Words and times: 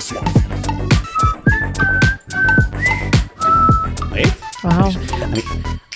this 0.00 0.12
one. 0.12 0.28
ראית? 4.12 4.28
וואו, 4.64 4.88
אני- 5.22 5.40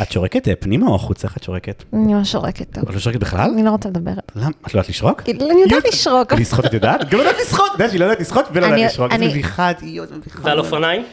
את 0.02 0.12
שורקת 0.12 0.48
אה, 0.48 0.54
פנימה 0.56 0.86
או 0.86 0.94
החוצה? 0.94 1.28
איך 1.28 1.36
את 1.36 1.42
שורקת? 1.42 1.84
אני 1.92 2.14
ממש 2.14 2.32
שורקת 2.32 2.72
טוב. 2.74 2.88
את 2.88 2.94
לא 2.94 3.00
שורקת 3.00 3.20
בכלל? 3.20 3.50
אני 3.50 3.62
לא 3.62 3.70
רוצה 3.70 3.88
לדבר. 3.88 4.10
למה? 4.36 4.50
את 4.66 4.74
לא 4.74 4.80
יודעת 4.80 4.88
לשרוק? 4.88 5.22
אני 5.28 5.62
יודעת 5.62 5.84
לשרוק. 5.92 6.32
לשחות 6.32 6.64
את 6.66 6.74
יודעת? 6.74 7.10
גם 7.10 7.18
לא 7.18 7.24
יודעת 7.24 7.36
לשחות! 7.46 7.66
את 7.66 7.72
יודעת 7.72 7.90
שהיא 7.90 8.00
לא 8.00 8.04
יודעת 8.04 8.20
לשחות 8.20 8.44
ולא 8.52 8.66
אני- 8.66 8.74
יודעת 8.76 8.90
לשרוק. 8.92 9.10
זה 9.10 9.16
אני- 9.16 9.28
מביכה, 9.28 9.70
זה 9.80 10.16
מביכה. 10.16 10.38
ועל 10.42 10.58
אופניים? 10.58 11.04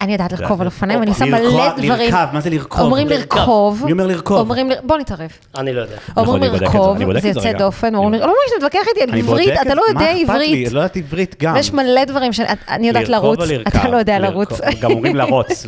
אני 0.00 0.12
יודעת 0.12 0.32
לרכוב 0.32 0.60
על 0.60 0.66
אופניים, 0.66 1.02
אני 1.02 1.10
לרכוב- 1.10 1.28
מלא 1.28 1.68
דברים. 1.76 1.90
לרכב, 1.92 2.26
מה 2.32 2.40
זה 2.40 2.50
לרכוב? 2.50 2.80
אומרים. 2.80 3.08
לרכוב. 3.08 3.82
מי 3.86 3.92
אומר 3.92 4.06
לרכוב? 4.06 4.38
אומרים, 4.38 4.70
בוא 4.82 4.98
נתערב. 4.98 5.30
אני 5.58 5.72
לא 5.72 5.80
יודע. 5.80 5.96
אומרים 6.16 6.42
לרכוב, 6.52 6.98
זה 7.20 7.28
יוצא. 7.28 7.52
דופן, 7.52 7.94
אומרים 7.94 8.12
לא 8.12 8.26
מאמין 8.26 8.34
שאתה 8.48 8.66
מתווכח 8.66 8.88
איתי 8.88 9.12
על 9.12 9.18
עברית, 9.18 9.48
אתה 9.62 9.72
את- 9.72 9.76
לא 9.76 9.82
יודע 9.88 10.00
מה 10.00 10.10
אכפת 10.10 10.16
לי? 10.16 10.22
עברית. 10.22 10.72
לא 10.72 10.78
יודעת 10.78 10.96
עברית 10.96 11.36
גם. 11.42 11.54
ויש 11.54 11.72
מלא 11.72 12.04
דברים 12.04 12.32
שאני 12.32 12.88
יודעת 12.88 13.08
לרוץ? 13.08 13.38
אתה 13.68 13.88
לא 13.88 13.96
יודע. 13.96 14.18
לרוץ. 14.18 14.60
גם 14.80 14.90
אומרים 14.92 15.16
לרוץ. 15.16 15.66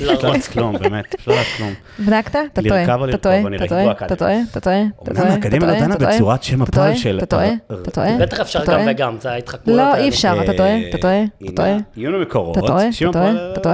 לא 0.00 0.12
יודעת 0.12 0.46
כלום, 0.52 0.78
באמת. 0.78 1.14
לא 1.26 1.32
יודעת 1.32 1.46
כלום. 1.56 1.72
בדקת? 2.00 2.36
אתה 2.52 2.62
טועה, 2.68 2.84
אתה? 2.84 3.16
טועה, 3.18 3.40
אתה 3.56 3.66
טועה, 3.68 3.92
אתה. 3.92 4.16
טועה, 4.16 4.36
אתה 4.52 4.60
טועה, 4.60 4.82
אתה 5.02 5.10
טועה, 5.10 5.34
אתה 5.40 5.66
לא 5.66 5.66
טועה, 5.66 5.84
אתה 5.84 5.96
טועה, 5.98 6.34
אתה 6.54 6.70
טועה, 6.76 6.92
אתה 7.18 7.26
טועה, 7.26 7.44
אה, 7.44 7.54
אתה 7.82 7.90
טועה. 7.90 8.16
בטח 8.20 8.40
אפשר 8.40 8.62
אתה 8.62 8.72
גם 8.72 8.78
טועה. 8.78 8.90
וגם, 8.92 9.16
זה 9.20 9.30
ההתחכמויות 9.30 9.80
לא. 9.80 9.94
אי 9.96 10.08
אפשר, 10.08 10.38
אתה 10.44 10.52
טועה, 10.52 10.68
אה, 10.68 10.88
אתה 10.88 10.98
טועה, 10.98 11.22
אתה 11.44 11.52
טועה, 11.56 11.76
עיון 11.96 12.14
המקורות. 12.14 12.58
אתה 12.58 12.66
טועה, 12.66 12.92
שם 12.92 13.10
אתה 13.10 13.18
טועה, 13.18 13.30
הפעל- 13.30 13.52
אתה 13.52 13.60
טועה, 13.60 13.67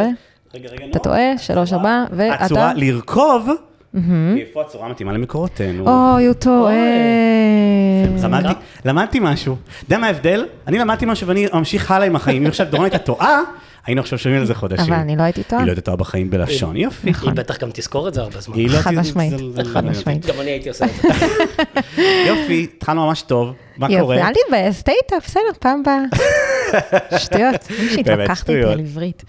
רגע, 0.54 0.68
רגע, 0.68 0.84
אתה 0.90 0.98
נו. 0.98 1.04
טועה, 1.04 1.38
שלוש 1.38 1.72
ארבע, 1.72 2.04
ואתה... 2.12 2.44
הצורה 2.44 2.72
לרכוב, 2.76 3.48
איפה 4.38 4.60
הצורה 4.62 4.88
מתאימה 4.88 5.12
למקורותינו? 5.12 5.88
אוי, 6.14 6.26
הוא 6.26 6.34
טועה. 6.34 6.74
למדתי- 8.22 8.54
למדתי 8.84 9.18
משהו. 9.22 9.56
אתה 9.78 9.84
יודע 9.84 9.98
מה 9.98 10.06
ההבדל? 10.06 10.46
אני 10.66 10.78
למדתי 10.78 11.06
משהו 11.06 11.28
ואני 11.28 11.46
ממשיך 11.54 11.90
הלאה 11.90 12.06
עם 12.06 12.16
החיים. 12.16 12.42
אם 12.42 12.48
עכשיו 12.48 12.66
דורון 12.70 12.84
הייתה 12.84 12.98
טועה, 12.98 13.40
היינו 13.86 14.00
עכשיו 14.00 14.18
שומעים 14.18 14.40
על 14.40 14.46
זה 14.46 14.54
חודשים. 14.54 14.92
אבל 14.92 15.02
אני 15.02 15.16
לא 15.16 15.22
הייתי 15.22 15.42
טועה. 15.42 15.60
היא 15.62 15.66
לא 15.66 15.70
הייתה 15.72 15.80
טועה 15.80 15.96
בחיים 15.96 16.30
בלשון, 16.30 16.76
יופי. 16.76 17.12
היא 17.22 17.32
בטח 17.34 17.58
גם 17.58 17.68
תזכור 17.72 18.08
את 18.08 18.14
זה 18.14 18.20
הרבה 18.20 18.40
זמן. 18.40 18.56
לא 18.58 18.78
חד 18.78 18.90
משמעית, 18.94 19.32
חד 19.72 19.84
משמעית. 19.84 20.26
גם 20.26 20.34
אני 20.40 20.50
הייתי 20.50 20.68
עושה 20.68 20.84
את 20.84 20.90
זה. 21.02 21.08
יופי, 22.28 22.66
התחלנו 22.76 23.06
ממש 23.06 23.22
טוב, 23.22 23.52
מה 23.76 23.86
יופי, 23.90 24.00
קורה? 24.02 24.16
אל 24.28 24.32
תתבאס, 24.46 24.82
טעית, 24.82 25.12
בסדר, 25.26 25.40
פעם 25.58 25.80
הבאה. 25.80 25.98
שטויות, 27.24 27.54
מי 27.82 27.88
שהתווכחת 27.88 28.50
איתי. 28.50 28.62
על 28.62 28.80
עברית. 28.80 29.24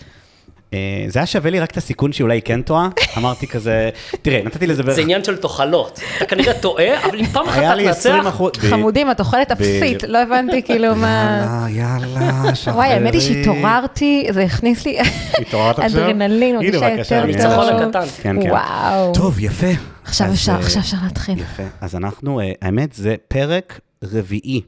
אה, 0.74 0.80
זה 1.08 1.20
היה 1.20 1.26
שווה 1.26 1.52
לי 1.52 1.60
רק 1.60 1.72
את 1.72 1.78
הסיכון 1.78 2.14
שאולי 2.14 2.36
היא 2.36 2.42
כן 2.46 2.62
טועה, 2.62 2.90
אמרתי 3.18 3.48
כזה, 3.48 3.90
תראה, 4.22 4.42
נתתי 4.46 4.68
לזה 4.68 4.84
בערך, 4.84 4.96
זה 4.96 5.02
עניין 5.02 5.24
של 5.24 5.38
תוחלות. 5.38 6.00
אתה 6.18 6.26
כנראה 6.26 6.54
טועה, 6.54 7.06
אבל 7.06 7.20
אם 7.20 7.26
פעם 7.26 7.48
אחת 7.50 7.58
אתה 7.58 7.76
לי 7.76 7.90
20 7.90 8.16
תנצח, 8.16 8.30
אחוז, 8.30 8.52
חמודים, 8.58 9.12
את 9.12 9.20
אוכלת 9.20 9.52
אפסית, 9.52 10.04
לא 10.04 10.22
הבנתי 10.22 10.62
כאילו 10.66 10.96
מה... 10.96 11.68
יאללה, 11.70 12.22
יאללה, 12.22 12.56
שחררי. 12.56 12.76
וואי, 12.78 12.88
האמת 12.90 13.14
היא 13.14 13.22
שהתעוררתי, 13.22 14.28
זה 14.32 14.44
הכניס 14.44 14.86
לי 14.86 14.98
התעוררת 15.42 15.80
עכשיו? 15.80 16.02
אדרנלין, 16.02 16.56
הנה, 16.56 16.58
מרגישה 16.58 16.90
בבקשה, 16.96 17.16
יותר 17.16 17.24
אני- 17.24 17.34
טוב. 17.34 17.52
הניצחון 17.52 17.88
הקטן. 17.88 18.06
כן, 18.22 18.42
כן. 18.44 18.52
וואו. 18.52 19.14
טוב, 19.14 19.40
יפה. 19.40 19.68
עכשיו 20.04 20.28
אפשר, 20.34 20.52
אה, 20.52 20.58
עכשיו 20.58 20.82
אפשר 20.82 20.98
להתחיל. 21.04 21.40
יפה. 21.40 21.64
אז 21.82 21.96
אנחנו, 21.96 22.40
אה, 22.40 22.52
האמת, 22.62 22.94
זה 22.94 23.16
פרק 23.28 23.80
רביעי 24.04 24.62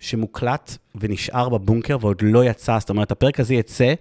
שמוקלט 0.00 0.76
ונשאר 1.00 1.48
בבונקר 1.48 1.96
ועוד 2.00 2.16
לא 2.22 2.44
יצא, 2.44 2.76
זאת 2.80 2.90
אומרת, 2.90 3.10
הפרק 3.10 3.40
הזה 3.40 3.54
יצא 3.54 3.94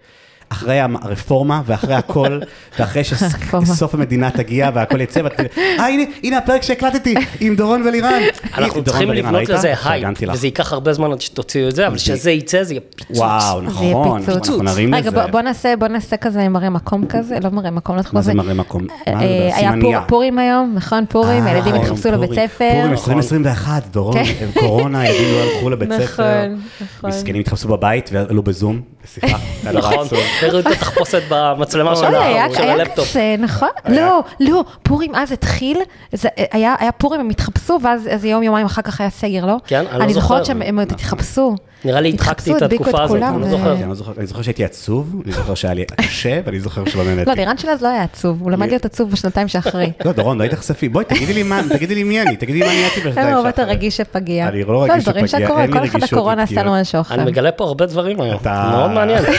אחרי 0.50 0.80
הרפורמה 0.80 1.62
ואחרי 1.66 1.94
הכל, 1.96 2.40
ואחרי. 2.80 3.04
שסוף 3.04 3.94
המדינה 3.94 4.32
תגיע 4.32 4.70
והכל 4.74 5.02
יצא, 5.02 5.20
ואת 5.24 5.34
תגיד, 5.38 5.50
אה, 5.58 5.88
הנה, 5.88 6.04
הנה 6.24 6.38
הפרק 6.38 6.62
שהקלטתי 6.64 7.16
עם 7.40 7.56
דורון 7.56 7.82
ולירן. 7.88 8.22
אנחנו 8.58 8.84
צריכים 8.84 9.12
לבנות? 9.12 9.50
לזה 9.50 9.74
הייפ. 9.86 10.08
וזה 10.34 10.48
ייקח 10.48 10.74
הרבה 10.74 10.94
זמן 10.94 11.12
עד 11.12 11.22
שתוציאו 11.22 11.70
את 11.70 11.76
זה, 11.76 11.88
אבל 11.88 11.96
כשזה 11.96 12.32
יצא 12.32 12.64
זה 12.64 12.74
יהיה 12.74 12.82
פיצוץ. 12.96 13.18
וואו, 13.18 13.62
נכון. 13.62 14.22
אנחנו 14.28 14.64
נרים 14.64 14.96
רגע, 14.96 15.10
לזה. 15.10 15.22
בוא- 15.22 15.32
בוא 15.32 15.42
נעשה, 15.42 15.74
בוא 15.80 15.88
נעשה 15.88 16.18
כזה 16.18 16.50
מראה 16.50 16.70
מקום 16.70 17.06
כזה, 17.06 17.38
לא 17.44 17.50
מראה 17.50 17.72
מקום, 17.72 17.96
לא 17.96 18.02
מה 18.14 18.22
זה 18.22 18.26
זה. 18.26 18.34
מראה 18.34 18.54
מקום? 18.54 18.88
אה, 19.08 19.14
מה, 19.16 19.20
היה. 19.56 20.02
פורים 20.08 20.40
היום, 20.40 20.72
נכון? 20.76 21.06
פורים, 21.10 21.44
אה, 21.48 21.52
הילדים 21.52 21.74
נכון, 21.76 21.86
התחפשו. 21.88 22.12
לבית 22.12 22.30
ספר. 22.34 22.70
פורים 22.72 22.94
נכון. 22.94 23.14
2021, 23.14 23.84
דורון, 23.92 24.24
כן. 24.24 24.48
קורונה, 24.60 25.08
ילדים 25.10 25.28
לא 25.34 25.54
הלכו 25.56 25.70
לבית 25.70 25.90
ספר. 25.92 26.04
נכון, 26.46 26.60
נכון. 26.98 27.10
מסכנים 27.10 27.40
התחפשו 27.42 27.68
בבית 27.68 28.10
ועלו 28.14 28.44
בזום, 28.44 28.82
בשיחה, 29.04 29.38
נכון, 29.74 30.08
תראו 30.40 30.60
את 30.60 30.68
התחפושת 30.68 31.22
במצלמה 31.30 31.96
של 31.96 32.06
אוי, 32.06 32.16
היה 32.18 32.46
ה- 32.46 32.54
של 32.56 32.62
היה 32.62 32.74
הלפטופ. 32.74 33.16
נכון? 33.40 33.70
לא, 33.90 34.24
לא, 34.40 34.64
פורים 34.84 35.16
אז 35.16 35.32
התחיל, 35.32 35.78
היה 36.52 36.92
פורים, 36.98 37.20
הם 37.22 37.30
התחפשו, 37.30 37.80
ואז 37.84 38.26
יום, 38.26 38.44
יומיים 38.44 38.66
אחר 38.66 38.82
כך 38.82 39.02
היה 39.02 39.10
סגר, 39.10 39.46
לא? 39.46 39.56
כן, 39.68 39.84
אני 39.92 40.00
לא 40.00 40.04
אני 40.04 40.14
זוכרת 40.14 40.46
זוכר. 40.46 40.60
שהם 40.60 40.80
התחפשו. 40.80 41.56
נראה 41.86 42.02
לי 42.02 42.10
הדחקתי 42.10 42.54
את 42.58 42.62
התקופה 42.62 43.04
הזאת, 43.04 43.22
אני 43.22 43.42
לא 43.42 43.48
זוכר. 43.50 43.64
כן, 43.76 43.82
אני 43.82 43.90
לא 43.90 43.96
זוכר- 43.96 44.12
אני 44.18 44.28
זוכר 44.28 44.42
שהייתי 44.42 44.66
עצוב, 44.66 45.22
אני 45.26 45.34
זוכר 45.34 45.56
שהיה 45.56 45.74
לי 45.74 45.86
קשה, 45.86 46.40
ואני 46.46 46.60
זוכר 46.60 46.86
שלא 46.90 47.04
נהניתי. 47.04 47.30
לא, 47.30 47.36
לירן 47.36 47.58
של 47.58 47.70
אז 47.70 47.82
לא 47.82 47.88
היה 47.88 48.04
עצוב, 48.04 48.42
הוא 48.42 48.52
למד 48.52 48.68
להיות 48.68 48.86
עצוב 48.86 49.12
בשנתיים 49.12 49.48
שאחרי. 49.48 49.92
לא, 50.06 50.12
דורון, 50.12 50.38
לא 50.38 50.44
היית 50.44 50.54
חשפי. 50.54 50.90
בואי, 50.90 51.06
תגידי 51.06 51.34
לי 51.34 51.44
מה, 51.44 51.62
תגידי 51.70 51.96
לי 51.96 52.04
מי 52.04 52.22
אני, 52.22 52.36
תגידי 52.36 52.60
לי 52.60 52.66
מה 52.66 52.72
אני 52.72 52.82
הייתי 52.84 53.00
בשנתיים 53.00 53.28
למה 53.28 53.36
הרבה 53.36 53.50
יותר 53.50 53.62
שאחרי. 53.62 53.76
רגיש 53.76 53.98
שפגיע? 53.98 54.48
אני 54.48 54.64
לא 54.64 54.84
רגיש 54.84 55.04
שפגיע, 55.06 55.22
אין 55.60 55.72
לי 55.72 55.72
כל 55.72 55.86
אחד 55.86 55.96
רגישות 55.96 56.02
לפגיעה. 56.38 56.44
עשה 56.44 56.64
לו 56.64 56.82
משהו 56.82 57.02
אחר. 57.02 57.16
אני 57.16 57.24
מגלה 57.26 57.52
פה 57.52 57.64
הרבה 57.64 57.86
דברים 57.86 58.22
היום, 58.22 58.38
מאוד 58.46 58.92
מעניין. 58.92 59.24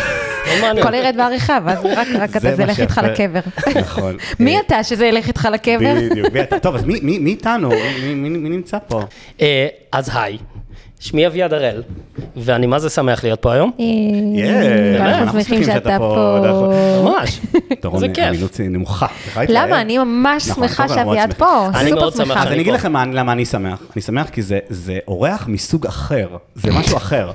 הכל 0.64 0.94
ירד 0.94 1.14
בעריכה, 1.16 1.58
ואז 1.64 1.78
רק 2.16 2.36
אתה, 2.36 2.56
זה 2.56 2.62
ילך 2.62 2.80
איתך. 2.80 3.00
לקבר. 3.04 3.40
נכון. 3.80 4.16
מי 4.40 4.56
אה, 4.56 4.60
אתה 4.66 4.82
שזה 4.82 5.06
ילך 5.06 5.26
איתך 5.28 5.48
לקבר? 5.52 5.94
בדיוק. 6.10 6.32
מי 6.32 6.40
אתה? 6.42 6.58
טוב, 6.58 6.74
אז 6.74 6.84
מי- 6.84 7.30
איתנו? 7.30 7.68
מי 8.14 8.48
נמצא 8.48 8.78
פה? 8.88 9.02
אה, 9.40 9.66
אז 9.92 10.10
היי, 10.14 10.38
שמי 11.00 11.26
אביעד 11.26 11.52
הראל, 11.52 11.82
ואני 12.36 12.66
מה 12.66 12.78
זה 12.78 12.90
שמח 12.90 13.24
להיות 13.24 13.42
פה 13.42 13.52
היום. 13.52 13.70
כן, 14.36 15.02
אנחנו 15.02 15.26
שמחים 15.40 15.42
שמחים 15.42 15.64
שאתה 15.64 15.74
שאתה 15.74 15.98
פה, 15.98 16.38
פה. 16.38 17.02
ממש, 17.04 17.40
דורון, 17.82 18.00
זה 18.00 18.08
כיף. 18.08 18.24
אמינות 18.28 18.60
נמוכה. 18.60 19.06
את 19.06 19.10
יכולה 19.28 19.44
להתלהב? 19.44 19.66
למה? 19.68 19.80
אני 19.80 19.98
ממש 19.98 20.42
שמחה 20.44 20.58
קודם 20.86 20.88
כל, 20.88 21.04
מאוד 21.04 21.16
שאביעד 21.16 21.30
שמחים. 21.30 21.46
פה, 21.46 21.68
אני 21.80 21.90
סופר 21.90 22.00
מאוד 22.00 22.12
שמח 22.14 22.24
שמחה. 22.26 22.38
אז 22.40 22.44
שאני 22.44 22.54
אני 22.54 22.62
אגיד 22.62 22.72
פה. 22.72 22.78
לכם 22.78 22.92
מה- 22.92 23.04
למה 23.06 23.32
אני 23.32 23.44
שמח. 23.44 23.82
אני 23.96 24.02
שמח 24.02 24.28
כי 24.30 24.42
זה- 24.42 24.58
זה 24.68 24.98
אורח 25.08 25.44
מסוג 25.48 25.86
אחר, 25.86 26.28
זה 26.54 26.70
משהו 26.72 26.96
אחר. 27.02 27.32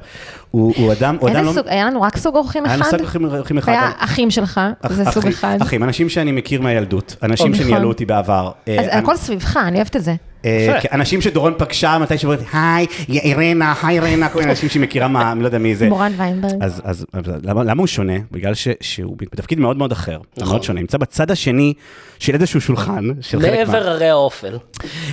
הוא 0.52 0.74
הוא 0.78 0.92
אדם, 0.92 1.18
הוא 1.20 1.30
אדם 1.30 1.46
לא... 1.46 1.52
סוג, 1.54 1.68
היה 1.68 1.86
לנו 1.86 2.02
רק 2.02 2.18
סוג 2.18 2.36
אורחים 2.36 2.66
היה 2.66 2.74
לנו 2.74 2.82
אחד? 2.84 2.92
סוג 2.92 3.00
אורחים- 3.02 3.58
אחד. 3.58 3.72
היה 3.72 3.92
אחים 3.98 4.32
שלך, 4.32 4.62
זה 4.90 5.06
סוג 5.06 5.18
אחים- 5.24 5.32
אחד. 5.32 5.58
אחים, 5.62 5.84
אנשים 5.84 6.10
שאני 6.10 6.32
מכיר 6.32 6.62
מהילדות, 6.62 7.16
אנשים 7.24 7.52
נכון. 7.52 7.64
שניהלו 7.66 7.88
אותי 7.88 8.06
בעבר. 8.06 8.52
אז 8.68 8.88
אה, 8.88 8.98
הכל 8.98 9.16
סביבך, 9.18 9.58
אני 9.58 9.76
אוהבת 9.76 9.96
את 9.96 10.04
זה. 10.04 10.16
אה, 10.46 10.80
אנשים 10.92 11.22
שדורון 11.22 11.54
פגשה 11.58 11.98
מתי 11.98 12.18
שאומרת, 12.18 12.40
היי, 12.54 12.86
יא 13.10 13.22
אירנה, 13.22 13.74
היי 13.84 14.00
אירנה, 14.00 14.30
כל 14.30 14.40
מיני 14.40 14.52
אנשים 14.52 14.70
שהיא 14.70 14.82
מכירה 14.82 15.08
מה, 15.08 15.32
אני 15.32 15.40
לא 15.42 15.46
יודע 15.46 15.58
מי 15.58 15.76
זה. 15.76 15.90
מורן 15.90 16.12
ויינברג. 16.18 16.54
אז, 16.62 17.06
למה, 17.44 17.82
הוא 17.82 17.88
שונה? 17.88 18.14
בגלל 18.32 18.54
ש, 18.54 18.68
שהוא 18.82 19.18
בתפקיד 19.18 19.60
מאוד 19.60 19.78
מאוד 19.78 19.92
אחר, 19.92 20.20
נכון. 20.38 20.50
מאוד 20.50 20.64
שונה, 20.64 20.80
נמצא 20.80 20.98
בצד 20.98 21.32
השני 21.32 21.74
של 22.20 22.34
איזשהו 22.34 22.62
שולחן, 22.62 23.08
של 23.22 23.42
חלק 23.42 23.52
מעבר 23.52 23.90
הרי 23.90 24.10
האופל. 24.10 24.58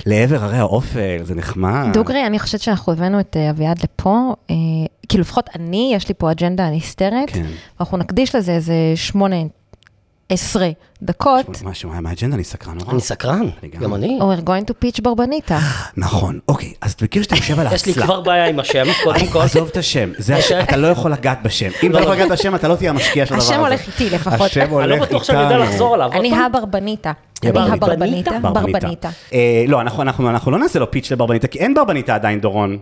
לעבר 0.05 0.43
הרי 0.43 0.57
האופל, 0.57 1.17
זה 1.23 1.35
נחמד. 1.35 1.87
דוגרי, 1.93 2.25
אני 2.25 2.39
חושבת 2.39 2.61
שאנחנו 2.61 2.93
הבאנו 2.93 3.19
את 3.19 3.37
אה, 3.37 3.49
אביעד 3.49 3.79
לפה, 3.83 4.35
כאילו 5.09 5.21
לפחות 5.21 5.49
אני, 5.55 5.91
יש 5.95 6.07
לי 6.07 6.13
פה 6.17 6.31
אג'נדה 6.31 6.69
נסתרת, 6.69 7.29
כן. 7.29 7.45
ואנחנו 7.79 7.97
נקדיש 7.97 8.35
לזה 8.35 8.51
איזה 8.51 8.73
שמונה, 8.95 9.35
עשרה 10.29 10.69
דקות, 11.01 11.61
משהו, 11.63 11.89
מה 12.01 12.09
האג'נדה? 12.09 12.35
אני 12.35 12.43
סקרן 12.43 12.77
נורא. 12.77 12.91
אני 12.91 13.01
סקרן, 13.01 13.49
אני 13.63 13.71
גם. 13.71 13.95
אני. 13.95 14.19
or 14.21 14.39
we're 14.39 14.47
going 14.47 14.71
to 14.71 14.73
pitch 14.85 15.01
ברבניתה. 15.03 15.59
נכון, 15.97 16.39
אוקיי, 16.47 16.73
אז 16.81 16.91
אתה 16.93 17.05
מכיר 17.05 17.23
שאתה 17.23 17.35
יושב 17.35 17.59
על 17.59 17.67
האסלה. 17.67 17.75
יש 17.91 17.97
לי 17.97 18.03
כבר 18.03 18.21
בעיה 18.21 18.45
עם 18.47 18.59
השם, 18.59 18.83
קודם 19.03 19.27
כל. 19.27 19.41
עזוב 19.41 19.67
את 19.71 19.77
השם. 19.77 20.09
אתה 20.63 20.77
לא 20.77 20.87
יכול 20.87 21.11
לגעת 21.11 21.43
בשם. 21.43 21.69
אם 21.83 21.91
אתה 21.91 21.99
לא 21.99 22.03
יכול 22.03 22.15
לגעת 22.15 22.29
בשם, 22.31 22.55
אתה 22.55 22.67
לא 22.67 22.75
תהיה 22.75 22.89
המשקיע 22.89 23.25
של 23.25 23.33
הדבר 23.33 23.45
הזה. 23.45 23.53
השם 23.53 23.61
הולך 23.63 23.87
איתי 23.87 24.09
לפחות. 24.09 24.41
השם 24.41 24.69
הולך 24.69 24.83
אני 24.85 24.93
איתנו. 24.93 24.99
לא 25.01 25.05
בטוח 25.05 25.23
שאני 25.23 25.41
יודע 25.43 25.57
לחזור 25.57 25.93
עליו. 25.93 26.11
אני 26.11 26.33
אני? 26.33 26.41
הברבניתה. 26.45 27.11
ברבניתה. 27.53 28.31
ברבניתה. 28.41 29.09
אה, 29.33 29.63
לא, 29.67 29.81
אנחנו- 29.81 30.01
אנחנו 30.01 30.29
אנחנו 30.29 30.51
לא 30.51 30.59
נעשה 30.59 30.79
לו 30.79 30.91
פיץ' 30.91 31.11
לברבניתה, 31.11 31.47
כי 31.47 31.59
אין 31.59 31.73
ברבניתה 31.73 32.15
עדיין, 32.15 32.39
דורון. 32.41 32.77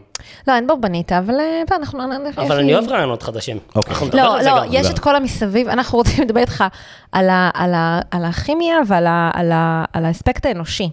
לא, 0.47 0.53
אין 0.55 0.67
ברבניתה, 0.67 1.17
אבל 1.19 1.33
אה, 1.39 1.61
אנחנו... 1.77 1.99
אבל 2.37 2.57
אני 2.59 2.73
אוהב 2.75 2.87
רעיונות 2.89 3.23
חדשים. 3.23 3.57
אוקיי. 3.75 3.95
לא, 4.13 4.41
לא. 4.41 4.61
יש 4.71 4.87
את 4.89 4.99
כל 4.99 5.15
המסביב, 5.15 5.67
אנחנו 5.67 5.97
רוצים 5.97 6.23
לדבר 6.23 6.39
איתך 6.39 6.63
על 7.11 7.29
ה- 7.29 7.99
על 8.11 8.25
הכימיה 8.25 8.77
ועל 8.87 10.05
האספקט 10.05 10.45
האנושי. 10.45 10.89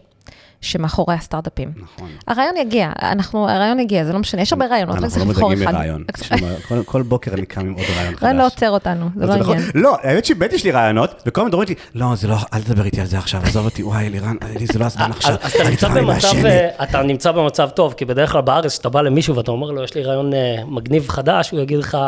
שמאחורי 0.65 1.15
הסטארט-אפים. 1.15 1.73
נכון. 1.77 2.09
הרעיון 2.29 2.57
יגיע, 2.57 2.91
אנחנו, 3.03 3.49
הרעיון 3.51 3.81
יגיע, 3.81 4.05
זה 4.05 4.13
לא 4.13 4.19
משנה, 4.19 4.43
יש 4.43 4.53
הרבה 4.53 4.67
רעיונות, 4.67 4.97
רק 4.97 5.03
אנחנו 5.03 5.11
צריך 5.15 5.25
לא 5.27 5.33
לבחור 5.33 5.55
אחד. 5.55 5.73
מרעיון. 5.75 6.05
תשמע, 6.13 6.37
כל- 6.69 6.83
כל 6.87 7.03
בוקר 7.03 7.31
אני 7.35 7.47
קם 7.47 7.61
עם 7.61 7.73
עוד 7.73 7.85
רעיון 7.97 8.15
חדש. 8.15 8.23
רעיון 8.23 8.37
לא 8.37 8.47
עוצר 8.47 8.71
אותנו, 8.71 9.09
זה 9.17 9.27
לא. 9.27 9.33
עניין. 9.35 9.59
לא, 9.75 9.97
האמת 10.03 10.25
שבאמת 10.25 10.53
יש 10.53 10.65
לי 10.65 10.71
רעיונות, 10.71 11.23
וכל 11.27 11.41
הזמן 11.41 11.49
מדברים 11.49 11.69
איתי, 11.69 11.81
לא, 11.95 12.07
זה 12.15 12.29
לא, 12.29 12.37
אל 12.55 12.63
תדבר 12.63 12.85
איתי 12.85 13.01
על 13.01 13.07
זה 13.07 13.19
עכשיו, 13.19 13.41
עזוב 13.45 13.65
אותי, 13.65 13.83
וואי, 13.83 14.11
לירן, 14.11 14.37
לי 14.61 14.67
זה 14.73 14.79
לא 14.79 14.85
הזמן 14.85 15.11
עכשיו. 15.11 15.35
אתה 15.35 15.71
נמצא 15.71 15.89
במצב, 15.89 16.07
מעשנת." 16.07 16.45
אה, 16.45 16.69
אתה 16.83 17.03
נמצא 17.03 17.33
במצב 17.33 17.69
טוב, 17.69 17.93
כי 17.97 18.05
בדרך 18.05 18.33
כלל 18.33 18.41
בארץ, 18.41 18.73
כשאתה 18.73 18.89
בא 18.89 19.01
למישהו 19.01 19.37
ואתה 19.37 19.51
אומר 19.51 19.71
לו, 19.71 19.85
יש 19.85 19.95
לי 19.95 20.03
רעיון 20.03 20.35
אה, 20.35 20.57
מגניב 20.67 21.09
חדש, 21.09 21.51
הוא 21.51 21.61
יגיד 21.61 21.79
לך, 21.79 21.99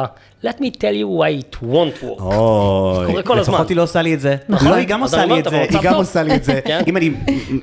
let 0.45 0.59
me 0.59 0.71
tell 0.79 0.97
you 1.03 1.21
why 1.21 1.43
it 1.45 1.65
won't 1.65 2.03
work. 2.05 2.23
אוי, 2.23 3.07
קורה 3.07 3.23
כל 3.23 3.39
הזמן. 3.39 3.55
לפחות 3.55 3.69
היא 3.69 3.77
לא 3.77 3.83
עושה 3.83 4.03
לי 4.03 4.15
את 4.15 4.21
זה. 4.21 4.37
נכון. 4.49 4.69
לא, 4.69 4.75
היא 4.75 4.89
גם 4.89 5.03
עושה 5.03 5.25
לי 5.25 5.39
את 5.39 5.45
זה, 5.45 5.61
היא 5.71 5.79
גם. 5.83 5.95
עושה 5.95 6.23
לי 6.23 6.35
את 6.37 6.45
זה. 6.45 6.61
אם 6.87 6.97
אני 6.97 7.11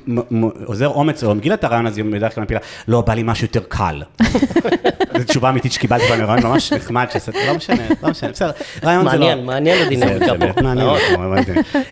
מ- 0.06 0.48
אוזר 0.86 0.98
אומץ, 0.98 1.24
או 1.24 1.34
מגלה 1.34 1.54
את 1.54 1.64
הרעיון 1.64 1.86
הזה, 1.86 2.00
היא 2.00 2.12
בדרך 2.12 2.34
כלל 2.34 2.44
מפילה, 2.44 2.60
לא, 2.88 3.00
בא 3.00 3.14
לי 3.14 3.22
משהו 3.22 3.44
יותר 3.44 3.60
קל. 3.68 4.02
זו 5.18 5.24
תשובה 5.24 5.50
אמיתית 5.50 5.72
שקיבלתי 5.72 6.04
פעם, 6.08 6.20
רעיון 6.20 6.46
ממש 6.46 6.72
נחמד, 6.72 7.06
שעשיתי, 7.12 7.38
לא 7.46 7.54
משנה, 7.54 7.88
לא 8.02 8.10
משנה, 8.10 8.30
בסדר, 8.30 8.50
רעיון 8.84 9.10
זה 9.10 9.16
לא... 9.16 9.26
מעניין, 9.26 9.46
מעניין 9.46 9.86
הדינמיקה 9.86 10.26
פה. 10.38 10.62
מעניין. 10.62 10.88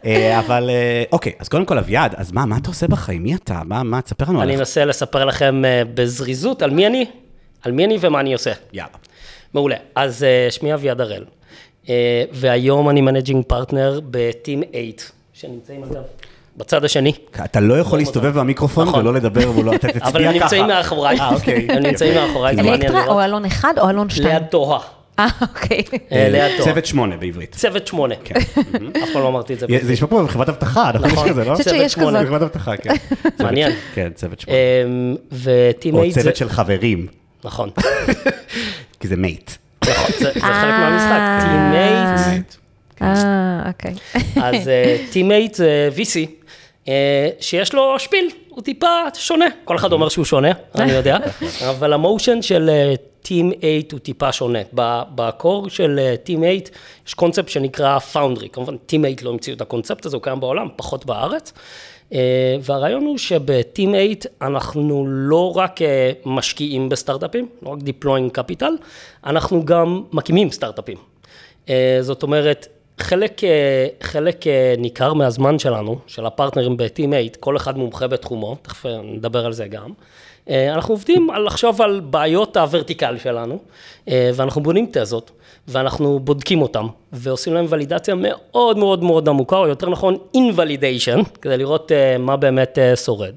אה, 0.07 0.39
אבל 0.39 0.71
אה, 0.71 1.05
אוקיי, 1.13 1.33
אז 1.39 1.49
קודם 1.49 1.65
כל 1.65 1.79
אביעד, 1.79 2.15
אז 2.17 2.33
מה, 2.33 2.47
מה 2.47 2.57
אתה 2.57 2.69
עושה 2.69 2.89
בחיים? 2.89 3.23
מי 3.23 3.35
אתה? 3.35 3.61
מה, 3.65 3.83
מה, 3.83 4.03
תספר 4.03 4.25
לנו 4.25 4.43
אני 4.43 4.43
עליך. 4.43 4.61
אנסה 4.61 4.85
לספר 4.85 5.25
לכם 5.25 5.65
אה, 5.65 5.83
בזריזות 5.95 6.63
על 6.63 6.71
מי 6.71 6.87
אני, 6.87 7.07
על 7.63 7.73
מי 7.73 7.85
אני 7.85 7.99
ומה 8.01 8.21
אני 8.21 8.33
עושה. 8.33 8.53
יאללה. 8.73 8.91
מעולה. 9.55 9.77
אז 9.95 10.27
שמי 10.51 10.75
אביעד 10.75 11.01
הראל, 11.01 11.25
והיום 12.33 12.91
אני 12.91 13.01
managing 13.01 13.45
partner 13.47 14.01
ב 14.11 14.63
Team8, 14.73 14.93
שנמצאים 15.33 15.85
אגב 15.85 16.03
בצד 16.57 16.85
השני. 16.85 17.13
אתה 17.45 17.61
לא 17.61 17.79
יכול 17.79 17.99
להסתובב 17.99 18.39
במיקרופון 18.39 18.89
נכון. 18.89 19.01
ולא 19.01 19.15
לדבר 19.15 19.59
ולא, 19.59 19.75
אתה 19.75 19.89
תצביע 19.89 20.01
ככה. 20.01 20.09
אבל 20.11 20.25
הם 20.25 20.35
נמצאים 20.35 20.67
מאחוריי. 20.67 21.21
אה, 21.21 21.35
אוקיי. 21.35 21.67
הם 21.77 21.83
נמצאים 21.83 22.15
מאחוריי, 22.15 22.61
אלקטרה 22.61 23.07
או. 23.07 23.25
אלון 23.25 23.45
אחד 23.45 23.75
או 23.79 23.91
אלון 23.91 24.11
שתיים? 24.11 24.29
ליד 24.29 24.43
ToHa. 24.43 24.81
אה, 25.19 25.27
אוקיי. 25.41 25.83
אה, 26.13 26.29
ליד 26.31 26.57
ToHa. 26.57 26.69
צוות 26.69 26.87
שמונה 26.87 27.17
בעברית. 27.17 27.55
צוות 27.55 27.87
שמונה. 27.87 28.15
כן. 28.25 28.35
אף 29.05 29.09
פעם 29.13 29.23
לא 29.23 29.29
אמרתי 29.29 29.55
את 29.55 29.59
זה. 29.59 29.67
זה 29.83 29.93
נשמע 29.93 30.09
כמו 30.09 30.29
חברת 30.29 30.49
אבטחה, 30.49 30.91
נכון? 30.95 31.07
יש 31.07 31.13
נכון. 31.13 31.29
כזה, 31.29 31.45
לא? 31.45 31.49
אני 31.49 31.57
חושבת 31.57 31.69
צוות 31.69 31.83
שיש 31.83 31.93
שמונה. 31.93 32.19
כזאת. 32.19 32.29
חברת 32.29 32.43
אבטחה, 32.43 32.77
כן. 32.77 32.95
מעניין. 33.41 33.73
כן, 33.95 34.11
צוות 34.15 34.41
שמונה. 34.41 34.59
אמ, 34.85 35.15
או 35.93 36.01
8 36.01 36.11
זה... 36.11 36.21
צוות 36.23 36.37
של 36.37 36.49
חברים, 36.49 37.07
נכון. 37.45 37.71
כי 39.01 39.09
זה 39.09 39.17
mate. 39.17 39.51
נכון, 39.91 40.11
זה 40.19 40.31
חלק 40.33 40.75
מהמשחק. 40.81 41.11
אה. 41.11 41.41
Team8 41.43 42.55
אה, 43.03 43.69
אוקיי. 43.69 43.95
אז 44.43 44.71
Team8 45.13 45.55
זה 45.55 45.89
VC, 45.97 46.17
אה, 46.17 46.25
שיש 47.41 47.75
לו 47.75 47.99
שפיל, 47.99 48.31
הוא 48.49 48.63
טיפה 48.63 48.97
שונה. 49.15 49.47
כל 49.65 49.77
אחד 49.77 49.93
אומר 49.93 50.09
שהוא 50.09 50.25
שונה, 50.25 50.53
אני 50.75 50.93
יודע, 51.01 51.17
אבל 51.69 51.93
ה 51.93 52.00
motion 52.00 52.43
של 52.43 52.71
Team8 53.23 53.77
הוא 53.93 54.01
טיפה 54.01 54.33
שונה. 54.33 54.59
ב 55.15 55.26
core 55.26 55.71
של 55.71 56.01
Team8 56.25 56.53
יש 57.07 57.15
קונספט 57.15 57.49
שנקרא 57.49 57.99
foundry, 57.99 58.49
כמובן 58.49 58.77
Team8 58.77 59.17
לא 59.23 59.31
המציאו 59.31 59.57
את 59.57 59.61
הקונספט 59.61 60.07
הזה, 60.07 60.17
הוא 60.17 60.23
קיים 60.23 60.41
בעולם, 60.41 60.69
פחות 60.77 61.07
בארץ. 61.07 61.53
אה, 62.13 62.57
והרעיון 62.61 63.05
הוא 63.05 63.19
שב 63.19 63.91
Team8 63.91 64.07
אנחנו 64.43 65.07
לא 65.09 65.57
רק 65.57 65.83
אה, 65.83 66.13
משקיעים 66.27 66.89
בסטארט-אפים, 66.89 67.49
לא 67.63 67.71
רק 67.71 67.79
deploying 67.79 68.39
capital, 68.39 68.73
אנחנו 69.27 69.65
גם 69.65 70.03
מקימים 70.13 70.51
סטארט-אפים. 70.51 70.99
אה, 71.69 71.99
זאת 72.01 72.23
אומרת, 72.23 72.67
חלק, 73.03 73.45
אה, 73.45 73.87
חלק 74.03 74.47
אה, 74.47 74.75
ניכר 74.79 75.15
מהזמן 75.15 75.59
שלנו, 75.59 75.99
של 76.07 76.27
הפרטנרים 76.27 76.77
ב-Team8, 76.77 77.37
כל 77.41 77.57
אחד 77.57 77.79
מומחה 77.79 78.07
בתחומו, 78.07 78.57
תכף 78.63 78.87
אה, 78.87 79.01
נדבר 79.05 79.47
על 79.47 79.53
זה 79.53 79.67
גם. 79.67 79.91
אנחנו 80.49 80.95
עובדים 80.95 81.31
על 81.31 81.47
לחשוב 81.47 81.83
על 81.83 82.01
בעיות 82.01 82.57
הוורטיקל 82.57 83.19
שלנו, 83.19 83.59
ואנחנו 84.07 84.63
בונים 84.63 84.87
תזות, 84.93 85.31
ואנחנו 85.69 86.19
בודקים 86.19 86.63
אותם, 86.63 86.87
ועושים 87.13 87.55
להם 87.55 87.67
ולידציה 87.69 88.15
מאוד 88.15 88.79
מאוד 88.79 89.05
מאוד 89.05 89.29
עמוקה, 89.29 89.57
או 89.57 89.69
יותר 89.69 89.91
נכון, 89.91 90.17
invalidation, 90.37 91.25
כדי 91.43 91.57
לראות 91.57 91.93
מה 92.19 92.37
באמת 92.37 92.79
שורד. 93.05 93.35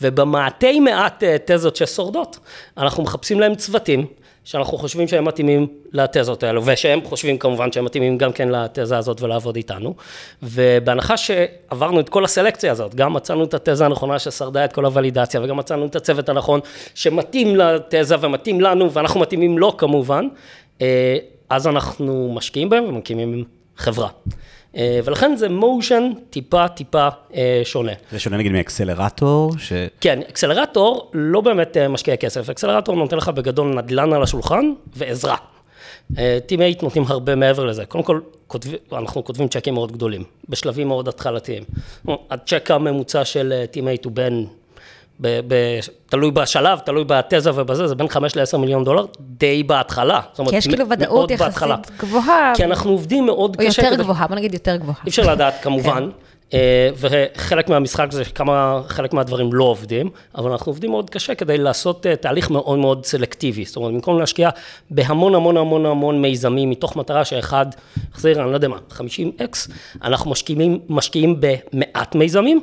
ובמעטי 0.00 0.80
מעט 0.80 1.24
תזות 1.44 1.76
ששורדות, 1.76 2.38
אנחנו 2.76 3.02
מחפשים 3.02 3.40
להם 3.40 3.54
צוותים, 3.54 4.06
שאנחנו 4.44 4.78
חושבים 4.78 5.08
שהם 5.08 5.24
מתאימים 5.24 5.66
לתזות 5.92 6.42
האלו, 6.42 6.62
ושהם 6.64 7.00
חושבים 7.04 7.38
כמובן 7.38 7.72
שהם 7.72 7.84
מתאימים 7.84 8.18
גם 8.18 8.32
כן 8.32 8.48
לתזה 8.48 8.98
הזאת 8.98 9.22
ולעבוד 9.22 9.56
איתנו. 9.56 9.94
ובהנחה 10.42 11.16
שעברנו 11.16 12.00
את 12.00 12.08
כל 12.08 12.24
הסלקציה 12.24 12.72
הזאת, 12.72 12.94
גם 12.94 13.12
מצאנו 13.12 13.44
את 13.44 13.54
התזה 13.54 13.86
הנכונה 13.86 14.18
ששרדה 14.18 14.64
את 14.64 14.72
כל 14.72 14.84
הוולידציה, 14.84 15.42
וגם 15.42 15.56
מצאנו 15.56 15.86
את 15.86 15.96
הצוות 15.96 16.28
הנכון 16.28 16.60
שמתאים 16.94 17.56
לתזה 17.56 18.16
ומתאים 18.20 18.60
לנו, 18.60 18.92
ואנחנו 18.92 19.20
מתאימים 19.20 19.58
לו 19.58 19.76
כמובן, 19.76 20.28
אה, 20.80 21.16
אז 21.48 21.66
אנחנו 21.66 22.32
משקיעים 22.34 22.68
בהם 22.68 22.84
ומקימים 22.84 23.44
חברה. 23.76 24.08
אה, 24.76 25.00
ולכן 25.04 25.36
זה 25.36 25.48
מושן 25.48 26.10
טיפה 26.30 26.68
טיפה 26.68 27.08
אה, 27.34 27.60
שונה. 27.64 27.92
זה 28.10 28.18
שונה 28.18 28.36
נגיד 28.36 28.52
מאקסלרטור, 28.52 29.52
ש... 29.58 29.72
כן, 30.00 30.20
אקסלרטור 30.28 31.10
לא 31.14 31.40
באמת 31.40 31.76
אה, 31.76 31.88
משקיע 31.88 32.16
כסף, 32.16 32.50
אקסלרטור 32.50 32.96
נותן 32.96 33.16
לך 33.16 33.28
בגדול 33.28 33.74
נדל"ן 33.74 34.12
על 34.12 34.22
השולחן 34.22 34.72
ועזרה. 34.96 35.36
Team8 36.46 36.82
נותנים 36.82 37.04
הרבה 37.08 37.34
מעבר 37.34 37.64
לזה. 37.64 37.84
קודם 37.84 38.04
כל, 38.04 38.20
כותב, 38.46 38.68
אנחנו 38.92 39.24
כותבים 39.24 39.48
צ'קים 39.48 39.74
מאוד 39.74 39.92
גדולים, 39.92 40.24
בשלבים 40.48 40.88
מאוד 40.88 41.08
התחלתיים. 41.08 41.62
הצ'ק 42.30 42.70
הממוצע 42.70 43.24
של 43.24 43.64
Team8 43.70 44.04
הוא 44.04 44.12
בין, 44.12 44.46
ב, 45.20 45.40
ב, 45.48 45.54
תלוי 46.08 46.30
בשלב, 46.30 46.78
תלוי 46.78 47.04
בתזה 47.06 47.50
ובזה, 47.54 47.86
זה 47.86 47.94
בין 47.94 48.08
5 48.08 48.36
ל-10 48.36 48.56
מיליון 48.56 48.84
דולר, 48.84 49.04
די 49.20 49.62
בהתחלה. 49.62 50.20
זאת 50.30 50.38
אומרת, 50.38 50.50
כי 50.50 50.56
יש 50.58 50.66
כאילו 50.68 50.88
ודאות 50.88 51.32
בהתחלה. 51.38 51.76
יחסית 51.80 52.00
גבוהה, 52.00 52.52
כי 52.56 52.64
אנחנו 52.64 52.90
עובדים 52.90 53.26
מאוד 53.26 53.56
או 53.60 53.66
קשה. 53.66 53.82
יותר 53.82 53.94
כדי- 53.94 54.02
גבוהה, 54.04 54.26
בוא 54.26 54.36
נגיד 54.36 54.54
יותר 54.54 54.76
גבוהה. 54.76 54.96
אי 55.04 55.10
אפשר 55.10 55.32
לדעת 55.32 55.54
כמובן, 55.62 56.08
אה, 56.54 56.88
וחלק 56.96 57.68
מהמשחק 57.68 58.06
זה 58.12 58.24
כמה, 58.24 58.80
חלק 58.86 59.12
מהדברים 59.12 59.52
לא 59.52 59.64
עובדים, 59.64 60.10
אבל 60.34 60.50
אנחנו 60.50 60.70
עובדים 60.70 60.90
מאוד 60.90 61.10
קשה 61.10 61.34
כדי 61.34 61.58
לעשות 61.58 62.06
אה, 62.06 62.16
תהליך 62.16 62.50
מאוד 62.50 62.78
מאוד 62.78 63.06
סלקטיבי. 63.06 63.64
זאת 63.64 63.76
אומרת, 63.76 63.92
במקום 63.92 64.18
להשקיע 64.18 64.48
בהמון 64.90 65.34
המון 65.34 65.56
המון 65.56 65.86
המון 65.86 66.22
מיזמים, 66.22 66.70
מתוך 66.70 66.96
מטרה 66.96 67.24
שאחד 67.24 67.66
יחזיר, 68.14 68.42
אני 68.42 68.50
לא 68.50 68.54
יודע 68.54 68.68
מה, 68.68 68.76
50x, 68.90 69.70
אנחנו 70.04 70.30
משקיעים, 70.30 70.78
משקיעים 70.88 71.36
במעט 71.40 72.14
מיזמים, 72.14 72.60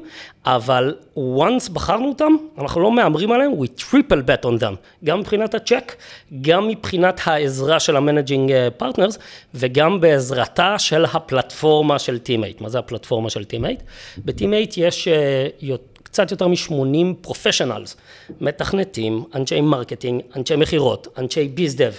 אבל 0.56 0.96
once 1.18 1.72
בחרנו 1.74 2.08
אותם, 2.10 2.34
אנחנו 2.58 2.82
לא 2.82 2.92
מהמרים 2.92 3.32
עליהם, 3.32 3.52
we 3.62 3.82
triple 3.82 4.22
bet 4.28 4.46
on 4.46 4.62
them, 4.64 4.76
גם 5.04 5.20
מבחינת 5.20 5.56
הצ'ק, 5.56 5.96
גם 6.42 6.68
מבחינת 6.68 7.22
העזרה 7.26 7.80
של 7.80 7.96
ה 7.96 8.02
managing 8.02 8.52
partners, 8.78 9.18
וגם 9.54 10.02
בעזרתה 10.02 10.80
של 10.80 11.06
הפלטפורמה 11.06 12.00
של 12.00 12.20
Team8. 12.20 12.62
מה 12.62 12.70
זה 12.70 12.80
הפלטפורמה 12.80 13.30
של 13.30 13.44
Team8? 13.44 13.84
ב 14.26 14.34
Team8 14.34 14.74
יש 14.78 15.08
אה, 15.08 15.48
יות- 15.62 16.00
קצת 16.04 16.32
יותר 16.32 16.48
מ-80 16.48 16.74
professionals, 17.22 17.98
מתכנתים, 18.42 19.24
אנשי 19.36 19.62
marketing, 19.62 20.22
אנשי 20.36 20.56
מכירות, 20.56 21.08
אנשי 21.18 21.48
bizdev, 21.48 21.94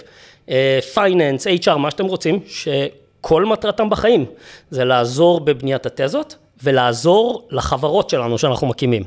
finance, 0.93 1.47
HR, 1.47 1.75
מה 1.77 1.91
שאתם 1.91 2.05
רוצים, 2.05 2.39
שכל 2.47 3.45
מטרתם 3.45 3.89
בחיים 3.89 4.25
זה 4.69 4.85
לעזור 4.85 5.39
בבניית 5.39 5.85
התזות 5.85 6.35
ולעזור 6.63 7.47
לחברות 7.51 8.09
שלנו 8.09 8.37
שאנחנו 8.37 8.67
מקימים. 8.67 9.03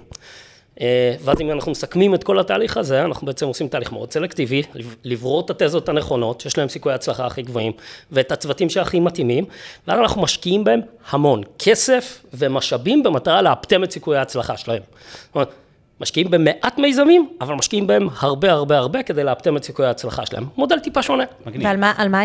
אה, 0.81 1.14
ואז 1.25 1.40
אם 1.40 1.50
אנחנו 1.50 1.70
מסכמים 1.72 2.14
את 2.14 2.25
כל 2.25 2.38
התהליך 2.38 2.76
הזה, 2.76 3.04
אנחנו 3.04 3.26
בעצם 3.26 3.46
עושים 3.46 3.69
תהליך 3.69 3.93
מאוד 3.93 4.12
סלקטיבי, 4.12 4.62
לב- 4.75 4.94
לברור 5.04 5.40
את 5.40 5.50
התזות 5.50 5.88
הנכונות, 5.88 6.41
שיש 6.41 6.58
להם 6.58 6.69
סיכויי 6.69 6.94
הצלחה 6.94 7.27
הכי 7.27 7.43
גבוהים, 7.43 7.72
ואת 8.12 8.32
הצוותים 8.32 8.70
שהכי 8.70 9.00
מתאימים, 9.00 9.44
ואז 9.88 10.00
אנחנו 10.00 10.22
משקיעים 10.22 10.65
בהם 10.65 10.81
המון 11.10 11.43
כסף 11.58 12.24
ומשאבים 12.34 13.03
במטרה 13.03 13.43
לאפטם 13.43 13.84
את 13.84 13.93
סיכויי 13.93 14.19
ההצלחה 14.19 14.56
שלהם. 14.56 14.82
זאת 15.27 15.34
אומרת, 15.34 15.48
משקיעים 16.00 16.31
במעט 16.31 16.79
מיזמים, 16.79 17.29
אבל 17.41 17.55
משקיעים 17.55 17.86
בהם 17.86 18.08
הרבה 18.20 18.53
הרבה 18.53 18.79
הרבה 18.79 19.03
כדי 19.03 19.24
לאפטם 19.24 19.56
את 19.56 19.65
סיכויי 19.65 19.88
ההצלחה 19.88 20.27
שלהם. 20.27 20.44
מודל 20.56 20.79
טיפה 20.79 21.03
שונה. 21.03 21.24
מגניב. 21.46 21.67
ועל 21.67 21.77
מה, 21.77 21.93
על 21.96 22.08
מה 22.08 22.20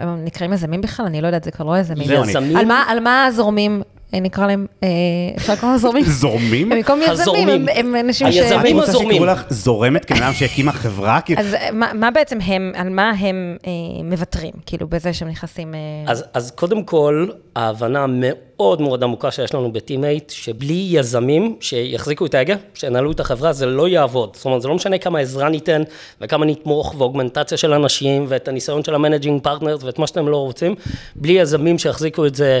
הם 0.00 0.24
נקראים 0.24 0.52
יזמים 0.52 0.80
בכלל? 0.80 1.06
אני 1.06 1.20
לא 1.20 1.26
יודעת, 1.26 1.44
זה 1.44 1.50
כבר 1.50 1.64
לא 1.66 1.78
יזמים. 1.78 2.06
זהו, 2.08 2.22
אני- 2.22 2.30
יזמים, 2.30 2.56
על 2.56 2.64
מה, 2.66 2.84
על 2.88 3.00
מה 3.00 3.26
הזורמים, 3.26 3.82
אה, 3.82 4.01
נקרא 4.20 4.46
להם, 4.46 4.66
אה, 4.82 4.88
אפשר 5.36 5.52
לקרוא 5.52 5.70
להם 5.70 5.78
זורמים? 5.78 6.04
זורמים? 6.22 6.72
הם 6.72 6.78
במקום 6.78 7.00
יזמים, 7.02 7.20
הזורמים. 7.20 7.66
הם, 7.74 7.96
אנשים 7.96 8.32
ש... 8.32 8.36
היזמים 8.36 8.76
את 8.76 8.80
רוצה 8.80 8.88
הזורמים. 8.88 9.12
שיקראו 9.12 9.26
לך 9.26 9.44
זורמת 9.48 10.04
כבן 10.04 10.22
אדם 10.22 10.32
שהקימה 10.32 10.72
חברה? 10.72 11.20
אז 11.36 11.54
אה, 11.54 11.70
מה, 11.72 11.92
מה 11.92 12.10
בעצם 12.10 12.38
הם, 12.40 12.72
על 12.74 12.88
מה 12.88 13.10
הם 13.18 13.56
אה, 13.66 13.72
מוותרים, 14.04 14.52
כאילו, 14.66 14.86
בזה 14.86 15.12
שהם 15.12 15.28
נכנסים... 15.28 15.74
אה, 15.74 15.80
אז, 16.06 16.24
אז 16.34 16.50
קודם 16.50 16.82
כל, 16.82 17.26
ההבנה 17.56 18.02
המאוד 18.02 18.80
מאוד 18.80 19.02
עמוקה 19.02 19.30
שיש 19.30 19.54
לנו 19.54 19.72
ב 19.72 19.80
Team8, 19.80 20.30
שבלי 20.30 20.88
יזמים 20.90 21.56
שיחזיקו 21.60 22.26
את 22.26 22.34
ההגה, 22.34 22.54
שינהלו 22.74 23.12
את 23.12 23.20
החברה, 23.20 23.52
זה 23.52 23.66
לא 23.66 23.88
יעבוד. 23.88 24.36
זאת 24.36 24.44
אומרת, 24.44 24.62
זה 24.62 24.68
לא 24.68 24.74
משנה 24.74 24.98
כמה 24.98 25.18
עזרה 25.18 25.48
ניתן, 25.48 25.82
וכמה 26.20 26.46
נתמוך, 26.46 26.94
ואוגמנטציה 26.98 27.58
של 27.58 27.72
אנשים, 27.72 28.24
ואת 28.28 28.48
הניסיון 28.48 28.84
של 28.84 28.94
ה 28.94 28.99
managing 28.99 29.42
partners, 29.42 29.84
ואת 29.84 29.98
מה 29.98 30.06
שאתם 30.06 30.28
לא 30.28 30.36
רוצים, 30.36 30.74
בלי 31.16 31.32
יזמים 31.32 31.78
שיחזיקו 31.78 32.26
את 32.26 32.34
זה, 32.34 32.60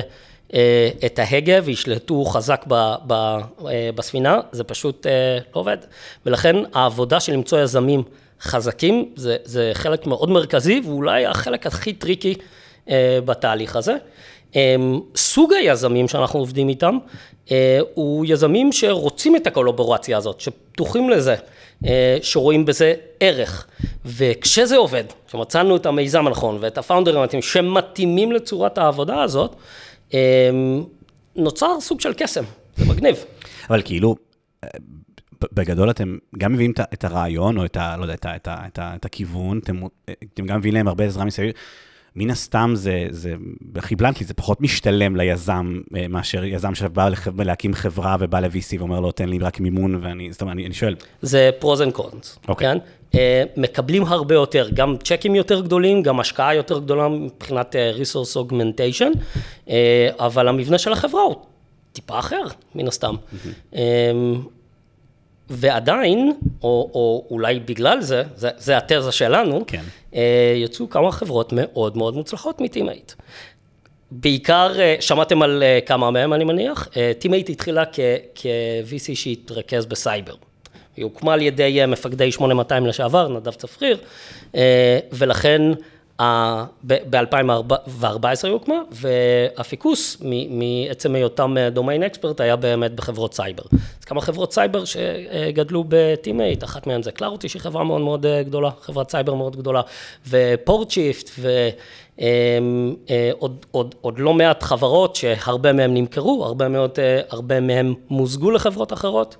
את 1.06 1.18
ההגה, 1.18 1.58
וישלטו 1.64 2.24
חזק 2.24 2.64
ב, 2.68 2.94
ב, 3.06 3.12
אה, 3.12 3.90
בספינה, 3.94 4.40
זה 4.52 4.64
פשוט 4.64 5.06
אה, 5.06 5.38
לא 5.54 5.60
עובד. 5.60 5.76
ולכן, 6.26 6.56
העבודה 6.74 7.20
של 7.20 7.32
למצוא 7.32 7.60
יזמים 7.60 8.02
חזקים, 8.40 9.12
זה, 9.16 9.36
זה 9.44 9.70
חלק 9.74 10.06
מאוד 10.06 10.30
מרכזי, 10.30 10.80
ואולי 10.84 11.26
החלק 11.26 11.66
הכי 11.66 11.92
טריקי 11.92 12.34
אה, 12.90 13.18
בתהליך 13.24 13.76
הזה. 13.76 13.96
אה, 14.56 14.76
סוג 15.16 15.52
היזמים 15.52 16.08
שאנחנו 16.08 16.38
עובדים 16.38 16.68
איתם, 16.68 16.98
אה, 17.50 17.78
הוא 17.94 18.24
יזמים 18.28 18.72
שרוצים 18.72 19.36
את 19.36 19.46
הקולבורציה 19.46 20.16
הזאת, 20.16 20.40
שפתוחים 20.40 21.10
לזה, 21.10 21.34
אה, 21.86 22.18
שרואים 22.22 22.64
בזה 22.64 22.94
ערך. 23.20 23.66
וכשזה 24.04 24.76
עובד, 24.76 25.04
שמצאנו 25.30 25.76
את 25.76 25.86
המיזם 25.86 26.26
הנכון 26.26 26.58
ואת 26.60 26.78
הפאונדרים 26.78 27.18
המתאימים, 27.18 27.42
שמתאימים 27.42 28.32
לצורת 28.32 28.78
העבודה 28.78 29.22
הזאת, 29.22 29.50
אה, 29.50 29.56
נוצר 31.36 31.80
סוג 31.80 32.00
של 32.00 32.12
קסם, 32.14 32.44
זה 32.76 32.84
מגניב. 32.84 33.24
אבל 33.68 33.82
כאילו, 33.82 34.16
בגדול 35.52 35.90
אתם 35.90 36.16
גם 36.38 36.52
מביאים 36.52 36.72
את 36.94 37.04
הרעיון, 37.04 37.58
או 37.58 37.64
את 37.64 37.76
ה... 37.76 37.96
לא 37.96 38.02
יודע, 38.02 38.14
את 38.78 39.04
הכיוון, 39.04 39.60
אתם 40.34 40.46
גם 40.46 40.58
מביאים 40.58 40.74
להם 40.74 40.88
הרבה 40.88 41.04
עזרה 41.04 41.24
מסביב. 41.24 41.52
מן 42.16 42.30
הסתם 42.30 42.72
זה, 42.74 43.06
זה, 43.10 43.34
הכי 43.76 43.96
bluntly, 43.96 44.26
זה 44.26 44.34
פחות 44.34 44.60
משתלם 44.60 45.16
ליזם 45.16 45.80
אה, 45.96 46.08
מאשר 46.08 46.44
יזם 46.44 46.74
שבא 46.74 47.08
לח- 47.08 47.28
להקים 47.38 47.74
חברה 47.74 48.16
ובא 48.20 48.40
ל-VC 48.40 48.78
ואומר 48.78 49.00
לו, 49.00 49.12
תן 49.12 49.28
לי 49.28 49.38
רק 49.38 49.60
מימון, 49.60 49.98
ואני, 50.02 50.32
זאת 50.32 50.40
אומרת, 50.40 50.54
אני, 50.54 50.66
אני 50.66 50.74
שואל, 50.74 50.96
זה 51.22 51.50
pros 51.58 51.82
and 51.82 51.92
cons. 51.92 52.38
כן? 52.58 52.78
אה, 53.14 53.44
מקבלים 53.56 54.04
הרבה 54.04 54.34
יותר, 54.34 54.68
גם 54.74 54.96
צ'קים 55.04 55.34
יותר 55.34 55.60
גדולים, 55.60 56.02
גם 56.02 56.20
השקעה 56.20 56.54
יותר 56.54 56.78
גדולה 56.78 57.08
מבחינת 57.08 57.76
אה, 57.76 57.92
resource 57.96 58.36
augmentation, 58.36 59.18
אה, 59.70 60.08
אבל 60.18 60.48
המבנה 60.48 60.78
של 60.78 60.92
החברה 60.92 61.22
הוא 61.22 61.34
טיפה 61.92 62.18
אחר, 62.18 62.42
מן 62.74 62.88
הסתם. 62.88 63.14
אה, 63.74 63.80
ועדיין, 65.52 66.32
או, 66.62 66.90
או 66.94 67.26
אולי 67.30 67.60
בגלל 67.60 68.00
זה, 68.00 68.22
זה, 68.36 68.50
זה 68.56 68.76
התזה 68.76 69.12
שלנו, 69.12 69.64
כן. 69.66 69.82
אה, 70.14 70.54
יצאו 70.56 70.90
כמה 70.90 71.12
חברות 71.12 71.52
מאוד 71.56 71.96
מאוד 71.96 72.14
מוצלחות 72.14 72.60
מטימייט. 72.60 73.12
בעיקר, 74.10 74.80
אה, 74.80 74.96
שמעתם 75.00 75.42
על 75.42 75.62
אה, 75.62 75.78
כמה 75.86 76.10
מהם, 76.10 76.32
אני 76.32 76.44
מניח. 76.44 76.88
טימייט 77.18 77.50
התחילה 77.50 77.84
כ-VC 78.34 79.14
שהתרכז 79.14 79.86
בסייבר. 79.86 80.34
היא 80.96 81.04
הוקמה 81.04 81.32
על 81.32 81.42
ידי 81.42 81.80
אה, 81.80 81.86
מפקדי 81.86 82.32
8200 82.32 82.86
לשעבר, 82.86 83.28
נדב 83.28 83.52
צפריר, 83.52 83.96
אה, 84.54 84.98
ולכן 85.12 85.62
ב-2014 86.86 88.24
היא 88.42 88.52
הוקמה, 88.52 88.82
והפוקוס 88.90 90.22
מעצם 90.50 91.14
היותם 91.14 91.56
domain 91.72 92.02
expert 92.02 92.40
היה 92.40 92.56
באמת 92.56 92.94
בחברות 92.94 93.34
סייבר. 93.34 93.62
אז 93.72 94.04
כמה 94.04 94.20
חברות 94.20 94.52
סייבר 94.52 94.84
שגדלו 94.84 95.84
בטימייט, 95.88 96.64
אחת 96.64 96.86
מהן 96.86 97.02
זה 97.02 97.12
קלארוטי, 97.12 97.48
שהיא 97.48 97.62
חברה 97.62 97.84
מאוד 97.84 98.00
מאוד 98.00 98.26
אה, 98.26 98.42
גדולה, 98.42 98.70
חברת 98.80 99.10
סייבר 99.10 99.34
מאוד 99.34 99.56
גדולה, 99.56 99.80
ופורטשיפט, 100.28 101.30
ועוד 102.18 103.64
עוד, 103.70 103.94
עוד 104.00 104.18
לא 104.18 104.34
מעט 104.34 104.62
חברות 104.62 105.16
שהרבה 105.16 105.72
מהן 105.72 105.94
נמכרו, 105.94 106.44
הרבה, 106.44 106.68
מאוד, 106.68 106.90
אה, 106.98 107.20
הרבה 107.30 107.60
מהן 107.60 107.94
מוזגו 108.10 108.50
לחברות 108.50 108.92
אחרות. 108.92 109.36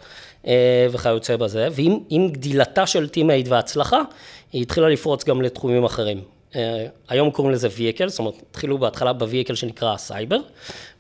אה, 0.47 0.87
וכיוצא 0.91 1.37
בזה, 1.37 1.69
ועם 1.73 1.99
עם 2.11 2.29
גדילתה 2.29 2.87
של 2.87 3.09
טימייט 3.09 3.49
וההצלחה, 3.49 4.03
היא 4.53 4.63
התחילה 4.63 4.89
לפרוץ 4.89 5.25
גם 5.25 5.43
לתחומים 5.43 5.85
אחרים. 5.85 6.21
אה, 6.57 6.87
היום 7.09 7.31
קוראים 7.31 7.55
לזה 7.55 7.69
vehicle, 7.69 8.09
זאת 8.09 8.19
אומרת, 8.19 8.35
התחילו 8.51 8.79
בהתחלה 8.79 9.13
ב-vehicle 9.13 9.55
שנקרא 9.55 9.97
סייבר, 9.97 10.39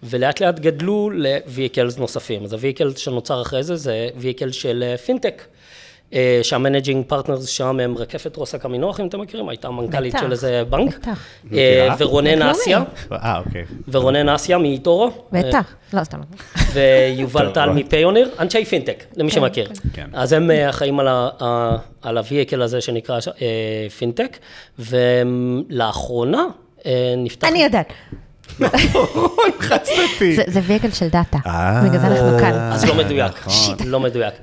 ולאט 0.02 0.40
לאט 0.40 0.58
גדלו 0.58 1.10
ל-vehicles 1.10 1.98
נוספים. 1.98 2.44
אז 2.44 2.52
ה-vehicle 2.52 2.98
שנוצר 2.98 3.42
אחרי 3.42 3.62
זה, 3.62 3.76
זה 3.76 4.08
vehicle 4.20 4.52
של 4.52 4.96
פינטק. 5.06 5.42
שה 6.42 6.59
managing 6.59 7.04
partners 7.06 7.46
שם 7.46 7.80
הם 7.80 7.98
רקפת 7.98 8.36
רוסק 8.36 8.58
עמינח, 8.58 9.00
אם 9.00 9.06
אתם 9.06 9.20
מכירים, 9.20 9.48
הייתה 9.48 9.70
מנכ"לית 9.70 10.14
של 10.20 10.32
איזה 10.32 10.62
בנק. 10.70 10.98
בטח. 10.98 11.26
אה? 11.52 11.94
ורונן. 11.98 12.42
אסיה, 12.42 12.82
אה, 13.12 13.38
אוקיי. 13.38 13.64
ורונן 13.88 14.28
אסיה 14.28 14.58
מאיטורו. 14.58 15.10
בטח, 15.32 15.74
לא, 15.92 16.04
סתם. 16.04 16.18
ויובל 16.72 17.50
טל. 17.50 17.70
מפיוניר, 17.70 18.30
אנשי 18.38 18.64
פינטק, 18.64 19.04
למי 19.16 19.30
שמכיר. 19.30 19.68
כן. 19.92 20.08
אז 20.12 20.32
הם 20.32 20.50
אה, 20.50 20.70
אחראים 20.70 21.00
על 21.00 22.18
ה-vehicle 22.18 22.62
הזה 22.62 22.80
שנקרא 22.80 23.18
אה, 23.42 23.86
פינטק, 23.98 24.38
ולאחרונה 24.78 26.46
אה, 26.86 27.14
נפתח... 27.16 27.48
אני 27.48 27.62
יודעת, 27.62 27.92
חד 29.60 29.78
צדדי. 29.82 30.36
זה- 30.36 30.60
vehicle 30.62 30.90
של 30.90 31.08
דאטה, 31.08 31.38
אה. 31.46 31.82
בגלל 31.84 32.00
זה 32.00 32.06
אנחנו 32.06 32.38
כאן. 32.40 32.52
אז 32.72 32.84
לא 32.84 32.94
מדויק, 32.94 33.32
נכון. 33.46 33.76
לא 33.86 34.00
מדויק. 34.00 34.34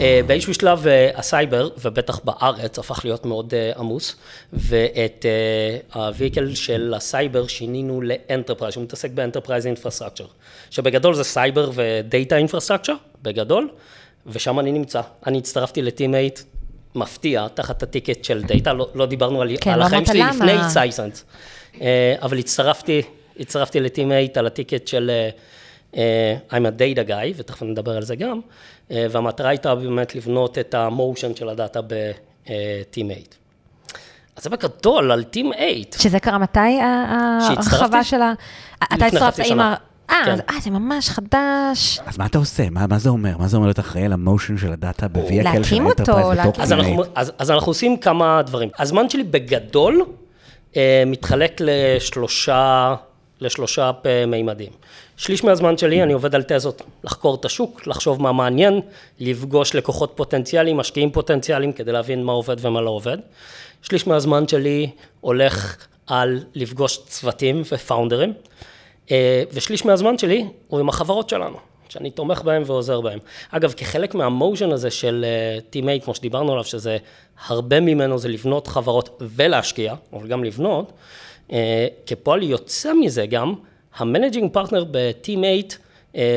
אה, 0.00 0.20
באיזשהו 0.26 0.54
שלב 0.54 0.86
אה, 0.86 1.10
הסייבר, 1.14 1.68
ובטח 1.84 2.20
בארץ, 2.24 2.78
הפך 2.78 3.00
להיות 3.04 3.26
מאוד 3.26 3.54
עמוס, 3.76 4.16
ואת 4.52 5.26
ה-vehicle 5.94 6.54
של 6.56 6.94
הסייבר 6.96 7.46
שינינו 7.46 8.00
ל 8.02 8.08
enterprise, 8.08 8.72
שהוא 8.72 8.84
מתעסק 8.84 9.10
ב 9.10 9.15
enterprise 9.15 9.66
infrastructure, 9.66 10.24
שבגדול 10.70 11.14
זה 11.14 11.24
סייבר 11.24 11.70
ו 11.74 11.86
data 11.86 12.36
infrastructure, 12.36 12.94
בגדול, 13.22 13.68
ושם 14.26 14.60
אני 14.60 14.72
נמצא. 14.72 15.00
אני 15.26 15.38
הצטרפתי 15.38 15.82
לטימייט. 15.82 16.40
מפתיע, 16.96 17.46
תחת 17.54 17.82
ה 17.82 17.88
ticket 17.88 18.24
של 18.24 18.42
דאטה, 18.42 18.72
לא, 18.72 18.88
לא 18.94 19.06
דיברנו 19.06 19.42
על, 19.42 19.48
כן, 19.60 19.70
על 19.70 19.78
לא 19.80 19.84
החיים 19.84 20.06
שלי 20.06 20.18
למה. 20.20 20.30
לפני 20.30 20.70
סייסנס. 20.70 21.24
אה, 21.80 22.14
אבל 22.22 22.38
הצטרפתי, 22.38 23.02
הצטרפתי 23.40 23.80
לטימייט 23.80 24.36
על 24.36 24.46
ה 24.46 24.52
ticket 24.52 24.86
של 24.88 25.10
אה, 25.96 26.36
I'm 26.50 26.54
a 26.54 26.80
data 26.80 27.08
guy, 27.08 27.34
ותכף 27.36 27.62
נדבר 27.62 27.96
על 27.96 28.02
זה 28.02 28.16
גם, 28.16 28.40
אה, 28.90 29.06
והמטרה 29.10 29.48
הייתה 29.48 29.74
באמת 29.74 30.14
לבנות 30.14 30.58
את 30.58 30.74
ה 30.74 30.83
motion 30.83 31.34
של 31.36 31.48
הדאטה 31.48 31.80
בטימייט. 32.50 33.34
אז 34.36 34.44
זה 34.44 34.50
בגדול 34.50 35.12
על 35.12 35.22
Team8. 35.24 35.66
שזה 35.98 36.18
קרה 36.20 36.38
מתי, 36.38 36.58
ה- 36.58 36.84
ה- 36.84 37.38
שהצטרפתי? 37.48 37.76
הרחבה 37.76 38.04
של 38.04 38.22
ה... 38.22 38.32
אתה 38.84 38.94
לפני 38.94 39.06
הצטרפת 39.06 39.32
חצי 39.32 39.42
עם 39.42 39.48
שנה. 39.48 39.74
ה... 40.08 40.12
אה, 40.12 40.22
כן. 40.24 40.32
אז- 40.32 40.40
אה, 40.50 40.60
זה 40.60 40.70
ממש 40.70 41.08
חדש. 41.08 42.00
אז 42.06 42.18
מה 42.18 42.26
אתה 42.26 42.38
עושה? 42.38 42.70
מה, 42.70 42.86
מה 42.86 42.98
זה 42.98 43.08
אומר? 43.08 43.38
מה 43.38 43.48
זה 43.48 43.56
אומר 43.56 43.66
להיות 43.66 43.78
אחראי 43.78 44.04
על 44.04 44.12
ה 44.12 44.19
motion 44.19 44.58
של 44.58 44.72
הדאטה 44.72 45.08
ב-vehicle 45.08 45.28
של 45.28 45.42
להקים 45.42 45.86
אותו, 45.86 46.02
ה 46.12 46.13
enterprise 46.13 46.26
בתור 46.28 46.34
להקים- 46.34 46.62
אז 46.62 46.72
אנחנו, 46.72 46.90
טימייט? 46.90 47.08
אז, 47.14 47.32
אז 47.38 47.50
אנחנו 47.50 47.70
עושים 47.70 47.96
כמה 47.96 48.42
דברים. 48.46 48.68
הזמן 48.78 49.08
שלי 49.10 49.22
בגדול 49.22 50.02
אה, 50.76 51.02
מתחלק 51.06 51.60
לשלושה, 51.60 52.94
לשלושה 53.44 53.90
מימדים. 54.26 54.72
שליש 55.16 55.44
מהזמן 55.44 55.78
שלי 55.78 56.02
אני 56.02 56.12
עובד 56.12 56.34
על 56.34 56.42
תזות, 56.48 56.82
לחקור 57.04 57.34
את 57.34 57.44
השוק, 57.44 57.86
לחשוב 57.86 58.22
מה 58.22 58.32
מעניין, 58.32 58.80
לפגוש 59.20 59.74
לקוחות 59.74 60.12
פוטנציאליים, 60.14 60.76
משקיעים 60.76 61.10
פוטנציאליים, 61.12 61.72
כדי 61.72 61.92
להבין 61.92 62.24
מה 62.24 62.32
עובד 62.32 62.56
ומה 62.60 62.80
לא 62.80 62.90
עובד. 62.90 63.18
שליש 63.82 64.06
מהזמן 64.06 64.48
שלי 64.48 64.90
הולך 65.20 65.86
על 66.06 66.40
לפגוש 66.54 66.98
צוותים 67.06 67.62
ופאונדרים, 67.72 68.32
אה, 69.10 69.42
ושליש 69.52 69.84
מהזמן 69.86 70.18
שלי 70.18 70.46
הוא 70.68 70.80
עם 70.80 70.88
החברות 70.88 71.28
שלנו. 71.28 71.56
שאני 71.88 72.10
תומך 72.10 72.42
בהם 72.42 72.62
ועוזר 72.66 73.00
בהם. 73.00 73.18
אגב, 73.50 73.72
כחלק 73.72 74.14
מה 74.14 74.28
motion 74.28 74.72
הזה 74.72 74.90
של 74.90 75.24
טימייט, 75.70 76.04
כמו 76.04 76.14
שדיברנו 76.14 76.52
עליו, 76.52 76.64
שזה 76.64 76.96
הרבה 77.46 77.80
ממנו 77.80 78.18
זה 78.18 78.28
לבנות 78.28 78.66
חברות 78.66 79.22
ולהשקיע, 79.36 79.94
אבל 80.12 80.28
גם 80.28 80.44
לבנות, 80.44 80.92
אה, 80.92 80.94
כפועל 82.06 82.42
יוצא 82.42 82.92
מזה 82.92 83.26
גם, 83.26 83.54
ה 83.96 84.02
managing 84.02 84.52
partner 84.52 84.84
בטימייט, 84.90 85.74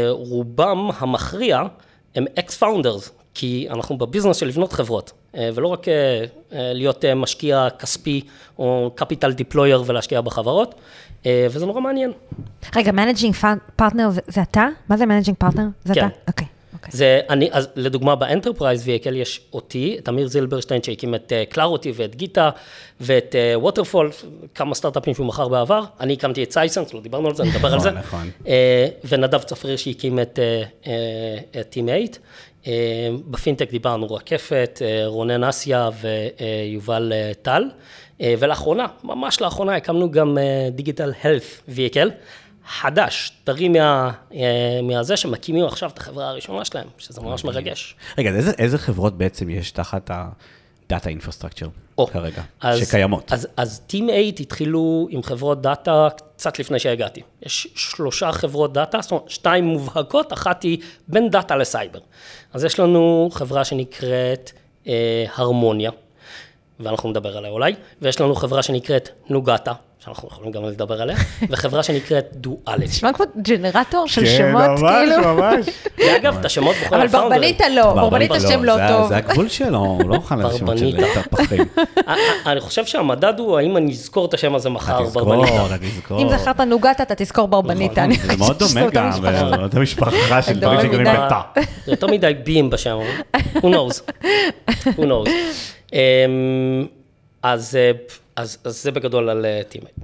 רובם 0.09 0.89
המכריע 0.97 1.62
הם 2.15 2.25
ex 2.39 2.57
founders, 2.57 3.12
כי 3.33 3.67
אנחנו 3.69 3.97
בביזנס 3.97 4.38
של 4.38 4.47
לבנות 4.47 4.74
חברות, 4.74 5.12
אה, 5.36 5.50
ולא 5.55 5.67
רק 5.67 5.88
אה, 5.88 5.93
אה, 5.93 6.74
להיות 6.74 7.05
אה, 7.05 7.15
משקיע 7.15 7.67
כספי 7.79 8.21
או 8.59 8.91
capital 8.95 9.31
deployer 9.31 9.83
ולהשקיע 9.86 10.21
בחברות, 10.21 10.75
אה, 11.25 11.47
וזה 11.51 11.65
נורא 11.65 11.81
מעניין. 11.81 12.12
רגע, 12.75 12.91
managing 12.91 13.36
partner 13.75 14.09
זה 14.27 14.41
אתה? 14.41 14.67
מה 14.89 14.97
זה 14.97 15.05
managing 15.05 15.38
partner? 15.38 15.67
זה 15.86 15.93
כן. 15.93 16.07
אתה? 16.07 16.15
אוקיי. 16.27 16.47
אוקיי. 16.77 16.91
זה, 16.93 17.22
אני, 17.29 17.50
אז 17.51 17.69
לדוגמה 17.75 18.15
ב 18.15 18.22
enterprise 18.22 18.88
vehicle 18.88 19.15
יש 19.15 19.41
אותי, 19.53 19.96
את 20.00 20.10
אמיר 20.10 20.27
זילברשטיין 20.27 20.84
שהקים 20.84 21.15
את 21.15 21.34
קלארוטי 21.50 21.91
ואת 21.96 22.15
גיטה 22.15 22.50
ואת 23.01 23.36
ווטרפול, 23.55 24.12
כמה 24.55 24.75
סטארט-אפים 24.75 25.13
שהוא 25.13 25.27
מכר 25.27 25.48
בעבר. 25.48 25.84
אני 26.00 26.13
הקמתי 26.13 26.43
את 26.43 26.51
סייסנס, 26.51 26.93
לא 26.93 27.01
דיברנו 27.01 27.27
על 27.27 27.36
זה, 27.36 27.43
נדבר 27.43 27.74
על 27.74 27.79
זה. 27.79 27.91
נכון, 27.91 28.19
נכון. 28.19 28.29
אה, 28.48 28.88
ונדב 29.05 29.41
צפריר 29.43 29.75
שהקים 29.75 30.19
את 30.19 30.39
8. 31.74 31.93
בפינטק 33.27 33.72
דיברנו 33.72 34.13
רקפת, 34.13 34.81
אה, 34.81 35.07
רונן 35.07 35.43
אסיה 35.43 35.89
ויובל 36.01 37.13
אה, 37.13 37.31
טל. 37.41 37.63
אה, 38.22 38.34
ולאחרונה, 38.39 38.86
ממש 39.03 39.41
לאחרונה, 39.41 39.75
הקמנו 39.75 40.12
גם 40.12 40.38
digital 40.71 41.13
health 41.24 41.62
vehicle. 41.67 42.12
חדש, 42.67 43.31
טרי 43.43 43.67
מה, 43.69 44.12
אה, 44.33 44.79
מהזה 44.83 45.17
שמקימים 45.17 45.65
עכשיו 45.65 45.89
את 45.89 45.97
החברה 45.97 46.29
הראשונה 46.29 46.65
שלהם, 46.65 46.88
שזה 46.97 47.21
ממש 47.21 47.43
מרגש. 47.43 47.95
רגע, 48.17 48.29
איזה, 48.29 48.51
איזה 48.57 48.77
חברות 48.77 49.17
בעצם 49.17 49.50
יש 49.50 49.71
תחת 49.71 50.12
ה-Data 50.12 51.05
Infrastructure 51.21 51.67
או, 51.97 52.07
כרגע, 52.07 52.41
אז- 52.62 52.79
שקיימות? 52.79 53.33
אז, 53.33 53.47
אז 53.57 53.81
Team 53.89 53.91
8 53.97 54.13
התחילו 54.39 55.07
עם 55.09 55.24
חברות 55.24 55.62
דאטה 55.62 56.07
קצת 56.36 56.59
לפני 56.59 56.79
שהגעתי. 56.79 57.21
יש 57.45 57.67
שלושה 57.75 58.31
חברות 58.31 58.74
דאטה, 58.74 59.01
זאת 59.01 59.12
אומרת, 59.12 59.29
שתיים 59.29 59.65
מובהקות, 59.65 60.33
אחת 60.33 60.63
היא 60.63 60.77
בין 61.07 61.29
דאטה 61.29 61.55
לסייבר. 61.55 62.00
אז 62.53 62.63
יש 62.63 62.79
לנו 62.79 63.29
חברה 63.31 63.65
שנקראת 63.65 64.51
אה, 64.88 65.25
הרמוניה, 65.36 65.91
ואנחנו 66.79 67.09
נדבר 67.09 67.38
עליה 67.38 67.51
אולי, 67.51 67.75
ויש 68.01 68.21
לנו 68.21 68.36
חברה 68.36 68.63
שנקראת 68.63 69.09
נוגטה, 69.29 69.74
שאנחנו 70.07 70.27
יכולים 70.31 70.51
גם 70.51 70.63
לדבר 70.65 71.01
עליה, 71.01 71.17
וחברה 71.49 71.83
שנקראת 71.83 72.25
דואלג'. 72.33 72.83
נשמע 72.83 73.13
כמו 73.13 73.25
ג'נרטור 73.41 74.07
של 74.07 74.21
כן, 74.21 74.37
שמות, 74.37 74.79
כאילו. 74.79 75.33
ממש. 75.35 75.65
ואגב, 75.97 76.37
את 76.39 76.45
השמות 76.45 76.75
בוחרים 76.83 77.01
אבל 77.01 77.07
ברבניתה 77.11 77.69
לא, 77.69 77.93
ברבניתה 77.93 78.39
שם 78.39 78.63
לא 78.63 78.75
זה- 78.75 78.87
טוב. 78.89 79.07
זה 79.07 79.17
הגבול 79.17 79.49
שלו, 79.49 79.77
הוא 79.79 80.09
לא 80.09 80.15
אוכל 80.15 80.35
לשמות 80.35 80.77
של 80.77 80.85
ברבניתה. 80.85 81.21
טפחים. 81.23 81.65
אה, 82.07 82.15
אני 82.51 82.59
חושב 82.59 82.85
שהמדד 82.85 83.39
הוא 83.39 83.57
האם 83.57 83.77
אני 83.77 83.91
אזכור 83.91 84.25
את 84.25 84.33
השם 84.33 84.55
הזה 84.55 84.69
מחר, 84.69 85.03
תזכור, 85.05 85.23
ברבניתה. 85.23 85.77
תזכור. 85.81 86.21
אם 86.21 86.29
זכרת 86.29 86.61
נוגת, 86.61 87.01
אתה 87.01 87.15
תזכור 87.17 87.47
ברבניתה. 87.47 88.03
אני 88.03 88.15
זה 88.15 88.37
מאוד 88.37 88.59
דומה 88.59 88.89
גם, 88.89 89.05
המשפחה. 89.05 89.57
זאת 89.61 89.73
המשפחה 89.75 90.41
של 90.41 90.59
דברים 90.59 90.79
שקוראים 90.81 91.01
מדי. 91.01 91.11
בתא. 91.25 91.61
זה 91.85 91.91
יותר 91.91 92.07
מדי 92.07 92.33
בים 92.43 92.69
בשם, 92.69 92.97
who 93.37 93.61
knows, 93.65 94.11
who 94.97 95.01
knows. 95.01 95.29
אמ, 95.93 95.99
אז, 97.43 97.75
אה, 97.75 97.91
אז, 98.38 98.58
אז 98.63 98.84
זה 98.84 98.91
בגדול 98.91 99.29
על 99.29 99.46
טימייט. 99.70 99.96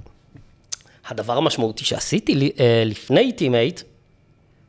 הדבר 1.08 1.36
המשמעותי 1.36 1.84
שעשיתי 1.84 2.52
אה, 2.60 2.82
לפני 2.86 3.32
טימייט, 3.32 3.80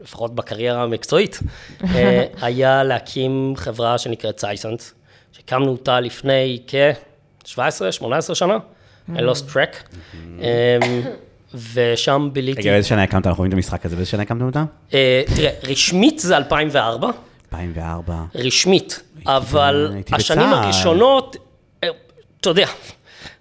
לפחות 0.02 0.36
בקריירה 0.36 0.84
המקצועית, 0.84 1.40
אה, 1.84 2.26
היה 2.42 2.84
להקים 2.84 3.54
חברה 3.58 3.98
שנקראת 3.98 4.40
סייסנס, 4.40 4.94
שהקמנו 5.32 5.72
אותה 5.72 6.00
לפני 6.00 6.60
כ-17-18 6.68 8.34
שנה, 8.34 8.58
I 9.10 9.20
lost 9.20 9.54
track, 9.54 9.96
אמ, 10.16 10.42
ושם 11.74 12.30
ביליתי, 12.34 12.62
רגע, 12.62 12.72
באיזה 12.72 12.88
שנה 12.88 13.04
הקמת? 13.04 13.28
אנחנו 13.28 13.38
רואים 13.38 13.52
את 13.52 13.54
המשחק 13.54 13.86
הזה, 13.86 13.96
באיזה 13.96 14.12
שנה 14.12 14.22
הקמתם 14.22 14.46
אותה? 14.46 14.64
אה, 14.94 15.24
תראה, 15.36 15.52
רשמית 15.64 16.20
זה 16.20 16.38
2004, 16.38 17.10
2004. 17.52 18.24
רשמית, 18.36 19.02
אבל 19.26 19.94
השנים 20.12 20.48
בצה"ל. 20.48 20.64
הראשונות, 20.64 21.38
אה, 21.84 21.90
אתה 22.42 22.50
יודע, 22.50 22.68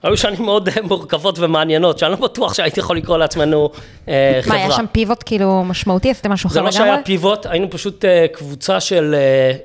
היו 0.04 0.16
שנים 0.16 0.42
מאוד 0.42 0.68
אה, 0.68 0.82
מורכבות 0.82 1.38
ומעניינות, 1.38 1.99
שאני 1.99 2.11
לא 2.11 2.16
בטוח 2.16 2.54
שהייתי 2.54 2.80
יכול 2.80 2.96
לקרוא 2.96 3.18
לעצמנו 3.18 3.70
אה, 4.08 4.38
חברה. 4.42 4.56
מה, 4.56 4.62
היה 4.64 4.73
שם 4.73 4.84
פיבוט 4.92 5.23
כאילו 5.26 5.64
משמעותי? 5.64 6.11
עשיתם 6.11 6.32
משהו 6.32 6.46
אחר 6.49 6.54
זה 6.54 6.61
לא 6.61 6.68
לגמרי? 6.68 6.78
שהיה 6.87 7.02
פיבוט, 7.04 7.46
היינו 7.46 7.70
פשוט 7.70 8.04
אה, 8.04 8.26
קבוצה 8.32 8.80
של 8.80 9.14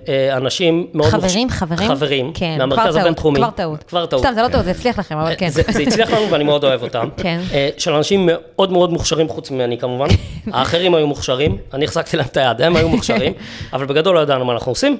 אה, 0.08 0.38
אנשים 0.38 0.88
מאוד... 0.93 1.10
חברים, 1.10 1.48
מוכש- 1.48 1.53
חברים? 1.53 1.88
חברים, 1.89 2.31
כן, 2.34 2.55
מהמרכז 2.58 2.96
הבינתחומי. 2.96 3.39
כבר 3.39 3.50
טעות. 3.50 3.84
כבר 3.84 4.05
טעות. 4.05 4.22
סתם, 4.22 4.34
זה 4.36 4.41
לא 4.41 4.48
טעות, 4.48 4.65
זה 4.65 4.72
הצליח 4.72 5.00
לכם, 5.00 5.17
אבל 5.17 5.36
כן. 5.38 5.50
זה, 5.50 5.62
זה 5.69 5.84
הצליח 5.84 6.10
לנו 6.12 6.31
ואני 6.31 6.43
מאוד 6.43 6.63
אוהב 6.63 6.84
אותם. 6.84 7.10
כן. 7.17 7.39
אה, 7.53 7.69
של 7.77 7.93
אנשים 7.93 8.29
מאוד 8.31 8.72
מאוד 8.72 8.91
מוכשרים 8.93 9.29
חוץ 9.29 9.51
ממני 9.51 9.77
כמובן. 9.77 10.08
האחרים 10.53 10.96
היו 10.96 11.08
מוכשרים, 11.08 11.58
אני 11.74 11.86
החזקתי 11.86 12.17
להם 12.17 12.25
את 12.31 12.38
היד, 12.38 12.62
הם 12.62 12.75
היו 12.75 12.89
מוכשרים, 12.89 13.34
אבל 13.74 13.86
בגדול 13.86 14.15
לא 14.15 14.19
ידענו 14.19 14.46
מה 14.46 14.53
אנחנו 14.53 14.72
עושים. 14.72 14.98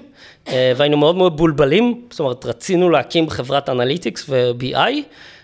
והיינו 0.76 0.98
מאוד 0.98 1.16
מאוד 1.16 1.38
מבולבלים, 1.38 2.02
זאת 2.10 2.20
אומרת, 2.20 2.46
רצינו 2.46 2.90
להקים 2.90 3.30
חברת 3.30 3.70
analytics 3.70 4.26
ו-BI, 4.30 4.92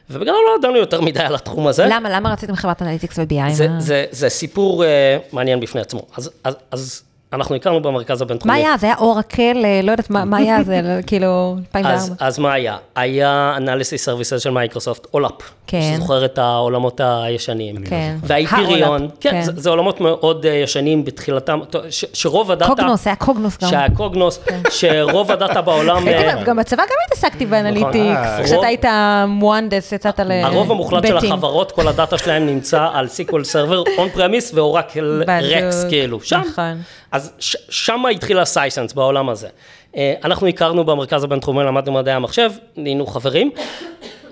ובגדול 0.10 0.36
לא 0.48 0.60
ידענו 0.60 0.78
יותר 0.78 1.02
מדי 1.02 1.20
על 1.20 1.36
התחום 1.36 1.68
הזה. 1.68 1.86
למה, 1.90 2.10
למה 2.10 2.34
רציתם 2.34 2.56
חברת 2.56 2.82
analytics 2.82 3.20
ו-BI? 3.20 3.54
זה, 3.54 3.68
זה, 3.80 4.06
זה 4.12 4.30
סיפור 4.30 4.86
אה, 4.86 5.18
מעניין 5.32 5.60
בפני 5.60 5.82
עצמו. 5.82 6.02
אז, 6.18 6.32
אז, 6.44 6.56
אז 6.72 7.04
אנחנו 7.36 7.56
הכרנו 7.56 7.82
במרכז 7.82 8.22
הבינתחומי. 8.22 8.54
מה 8.54 8.58
היה? 8.58 8.78
זה 8.78 8.86
היה 8.86 8.96
אורקל, 8.98 9.62
אה, 9.66 9.80
לא 9.84 9.92
יודעת 9.92 10.10
מה 10.10 10.26
מה 10.26 10.38
היה 10.38 10.64
זה, 10.64 10.82
לא, 10.84 11.02
כאילו, 11.08 11.56
2004. 11.76 11.94
אז, 11.96 12.14
אז 12.20 12.40
מה 12.40 12.54
היה? 12.54 12.78
היה 12.96 13.58
Analysis 13.58 14.08
Services 14.10 14.40
של 14.40 14.50
מייקרוסופט, 14.50 15.08
OLAP. 15.14 15.32
כן. 15.68 15.80
שזוכר 15.96 16.26
את 16.26 16.38
העולמות 16.38 17.02
הישנים. 17.04 17.76
כן. 17.86 18.16
ה-OLAP, 18.52 19.02
כן, 19.20 19.32
כן. 19.32 19.42
זה, 19.42 19.52
זה 19.56 19.70
עולמות 19.70 20.02
מאוד 20.02 20.46
אה, 20.46 20.52
ישנים 20.54 21.06
בתחילתם, 21.06 21.60
ש, 21.90 22.06
שרוב 22.14 22.52
הדאטה... 22.52 22.70
קוגנוס, 22.76 23.08
היה 23.08 23.16
קוגנוס 23.16 23.58
גם. 23.64 23.70
שהיה 23.70 23.88
קוגנוס, 23.96 24.40
שרוב 24.70 25.32
הדאטה 25.32 25.62
בעולם... 25.62 26.08
אה, 26.08 26.44
גם- 26.44 26.58
בצבא 26.58 26.84
גם 26.84 26.96
התעסקתי 27.08 27.46
ב-analytics. 27.46 27.96
כשאתה 28.44 28.56
רוב- 28.56 28.66
היית 28.66 28.86
מואנדס, 29.28 29.92
יצאת 29.92 30.20
ל... 30.20 30.32
הרוב 30.32 30.72
המוחלט 30.72 31.08
של. 31.08 31.18
החברות, 31.18 31.72
כל 31.72 31.88
הדאטה 31.88 32.18
שלהם 32.18 32.46
נמצא 32.46 32.88
על 32.94 33.08
SQL 33.08 33.44
Server, 33.44 33.84
on-premise 33.98 34.52
ואורקל 34.54 35.24
RACs, 35.28 35.86
כאילו, 35.90 36.22
שם. 36.22 36.42
נכון. 36.52 36.82
אז 37.26 37.32
ש- 37.40 37.56
שמה 37.70 38.10
התחילה 38.10 38.46
סייסנס 38.46 38.94
בעולם 38.94 39.30
הזה. 39.30 39.48
אה, 39.96 40.14
אנחנו 40.24 40.48
הכרנו 40.48 40.84
במרכז 40.84 41.24
הבינתחומי, 41.24 41.64
למדנו 41.64 41.92
מדעי 41.94 42.14
המחשב, 42.14 42.52
נהיינו 42.78 43.08
חברים, 43.08 43.52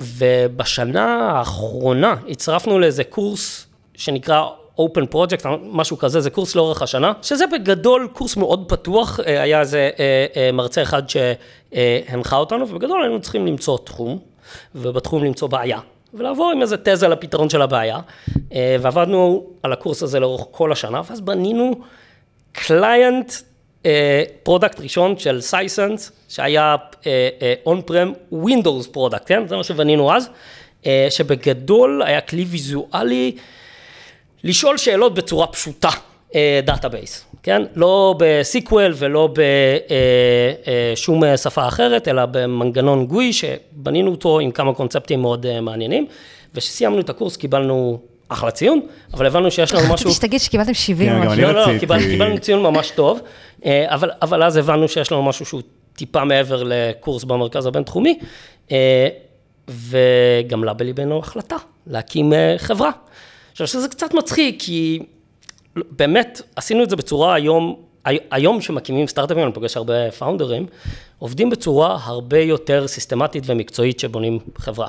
ובשנה 0.01 1.31
האחרונה 1.31 2.15
הצטרפנו 2.29 2.79
לאיזה 2.79 3.03
קורס 3.03 3.67
שנקרא 3.95 4.43
Open 4.79 5.13
Project, 5.15 5.47
משהו 5.63 5.97
כזה, 5.97 6.21
זה 6.21 6.29
קורס 6.29 6.55
לאורך 6.55 6.81
השנה, 6.81 7.11
שזה 7.21 7.45
בגדול 7.47 8.07
קורס 8.13 8.37
מאוד 8.37 8.63
פתוח, 8.67 9.19
אה, 9.19 9.41
היה 9.41 9.59
איזה 9.59 9.89
אה, 9.99 10.49
מרצה 10.53 10.81
אחד 10.81 11.03
שהנחה 11.09 12.35
אותנו, 12.35 12.69
ובגדול 12.69 13.03
היינו 13.03 13.21
צריכים 13.21 13.47
למצוא 13.47 13.77
תחום, 13.83 14.19
ובתחום 14.75 15.23
למצוא 15.23 15.47
בעיה. 15.47 15.79
ולעבור 16.13 16.51
עם 16.51 16.61
איזה 16.61 16.77
תזה 16.77 17.07
לפתרון 17.07 17.49
של 17.49 17.61
הבעיה, 17.61 17.99
ועבדנו 18.81 19.43
על 19.63 19.73
הקורס 19.73 20.03
הזה 20.03 20.19
לאורך 20.19 20.45
כל 20.51 20.71
השנה, 20.71 21.01
ואז 21.09 21.21
בנינו 21.21 21.73
client 22.53 23.33
product 24.43 24.79
ראשון 24.79 25.17
של 25.17 25.41
סייסנס, 25.41 26.11
שהיה 26.29 26.75
on-prem 27.65 28.13
Windows 28.31 28.87
product, 28.87 29.23
כן? 29.25 29.47
זה 29.47 29.55
מה 29.55 29.63
שבנינו 29.63 30.15
אז, 30.15 30.29
אה, 30.85 31.07
שבגדול 31.09 32.01
היה 32.05 32.21
כלי 32.21 32.43
ויזואלי 32.43 33.35
לשאול 34.43 34.77
שאלות 34.77 35.13
בצורה 35.13 35.47
פשוטה, 35.47 35.89
database, 36.65 37.25
כן? 37.43 37.61
לא 37.75 38.15
ב-SQL 38.19 38.93
ולא 38.95 39.29
בשום 40.93 41.23
שפה 41.37 41.67
אחרת, 41.67 42.07
אלא 42.07 42.25
במנגנון 42.25 43.05
GUI 43.05 43.33
שבנינו 43.33 44.11
אותו 44.11 44.39
עם 44.39 44.51
כמה 44.51 44.73
קונספטים 44.73 45.21
מאוד 45.21 45.45
אה, 45.45 45.61
מעניינים, 45.61 46.07
וכשסיימנו 46.55 46.99
את 46.99 47.09
הקורס 47.09 47.37
קיבלנו 47.37 47.99
אחלה 48.33 48.51
ציון, 48.51 48.79
אבל 49.13 49.25
הבנו 49.25 49.51
שיש 49.51 49.73
לנו 49.73 49.83
משהו... 49.83 49.95
חשבתי 49.95 50.13
שתגיד 50.13 50.39
שקיבלתם 50.39 50.73
70 50.73 51.09
כן, 51.09 51.15
או 51.17 51.21
גם 51.21 51.31
משהו. 51.31 51.41
לא, 51.43 51.51
לא. 51.73 51.79
קיבל, 51.79 51.99
קיבלנו 51.99 52.39
ציון 52.39 52.63
ממש 52.63 52.91
טוב, 52.91 53.19
אה, 53.65 53.85
אבל, 53.87 54.11
אבל 54.21 54.43
אז 54.43 54.57
הבנו 54.57 54.87
שיש 54.87 55.11
לנו 55.11 55.23
משהו 55.23 55.45
שהוא 55.45 55.61
טיפה 55.95 56.23
מעבר 56.25 56.63
לקורס 56.65 57.23
במרכז 57.23 57.65
הבינתחומי, 57.65 58.19
אה, 58.71 59.07
וגם 59.69 60.63
לה 60.63 60.73
בליבנו 60.73 61.19
החלטה 61.19 61.55
להקים 61.87 62.33
אה, 62.33 62.55
חברה. 62.57 62.89
עכשיו, 63.51 63.67
שזה 63.67 63.87
קצת 63.87 64.13
מצחיק, 64.13 64.55
כי 64.59 64.99
באמת 65.75 66.41
עשינו 66.55 66.83
את 66.83 66.89
זה 66.89 66.95
בצורה 66.95 67.33
היום, 67.33 67.65
הי- 67.65 67.75
היום 68.05 68.61
שמקימים 68.61 69.07
סטארט-אפים, 69.07 69.43
אני 69.43 69.53
פוגש 69.53 69.77
הרבה 69.77 70.11
פאונדרים, 70.11 70.65
עובדים 71.19 71.49
בצורה 71.49 71.97
הרבה 72.03 72.39
יותר 72.39 72.87
סיסטמטית 72.87 73.43
ומקצועית 73.45 73.99
שבונים 73.99 74.39
חברה. 74.57 74.87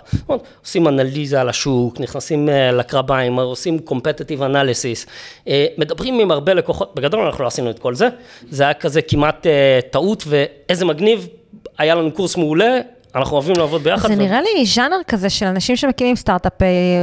עושים 0.62 0.88
אנליזה 0.88 1.40
על 1.40 1.48
השוק, 1.48 2.00
נכנסים 2.00 2.48
אה, 2.48 2.72
לקרביים, 2.72 3.40
עושים 3.40 3.78
competitive 3.88 4.40
analysis, 4.40 5.08
אה, 5.48 5.66
מדברים 5.78 6.20
עם 6.20 6.30
הרבה 6.30 6.54
לקוחות, 6.54 6.94
בגדול 6.94 7.20
אנחנו 7.20 7.42
לא 7.42 7.48
עשינו 7.48 7.70
את 7.70 7.78
כל 7.78 7.94
זה, 7.94 8.08
זה 8.50 8.62
היה 8.62 8.74
כזה 8.74 9.02
כמעט 9.02 9.46
אה, 9.46 9.80
טעות 9.90 10.24
ואיזה 10.26 10.84
מגניב, 10.84 11.28
היה 11.78 11.94
לנו 11.94 12.12
קורס 12.12 12.36
מעולה, 12.36 12.78
אנחנו 13.14 13.36
אוהבים 13.36 13.56
לעבוד 13.56 13.82
ביחד. 13.82 14.08
זה 14.08 14.14
ו- 14.14 14.18
נראה 14.18 14.40
לי 14.42 14.66
ז'אנר 14.66 14.96
כזה 15.08 15.30
של 15.30 15.46
אנשים 15.46 15.76
שמקימים 15.76 16.16
סטארט-אפ, 16.16 16.62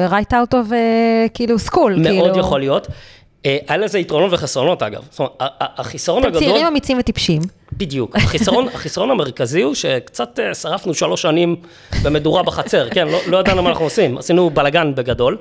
right 0.09 0.33
out 0.33 0.53
of 0.53 0.73
כאילו 1.33 1.59
סקול. 1.59 1.95
מאוד 1.95 2.37
יכול 2.37 2.59
להיות. 2.59 2.87
אה, 3.45 3.57
היה 3.67 3.77
לזה 3.77 3.99
יתרונות 3.99 4.33
וחסרונות 4.33 4.83
אגב. 4.83 5.03
זאת 5.09 5.19
אומרת, 5.19 5.33
החיסרון 5.59 6.23
אתם 6.23 6.27
הגדול... 6.27 6.43
צעירים 6.43 6.67
אמיצים 6.67 6.97
וטיפשים. 6.99 7.41
בדיוק. 7.77 8.15
החיסרון, 8.17 8.67
החיסרון 8.67 9.11
המרכזי 9.11 9.61
הוא 9.61 9.75
שקצת 9.75 10.39
אה, 10.39 10.53
שרפנו 10.53 10.93
שלוש 10.93 11.21
שנים 11.21 11.55
במדורה 12.03 12.43
בחצר, 12.43 12.89
כן, 12.89 13.07
לא, 13.07 13.19
לא 13.27 13.37
ידענו 13.37 13.63
מה 13.63 13.69
אנחנו 13.69 13.85
עושים, 13.85 14.17
עשינו 14.17 14.49
בלאגן 14.49 14.95
בגדול. 14.95 15.37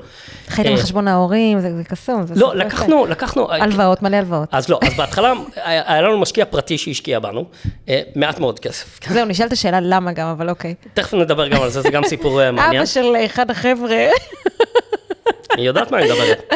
חייתם 0.48 0.70
על 0.70 0.76
אה, 0.76 0.82
חשבון 0.82 1.08
ההורים, 1.08 1.60
זה 1.60 1.76
זה 1.76 1.84
קסום. 1.84 2.26
זה 2.26 2.34
לא, 2.40 2.56
לקחנו, 2.56 3.06
לקחנו... 3.06 3.42
יפה. 3.42 3.54
הלוואות, 3.54 4.02
מלא 4.02 4.16
הלוואות. 4.16 4.48
אז 4.52 4.68
לא, 4.68 4.78
אז 4.82 4.94
בהתחלה 4.94 5.32
היה 5.64 6.02
לנו 6.02 6.18
משקיע 6.18 6.44
פרטי 6.44 6.78
שהשקיע 6.78 7.18
בנו, 7.18 7.44
מעט 8.16 8.38
מאוד 8.38 8.58
כסף. 8.58 8.98
כן. 9.00 9.14
זהו, 9.14 9.24
נשאלת 9.24 9.52
השאלה 9.52 9.80
למה 9.80 10.12
גם, 10.12 10.28
אבל 10.28 10.50
אוקיי. 10.50 10.74
תכף 10.94 11.14
נדבר 11.14 11.48
גם 11.48 11.62
על 11.62 11.70
זה, 11.70 11.80
זה 11.82 11.90
גם 11.90 12.04
סיפור 12.04 12.50
מעניין. 12.52 12.76
אבא 12.76 12.86
של 12.86 13.16
אחד 13.26 13.50
החבר'ה, 13.50 14.06
היא 15.56 15.66
יודעת 15.66 15.90
מה 15.90 15.98
אני 15.98 16.06
מדברת. 16.10 16.52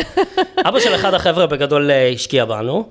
אבא 0.69 0.81
של 0.81 0.95
אחד 0.95 1.15
החבר'ה 1.15 1.47
בגדול 1.47 1.91
אה, 1.91 2.09
השקיע 2.09 2.45
בנו. 2.45 2.89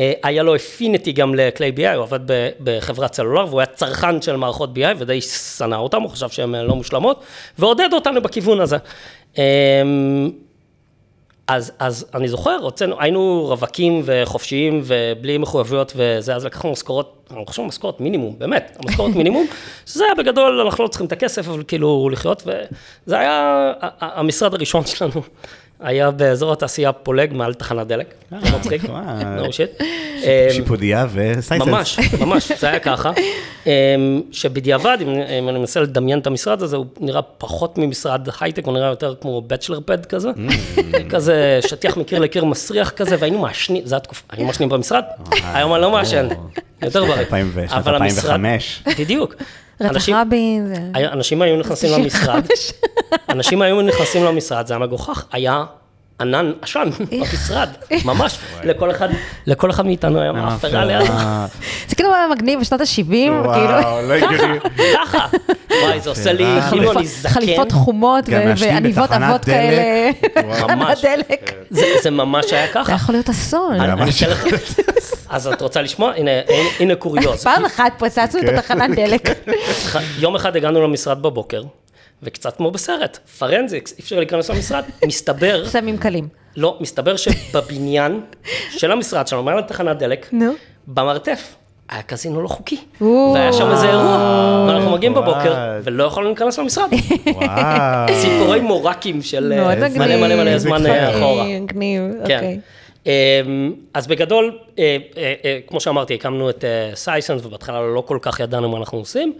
אה, 0.00 0.12
היה 0.22 0.42
לו 0.42 0.56
אפיניטי 0.56 1.12
גם 1.12 1.34
לכלי 1.34 1.72
BI, 1.76 1.94
הוא 1.94 2.02
עבד 2.02 2.20
בחברת 2.60 3.14
סלולר, 3.14 3.46
והוא 3.48 3.60
היה 3.60 3.66
צרכן 3.66 4.22
של 4.22 4.36
מערכות 4.36 4.70
BI 4.76 4.94
ודי 4.98 5.20
שנא 5.20 5.74
אותם, 5.74 6.02
הוא 6.02 6.10
חשב 6.10 6.28
שהן 6.28 6.54
אה, 6.54 6.62
לא 6.62 6.74
מושלמות, 6.74 7.24
ועודד 7.58 7.88
אותנו 7.92 8.22
בכיוון 8.22 8.60
הזה. 8.60 8.76
אז, 11.48 11.72
אז 11.78 12.06
אני 12.14 12.28
זוכר, 12.28 12.58
הוצאנו, 12.62 13.00
היינו 13.00 13.44
רווקים 13.48 14.02
וחופשיים 14.04 14.82
ובלי 14.84 15.38
מחויבויות 15.38 15.92
וזה, 15.96 16.34
אז 16.34 16.44
לקחנו 16.44 16.72
משכורות, 16.72 17.30
אני 17.30 17.46
חושב 17.46 17.62
משכורת 17.62 18.00
מינימום, 18.00 18.34
באמת, 18.38 18.76
משכורת 18.84 19.14
מינימום, 19.20 19.46
שזה 19.86 20.04
היה 20.04 20.14
בגדול, 20.14 20.60
אנחנו 20.60 20.84
לא 20.84 20.88
צריכים 20.88 21.06
את 21.06 21.12
הכסף, 21.12 21.48
אבל 21.48 21.62
כאילו 21.68 22.08
לחיות, 22.12 22.42
וזה 22.46 23.18
היה 23.18 23.72
המשרד 24.00 24.54
הראשון 24.54 24.86
שלנו 24.86 25.22
היה 25.80 26.10
באזור 26.10 26.52
התעשייה 26.52 26.92
פולג 26.92 27.32
מעל 27.34 27.54
תחנת 27.54 27.86
דלק. 27.86 28.14
זה 28.30 28.56
מצחיק, 28.56 28.82
וואו. 28.84 29.02
no 29.46 29.48
shit. 29.48 29.82
שיפודיה 30.50 31.06
וסייסנס. 31.12 31.68
ממש, 31.68 31.98
ממש, 32.20 32.52
זה 32.52 32.68
היה 32.68 32.78
ככה. 32.78 33.10
אמ, 33.66 33.70
שבדיעבד, 34.32 34.98
אם 35.38 35.48
אני 35.48 35.58
מנסה 35.58 35.80
לדמיין 35.80 36.18
את 36.18 36.26
המשרד 36.26 36.62
הזה, 36.62 36.76
הוא 36.76 36.86
נראה 37.00 37.22
פחות 37.22 37.78
ממשרד 37.78 38.28
הייטק, 38.40 38.64
הוא 38.66 38.74
נראה 38.74 38.88
יותר 38.88 39.14
כמו 39.20 39.42
בצ'לר 39.42 39.78
פד 39.84 40.06
כזה. 40.06 40.30
כזה 41.10 41.58
שטיח 41.62 41.96
מקיר 41.96 42.18
לקיר 42.18 42.44
מסריח 42.44 42.90
כזה, 42.90 43.16
והיינו 43.18 43.38
מעשנים, 43.38 43.82
זו 43.86 43.96
התקופה, 43.96 44.22
היינו 44.30 44.46
מעשנים 44.46 44.68
במשרד, 44.68 45.02
היום 45.42 45.74
אני 45.74 45.82
לא 45.82 45.90
מעשן, 45.90 46.28
יותר 46.82 47.04
בריא. 47.04 47.20
2000 47.20 47.50
ושנת 47.54 47.72
אבל 47.72 47.94
המשרד- 47.94 48.24
2005. 48.24 48.82
בדיוק. 48.98 49.34
רצח 49.80 50.08
רבין, 50.08 50.66
זה... 50.66 51.08
אנשים 51.12 51.42
היו 51.42 51.56
נכנסים 51.56 52.00
למשרד, 52.00 52.46
אנשים 53.28 53.62
היו 53.62 53.82
נכנסים 53.82 54.24
למשרד, 54.24 54.66
זה 54.66 54.74
היה 54.74 54.80
מגוחך, 54.80 55.24
היה 55.32 55.64
ענן 56.20 56.52
עשן 56.62 56.88
במשרד, 57.10 57.68
ממש, 58.04 58.38
לכל 58.64 58.90
אחד, 58.90 59.08
לכל 59.46 59.70
אחד 59.70 59.86
מאיתנו 59.86 60.20
היה 60.20 60.32
מאפרה 60.32 60.84
ליד, 60.84 61.10
זה 61.88 61.94
כאילו 61.96 62.14
היה 62.14 62.26
מגניב 62.30 62.60
בשנות 62.60 62.80
ה-70, 62.80 63.06
כאילו, 63.06 63.34
וואו, 63.44 64.02
לא 64.08 64.14
הגיוני. 64.14 64.58
ככה, 64.94 65.26
וואי, 65.96 66.04
זה 66.04 66.10
עושה 66.10 66.32
לי. 66.32 66.44
כאילו 66.70 66.92
אני 66.92 67.06
זקן, 67.06 67.28
חליפות 67.28 67.72
חומות 67.72 68.28
מעשנים 68.28 68.74
ועניבות 68.74 69.12
אבות 69.12 69.44
כאלה. 69.44 70.10
ממש. 70.76 71.04
הדלק. 71.04 71.54
זה 71.70 71.86
זה 72.02 72.10
ממש 72.10 72.52
היה 72.52 72.66
זה 72.66 72.72
ככה. 72.72 72.92
יכול 72.92 73.14
להיות 73.14 73.28
אסון. 73.28 73.76
אז 75.28 75.46
את 75.46 75.62
רוצה 75.62 75.82
לשמוע? 75.82 76.12
הנה, 76.80 76.94
קוריוז. 76.94 77.44
פעם 77.44 77.64
אחת 77.64 77.92
פוצצנו 77.98 78.40
כן. 78.40 78.48
את 78.48 78.58
התחנת 78.58 78.96
דלק. 78.96 79.28
יום 80.18 80.34
אחד 80.34 80.56
הגענו 80.56 80.82
למשרד 80.82 81.22
בבוקר, 81.22 81.62
וקצת 82.22 82.56
כמו 82.56 82.70
בסרט, 82.70 83.18
forensics, 83.38 83.92
אי 83.92 83.96
אפשר 84.00 84.16
להיכנס 84.18 84.50
למשרד, 84.50 84.84
מסתבר, 85.06 85.68
סמים 85.68 85.98
קלים. 85.98 86.28
לא, 86.56 86.76
מסתבר 86.80 87.16
שבבניין 87.16 88.20
של 88.70 88.92
המשרד 88.92 89.28
שלנו, 89.28 89.42
מעל 89.42 89.58
לתחנת 89.58 89.98
דלק. 89.98 90.30
במרתף, 90.86 91.54
היה 91.88 92.02
קזינו 92.02 92.42
לא 92.42 92.48
חוקי. 92.48 92.78
והיה 93.00 93.52
שם 93.52 93.70
איזה 93.70 93.90
אירוע, 93.90 94.66
ואנחנו 94.68 94.90
מגיעים 94.90 95.14
בבוקר. 95.14 95.54
ולא 95.82 96.04
יכולנו 96.04 96.28
להיכנס 96.28 96.58
למשרד. 96.58 96.90
סיפורי 98.22 98.60
מורקים 98.60 99.22
של 99.22 99.52
אה, 99.52 99.88
מלא. 99.98 100.16
מלא 100.16 100.36
מלא 100.36 100.58
זמן. 100.58 100.86
אה, 100.86 101.18
אחורה. 101.18 101.44
מגניב, 101.60 102.02
כן. 102.26 102.36
אוקיי. 102.36 102.60
אמ, 103.06 103.72
אז 103.94 104.06
בגדול, 104.06 104.58
אה, 104.78 104.96
כמו 105.66 105.80
שאמרתי, 105.80 106.14
הקמנו 106.14 106.50
את 106.50 106.64
סייסנס, 106.94 107.46
ובהתחלה 107.46 107.80
לא 107.80 108.00
כל 108.00 108.18
כך 108.22 108.40
ידענו 108.40 108.68
מה 108.68 108.78
אנחנו 108.78 108.98
עושים, 108.98 109.32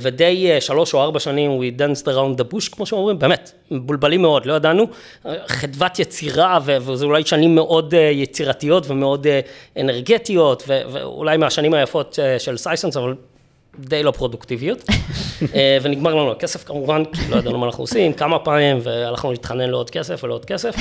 ודי 0.00 0.50
אה, 0.50 0.60
שלוש 0.60 0.94
או 0.94 1.02
ארבע 1.02 1.20
שנים, 1.20 1.60
we 1.60 1.80
danced 1.80 2.04
around 2.04 2.40
the 2.40 2.54
bush, 2.54 2.76
כמו 2.76 2.86
שאומרים, 2.86 3.18
באמת, 3.18 3.52
מבולבלים 3.70 4.22
מאוד, 4.22 4.46
לא 4.46 4.54
ידענו, 4.54 4.86
אה, 5.26 5.34
חדוות 5.46 5.98
יצירה, 5.98 6.58
וזה 6.64 7.04
אולי 7.04 7.26
שנים 7.26 7.54
מאוד 7.54 7.94
אה, 7.94 8.00
יצירתיות 8.00 8.90
ומאוד 8.90 9.26
אה, 9.26 9.40
אנרגטיות, 9.80 10.62
ואולי 10.66 11.36
מהשנים 11.36 11.74
היפות 11.74 12.18
אה, 12.22 12.38
של 12.38 12.56
סייסנס, 12.56 12.96
אבל 12.96 13.14
די 13.78 14.02
לא 14.02 14.10
פרודוקטיביות. 14.10 14.84
אה, 15.54 15.78
ונגמר 15.82 16.14
לנו 16.14 16.30
הכסף 16.32 16.64
כמובן, 16.64 17.02
כי 17.04 17.30
לא 17.30 17.36
ידענו 17.36 17.58
מה 17.58 17.66
אנחנו 17.66 17.82
עושים, 17.84 18.12
כמה 18.12 18.38
פעמים, 18.38 18.78
והלכנו 18.82 19.30
להתחנן 19.30 19.70
לעוד 19.70 19.90
כסף 19.90 20.24
ולעוד 20.24 20.44
כסף. 20.44 20.74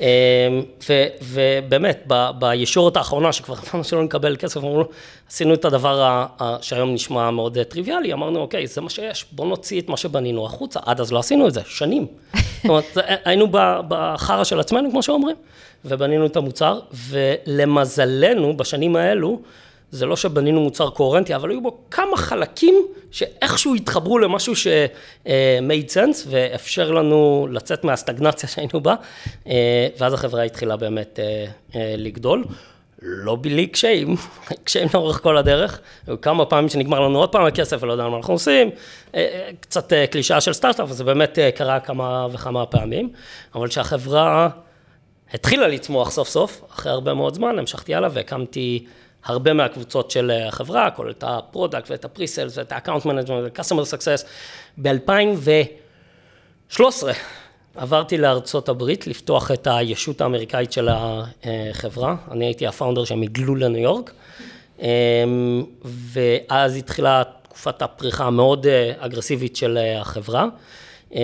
אה, 0.00 0.06
ו- 0.88 1.06
ובאמת, 1.22 2.02
ב- 2.06 2.30
בישורת 2.38 2.96
האחרונה, 2.96 3.32
שכבר 3.32 3.54
אמרנו 3.70 3.84
שלא 3.84 4.04
נקבל 4.04 4.36
כסף, 4.38 4.56
אמרנו, 4.56 4.84
עשינו 5.30 5.54
את 5.54 5.64
הדבר 5.64 6.02
ה- 6.02 6.26
ה- 6.40 6.56
שהיום 6.60 6.94
נשמע 6.94 7.30
מאוד 7.30 7.58
אה, 7.58 7.64
טריוויאלי, 7.64 8.12
אמרנו, 8.12 8.40
אוקיי, 8.40 8.66
זה 8.66 8.80
מה 8.80 8.90
שיש, 8.90 9.24
בואו 9.32 9.48
נוציא 9.48 9.80
את 9.80 9.88
מה 9.88 9.96
שבנינו 9.96 10.46
החוצה. 10.46 10.80
עד 10.86 11.00
אז 11.00 11.12
לא 11.12 11.18
עשינו 11.18 11.48
את 11.48 11.54
זה, 11.54 11.60
שנים. 11.66 12.06
זאת 12.36 12.68
אומרת, 12.68 12.84
היינו 13.24 13.46
בחרא 13.88 14.44
של 14.44 14.60
עצמנו, 14.60 14.90
כמו 14.90 15.02
שאומרים, 15.02 15.36
ובנינו 15.84 16.26
את 16.26 16.36
המוצר, 16.36 16.80
ולמזלנו, 17.08 18.56
בשנים 18.56 18.96
האלו, 18.96 19.40
זה 19.90 20.06
לא 20.06 20.16
שבנינו 20.16 20.60
מוצר 20.60 20.90
קוהרנטי, 20.90 21.34
אבל 21.34 21.50
היו 21.50 21.60
בו 21.60 21.78
כמה 21.90 22.16
חלקים 22.16 22.86
שאיכשהו 23.10 23.74
התחברו 23.74 24.18
למשהו 24.18 24.56
ש-made 24.56 25.90
sense 25.90 26.26
ואפשר 26.28 26.90
לנו 26.90 27.48
לצאת 27.50 27.84
מהסטגנציה 27.84 28.48
שהיינו 28.48 28.80
בה, 28.80 28.94
אה, 29.46 29.88
ואז 29.98 30.14
החברה 30.14 30.42
התחילה 30.42 30.76
באמת 30.76 31.20
אה, 31.22 31.46
אה, 31.74 31.94
לגדול. 31.98 32.44
לא 33.02 33.36
בלי 33.40 33.66
קשיים, 33.66 34.16
קשיים 34.64 34.88
לאורך 34.94 35.22
כל 35.22 35.36
הדרך. 35.36 35.80
היו 36.06 36.20
כמה 36.20 36.44
פעמים 36.44 36.68
שנגמר 36.68 37.00
לנו 37.00 37.18
עוד 37.18 37.32
פעם 37.32 37.46
הכסף 37.46 37.82
ולא 37.82 37.92
ידענו 37.92 38.10
מה 38.10 38.16
אנחנו 38.16 38.34
עושים. 38.34 38.70
אה, 39.14 39.20
אה, 39.20 39.50
קצת 39.60 39.92
אה, 39.92 40.06
קלישאה 40.06 40.40
של 40.40 40.52
סטארט-אפ, 40.52 40.90
וזה 40.90 41.04
באמת 41.04 41.38
אה, 41.38 41.50
קרה 41.50 41.80
כמה 41.80 42.26
וכמה 42.32 42.66
פעמים. 42.66 43.10
אבל 43.54 43.68
כשהחברה 43.68 44.48
התחילה 45.32 45.68
לצמוח 45.68 46.10
סוף 46.10 46.28
סוף, 46.28 46.64
אחרי 46.70 46.92
הרבה 46.92 47.14
מאוד 47.14 47.34
זמן, 47.34 47.58
המשכתי 47.58 47.94
הלאה 47.94 48.10
והקמתי 48.12 48.86
הרבה 49.26 49.52
מהקבוצות 49.52 50.10
של 50.10 50.30
אה, 50.30 50.48
החברה, 50.48 50.90
כולל 50.90 51.10
את 51.10 51.24
ה-product 51.26 51.90
ואת 51.90 52.04
ה-presales 52.04 52.58
ואת 52.58 52.72
ה-account 52.72 53.04
management 53.04 53.44
ואת 53.44 53.58
customer 53.58 53.84
success. 53.92 54.26
ב-2013 54.82 56.82
עברתי 57.76 58.18
לארצות 58.18 58.68
הברית 58.68 59.06
לפתוח 59.06 59.50
את 59.50 59.68
הישות 59.70 60.20
האמריקאית 60.20 60.72
של 60.72 60.88
החברה. 60.90 62.16
אני 62.30 62.44
הייתי 62.44 62.66
הפאונדר 62.66 63.04
שהם 63.04 63.22
הגלו 63.22 63.54
לניו 63.54 63.82
יורק, 63.82 64.12
אמ, 64.78 64.86
ואז 65.84 66.76
התחילה 66.76 67.22
תקופת 67.42 67.82
הפריחה 67.82 68.24
המאוד 68.24 68.66
אה, 68.66 68.92
אגרסיבית 68.98 69.56
של 69.56 69.78
אה, 69.78 70.00
החברה. 70.00 70.46
אה, 71.14 71.20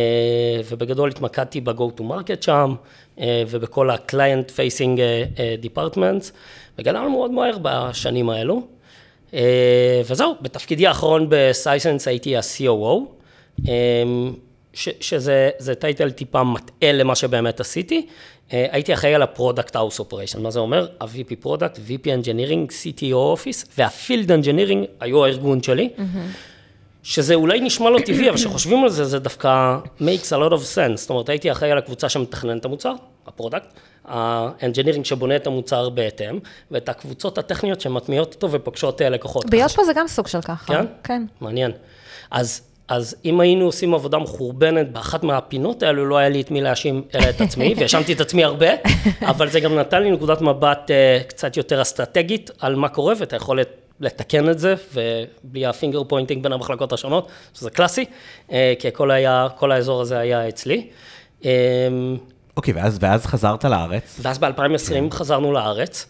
ובגדול 0.68 1.10
התמקדתי 1.10 1.60
ב-go 1.60 1.98
to 1.98 2.02
market 2.02 2.44
שם, 2.44 2.74
אה, 3.20 3.42
ובכל 3.48 3.90
ה-client 3.90 4.50
facing 4.50 5.00
אה, 5.00 5.54
departments, 5.62 6.30
וגדלנו 6.78 7.10
מאוד 7.10 7.30
מהר 7.30 7.58
בשנים 7.62 8.30
האלו. 8.30 8.62
וזהו, 10.06 10.34
בתפקידי 10.40 10.86
האחרון 10.86 11.26
בסייסנס 11.28 12.08
הייתי 12.08 12.36
ה-COO, 12.36 13.00
שזה 14.74 15.50
זה 15.58 15.74
title 15.74 16.10
טיפה 16.10 16.44
מטעה 16.44 16.92
למה 16.92 17.14
שבאמת 17.14 17.60
עשיתי. 17.60 18.06
הייתי 18.50 18.94
אחראי 18.94 19.14
על 19.14 19.22
ה-Product 19.22 19.74
House 19.74 20.00
Operation, 20.00 20.38
מה 20.38 20.50
זה 20.50 20.58
אומר? 20.58 20.86
ה-VP 21.00 21.44
Product, 21.44 21.76
VP 21.88 22.04
Engineering, 22.04 22.70
CTO 22.70 23.12
Office, 23.12 23.66
וה-Field 23.78 24.28
Engineering 24.28 24.86
היו 25.00 25.24
הארגון 25.24 25.62
שלי. 25.62 25.88
שזה 27.02 27.34
אולי 27.34 27.60
נשמע 27.60 27.90
לא 27.90 27.98
טבעי, 28.06 28.28
אבל 28.28 28.36
כשחושבים 28.38 28.84
על 28.84 28.90
זה, 28.90 29.04
זה 29.04 29.18
דווקא 29.18 29.76
makes 30.00 30.28
a 30.30 30.36
lot 30.36 30.52
of 30.52 30.76
sense. 30.76 30.96
זאת 30.96 31.10
אומרת, 31.10 31.28
הייתי 31.28 31.52
אחראי 31.52 31.70
על 31.70 31.78
הקבוצה 31.78 32.08
שמתכננת 32.08 32.60
את 32.60 32.64
המוצר, 32.64 32.94
ה-product, 33.26 33.66
האנג'ינירינג 34.04 35.04
שבונה 35.04 35.36
את 35.36 35.46
המוצר 35.46 35.88
בהתאם, 35.88 36.38
ואת 36.70 36.88
הקבוצות 36.88 37.38
הטכניות 37.38 37.80
שמטמיעות 37.80 38.34
אותו 38.34 38.52
ופוגשות 38.52 39.02
אה, 39.02 39.08
לקוחות. 39.08 39.44
פה 39.76 39.84
זה 39.84 39.92
גם 39.92 40.08
סוג 40.08 40.26
של 40.26 40.40
ככה. 40.40 40.74
כן? 40.74 40.84
כן. 41.04 41.22
מעניין. 41.40 41.70
אז, 42.30 42.62
אז 42.88 43.16
אם 43.24 43.40
היינו 43.40 43.64
עושים 43.64 43.94
עבודה 43.94 44.18
מחורבנת 44.18 44.92
באחת 44.92 45.22
מהפינות 45.22 45.82
האלו, 45.82 46.06
לא 46.06 46.16
היה 46.16 46.28
לי 46.28 46.40
את 46.40 46.50
מי 46.50 46.60
להאשים 46.60 47.02
אלא 47.14 47.30
את 47.30 47.40
עצמי, 47.40 47.74
והאשמתי 47.78 48.12
את 48.12 48.20
עצמי 48.20 48.44
הרבה, 48.44 48.68
אבל 49.22 49.48
זה 49.48 49.60
גם 49.60 49.74
נתן 49.78 50.02
לי 50.02 50.10
נקודת 50.10 50.40
מבט 50.40 50.90
uh, 50.90 51.28
קצת 51.28 51.56
יותר 51.56 51.82
אסטרטגית 51.82 52.50
על 52.58 52.74
מה 52.74 52.88
קורה 52.88 53.14
ואת 53.18 53.32
היכולת 53.32 53.81
לתקן 54.00 54.48
את 54.48 54.58
זה, 54.58 54.74
ובלי 54.94 55.66
ה-finger 55.66 56.04
pointing 56.04 56.42
בין 56.42 56.52
המחלקות 56.52 56.92
השונות, 56.92 57.28
שזה 57.54 57.70
קלאסי, 57.70 58.04
uh, 58.48 58.52
כי 58.78 58.88
כל, 58.92 59.10
היה, 59.10 59.48
כל 59.56 59.72
האזור 59.72 60.00
הזה 60.00 60.18
היה 60.18 60.48
אצלי. 60.48 60.86
Um, 61.42 61.46
אוקיי, 62.56 62.74
ואז, 62.74 62.98
ואז 63.00 63.26
חזרת 63.26 63.64
לארץ. 63.64 64.20
ואז 64.22 64.38
ב-2020 64.38 65.10
חזרנו 65.10 65.52
לארץ, 65.52 66.06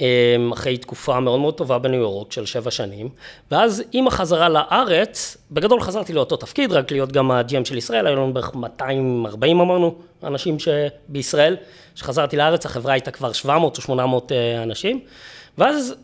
אמ, 0.00 0.52
אחרי 0.52 0.78
תקופה 0.78 1.20
מאוד 1.20 1.40
מאוד 1.40 1.54
טובה 1.54 1.78
בניו 1.78 2.00
יורק 2.00 2.32
של 2.32 2.46
שבע 2.46 2.70
שנים, 2.70 3.08
ואז 3.50 3.82
עם 3.92 4.06
החזרה 4.06 4.48
לארץ, 4.48 5.36
בגדול 5.50 5.80
חזרתי 5.80 6.12
לאותו 6.12 6.36
תפקיד, 6.36 6.72
רק 6.72 6.90
להיות 6.90 7.12
גם 7.12 7.30
ה-GM 7.30 7.64
של 7.64 7.76
ישראל, 7.76 8.06
היו 8.06 8.16
לנו 8.16 8.32
בערך 8.32 8.54
240 8.54 9.60
אמרנו, 9.60 9.94
אנשים 10.22 10.56
שבישראל, 10.58 11.56
כשחזרתי 11.94 12.36
לארץ 12.36 12.66
החברה 12.66 12.92
הייתה 12.92 13.10
כבר 13.10 13.32
700 13.32 13.76
או 13.76 13.82
800 13.82 14.32
אה, 14.32 14.62
אנשים, 14.62 15.00
ואז 15.58 15.90
אה, 15.92 15.96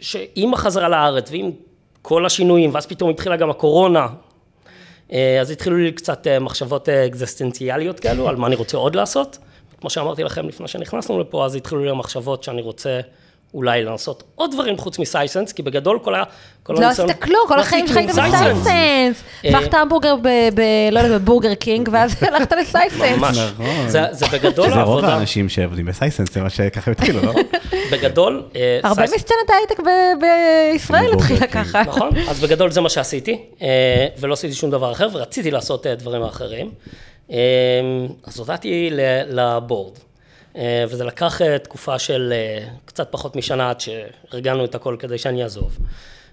שעם 0.00 0.54
החזרה 0.54 0.88
לארץ 0.88 1.30
ועם 1.30 1.50
כל 2.02 2.26
השינויים, 2.26 2.74
ואז 2.74 2.86
פתאום 2.86 3.10
התחילה 3.10 3.36
גם 3.36 3.50
הקורונה, 3.50 4.06
אה, 5.12 5.40
אז 5.40 5.50
התחילו 5.50 5.76
לי 5.76 5.92
קצת 5.92 6.26
אה, 6.26 6.38
מחשבות 6.38 6.88
אה, 6.88 7.06
אקזיסטנציאליות 7.06 8.00
כאלו, 8.00 8.28
על 8.28 8.36
מה 8.36 8.46
אני 8.46 8.54
רוצה 8.54 8.76
עוד 8.76 8.94
לעשות. 8.94 9.38
כמו 9.80 9.90
שאמרתי 9.90 10.24
לכם 10.24 10.48
לפני 10.48 10.68
שנכנסנו 10.68 11.20
לפה, 11.20 11.44
אז 11.44 11.54
התחילו 11.54 11.84
לי 11.84 11.90
המחשבות 11.90 12.42
שאני 12.42 12.62
רוצה 12.62 13.00
אולי 13.54 13.84
לעשות 13.84 14.22
עוד 14.34 14.50
דברים 14.52 14.78
חוץ 14.78 14.98
מסייסנס, 14.98 15.52
כי 15.52 15.62
בגדול 15.62 15.98
כל 16.02 16.14
ה... 16.14 16.22
כל 16.62 16.72
לא 16.72 16.78
הניסיון- 16.86 17.10
עשית 17.10 17.22
כלום, 17.22 17.40
כל 17.48 17.58
החיים 17.60 17.86
שלך 17.86 17.96
היית. 17.96 18.10
בסייסנס. 18.10 19.22
הפכת 19.44 19.74
המבורגר 19.74 20.16
ב... 20.16 20.28
ב- 20.54 20.60
לא 20.92 21.00
יודעת, 21.00 21.20
בבורגר 21.22 21.54
קינג, 21.54 21.88
ואז 21.92 22.14
הלכת 22.22 22.52
לסייסנס. 22.52 23.18
ממש. 23.18 23.38
נכון. 23.38 23.88
זה- 23.88 24.06
זה 24.10 24.26
בגדול 24.32 24.64
זה 24.68 24.74
רוב 24.74 24.78
העבודה. 24.78 25.14
האנשים 25.14 25.48
שעובדים 25.48 25.86
בסייסנס, 25.86 26.34
זה 26.34 26.40
מה 26.42 26.50
שככה 26.50 26.90
התחילו, 26.90 27.22
לא? 27.22 27.32
בגדול... 27.92 28.42
אה, 28.56 28.80
הרבה 28.84 29.02
מסצנת 29.02 29.50
ההייטק 29.50 29.80
ב- 29.80 30.24
בישראל 30.72 31.12
התחילה. 31.12 31.46
ככה. 31.46 31.82
נכון, 31.82 32.10
אז 32.28 32.40
בגדול 32.40 32.70
זה 32.70 32.80
מה 32.80 32.88
שעשיתי, 32.88 33.38
אה, 33.62 34.06
ולא 34.20 34.32
עשיתי 34.32 34.54
שום 34.54 34.70
דבר 34.70 34.92
אחר, 34.92 35.08
ורציתי 35.12 35.50
לעשות 35.50 35.86
אה, 35.86 35.94
דברים 35.94 36.22
אחרים. 36.22 36.70
אז 38.26 38.38
הודעתי 38.38 38.90
לבורד, 39.28 39.92
וזה 40.88 41.04
לקח 41.04 41.42
אה, 41.42 41.58
תקופה 41.58 41.98
של 41.98 42.32
אה, 42.32 42.68
קצת 42.84 43.08
פחות 43.10 43.36
משנה 43.36 43.70
עד 43.70 43.80
שארגנו 43.80 44.64
את 44.64 44.74
הכל 44.74 44.96
כדי 44.98 45.18
שאני 45.18 45.42
אעזוב, 45.42 45.78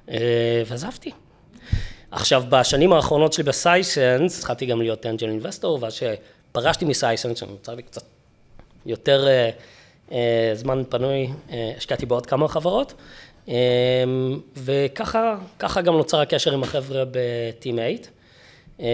אה, 0.10 0.18
ועזבתי. 0.66 1.12
עכשיו, 2.12 2.44
בשנים 2.50 2.94
האחרונות 2.94 3.34
שלי 3.34 3.44
בסייסנס, 3.44 4.40
התחלתי 4.40 4.66
גם 4.66 4.82
להיות 4.82 5.06
אנג'ל 5.06 5.30
אינבסטור, 5.30 5.80
ואז 5.82 5.94
שפרשתי 5.94 6.86
מסייסנס, 6.86 7.38
שנוצר 7.38 7.76
לי 7.76 7.84
קצת 7.84 8.04
יותר 8.86 9.28
אה, 9.28 9.50
אה, 10.12 10.52
זמן 10.54 10.84
פנוי, 10.90 11.28
אה, 11.52 11.74
השקעתי 11.78 12.06
בעוד 12.06 12.26
כמה 12.26 12.48
חברות, 12.48 12.94
אה, 13.50 13.56
וככה 14.58 15.38
ככה 15.60 15.82
גם 15.82 15.94
נוצר 15.94 16.20
הקשר 16.20 16.54
עם 16.54 16.64
החבר'ה 16.64 17.06
ב-Team 17.06 17.64
8. 17.64 17.84
אה, 18.80 18.86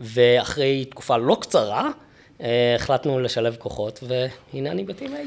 ואחרי 0.00 0.84
תקופה 0.84 1.16
לא 1.16 1.36
קצרה, 1.40 1.80
אה, 1.80 2.03
החלטנו 2.76 3.20
לשלב 3.20 3.56
כוחות, 3.58 4.04
והנה 4.08 4.70
אני 4.70 4.86
8. 4.98 5.18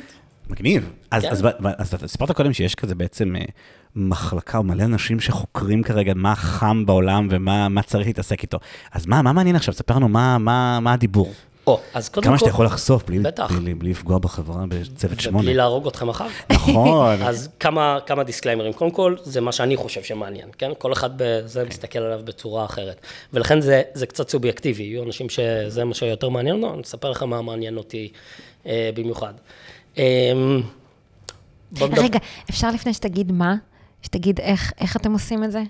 מגניב. 0.49 0.93
אז, 1.11 1.23
כן. 1.23 1.29
אז, 1.29 1.45
אז 1.77 1.93
אתה 1.93 2.07
סיפרת 2.07 2.31
קודם 2.31 2.53
שיש 2.53 2.75
כזה 2.75 2.95
בעצם 2.95 3.35
אה, 3.35 3.41
מחלקה 3.95 4.57
או 4.57 4.63
מלא 4.63 4.83
אנשים 4.83 5.19
שחוקרים 5.19 5.83
כרגע 5.83 6.13
מה 6.15 6.35
חם 6.35 6.85
בעולם 6.85 7.27
ומה 7.31 7.69
מה 7.69 7.81
צריך 7.81 8.07
להתעסק 8.07 8.41
איתו. 8.41 8.59
אז 8.91 9.05
מה, 9.05 9.21
מה 9.21 9.33
מעניין 9.33 9.55
עכשיו? 9.55 9.73
ספר 9.73 9.95
לנו 9.95 10.07
מה, 10.07 10.37
מה, 10.37 10.79
מה 10.79 10.93
הדיבור. 10.93 11.33
או, 11.67 11.79
אז 11.93 12.09
קודם 12.09 12.23
כל... 12.23 12.29
כמה 12.29 12.39
שאתה 12.39 12.49
יכול 12.49 12.65
לחשוף 12.65 13.03
בלי, 13.03 13.19
בטח. 13.19 13.51
בלי, 13.51 13.73
בלי 13.73 13.89
לפגוע 13.89 14.19
בחברה 14.19 14.63
בצוות 14.69 15.19
שמונה. 15.19 15.43
ובלי 15.43 15.53
להרוג 15.53 15.87
אתכם 15.87 16.09
אחר. 16.09 16.27
נכון. 16.51 17.21
אז 17.29 17.49
כמה, 17.59 17.97
כמה 18.05 18.23
דיסקליימרים. 18.23 18.73
קודם 18.73 18.91
כל, 18.91 19.15
זה 19.23 19.41
מה 19.41 19.51
שאני 19.51 19.77
חושב 19.77 20.03
שמעניין, 20.03 20.49
כן? 20.57 20.71
כל 20.77 20.93
אחד 20.93 21.09
בזה 21.17 21.63
מסתכל 21.69 21.99
עליו 21.99 22.21
בצורה 22.23 22.65
אחרת. 22.65 23.01
ולכן 23.33 23.61
זה, 23.61 23.81
זה 23.93 24.05
קצת 24.05 24.29
סובייקטיבי. 24.29 24.83
יהיו 24.83 25.03
אנשים 25.03 25.29
שזה 25.29 25.83
מה 25.83 25.93
שיותר 25.93 26.29
מעניין 26.29 26.63
אותם, 26.63 26.73
אני 26.73 26.81
אספר 26.81 27.11
לך 27.11 27.23
מה 27.23 27.41
מעניין 27.41 27.77
אותי 27.77 28.11
אה, 28.65 28.89
במיוחד. 28.95 29.33
אה, 29.97 30.03
רגע, 31.81 32.19
אפשר 32.49 32.71
לפני 32.71 32.93
שתגיד 32.93 33.31
מה? 33.31 33.55
שתגיד 34.01 34.39
איך, 34.39 34.73
איך 34.79 34.97
אתם 34.97 35.13
עושים 35.13 35.43
את 35.43 35.51
זה? 35.51 35.63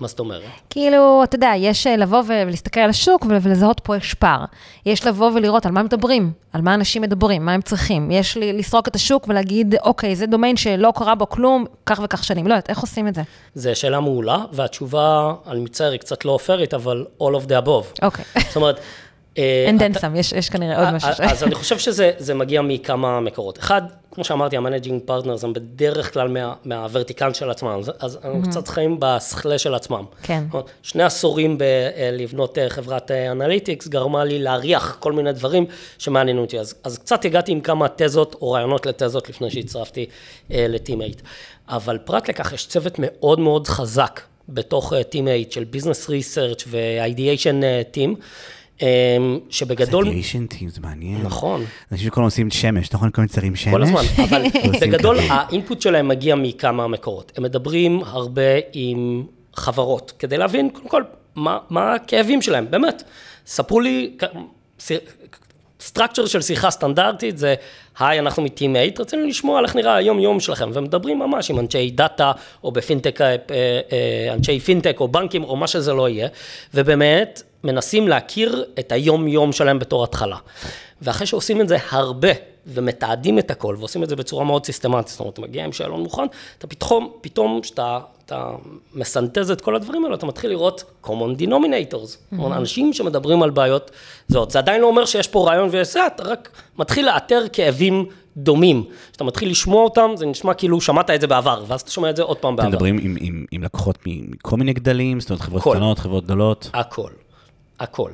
מה 0.00 0.08
זאת 0.08 0.18
אומרת? 0.20 0.42
כאילו, 0.70 1.20
אתה 1.24 1.36
יודע, 1.36 1.52
יש 1.56 1.86
אה, 1.86 1.96
לבוא 1.96 2.22
ולהסתכל 2.26 2.80
על 2.80 2.90
השוק 2.90 3.24
ול- 3.28 3.38
ולזהות 3.42 3.80
פה 3.80 3.96
יש 3.96 4.14
פער. 4.14 4.44
יש 4.86 5.06
לבוא 5.06 5.30
ולראות 5.34 5.66
על 5.66 5.72
מה 5.72 5.82
מדברים, 5.82 6.32
על 6.52 6.60
מה 6.62 6.74
אנשים 6.74 7.02
מדברים, 7.02 7.44
מה 7.44 7.52
הם 7.52 7.62
צריכים. 7.62 8.10
יש 8.10 8.36
לסרוק 8.36 8.88
את 8.88 8.94
השוק 8.94 9.26
ולהגיד, 9.28 9.74
אוקיי, 9.82 10.16
זה 10.16 10.26
דומיין 10.26 10.56
שלא 10.56 10.92
קרה 10.96 11.14
בו 11.14 11.28
כלום, 11.28 11.64
כך 11.86 12.00
וכך 12.04 12.24
שנים. 12.24 12.46
לא 12.46 12.52
יודעת, 12.52 12.70
איך 12.70 12.78
עושים 12.78 13.08
את 13.08 13.14
זה? 13.14 13.22
זו 13.54 13.70
שאלה 13.74 14.00
מעולה, 14.00 14.38
והתשובה, 14.52 15.32
אני 15.46 15.60
מצטער, 15.60 15.90
היא 15.90 16.00
קצת 16.00 16.24
לא 16.24 16.30
פיירית, 16.32 16.74
אבל 16.74 17.04
all 17.22 17.42
of 17.42 17.46
the 17.48 17.64
above. 17.66 18.02
אוקיי. 18.02 18.24
זאת 18.46 18.56
אומרת... 18.56 18.80
אה, 19.38 19.64
and 19.66 19.76
אתה- 19.76 19.88
then 19.88 19.98
some, 19.98 20.16
יש, 20.16 20.48
כנראה 20.50 20.78
עוד 20.84 20.94
משהו. 20.94 21.12
ש- 21.14 21.20
אז 21.20 21.42
אני 21.44 21.54
חושב 21.54 21.78
שזה 21.78 22.10
זה 22.18 22.34
מגיע 22.34 22.62
מכמה 22.62 23.20
מקורות. 23.20 23.58
אחד, 23.58 23.82
כמו 24.20 24.24
שאמרתי, 24.24 24.56
ה-managing 24.56 25.02
partners 25.04 25.44
הם 25.44 25.52
בדרך 25.52 26.12
כלל 26.12 26.28
מה, 26.28 26.54
מה-vertical 26.64 27.32
של 27.32 27.50
עצמם, 27.50 27.68
אז, 27.68 27.92
אז 27.98 28.18
אנחנו 28.24 28.42
קצת 28.42 28.68
חיים 28.68 28.96
בסכלה 28.98 29.58
של 29.58 29.74
עצמם. 29.74 30.04
כן. 30.22 30.44
שני 30.82 31.02
עשורים 31.02 31.58
בלבנות 31.58 32.58
חברת 32.68 33.10
analytics 33.10 33.88
גרמה 33.88 34.24
לי 34.24 34.38
להריח 34.38 34.96
כל 35.00 35.12
מיני 35.12 35.32
דברים 35.32 35.66
שעניינו 35.98 36.40
אותי. 36.40 36.58
אז, 36.58 36.74
אז 36.84 36.98
קצת 36.98 37.24
הגעתי 37.24 37.52
עם 37.52 37.60
כמה 37.60 37.86
תזות 37.96 38.36
או 38.40 38.50
רעיונות 38.50 38.86
לתזות 38.86 39.28
לפני 39.28 39.50
שהצטרפתי 39.50 40.06
אה, 40.52 40.66
ל-Team8. 40.68 41.20
אבל 41.68 41.98
פרט 41.98 42.28
לכך, 42.28 42.52
יש 42.52 42.66
צוות 42.66 42.94
מאוד 42.98 43.40
מאוד 43.40 43.68
חזק 43.68 44.20
בתוך 44.48 44.92
Team8 45.08 45.52
של 45.52 45.64
business 45.64 46.08
research 46.08 46.64
ו-ideation 46.66 47.62
team. 47.90 48.16
שבגדול, 49.50 50.08
ideation 50.08 50.46
team, 50.46 50.68
זה 50.68 50.80
מעניין. 50.80 51.22
נכון, 51.22 51.64
אנשים 51.92 52.06
שכל 52.06 52.20
הזמן 52.20 52.24
עושים 52.24 52.50
שמש, 52.50 52.92
נכון? 52.92 53.10
כל 53.10 53.20
מיני 53.20 53.32
צרים 53.32 53.56
שמש. 53.56 53.74
כל 53.74 53.82
הזמן, 53.82 54.02
אבל 54.28 54.42
בגדול. 54.80 55.16
ה-input 55.28 55.80
שלהם 55.80 56.08
מגיע 56.08 56.34
מכמה 56.34 56.88
מקורות. 56.88 57.32
הם 57.36 57.42
מדברים 57.42 58.02
הרבה 58.06 58.42
עם 58.72 59.24
חברות, 59.54 60.12
כדי 60.18 60.38
להבין 60.38 60.70
קודם 60.70 60.88
כל 60.88 61.02
מה, 61.34 61.58
מה 61.70 61.94
הכאבים 61.94 62.42
שלהם, 62.42 62.66
באמת. 62.70 63.02
ספרו 63.46 63.80
לי, 63.80 64.16
structure 65.80 66.26
של 66.26 66.42
שיחה 66.42 66.70
סטנדרטית 66.70 67.38
זה, 67.38 67.54
היי, 67.98 68.18
אנחנו 68.18 68.42
מ-Team 68.42 68.58
8, 68.58 68.78
רצינו 68.98 69.26
לשמוע 69.26 69.58
על 69.58 69.64
איך 69.64 69.76
נראה 69.76 69.94
היום-יום 69.94 70.40
שלכם, 70.40 70.70
ומדברים 70.72 71.18
ממש 71.18 71.50
עם 71.50 71.58
אנשי 71.58 71.90
דאטה, 71.90 72.32
או 72.64 72.72
בפינטק, 72.72 73.20
אה, 73.20 73.36
אה, 73.50 74.34
אנשי 74.34 74.60
פינטק, 74.60 75.00
או 75.00 75.08
בנקים, 75.08 75.44
או 75.44 75.56
מה 75.56 75.66
שזה 75.66 75.92
לא 75.92 76.08
יהיה, 76.08 76.28
ובאמת, 76.74 77.42
מנסים 77.64 78.08
להכיר 78.08 78.64
את 78.78 78.92
היום-יום 78.92 79.52
שלהם 79.52 79.78
בתור 79.78 80.04
התחלה. 80.04 80.36
ואחרי 81.02 81.26
שעושים 81.26 81.60
את 81.60 81.68
זה 81.68 81.76
הרבה, 81.90 82.28
ומתעדים 82.66 83.38
את 83.38 83.50
הכל, 83.50 83.76
ועושים 83.78 84.02
את 84.02 84.08
זה 84.08 84.16
בצורה 84.16 84.44
מאוד 84.44 84.66
סיסטמטית, 84.66 85.08
זאת 85.08 85.20
אומרת, 85.20 85.32
אתה 85.32 85.42
מגיע 85.42 85.64
עם 85.64 85.72
שאלון 85.72 86.00
מוכן, 86.00 86.22
אתה 86.58 86.66
פתאום, 86.66 87.12
פתאום, 87.20 87.60
כשאתה 87.60 87.98
אתה 88.26 88.50
מסנטז 88.94 89.50
את 89.50 89.60
כל 89.60 89.76
הדברים 89.76 90.04
האלו, 90.04 90.14
אתה 90.14 90.26
מתחיל 90.26 90.50
לראות 90.50 90.84
common 91.04 91.08
denominators, 91.40 92.16
אומרת, 92.38 92.58
אנשים 92.58 92.92
שמדברים 92.92 93.42
על 93.42 93.50
בעיות 93.50 93.90
זאת. 94.28 94.50
זה 94.50 94.58
עדיין 94.58 94.80
לא 94.80 94.86
אומר 94.86 95.04
שיש 95.04 95.28
פה 95.28 95.46
רעיון 95.48 95.68
ויש 95.72 95.92
זה, 95.92 96.06
אתה 96.06 96.22
רק 96.22 96.48
מתחיל 96.78 97.06
לאתר 97.06 97.42
כאבים 97.52 98.04
דומים. 98.36 98.84
כשאתה 99.10 99.24
מתחיל 99.24 99.50
לשמוע 99.50 99.84
אותם, 99.84 100.10
זה 100.16 100.26
נשמע 100.26 100.54
כאילו 100.54 100.80
שמעת 100.80 101.10
את 101.10 101.20
זה 101.20 101.26
בעבר, 101.26 101.64
ואז 101.66 101.80
אתה 101.80 101.90
שומע 101.90 102.10
את 102.10 102.16
זה 102.16 102.22
עוד 102.22 102.36
פעם 102.36 102.54
אתם 102.54 102.62
בעבר. 102.62 102.74
מדברים 102.76 102.98
עם- 103.02 103.16
עם- 103.20 103.44
עם 103.50 103.62
לקוחות 103.62 103.98
מכל 104.06 104.56
מיני 104.56 104.72
גדלים, 104.72 105.20
זאת 105.20 105.30
אומרת 105.30 105.42
חברות 105.42 105.62
כל. 105.62 105.74
קטנות, 105.74 105.98
חברות 105.98 106.24
גדולות. 106.24 106.70
הכל, 106.74 107.10
הכל. 107.80 108.10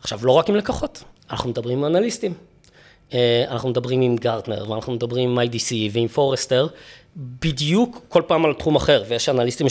עכשיו, 0.00 0.18
לא 0.22 0.32
רק 0.32 0.48
עם 0.48 0.56
לקוחות, 0.56 1.04
אנחנו 1.30 1.50
מדברים 1.50 1.78
עם 1.78 1.84
אנליסטים. 1.84 2.34
אה, 3.14 3.44
אנחנו 3.50 3.68
מדברים 3.68 4.00
עם 4.00 4.16
גרטנר, 4.16 4.70
ואנחנו 4.70 4.92
מדברים 4.92 5.30
עם 5.30 5.38
IDC 5.48 5.72
ועם 5.92 6.08
פורסטר, 6.08 6.66
בדיוק 7.16 8.04
כל 8.08 8.22
פעם 8.26 8.44
על 8.44 8.54
תחום 8.54 8.76
אחר, 8.76 9.04
ויש 9.08 9.28
אנליסטים 9.28 9.66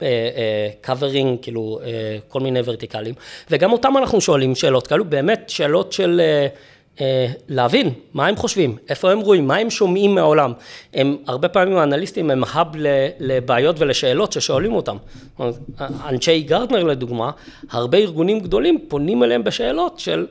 שמקאברינג, 0.00 1.38
כאילו, 1.42 1.80
אה, 1.84 2.18
כל 2.28 2.40
מיני 2.40 2.60
ורטיקלים, 2.64 3.14
וגם 3.50 3.72
אותם 3.72 3.96
אנחנו 3.96 4.20
שואלים 4.20 4.54
שאלות 4.54 4.86
כאלו, 4.86 5.04
באמת 5.04 5.44
שאלות 5.48 5.92
של... 5.92 6.20
אה, 6.24 6.46
להבין 7.48 7.90
מה 8.14 8.26
הם 8.26 8.36
חושבים, 8.36 8.76
איפה 8.88 9.12
הם 9.12 9.20
רואים, 9.20 9.46
מה 9.48 9.56
הם 9.56 9.70
שומעים 9.70 10.14
מהעולם. 10.14 10.52
הם, 10.94 11.16
הרבה 11.26 11.48
פעמים 11.48 11.76
האנליסטים 11.76 12.30
הם 12.30 12.42
האב 12.48 12.66
לבעיות 13.20 13.76
ולשאלות 13.80 14.32
ששואלים 14.32 14.72
אותם. 14.74 14.96
אנשי 16.08 16.42
גרטנר 16.42 16.82
לדוגמה, 16.84 17.30
הרבה 17.70 17.98
ארגונים 17.98 18.40
גדולים 18.40 18.78
פונים 18.88 19.22
אליהם 19.22 19.44
בשאלות 19.44 19.98
של 19.98 20.26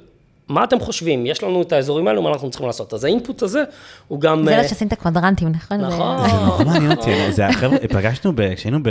מה 0.47 0.63
אתם 0.63 0.79
חושבים, 0.79 1.25
יש 1.25 1.43
לנו 1.43 1.61
את 1.61 1.71
האזורים 1.71 2.07
האלו, 2.07 2.21
מה 2.21 2.29
אנחנו 2.29 2.49
צריכים 2.49 2.67
לעשות. 2.67 2.93
אז 2.93 3.03
האינפוט 3.03 3.41
הזה 3.41 3.63
הוא 4.07 4.21
גם... 4.21 4.45
זה 4.45 4.51
אה, 4.55 4.61
לא 4.61 4.67
שעושים 4.67 4.87
את 4.87 4.93
הקוודרנטים, 4.93 5.47
נכון? 5.49 5.79
זה- 5.79 5.87
נכון. 5.87 6.17
זה 6.29 6.35
נורא 6.45 6.63
מעניין 6.65 6.91
אותי, 6.91 7.31
זה 7.31 7.47
החבר'ה, 7.47 7.77
פגשנו, 7.77 8.31
כשהיינו 8.55 8.79
ב- 8.83 8.89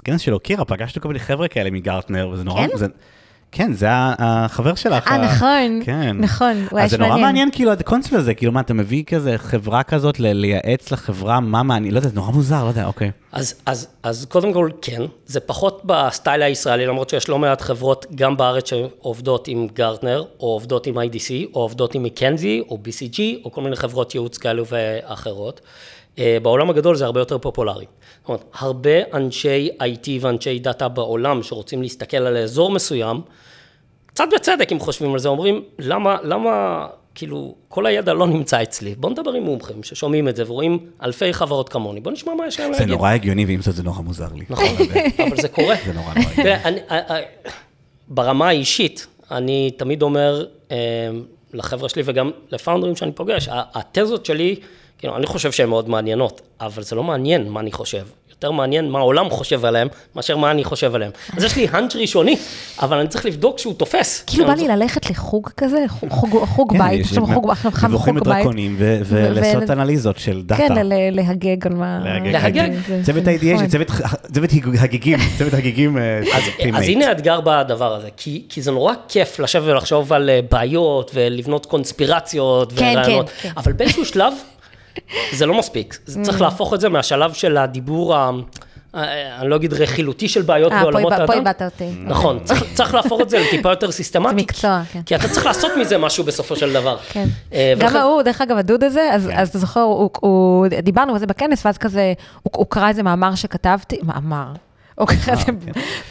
בכנס 0.00 0.20
של 0.20 0.34
אוקירה, 0.34 0.64
פגשנו 0.64 1.02
כל 1.02 1.08
מיני 1.08 1.20
חבר'ה 1.20 1.48
כאלה 1.48 1.70
מגרטנר, 1.70 2.28
וזה 2.32 2.44
נורא, 2.44 2.66
כן? 3.56 3.72
זה- 3.72 3.86
החבר 3.90 4.74
שלך. 4.74 5.08
אה, 5.08 5.16
נכון, 5.18 5.80
כן. 5.84 6.16
נכון, 6.20 6.66
וואי, 6.72 6.82
אז 6.84 6.90
זה 6.90 6.98
נורא 6.98 7.16
מעניין. 7.18 7.48
כאילו, 7.52 7.72
הקונספט 7.72 8.12
הזה, 8.12 8.34
כאילו, 8.34 8.52
מה, 8.52 8.60
אתה 8.60 8.74
מביא 8.74 9.04
כזה 9.04 9.34
חברה 9.38 9.82
כזאת 9.82 10.20
ל- 10.20 10.32
לייעץ 10.32 10.90
לחברה, 10.92 11.40
מה 11.40 11.62
מעניין, 11.62 11.94
לא 11.94 11.98
יודע, 11.98 12.08
זה 12.08 12.14
נורא 12.14 12.30
מוזר, 12.30 12.64
לא 12.64 12.68
יודע, 12.68 12.86
אוקיי. 12.86 13.10
אז, 13.32 13.54
אז, 13.66 13.86
אז 14.02 14.26
קודם 14.28 14.52
כל, 14.52 14.70
כן, 14.82 15.02
זה 15.26 15.40
פחות 15.40 15.82
בסטייל 15.84 16.42
הישראלי, 16.42 16.86
למרות 16.86 17.10
שיש 17.10 17.28
לא 17.28 17.38
מעט 17.38 17.60
חברות 17.60 18.06
גם 18.14 18.36
בארץ 18.36 18.68
שעובדות 18.70 19.48
עם 19.48 19.66
גרטנר, 19.74 20.24
או 20.40 20.46
עובדות 20.46 20.86
עם 20.86 20.98
IDC, 20.98 21.30
או 21.54 21.60
עובדות 21.60 21.94
עם 21.94 22.02
מקנזי, 22.02 22.62
או 22.68 22.78
BCG, 22.84 23.20
או 23.44 23.52
כל 23.52 23.60
מיני 23.62 23.76
חברות 23.76 24.14
ייעוץ 24.14 24.38
כאלו 24.38 24.64
ואחרות. 24.68 25.60
אה, 26.18 26.38
בעולם 26.42 26.70
הגדול 26.70 26.96
זה 26.96 27.04
הרבה 27.04 27.20
יותר 27.20 27.38
פופולרי. 27.38 27.84
זאת 28.20 28.28
אומרת, 28.28 28.44
הרבה 28.58 28.90
אנשי 29.14 29.68
IT 29.82 30.08
ואנשי 30.20 30.58
דאטה 30.58 30.88
בעולם 30.88 31.42
שרוצים 31.42 31.82
להסתכל 31.82 32.16
על 32.16 32.36
אזור 32.36 32.70
מסוים, 32.70 33.20
קצת 34.16 34.28
בצדק 34.34 34.72
אם 34.72 34.80
חושבים 34.80 35.12
על 35.12 35.18
זה, 35.18 35.28
אומרים, 35.28 35.62
למה, 35.78 36.16
למה, 36.22 36.86
כאילו, 37.14 37.54
כל 37.68 37.86
הידע 37.86 38.14
לא 38.14 38.26
נמצא 38.26 38.62
אצלי. 38.62 38.94
בואו 38.94 39.12
נדבר 39.12 39.32
עם 39.32 39.42
מומחים 39.42 39.82
ששומעים 39.82 40.28
את 40.28 40.36
זה 40.36 40.42
ורואים 40.46 40.78
אלפי 41.02 41.32
חברות 41.32 41.68
כמוני, 41.68 42.00
בואו 42.00 42.14
נשמע 42.14 42.34
מה 42.34 42.46
יש 42.46 42.60
להם 42.60 42.72
זה 42.72 42.80
להגיד. 42.80 42.94
נורא 42.94 43.10
הגיוני, 43.10 43.44
ועם 43.44 43.62
זאת 43.62 43.74
זה 43.74 43.82
נורא 43.82 44.00
מוזר 44.00 44.28
לי. 44.34 44.44
נכון, 44.50 44.66
אבל 45.26 45.36
זה 45.36 45.48
קורה. 45.48 45.74
זה 45.86 45.92
נורא 45.92 46.14
נורא 46.14 46.30
הגיוני. 46.32 46.80
אה, 46.90 47.00
אה, 47.10 47.20
ברמה 48.08 48.48
האישית, 48.48 49.06
אני 49.30 49.70
תמיד 49.76 50.02
אומר 50.02 50.44
אה, 50.70 50.76
לחבר'ה 51.54 51.88
שלי 51.88 52.02
וגם 52.04 52.30
לפאונדרים 52.50 52.96
שאני 52.96 53.12
פוגש, 53.12 53.48
התזות 53.52 54.26
שלי 54.26 54.56
כאילו, 54.98 55.16
אני 55.16 55.26
חושב 55.26 55.52
שהן 55.52 55.68
מאוד 55.68 55.88
מעניינות, 55.88 56.40
אבל 56.60 56.82
זה 56.82 56.96
לא 56.96 57.02
מעניין 57.02 57.48
מה 57.48 57.60
אני 57.60 57.72
חושב. 57.72 58.02
יותר 58.30 58.50
מעניין 58.50 58.90
מה 58.90 58.98
העולם 58.98 59.30
חושב 59.30 59.64
עליהם, 59.64 59.88
מאשר 60.16 60.36
מה 60.36 60.50
אני 60.50 60.64
חושב 60.64 60.94
עליהם. 60.94 61.10
אז 61.36 61.44
יש 61.44 61.56
לי 61.56 61.68
האנץ' 61.72 61.96
ראשוני, 61.96 62.36
אבל 62.82 62.98
אני 62.98 63.08
צריך 63.08 63.26
לבדוק 63.26 63.58
שהוא 63.58 63.74
תופס. 63.74 64.24
כאילו 64.26 64.46
בא 64.46 64.52
אני 64.52 64.62
לי 64.62 64.68
ללכת 64.68 65.10
לחוג 65.10 65.48
כזה, 65.56 65.84
חוג- 66.08 66.72
כן, 66.72 66.78
בית, 66.78 67.00
עכשיו 67.00 67.26
חוג 67.26 67.52
דיווחים 67.90 68.14
בית. 68.14 68.24
דרקוניים 68.24 68.76
ו- 68.78 69.00
ולעשות 69.04 69.70
אנליזות 69.70 70.18
של 70.18 70.42
דאטה. 70.42 70.62
כן, 70.68 70.86
ל- 70.86 71.16
להגג 71.16 71.66
על 71.66 71.74
מה... 71.74 71.98
להגג. 72.24 72.70
צוות 73.02 73.26
ה-ADH, 73.26 73.54
נכון. 73.54 73.66
צוות 74.32 74.52
הגיגים, 74.82 75.18
צוות 75.38 75.54
הגיגים. 75.54 75.98
אה, 75.98 76.20
אז, 76.74 76.82
הנה 76.88 77.08
האתגר 77.08 77.40
בדבר 77.40 77.94
הזה, 77.94 78.08
כי, 78.16 78.42
כי 78.48 78.62
זה 78.62 78.70
נורא 78.70 78.92
כיף 79.08 79.38
לשבת 79.40 79.64
ולחשוב 79.68 80.12
על 80.12 80.30
אה, 80.30 80.40
בעיות 80.50 81.10
ולבנות 81.14 81.66
קונספירציות 81.66 82.72
כן, 82.76 82.94
ורעיונות, 82.98 83.28
כן, 83.28 83.48
כן. 83.48 83.50
אבל 83.56 83.72
באיזשהו 83.72 84.04
שלב 84.04 84.32
זה 85.32 85.46
לא 85.46 85.58
מספיק. 85.58 85.98
זה 86.06 86.22
צריך 86.22 86.40
להפוך 86.40 86.74
את 86.74 86.80
זה 86.80 86.88
מהשלב 86.88 87.32
של 87.32 87.56
הדיבור, 87.56 88.16
ה, 88.16 88.30
אה, 88.94 89.40
אני 89.40 89.50
לא 89.50 89.56
אגיד 89.56 89.72
רכילותי 89.72 90.28
של 90.28 90.42
בעיות 90.42 90.72
אה, 90.72 90.78
פה 90.78 90.82
בעולמות 90.90 91.12
איבד- 91.12 91.26
פה 91.26 91.32
האדם. 91.32 91.46
איבדת 91.46 91.62
אותי. 91.62 91.90
נכון, 92.04 92.38
צריך, 92.44 92.64
צריך 92.74 92.94
להפוך 92.94 93.20
את 93.20 93.30
זה 93.30 93.38
לטיפה 93.38 93.70
יותר 93.70 93.90
סיסטמטי. 93.90 94.28
זה 94.30 94.34
מקצוע, 94.36 94.82
כן. 94.92 95.02
כי 95.06 95.14
אתה 95.16 95.28
צריך 95.28 95.46
לעשות 95.46 95.72
מזה 95.80 95.98
משהו 95.98 96.24
בסופו 96.24 96.56
של 96.56 96.72
דבר. 96.72 96.96
כן. 97.12 97.26
אה, 97.52 97.74
גם 97.78 97.96
ההוא, 97.96 98.22
דרך 98.22 98.40
אגב, 98.40 98.56
הדוד 98.56 98.84
הזה, 98.84 99.10
אז 99.12 99.26
כן. 99.26 99.36
אז 99.38 99.48
אתה 99.48 99.58
זוכר, 99.58 99.86
דיברנו 100.82 101.12
על 101.12 101.18
זה 101.18 101.26
בכנס, 101.26 101.66
ואז 101.66 101.78
כזה, 101.78 102.12
הוא 102.42 102.66
קרא 102.68 102.88
איזה 102.88 103.02
מאמר 103.02 103.34
שכתבתי, 103.34 103.98
מאמר. 104.02 104.46
הוא 104.98 105.06
קרא 105.08 105.32
איזה 105.32 105.44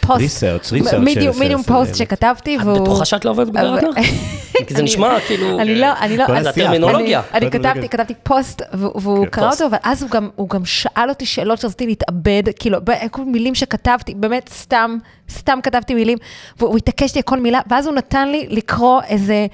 פוסט. 0.02 0.22
Research, 0.44 0.66
research 0.90 0.98
מידיום 0.98 1.34
של- 1.34 1.40
מידיום 1.40 1.62
של- 1.64 1.68
פוסט 1.74 1.96
של- 1.96 2.04
שכתבתי, 2.06 2.56
את 2.56 2.62
והוא... 2.64 2.80
בטוחה 2.82 3.06
שאת 3.06 3.26
לא 3.26 3.30
עובדת 3.32 3.48
בגרטנר? 3.48 3.90
כי 4.68 4.74
זה 4.74 4.80
אני- 4.80 4.84
נשמע 4.84 5.20
כאילו... 5.28 5.60
אני 5.60 5.76
לא, 5.76 5.88
אני 6.02 6.18
לא, 6.18 6.24
השיח, 6.24 6.48
הטרמינולוגיה. 6.48 7.22
אני- 7.34 7.52
כתבתי. 7.52 7.90
כתבתי 7.90 8.14
פוסט, 8.24 8.62
והוא- 8.74 9.24
כן, 9.26 9.30
קרא 9.30 9.50
פוסט. 9.50 9.62
אותו, 9.62 9.76
אבל 9.76 9.92
אז 9.92 10.04
הוא 10.04 10.10
גם- 10.50 10.66
שאל 10.66 11.10
אותי 11.10 11.26
שאלות 11.26 11.60
שרציתי 11.60 11.86
להתאבד, 11.86 12.44
כאילו, 12.60 12.78
כל 13.12 13.26
מילים 13.26 13.56
שכתבתי, 13.56 14.14
באמת 14.14 14.50
סתם, 14.54 14.98
סתם 15.30 15.60
כתבתי 15.64 15.94
מילים, 15.94 16.18
והוא 16.60 16.78
התעקש 16.78 17.16
לי 17.16 17.20
על 17.20 17.24
כל 17.24 17.40
מילה, 17.40 17.60
ואז 17.70 17.88
הוא 17.88 17.96
נתן 17.96 18.28
לי 18.28 18.48
לקרוא 18.50 19.02
איזה 19.08 19.48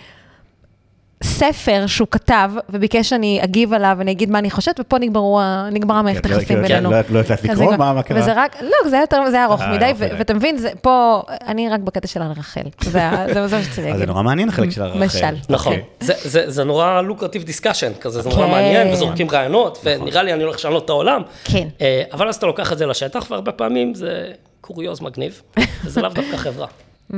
ספר 1.24 1.84
שהוא 1.88 2.08
כתב, 2.12 2.52
וביקש 2.70 3.10
שאני 3.10 3.40
אגיב 3.44 3.74
עליו, 3.74 3.96
ואני 4.00 4.12
אגיד 4.12 4.30
מה 4.30 4.40
אני 4.40 4.52
חושבת, 4.52 4.80
ופה 4.80 4.98
נגמרו 5.00 5.40
נגמרה 5.72 6.00
המערכת 6.00 6.24
כן, 6.24 6.30
לא- 6.30 6.36
היחסים 6.36 6.56
כן, 6.58 6.62
בינינו. 6.68 6.92
לא- 6.92 6.98
לא 7.10 7.20
יודעת 7.20 7.32
אז 7.40 7.46
לקרוא? 7.46 7.76
מה 7.76 7.94
מה 7.94 8.04
קרה? 8.04 8.20
וזה 8.22 8.34
רק, 8.36 8.56
לא, 8.62 8.90
זה 8.90 8.96
היה 8.96 9.04
יותר, 9.04 9.22
זה 9.30 9.36
היה 9.36 9.46
ארוך 9.46 9.62
אה, 9.62 9.76
מדי, 9.76 9.92
מדי. 9.96 10.08
ואתה 10.20 10.34
מבין, 10.34 10.58
זה 10.58 10.70
פה, 10.82 11.22
אני 11.48 11.70
רק 11.70 11.80
בקטע 11.80 12.08
של 12.08 12.22
רחל, 12.22 12.62
זה 12.82 13.04
ה- 13.10 13.26
זה 13.28 13.34
זה 13.34 13.42
מה 13.42 13.50
שרציתי 13.50 13.70
אז 13.70 13.76
זה 13.76 13.90
להגיד. 13.92 14.08
נורא 14.08 14.24
מעניין 14.24 14.50
החלק 14.50 14.70
של 14.70 14.82
הרחל. 14.82 15.00
משל. 15.00 15.36
נכון, 15.50 15.74
אוקיי. 15.74 15.88
זה, 16.00 16.14
זה, 16.30 16.52
זה 16.52 16.64
נורא 16.64 17.02
lucrative 17.02 17.44
discussion, 17.44 17.92
כזה, 18.02 18.22
זה 18.22 18.30
נורא 18.30 18.46
כן. 18.46 18.52
מעניין, 18.52 18.94
וזורקים 18.94 19.30
רעיונות, 19.30 19.82
ונראה 19.84 20.24
לי 20.24 20.34
אני 20.34 20.44
הולך 20.44 20.56
לשנות 20.56 20.86
את 20.86 20.90
העולם. 20.90 21.22
כן. 21.44 21.68
אה, 21.82 22.04
אבל 22.14 22.30
אז 22.30 22.36
אתה 22.36 22.46
לוקח 22.46 22.74
את 22.74 22.78
זה 22.78 22.86
לשטח, 22.86 23.28
והרבה 23.32 23.52
פעמים 23.52 23.94
זה 23.94 24.32
קוריוז 24.62 25.02
מגניב, 25.02 25.42
וזה 25.86 26.02
לאו 26.02 26.10
דווקא 26.10 26.38
חברה. 26.38 26.68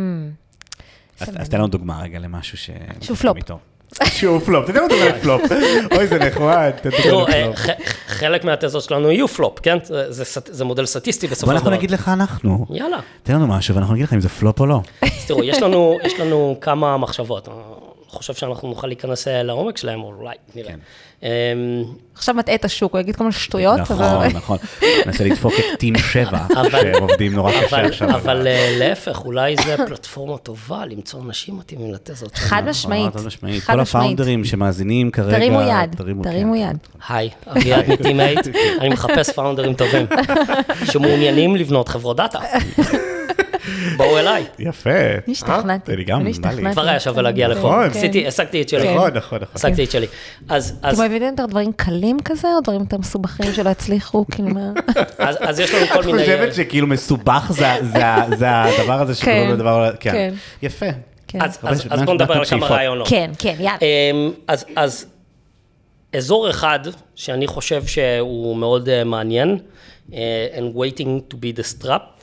אז 1.19 1.29
אז 1.37 1.49
תן 1.49 1.57
לנו 1.57 1.67
דוגמה 1.67 2.01
רגע 2.01 2.19
למשהו 2.19 2.57
ש... 2.57 2.69
שהוא 3.01 3.17
פלופ. 3.17 3.37
שהוא 4.05 4.39
פלופ, 4.39 4.67
תן 4.67 4.75
לנו 4.75 4.87
דוגמה 4.87 5.05
לפלופ. 5.05 5.41
אוי, 5.95 6.07
זה 6.07 6.19
נחמד, 6.19 6.71
תראו, 7.03 7.19
דוגמה 7.19 7.33
אה, 7.35 7.51
חלק 8.07 8.43
מהתזות 8.43 8.83
שלנו 8.83 9.11
יהיו 9.11 9.27
פלופ, 9.27 9.59
כן? 9.59 9.77
זה, 9.83 10.05
זה, 10.09 10.23
זה 10.45 10.65
מודל 10.65 10.85
סטטיסטי 10.85 11.27
בסופו 11.27 11.39
של 11.39 11.45
דבר. 11.45 11.53
ואנחנו 11.53 11.71
נגיד 11.71 11.91
לך 11.91 12.09
אנחנו. 12.09 12.65
יאללה. 12.69 12.99
תן 13.23 13.33
לנו 13.33 13.47
משהו 13.47 13.75
ואנחנו 13.75 13.93
נגיד 13.93 14.05
לך 14.05 14.13
אם 14.13 14.21
זה 14.21 14.29
פלופ 14.29 14.59
או 14.59 14.65
לא. 14.65 14.81
תראו, 15.27 15.43
יש 15.43 15.61
לנו, 15.61 15.97
יש 16.03 16.19
לנו 16.19 16.57
כמה 16.61 16.97
מחשבות. 16.97 17.47
חושב 18.13 18.33
שאנחנו 18.33 18.67
נוכל 18.67 18.87
להיכנס 18.87 19.27
אה, 19.27 19.43
לעומק 19.43 19.77
שלהם, 19.77 20.03
או 20.03 20.13
אולי, 20.19 20.35
נראה. 20.55 20.69
כן. 20.69 20.79
אמ, 21.23 21.29
עכשיו 22.15 22.35
מטעה 22.35 22.55
את 22.55 22.65
השוק, 22.65 22.93
הוא 22.93 23.01
יגיד 23.01 23.15
כל 23.15 23.23
מיני 23.23 23.33
שטויות, 23.33 23.79
נכון, 23.79 24.01
אבל... 24.01 24.27
נכון. 24.27 24.57
ננסה 25.05 25.23
לדפוק 25.23 25.53
את 25.59 25.79
Team 25.79 25.97
7, 25.97 26.29
אבל- 26.61 26.69
שהם 26.71 27.01
עובדים 27.01 27.33
נורא 27.33 27.51
קשה 27.65 27.81
עכשיו. 27.81 28.09
אבל 28.09 28.47
אה, 28.47 28.75
להפך, 28.79 29.25
אולי 29.25 29.55
זו 29.57 29.83
פלטפורמה 29.87 30.37
טובה 30.37 30.85
למצוא 30.85 31.21
אנשים 31.21 31.57
מתאימים 31.57 31.93
לתזות 31.93 32.35
שלנו. 32.35 32.49
חד 32.49 32.63
משמעית. 32.65 33.15
חד 33.15 33.25
משמעית. 33.25 33.63
כל. 33.63 33.79
הפאונדרים 33.79 34.45
שמאזינים 34.45 35.11
כרגע, 35.11 35.37
תרימו 35.37 35.61
יד, 35.61 35.95
תרימו 35.97 36.23
תרימו 36.23 36.53
כן. 36.53 36.59
יד. 36.59 36.77
היי, 37.09 37.29
אביעד 37.47 37.89
מ 37.89 37.96
Team8, 37.96 38.39
אני 38.81 38.89
מחפש 38.89 39.29
פאונדרים 39.29 39.73
טובים, 39.73 40.05
שמעוניינים 40.91 41.55
לבנות 41.55 41.89
חברות 41.89 42.17
דאטה. 42.17 42.39
בואו 43.97 44.17
אליי. 44.19 44.45
יפה. 44.59 44.89
השתכנעתי. 45.27 45.93
אני 45.93 46.03
גם, 46.03 46.21
אני. 46.21 46.29
השתכנעתי. 46.29 46.71
כבר 46.73 46.87
היה 46.89 46.99
שווה 46.99 47.21
להגיע 47.21 47.47
לפה. 47.47 47.59
נכון. 47.59 47.83
עשיתי, 47.83 48.27
השגתי 48.27 48.61
את 48.61 48.69
שלי. 48.69 48.95
נכון, 48.95 49.11
נכון, 49.13 49.39
נכון. 49.41 49.55
השגתי 49.55 49.83
את 49.83 49.91
שלי. 49.91 50.07
אז, 50.49 50.79
אז, 50.81 50.93
אתם 50.93 51.01
אוהבים 51.01 51.23
יותר 51.23 51.45
דברים 51.45 51.71
קלים 51.75 52.17
כזה, 52.25 52.47
או 52.55 52.61
דברים 52.61 52.81
יותר 52.81 52.97
מסובכים 52.97 53.53
שלא 53.53 53.69
הצליחו? 53.69 54.25
כאילו 54.31 54.47
מה... 54.49 54.71
אז, 55.17 55.37
אז 55.39 55.59
יש 55.59 55.73
לנו 55.73 55.87
כל 55.87 55.99
את 55.99 56.05
מיני... 56.05 56.19
חושבת 56.19 56.53
שכאילו 56.53 56.87
מסובך 56.87 57.47
זה- 57.49 57.65
זה 57.81 58.05
ה- 58.05 58.35
זה 58.37 58.49
הדבר 58.51 59.01
הזה 59.01 59.15
שקוראים 59.15 59.43
כן, 59.43 59.49
לו 59.51 59.55
דבר, 59.57 59.91
כן. 59.99 60.11
כן. 60.11 60.33
יפה. 60.61 60.85
כן. 61.27 61.41
אז, 61.41 61.57
בואו 62.05 62.13
נדבר 62.15 62.33
על 62.33 62.45
כמה? 62.45 62.67
רעיונות. 62.67 63.07
כן, 63.07 63.31
כן, 63.39 63.55
יאללה. 63.59 63.77
אמ, 63.81 64.31
אז, 64.47 64.65
אז 64.75 65.05
אזור 66.15 66.49
אחד 66.49 66.79
שאני 67.15 67.47
חושב 67.47 67.85
שהוא 67.85 68.57
מאוד 68.57 68.89
אה, 68.89 69.03
מעניין, 69.03 69.57
אה, 70.13 70.19
and 70.55 70.75
waiting 70.77 71.01
to 71.33 71.35
be 71.35 71.59
disrupted, 71.59 72.22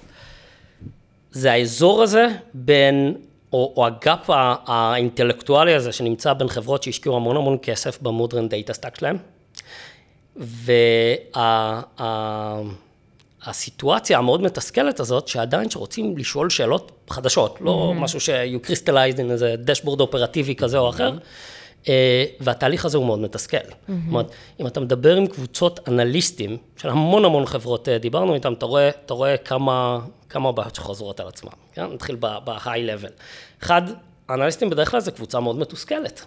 זה 1.33 1.53
האזור 1.53 2.03
הזה 2.03 2.27
בין, 2.55 3.15
או, 3.53 3.73
או 3.77 3.87
ה 3.87 3.98
gap 3.98 4.31
האינטלקטואלי 4.67 5.75
הזה 5.75 5.93
שנמצא 5.93 6.33
בין 6.33 6.49
חברות 6.49 6.83
שהשקיעו 6.83 7.17
המון 7.17 7.37
המון 7.37 7.59
כסף 7.63 8.03
ב 8.03 8.09
modern 8.09 8.49
data 8.49 8.73
stack 8.73 8.99
שלהם, 8.99 9.17
והסיטואציה 13.47 14.19
המאוד 14.19 14.43
מתסכלת 14.43 15.01
הזאת, 15.01 15.29
שעדיין 15.29 15.71
שרוצים 15.71 16.19
לשאול 16.19 16.51
שאלות 16.51 16.93
חדשות, 17.11 17.59
לא 17.61 17.93
משהו 17.97 18.21
ש-you 18.21 18.67
crystallized 18.67 19.17
in 19.17 19.31
איזה 19.31 19.55
דשבורד 19.59 20.01
אופרטיבי 20.01 20.55
כזה 20.55 20.79
או 20.79 20.91
אחר, 20.91 21.13
אה, 21.13 21.19
והתהליך 22.41 22.85
הזה 22.85 22.99
הוא 22.99 23.07
מאוד 23.07 23.19
מתסכל. 23.19 23.57
זאת 23.89 23.89
אומרת, 24.09 24.31
אם 24.61 24.67
אתה 24.67 24.81
מדבר 24.81 25.17
עם 25.17 25.27
קבוצות 25.27 25.81
אנליסטים, 25.89 26.57
של 26.77 26.89
המון 26.89 27.25
המון 27.25 27.47
חברות 27.47 27.89
אה, 27.89 27.99
דיברנו 27.99 28.35
איתם, 28.35 28.53
אתה 28.53 28.67
רואה, 28.67 28.89
אתה 28.89 29.15
רואה 29.15 29.37
כמה, 29.37 29.99
כמה 30.29 30.53
בעיות 30.53 30.75
שחוזרות 30.75 31.21
על 31.21 31.29
עצמם, 31.29 31.51
כן? 31.75 31.85
נתחיל 31.95 32.17
ב-high 32.21 32.65
level. 32.67 33.11
אחד, 33.63 33.83
האנליסטים 34.29 34.71
בדרך 34.71 34.91
כלל 34.91 35.01
זה 35.01 35.11
קבוצה 35.11 35.41
מאוד 35.41 35.59
מתוסכלת. 35.59 36.25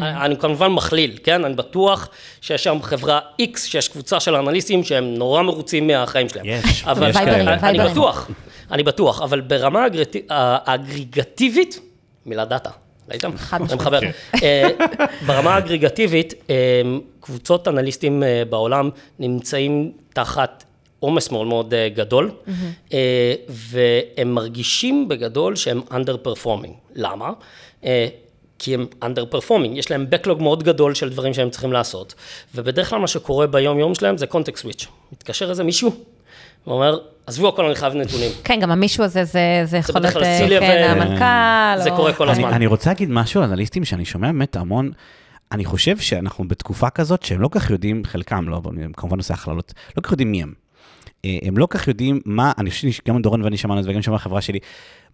אני 0.00 0.36
כמובן 0.36 0.66
מכליל, 0.72 1.18
כן? 1.24 1.44
אני 1.44 1.54
בטוח 1.54 2.08
שיש 2.40 2.64
שם 2.64 2.78
חברה 2.82 3.20
X, 3.42 3.58
שיש 3.58 3.88
קבוצה 3.88 4.20
של 4.20 4.34
אנליסטים 4.34 4.84
שהם 4.84 5.14
נורא 5.14 5.42
מרוצים 5.42 5.86
מהחיים 5.86 6.28
שלהם. 6.28 6.44
יש, 6.46 6.84
אבל 6.84 7.10
יש 7.10 7.16
כאלה. 7.16 7.54
אני 7.54 7.78
וייברים. 7.78 7.92
בטוח, 7.92 8.30
אני 8.70 8.82
בטוח, 8.82 9.22
אבל 9.22 9.40
ברמה 9.40 9.84
האגרט- 9.84 10.16
האגריגטיבית, 10.30 11.80
מילה 12.26 12.44
דאטה, 12.44 12.70
ראיתם? 13.10 13.36
חד 13.36 13.56
אני 13.56 13.64
משמעית. 13.64 13.80
מחבר. 13.80 14.00
אה, 14.42 14.68
ברמה 15.26 15.54
האגריגטיבית, 15.54 16.34
אה, 16.50 16.82
קבוצות 17.20 17.68
אנליסטים 17.68 18.22
אה, 18.22 18.42
בעולם 18.50 18.90
נמצאים 19.18 19.92
תחת 20.12 20.64
עומס 21.00 21.30
מאוד 21.30 21.46
מאוד 21.46 21.74
גדול, 21.94 22.30
והם 23.48 24.34
מרגישים 24.34 25.08
בגדול 25.08 25.56
שהם 25.56 25.80
underperforming. 25.90 26.72
למה? 26.94 27.32
אה, 27.84 28.06
כי 28.58 28.74
הם 28.74 28.86
underperforming, 29.04 29.70
יש 29.72 29.90
להם 29.90 30.06
backlog 30.10 30.42
מאוד 30.42 30.62
גדול 30.62 30.94
של 30.94 31.08
דברים 31.08 31.34
שהם 31.34 31.50
צריכים 31.50 31.72
לעשות, 31.72 32.14
ובדרך 32.54 32.90
כלל 32.90 32.98
מה 32.98 33.06
שקורה 33.06 33.46
ביום 33.46 33.78
יום 33.78 33.94
שלהם 33.94 34.18
זה 34.18 34.26
context 34.26 34.64
switch. 34.64 34.86
מתקשר 35.12 35.50
איזה 35.50 35.64
מישהו, 35.64 35.90
ואומר, 36.66 36.98
עזבו 37.26 37.48
הכל, 37.48 37.64
אני 37.64 37.74
חייב 37.74 37.94
נתונים. 37.94 38.30
כן, 38.44 38.60
גם 38.60 38.70
המישהו 38.70 39.04
הזה, 39.04 39.24
זה 39.24 39.62
זה 39.64 39.76
יכול 39.76 40.00
להיות, 40.00 40.16
אה, 40.16 40.60
כן, 40.60 40.96
המנכ"ל. 41.00 41.82
זה 41.82 41.90
קורה 41.90 42.12
כל 42.12 42.28
הזמן. 42.28 42.52
אני 42.52 42.66
רוצה 42.66 42.90
להגיד 42.90 43.10
משהו 43.10 43.42
על 43.42 43.50
אנליסטים 43.50 43.84
שאני 43.84 44.04
שומע 44.04 44.32
באמת 44.32 44.56
המון, 44.56 44.90
אני 45.52 45.64
חושב 45.64 45.98
שאנחנו 45.98 46.48
בתקופה 46.48 46.90
כזאת 46.90 47.22
שהם 47.22 47.40
לא 47.40 47.48
כל 47.48 47.58
כך 47.58 47.70
יודעים, 47.70 48.02
חלקם 48.04 48.48
לא, 48.48 48.62
אני 48.70 48.84
כמובן 48.96 49.18
עושה 49.18 49.34
הכללות, 49.34 49.74
לא 49.88 49.94
כל 49.94 50.00
כך 50.02 50.10
יודעים 50.12 50.30
מי 50.32 50.42
הם. 50.42 50.52
אה, 51.24 51.38
הם 51.42 51.58
לא 51.58 51.66
כל 51.66 51.78
כך 51.78 51.88
יודעים 51.88 52.20
מה, 52.24 52.52
אני 52.58 52.70
חושב 52.70 52.90
שגם 52.90 53.22
דורון 53.22 53.42
ואני 53.42 53.56
שמענו 53.56 53.80
את 53.80 53.84
זה 53.84 53.90
וגם 53.90 54.02
שמענו 54.02 54.16
החברה 54.16 54.40
שלי, 54.40 54.58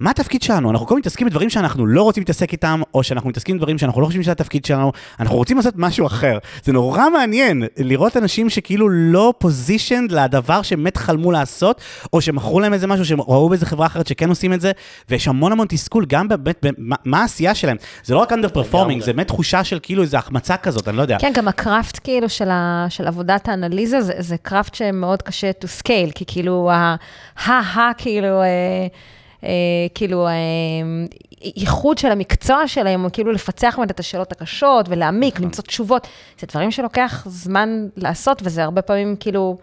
מה 0.01 0.11
התפקיד 0.11 0.43
שלנו? 0.43 0.71
אנחנו 0.71 0.87
כל 0.87 0.95
הזמן 0.95 0.99
מתעסקים 1.01 1.27
בדברים 1.27 1.51
שאנחנו 1.51 1.87
לא 1.87 2.03
רוצים 2.03 2.21
להתעסק 2.21 2.53
איתם, 2.53 2.83
או 2.95 3.03
שאנחנו 3.03 3.29
מתעסקים 3.29 3.57
בדברים 3.57 3.79
שאנחנו 3.79 4.01
לא 4.01 4.07
חושבים 4.07 4.23
שזה 4.23 4.33
התפקיד 4.33 4.65
שלנו, 4.65 4.93
אנחנו 5.21 5.37
רוצים 5.37 5.57
לעשות 5.57 5.75
משהו 5.77 6.07
אחר. 6.07 6.39
זה 6.65 6.73
נורא 6.73 7.11
מעניין 7.11 7.63
לראות 7.79 8.17
אנשים 8.17 8.51
שכאילו 8.51 8.89
לא 8.89 9.35
פוזישנד 9.39 10.13
לדבר 10.13 10.63
שהם 10.63 10.79
באמת 10.79 10.97
חלמו 10.97 11.33
לעשות, 11.33 11.81
או 12.13 12.21
שמכרו 12.21 12.61
להם 12.61 12.73
איזה 12.73 12.87
משהו, 12.87 13.05
שהם 13.05 13.21
ראו 13.21 13.49
באיזה 13.49 13.67
חברה 13.67 13.87
אחרת 13.87 14.07
שכן 14.07 14.29
עושים 14.29 14.53
את 14.53 14.61
זה, 14.61 14.73
ויש 15.09 15.29
המון 15.29 15.53
המון 15.53 15.67
תסכול 15.71 16.05
גם 16.09 16.29
באמת, 16.29 16.59
במה- 16.63 16.97
מה 17.05 17.21
העשייה 17.21 17.55
שלהם. 17.55 17.77
זה 18.05 18.15
לא 18.15 18.19
רק 18.19 18.33
under 18.33 18.49
performing. 18.57 19.05
זה 19.05 19.13
באמת 19.13 19.27
תחושה 19.29 19.65
של 19.65 19.79
כאילו 19.83 20.03
איזו 20.03 20.17
החמצה 20.17 20.57
כזאת, 20.57 20.89
אני 20.89 20.97
לא 20.97 21.03
יודע. 21.03 21.17
כן, 21.21 21.33
גם 21.35 21.49
הקראפט 21.49 22.01
כאילו 22.05 22.29
של, 22.29 22.51
ה, 22.51 22.87
של 22.89 23.07
עבודת 23.07 23.49
האנליזה, 23.49 24.01
זה, 24.01 24.13
זה 24.19 24.37
קראפט 24.43 24.75
שמאוד 24.75 25.23
קשה 25.23 25.51
to 25.51 25.83
scale, 25.83 26.13
כי 26.15 26.25
כאילו, 26.27 26.71
ה, 26.71 26.95
ה, 27.47 27.51
ה, 27.51 27.91
כאילו, 27.99 28.43
אה, 28.43 28.87
כאילו, 29.95 30.27
אה, 30.27 30.33
ייחוד 31.57 31.99
של 31.99 32.13
המקצוע 32.13 32.69
שלהם, 32.69 33.05
או 33.05 33.09
כאילו 33.13 33.33
לפצח 33.33 33.75
באמת 33.79 33.91
את 33.91 34.01
השאלות 34.01 34.33
הקשות 34.33 34.87
ולהעמיק, 34.89 35.35
נכון. 35.35 35.45
למצוא 35.45 35.65
תשובות. 35.65 36.07
זה 36.41 36.47
דברים 36.47 36.71
שלוקח 36.71 37.25
זמן 37.29 37.87
לעשות, 37.97 38.43
וזה 38.45 38.65
הרבה 38.65 38.83
פעמים 38.83 39.17
כאילו 39.21 39.59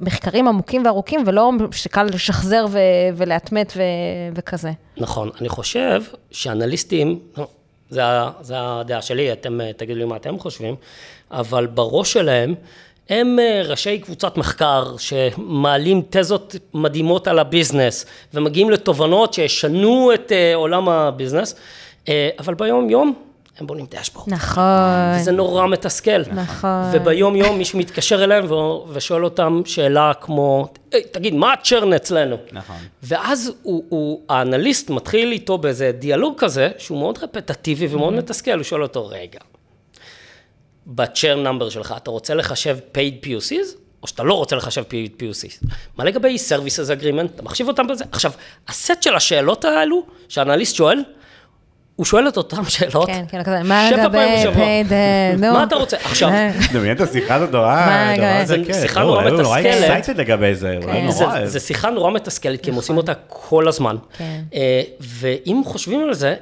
מחקרים 0.00 0.48
עמוקים 0.48 0.84
וארוכים, 0.84 1.22
ולא 1.26 1.50
שקל 1.70 2.02
לשחזר 2.02 2.66
ו- 2.70 2.78
ולהטמת 3.16 3.72
ו- 3.76 3.82
וכזה. 4.34 4.70
נכון, 4.96 5.30
אני 5.40 5.48
חושב 5.48 6.02
שאנליסטים, 6.30 7.18
זה, 7.90 8.02
זה 8.40 8.54
הדעה 8.58 9.02
שלי, 9.02 9.32
אתם 9.32 9.60
אה, 9.60 9.72
תגידו 9.72 9.98
לי 9.98 10.04
מה 10.04 10.16
אתם 10.16 10.38
חושבים, 10.38 10.74
אבל 11.30 11.66
בראש 11.66 12.12
שלהם, 12.12 12.54
הם 13.08 13.38
אה, 13.38 13.62
ראשי 13.64 13.98
קבוצת 13.98 14.36
מחקר 14.36 14.94
שמעלים 14.98 16.02
תזות 16.10 16.56
מדהימות 16.74 17.28
על 17.28 17.38
הביזנס 17.38 18.06
ומגיעים 18.34 18.70
לתובנות 18.70 19.34
שישנו 19.34 20.10
את 20.14 20.32
אה, 20.32 20.54
עולם 20.54 20.88
הביזנס, 20.88 21.54
אה, 22.08 22.28
אבל 22.38 22.54
ביום 22.54 22.90
יום 22.90 23.14
הם 23.58 23.66
בונים 23.66 23.86
dashboard. 23.90 24.32
נכון. 24.32 24.62
וזה 25.20 25.32
נורא 25.32 25.66
מתסכל. 25.66 26.20
נכון. 26.34 26.70
וביום 26.92 27.36
יום 27.36 27.58
מישהו 27.58 27.78
מתקשר 27.78 28.24
אליהם 28.24 28.46
ושואל 28.92 29.24
אותם 29.24 29.62
שאלה 29.64 30.12
כמו, 30.20 30.68
"היי, 30.92 31.02
תגיד, 31.10 31.34
מה 31.34 31.52
ה 31.52 31.59
churn 31.59 31.92
אצלנו? 31.92 32.36
נכון. 32.52 32.76
ואז 33.02 33.52
הוא, 33.62 33.84
הוא, 33.88 34.20
האנליסט 34.28 34.90
מתחיל 34.90 35.32
איתו 35.32 35.58
באיזה 35.58 35.92
דיאלוג 35.98 36.34
כזה, 36.38 36.68
שהוא 36.78 36.98
מאוד 36.98 37.18
רפטטיבי 37.22 37.86
ומאוד 37.90 38.14
מתסכל, 38.14 38.54
הוא 38.54 38.62
שואל 38.62 38.82
אותו, 38.82 39.06
רגע, 39.06 39.40
בצ'רן 40.86 41.42
נאמבר 41.42 41.68
שלך, 41.68 41.94
אתה 41.96 42.10
רוצה 42.10 42.34
לחשב 42.34 42.78
paid 42.94 43.26
POCs? 43.26 43.76
או 44.02 44.08
שאתה 44.08 44.22
לא 44.22 44.34
רוצה 44.34 44.56
לחשב 44.56 44.82
paid 44.82 45.22
POCs. 45.22 45.66
מה 45.96 46.04
לגבי 46.04 46.36
Services 46.48 47.00
Agreement? 47.00 47.34
אתה 47.34 47.42
מחשיב 47.42 47.68
אותם 47.68 47.86
בזה? 47.86 48.04
עכשיו, 48.12 48.32
הסט 48.68 49.02
של 49.02 49.14
השאלות 49.14 49.64
האלו, 49.64 50.06
שהאנליסט 50.28 50.74
שואל, 50.74 51.02
הוא 51.96 52.06
שואל 52.06 52.28
את 52.28 52.36
אותן 52.36 52.64
שאלות, 52.68 53.06
כן, 53.06 53.24
כן, 53.28 53.42
כזה, 53.42 53.62
מה 53.62 53.90
לגבי 53.90 54.44
paid, 54.54 54.92
אה, 54.92 55.32
נו. 55.40 55.52
מה 55.52 55.64
אתה 55.64 55.76
רוצה? 55.76 55.96
עכשיו, 56.04 56.28
אה, 56.28 56.50
דמיין 56.72 56.96
את 56.96 57.00
השיחה 57.00 57.34
הזאת 57.34 57.50
נורא, 57.50 57.66
מה, 57.66 58.16
נורא 58.16 58.44
זה 58.44 58.56
זה 58.56 58.64
כן. 58.66 58.80
שיחה 58.80 59.02
נורא 59.02 59.28
הוא 59.28 59.42
נורא 59.42 59.60
מתסכלת. 59.60 60.06
excited 60.06 60.18
לגבי 60.18 60.54
זה, 60.54 60.78
כן. 60.82 61.10
זה, 61.10 61.24
נורא. 61.24 61.46
זה 61.46 61.60
שיחה 61.60 61.90
נורא 61.90 62.10
מתסכלת, 62.10 62.60
כי 62.62 62.70
הם 62.70 62.76
עושים 62.76 62.96
אותה 62.96 63.12
כל 63.28 63.68
הזמן. 63.68 63.96
כן. 64.18 64.40
אה, 64.54 64.82
ואם 65.00 65.62
חושבים 65.64 66.00
על 66.00 66.14
זה, 66.14 66.34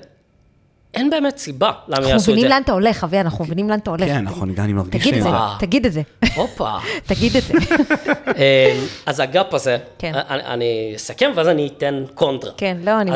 אין 0.95 1.11
באמת 1.11 1.39
סיבה 1.39 1.71
למה 1.89 1.97
אנחנו 1.97 2.11
יעשו 2.11 2.25
את 2.25 2.29
מבינים 2.29 2.43
זה. 2.49 2.55
לאן 2.55 2.63
אתה 2.63 2.73
הולך, 2.73 3.05
אבי, 3.05 3.21
אנחנו 3.21 3.45
מבינים 3.45 3.71
לאן 3.71 3.79
אתה 3.79 3.91
הולך. 3.91 4.05
כן, 4.05 4.23
נכון, 4.25 4.55
גם 4.55 4.65
אני 4.65 4.73
מרגיש 4.73 5.03
תגיד 5.03 5.15
את 5.17 5.23
זה. 5.23 5.29
תגיד 5.59 5.87
את 5.87 5.93
זה, 5.93 6.03
הופה. 6.35 6.71
תגיד 7.07 7.37
את 7.37 7.43
זה. 7.43 7.55
אה, 8.39 8.81
אז 9.07 9.21
ה 9.21 9.29
gap 9.29 9.55
הזה, 9.55 9.77
כן. 9.99 10.13
אני, 10.15 10.43
אני 10.45 10.93
אסכם 10.97 11.31
ואז 11.35 11.49
אני 11.49 11.71
אתן 11.77 12.05
קונטרה. 12.15 12.51
כן, 12.57 12.77
לא, 12.85 13.01
אני... 13.01 13.11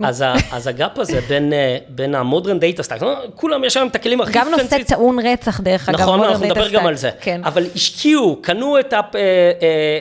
אז- 0.00 0.24
אז 0.52 0.66
ה 0.66 0.74
gap 0.74 0.98
הזה 0.98 1.20
בין, 1.28 1.52
אה, 1.52 1.78
בין 1.88 2.14
ה 2.14 2.20
modern 2.20 2.58
data 2.58 2.82
stack, 2.82 3.00
כולם 3.34 3.64
יש 3.64 3.76
להם 3.76 3.86
את 3.88 3.94
הכלים 3.94 4.20
הכי 4.20 4.32
גם 4.32 4.48
נושא 4.50 4.62
fancy. 4.66 4.86
טעון 4.88 5.18
רצח, 5.26 5.60
דרך 5.60 5.88
אגב. 5.88 6.00
נכון, 6.00 6.20
modern 6.20 6.24
אנחנו 6.24 6.44
data 6.44 6.48
נדבר 6.48 6.68
גם. 6.68 6.86
על 6.86 6.94
זה. 6.96 7.10
כן. 7.20 7.40
אבל 7.44 7.66
השקיעו, 7.74 8.36
קנו 8.42 8.78
את 8.80 8.92
ה... 8.92 8.96
אה, 8.96 9.00
אה, 9.14 9.20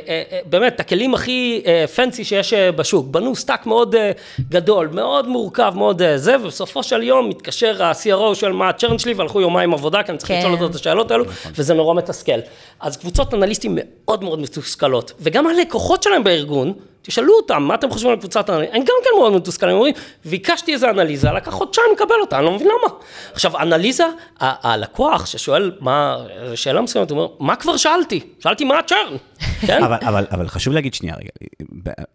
אה, 0.08 0.24
אה, 0.32 0.40
באמת, 0.46 0.76
את 0.76 0.80
הכלים 0.80 1.14
הכי 1.14 1.62
אה, 1.66 1.86
fancy 1.96 2.24
שיש 2.24 2.54
אה, 2.54 2.72
בשוק. 2.72 3.08
בנו 3.08 3.36
stack 3.36 3.66
מאוד 3.66 3.96
אה, 3.96 4.12
גדול, 4.50 4.88
מאוד 4.94 5.28
מורכב, 5.28 5.74
מאוד 5.76 6.02
אה, 6.02 6.18
זה, 6.18 6.36
ובסופו 6.76 6.90
של 6.90 7.04
יום 7.04 7.30
מתקשר 7.30 7.84
ה-CRO 7.84 8.36
של 8.36 8.52
מה 8.52 8.70
הצ'רן 8.70 9.00
שלי, 9.00 9.14
והלכו 9.14 9.42
יומיים 9.42 9.74
עבודה, 9.74 10.04
כי 10.04 10.12
אני 10.12 10.18
צריך 10.18 10.28
כן. 10.28 10.38
לשאול 10.40 10.54
אותו 10.54 10.66
את 10.66 10.76
השאלות 10.76 11.12
האלו, 11.12 11.26
וזה 11.56 11.74
נורא 11.74 11.94
מתסכל. 11.94 12.40
אז 12.80 12.98
קבוצות 12.98 13.34
אנליסטים 13.34 13.72
מאוד 13.76 14.24
מאוד 14.24 14.40
מתוסכלות, 14.40 15.12
וגם 15.20 15.48
הלקוחות 15.48 16.04
שלהם 16.04 16.24
בארגון, 16.24 16.74
תשאלו 17.06 17.34
אותם, 17.34 17.64
מה 17.64 17.76
אתם 17.76 17.90
חושבים 17.90 18.12
על 18.12 18.18
קבוצת 18.20 18.50
האנליסטים? 18.50 18.76
הם 18.82 18.88
גם 18.88 18.96
כן 19.04 19.20
מאוד 19.20 19.34
מתוסכלים, 19.34 19.70
הם 19.72 19.76
אומרים, 19.78 19.94
ביקשתי 20.26 20.74
איזה 20.74 20.90
אנליזה, 20.90 21.32
לקח 21.32 21.52
חודשיים 21.52 21.88
לקבל 21.96 22.16
אותה, 22.22 22.38
אני 22.38 22.46
לא 22.46 22.52
מבין 22.52 22.68
למה. 22.68 22.94
עכשיו, 23.34 23.58
אנליזה, 23.62 24.04
ה- 24.40 24.72
הלקוח 24.74 25.26
ששואל 25.26 25.72
מה, 25.80 26.18
שאלה 26.56 26.82
מסוימת, 26.82 27.12
הוא 27.12 27.20
אומר, 27.20 27.30
מה 27.40 27.56
כבר 27.56 27.78
שאלתי? 27.78 28.20
שאלתי 28.40 28.64
מה 28.66 28.80
הצ'רן, 28.80 29.18
כן? 29.68 29.84
אבל, 29.84 29.98
אבל, 30.02 30.26
אבל 30.32 30.48
חשוב 30.48 30.74
להגיד 30.74 30.94
שנייה 30.94 31.16
רגע, 31.16 31.30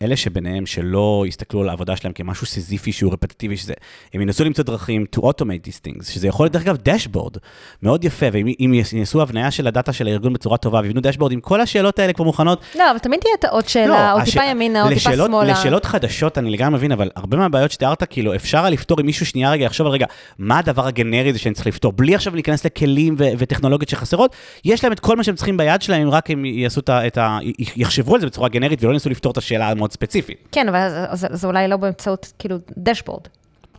אלה 0.02 0.16
שביניהם 0.16 0.66
שלא 0.66 1.24
יסתכלו 1.28 1.60
על 1.62 1.68
העבודה 1.68 1.96
שלהם 1.96 2.12
כמשהו 2.12 2.46
סיזיפי 2.46 2.92
שהוא 2.92 3.12
רפטטיבי, 3.12 3.56
שזה, 3.56 3.72
הם 4.14 4.20
ינסו 4.20 4.44
למצוא 4.44 4.64
דרכים 4.64 5.04
to 5.16 5.20
automate 5.20 5.66
these 5.68 5.88
things, 5.88 6.04
שזה 6.12 6.28
יכול 6.28 6.44
להיות 6.44 6.52
דרך 6.52 6.62
אגב 6.62 6.76
dashboard, 6.82 7.36
מאוד 7.82 8.04
יפה, 8.04 8.26
ואם 8.32 8.52
אם 8.60 8.74
יעשו 8.92 9.22
הבניה 9.22 9.50
של 9.50 9.66
הדאטה 9.66 9.92
של 9.92 10.06
הארגון 10.06 10.32
בצורה 10.32 10.56
טובה, 10.56 10.80
ויבנו 10.82 11.00
dashboard 11.00 11.32
עם 11.32 11.40
כל 11.40 11.60
השאלות 11.60 11.98
האלה 11.98 12.12
כבר 12.12 12.24
מוכנות, 12.24 12.60
לא, 12.78 12.90
אבל 12.90 12.98
תמיד 12.98 13.20
תהיה 13.20 13.34
את 13.38 13.44
עוד 13.44 13.68
שאלה, 13.68 14.12
או 14.12 14.18
הש- 14.18 14.30
טיפה 14.30 14.44
ימינה, 14.44 14.79
או 14.82 14.88
טיפה 14.88 15.10
לשאלות- 15.10 15.26
שמאלה. 15.30 15.52
לשאלות 15.52 15.84
חדשות 15.84 16.38
אני 16.38 16.50
לגמרי 16.50 16.78
מבין, 16.78 16.92
אבל 16.92 17.10
הרבה 17.16 17.36
מהבעיות 17.36 17.70
שתיארת, 17.70 18.02
כאילו, 18.10 18.34
אפשר 18.34 18.70
לפתור 18.70 19.00
אם 19.00 19.06
מישהו 19.06 19.26
שנייה 19.26 19.50
רגע 19.50 19.64
יחשוב 19.64 19.86
על 19.86 19.92
רגע, 19.92 20.06
מה 20.38 20.58
הדבר 20.58 20.86
הגנרי 20.86 21.30
הזה 21.30 21.38
שאני 21.38 21.54
צריך 21.54 21.66
לפתור, 21.66 21.92
בלי 21.92 22.14
עכשיו 22.14 22.34
להיכנס 22.34 22.64
לכלים 22.64 23.14
ו- 23.18 23.24
וטכנולוגיות 23.38 23.88
שחסרות, 23.88 24.36
יש 24.64 24.84
להם 24.84 24.92
את 24.92 25.00
כל 25.00 25.16
מה 25.16 25.24
שהם 25.24 25.34
צריכים 25.34 25.56
ביד 25.56 25.82
שלהם, 25.82 26.10
רק 26.10 26.30
הם 26.30 26.44
יעשו 26.44 26.80
את 26.80 26.88
ה... 26.88 27.06
את 27.06 27.18
ה- 27.18 27.38
יחשבו 27.76 28.14
על 28.14 28.20
זה 28.20 28.26
בצורה 28.26 28.48
גנרית 28.48 28.84
ולא 28.84 28.92
ינסו 28.92 29.10
לפתור 29.10 29.32
את 29.32 29.36
השאלה 29.38 29.70
המאוד 29.70 29.92
ספציפית. 29.92 30.48
כן, 30.52 30.68
אבל 30.68 30.88
זה- 30.90 31.06
זה- 31.16 31.26
זה 31.30 31.46
אולי 31.46 31.68
לא 31.68 31.76
באמצעות, 31.76 32.32
כאילו, 32.38 32.56
dashboard. 32.78 33.22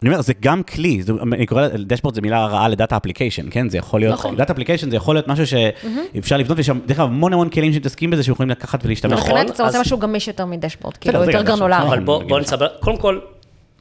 אני 0.04 0.10
אומר, 0.10 0.22
זה 0.22 0.34
גם 0.40 0.64
כלי, 0.64 1.04
זה, 1.04 1.14
אני 1.34 1.46
קורא, 1.46 1.68
dashboard 1.68 2.16
זה 2.16 2.22
מילה 2.22 2.46
רעה 2.46 2.68
ל 2.70 2.76
data 2.76 2.98
application, 2.98 3.46
כן? 3.52 3.70
זה 3.70 3.78
יכול 3.78 4.00
להיות, 4.00 4.14
נכון. 4.14 4.36
data 4.36 4.54
application 4.54 4.90
זה 4.90 4.96
יכול 4.96 5.16
להיות 5.16 5.28
משהו 5.28 5.48
שאפשר 5.48 6.38
לבנות, 6.38 6.58
ויש 6.58 6.68
שם, 6.68 6.80
דרך 6.86 7.00
אגב, 7.00 7.08
המון 7.08 7.34
המון 7.34 7.50
כלים 7.50 7.74
שמתעסקים 7.74 8.10
בזה, 8.10 8.24
שיכולים 8.24 8.50
לקחת 8.50 8.86
ולהשתמש. 8.86 9.12
נכון. 9.14 9.30
מבחינת 9.32 9.56
אתה 9.56 9.64
רוצה 9.64 9.78
אז- 9.78 9.82
משהו 9.86 9.98
גמיש 9.98 10.28
יותר 10.28 10.46
מ 10.46 10.51
dashboard, 10.51 10.98
כאילו, 10.98 11.26
זה 11.26 11.32
יותר. 11.32 11.42
גרנולרי. 11.44 11.78
אבל 11.88 12.00
נכון, 12.00 12.28
בוא. 12.28 12.40
נסבר, 12.40 12.68
קודם 12.80 12.98
כל, 12.98 13.20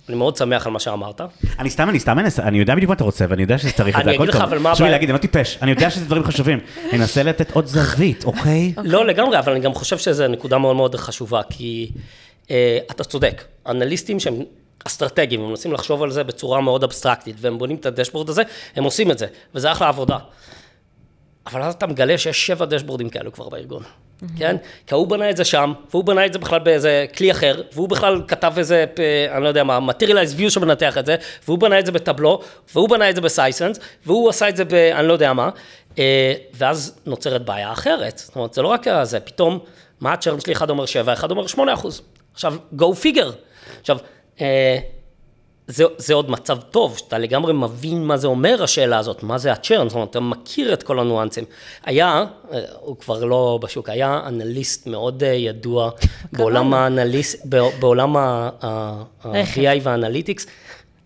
אני 0.09 0.17
מאוד 0.17 0.37
שמח 0.37 0.67
על 0.67 0.73
מה 0.73 0.79
שאמרת. 0.79 1.21
אני 1.59 1.71
סתם, 1.71 1.89
אני 1.89 2.01
סתם 2.01 2.19
אני 2.39 2.59
יודע 2.59 2.75
בדיוק 2.75 2.89
מה 2.89 2.95
אתה 2.95 3.05
רוצה, 3.05 3.25
ואני 3.29 3.43
יודע 3.43 3.59
שזה 3.59 3.73
צריך 3.73 3.99
את 3.99 4.05
זה, 4.05 4.11
אני 4.11 4.15
הכל 4.15 4.23
אגיד 4.23 4.35
לך, 4.35 4.41
טוב. 4.41 4.49
אבל 4.49 4.59
מה 4.59 4.71
חשוב 4.75 4.83
לי 4.83 4.89
הבעיה? 4.89 4.97
להגיד, 4.97 5.09
אני 5.11 5.15
לא 5.15 5.19
טיפש, 5.19 5.59
אני 5.63 5.71
יודע 5.71 5.91
שזה 5.91 6.05
דברים 6.05 6.25
חשובים. 6.25 6.59
אני 6.91 6.99
מנסה 6.99 7.23
לתת 7.23 7.51
עוד 7.51 7.67
זווית, 7.67 8.25
אוקיי? 8.25 8.73
לא 8.85 9.07
לגמרי, 9.07 9.39
אבל 9.39 9.53
אני 9.53 9.61
גם 9.61 9.75
חושב 9.75 9.99
שזו 9.99 10.29
נקודה 10.29 10.59
מאוד 10.59 10.77
מאוד 10.77 10.95
חשובה, 10.95 11.41
כי 11.51 11.91
אה, 12.51 12.79
אתה 12.91 13.05
צודק, 13.05 13.45
אנליסטים 13.67 14.21
שהם 14.21 14.35
אסטרטגיים, 14.87 15.41
הם 15.41 15.49
מנסים 15.49 15.73
לחשוב 15.73 16.03
על 16.03 16.11
זה 16.11 16.25
בצורה 16.25 16.61
מאוד 16.61 16.85
אבסטרקטית, 16.85 17.37
והם 17.39 17.59
בונים 17.59 17.77
את 17.77 17.87
הדשבורד 17.87 18.29
הזה, 18.29 18.43
הם 18.77 18.85
עושים 18.85 19.11
את 19.11 19.19
זה, 19.19 19.27
וזה 19.55 19.73
אחלה 19.73 19.89
עבודה. 19.89 20.19
אבל 21.47 21.63
אז 21.63 21.75
אתה 21.75 21.87
מגלה 21.87 22.19
שיש 22.19 22.47
שבע 22.47 22.65
דשבורדים 22.65 23.09
כאלו 23.09 23.33
כבר 23.33 23.49
בארגון, 23.49 23.83
כן? 24.39 24.57
כי 24.87 24.95
ההוא 24.95 25.09
בנה 25.09 25.31
את 25.31 25.37
זה 25.37 25.45
שם, 25.45 25.73
והוא 25.91 26.05
בנה 26.05 26.27
את 26.27 26.33
זה 26.33 26.39
בכלל 26.39 26.59
באיזה 26.59 27.07
כלי 27.17 27.31
אחר, 27.31 27.63
והוא 27.73 27.89
בכלל 27.89 28.23
כתב 28.29 28.53
איזה, 28.57 28.85
אה, 28.99 29.37
אני 29.37 29.43
לא 29.43 29.49
יודע 29.49 29.65
מה, 29.65 29.79
materialize 29.79 30.39
view 30.39 30.51
שמנתח 30.51 30.99
את 30.99 31.07
זה, 31.07 31.17
והוא 31.45 31.59
בנה 31.59 31.79
את 31.79 31.87
זה 31.87 31.93
בטבלו, 31.93 32.41
והוא 32.75 32.89
בנה 32.89 33.11
את 33.11 33.15
זה 33.15 33.21
בסייסנס, 33.21 33.79
והוא 34.07 34.31
עשה 34.31 34.49
את 34.49 34.57
זה 34.57 34.65
ב... 34.65 34.75
אני 34.75 35.09
לא 35.09 35.13
יודע 35.13 35.33
מה, 35.33 35.51
אה, 35.99 36.35
ואז 36.55 37.01
נוצרת 37.07 37.45
בעיה 37.45 37.73
אחרת. 37.73 38.19
זאת 38.19 38.37
אומרת, 38.37 38.55
זה 38.55 38.63
לא 38.63 38.69
רק 38.69 38.87
זה, 39.03 39.21
פתאום, 39.21 39.59
מה 40.01 40.13
הצ'רן 40.13 40.41
שלי, 40.41 40.53
אחד 40.53 40.71
אומר 40.71 40.87
7, 40.87 41.13
אחד 41.13 41.31
אומר 41.31 41.47
8 41.47 41.75
אחוז. 41.75 42.03
עכשיו, 42.33 42.55
go 42.77 42.85
figure. 43.05 43.33
עכשיו, 43.81 43.99
זה, 45.71 45.85
זה 45.97 46.15
עוד 46.15 46.31
מצב 46.31 46.59
טוב, 46.71 46.99
שאתה 46.99 47.19
לגמרי 47.19 47.53
מבין 47.53 48.05
מה 48.05 48.17
זה 48.17 48.27
אומר 48.27 48.63
השאלה 48.63 48.99
הזאת, 48.99 49.23
מה 49.23 49.39
זה 49.39 49.53
הצ'רן, 49.53 49.89
זאת 49.89 49.95
אומרת, 49.95 50.11
אתה 50.11 50.21
מכיר 50.21 50.73
את 50.73 50.83
כל 50.83 50.99
הניואנסים. 50.99 51.45
היה, 51.85 52.25
אה, 52.53 52.61
הוא 52.81 52.97
כבר 52.97 53.25
לא 53.25 53.59
בשוק, 53.63 53.89
היה 53.89 54.21
אנליסט 54.27 54.87
מאוד 54.87 55.23
אה, 55.23 55.29
ידוע 55.29 55.91
בעולם 56.33 56.75
האנליסט, 56.75 57.47
בעולם. 57.79 58.17
ה-BI 58.17 59.81
וה 59.83 59.93
analytics, 59.93 60.47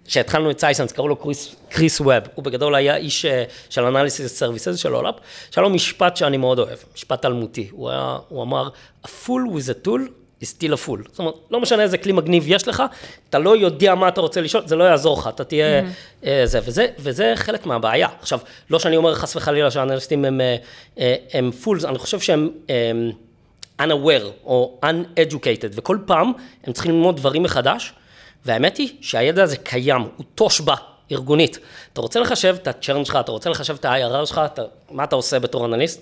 שהתחלנו 0.07 0.51
את 0.51 0.61
Sisense, 0.61 0.93
קראו 0.93 1.09
לו 1.09 1.17
קריס, 1.17 1.55
קריס 1.69 2.01
ווב, 2.01 2.23
הוא 2.35 2.45
בגדול 2.45 2.75
היה 2.75 2.97
איש 2.97 3.25
אה, 3.25 3.45
של 3.71 3.85
Analysis 3.85 4.39
Services 4.39 4.77
של 4.77 4.95
OLAP, 4.95 5.15
שהיה 5.51 5.63
לו 5.63 5.71
משפט 5.71 6.17
שאני 6.17 6.37
מאוד 6.37 6.59
אוהב, 6.59 6.79
משפט 6.95 7.25
אלמותי, 7.25 7.69
הוא, 7.71 7.91
היה, 7.91 8.19
הוא 8.29 8.43
אמר, 8.43 8.69
a 9.05 9.09
fool 9.09 9.51
with 9.55 9.69
a 9.69 9.87
tool 9.87 10.24
is 10.43 10.47
still 10.47 10.73
a 10.73 10.89
fool. 10.89 11.09
זאת 11.11 11.19
אומרת, 11.19 11.35
לא 11.51 11.61
משנה 11.61 11.83
איזה 11.83 11.99
כלי 11.99 12.13
מגניב 12.13 12.45
יש 12.47 12.69
לך, 12.69 12.83
אתה 13.31 13.39
לא 13.39 13.57
יודע 13.57 13.95
מה 13.95 14.09
אתה 14.09 14.21
רוצה 14.21 14.41
לשאול, 14.41 14.63
זה 14.67 14.77
לא 14.77 14.85
יעזור 14.85 15.19
לך, 15.19 15.29
אתה 15.35 15.45
תהיה 15.45 15.83
mm-hmm. 15.83 16.27
זה, 16.45 16.61
וזה, 16.65 16.87
וזה 16.99 17.33
חלק 17.37 17.67
מהבעיה. 17.67 18.09
עכשיו, 18.21 18.39
לא 18.71 18.79
שאני 18.79 18.97
אומר 18.97 19.15
חס 19.15 19.37
וחלילה 19.37 19.71
שהאנליסטים 19.71 20.25
הם, 20.25 20.41
אה, 20.41 20.57
אה, 20.99 21.15
הם 21.33 21.51
fools, 21.65 21.89
אני 21.89 21.99
חושב 21.99 22.21
שהם... 22.21 22.49
הם, 22.69 23.13
unaware 23.81 24.45
או 24.45 24.79
uneducated, 24.85 25.73
וכל 25.73 25.99
פעם 26.07 26.33
הם 26.65 26.73
צריכים 26.73 26.93
ללמוד 26.93 27.17
דברים 27.17 27.43
מחדש, 27.43 27.93
והאמת 28.45 28.77
היא 28.77 28.89
שהידע 29.01 29.43
הזה 29.43 29.57
קיים, 29.57 30.03
הוא 30.17 30.27
תושבע 30.35 30.75
ארגונית. 31.13 31.59
אתה 31.93 32.01
רוצה 32.01 32.21
לחשב 32.21 32.57
את 32.63 32.69
הצ'רן 32.69 33.05
שלך, 33.05 33.19
אתה 33.21 33.33
רוצה 33.33 33.51
לחשב 33.51 33.75
את 33.75 33.85
ה-IRR 33.85 34.27
שלך, 34.27 34.41
אתה, 34.45 34.63
מה 34.91 35.05
אתה 35.05 35.17
עושה 35.17 35.39
בתור 35.39 35.67
אנליסט? 35.67 36.01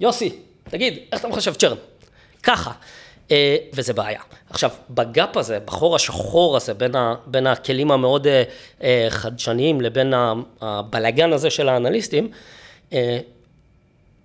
יוסי, 0.00 0.36
תגיד, 0.64 0.98
איך 1.12 1.20
אתה 1.20 1.28
מחשב 1.28 1.54
צ'רן? 1.54 1.76
ככה. 2.42 2.72
אה, 3.32 3.56
וזה 3.72 3.92
בעיה. 3.92 4.20
עכשיו, 4.50 4.70
בגאפ 4.90 5.36
הזה, 5.36 5.60
בחור 5.60 5.96
השחור 5.96 6.56
הזה, 6.56 6.74
בין, 6.74 6.96
ה, 6.96 7.14
בין 7.26 7.46
הכלים 7.46 7.90
המאוד 7.90 8.26
אה, 8.26 8.42
אה, 8.82 9.06
חדשניים 9.10 9.80
לבין 9.80 10.14
הבלגן 10.60 11.32
הזה 11.32 11.50
של 11.50 11.68
האנליסטים, 11.68 12.30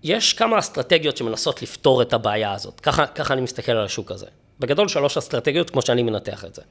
יש 0.04 0.34
כמה 0.34 0.60
אסטרטגיות 0.60 1.18
שמנסות 1.18 1.62
לפתור 1.62 2.02
את 2.02 2.14
הבעיה 2.14 2.54
הזאת. 2.54 2.80
ככה, 2.80 3.08
ככה 3.08 3.34
אני 3.34 3.42
מסתכל 3.42 3.72
על 3.72 3.86
השוק 3.86 4.12
הזה. 4.12 4.26
בגדול 4.60 4.88
שלוש 4.88 5.18
אסטרטגיות, 5.18 5.70
כמו 5.70 5.82
שאני 5.82 6.04
מנתח 6.04 6.46
את 6.46 6.56
זה. 6.56 6.62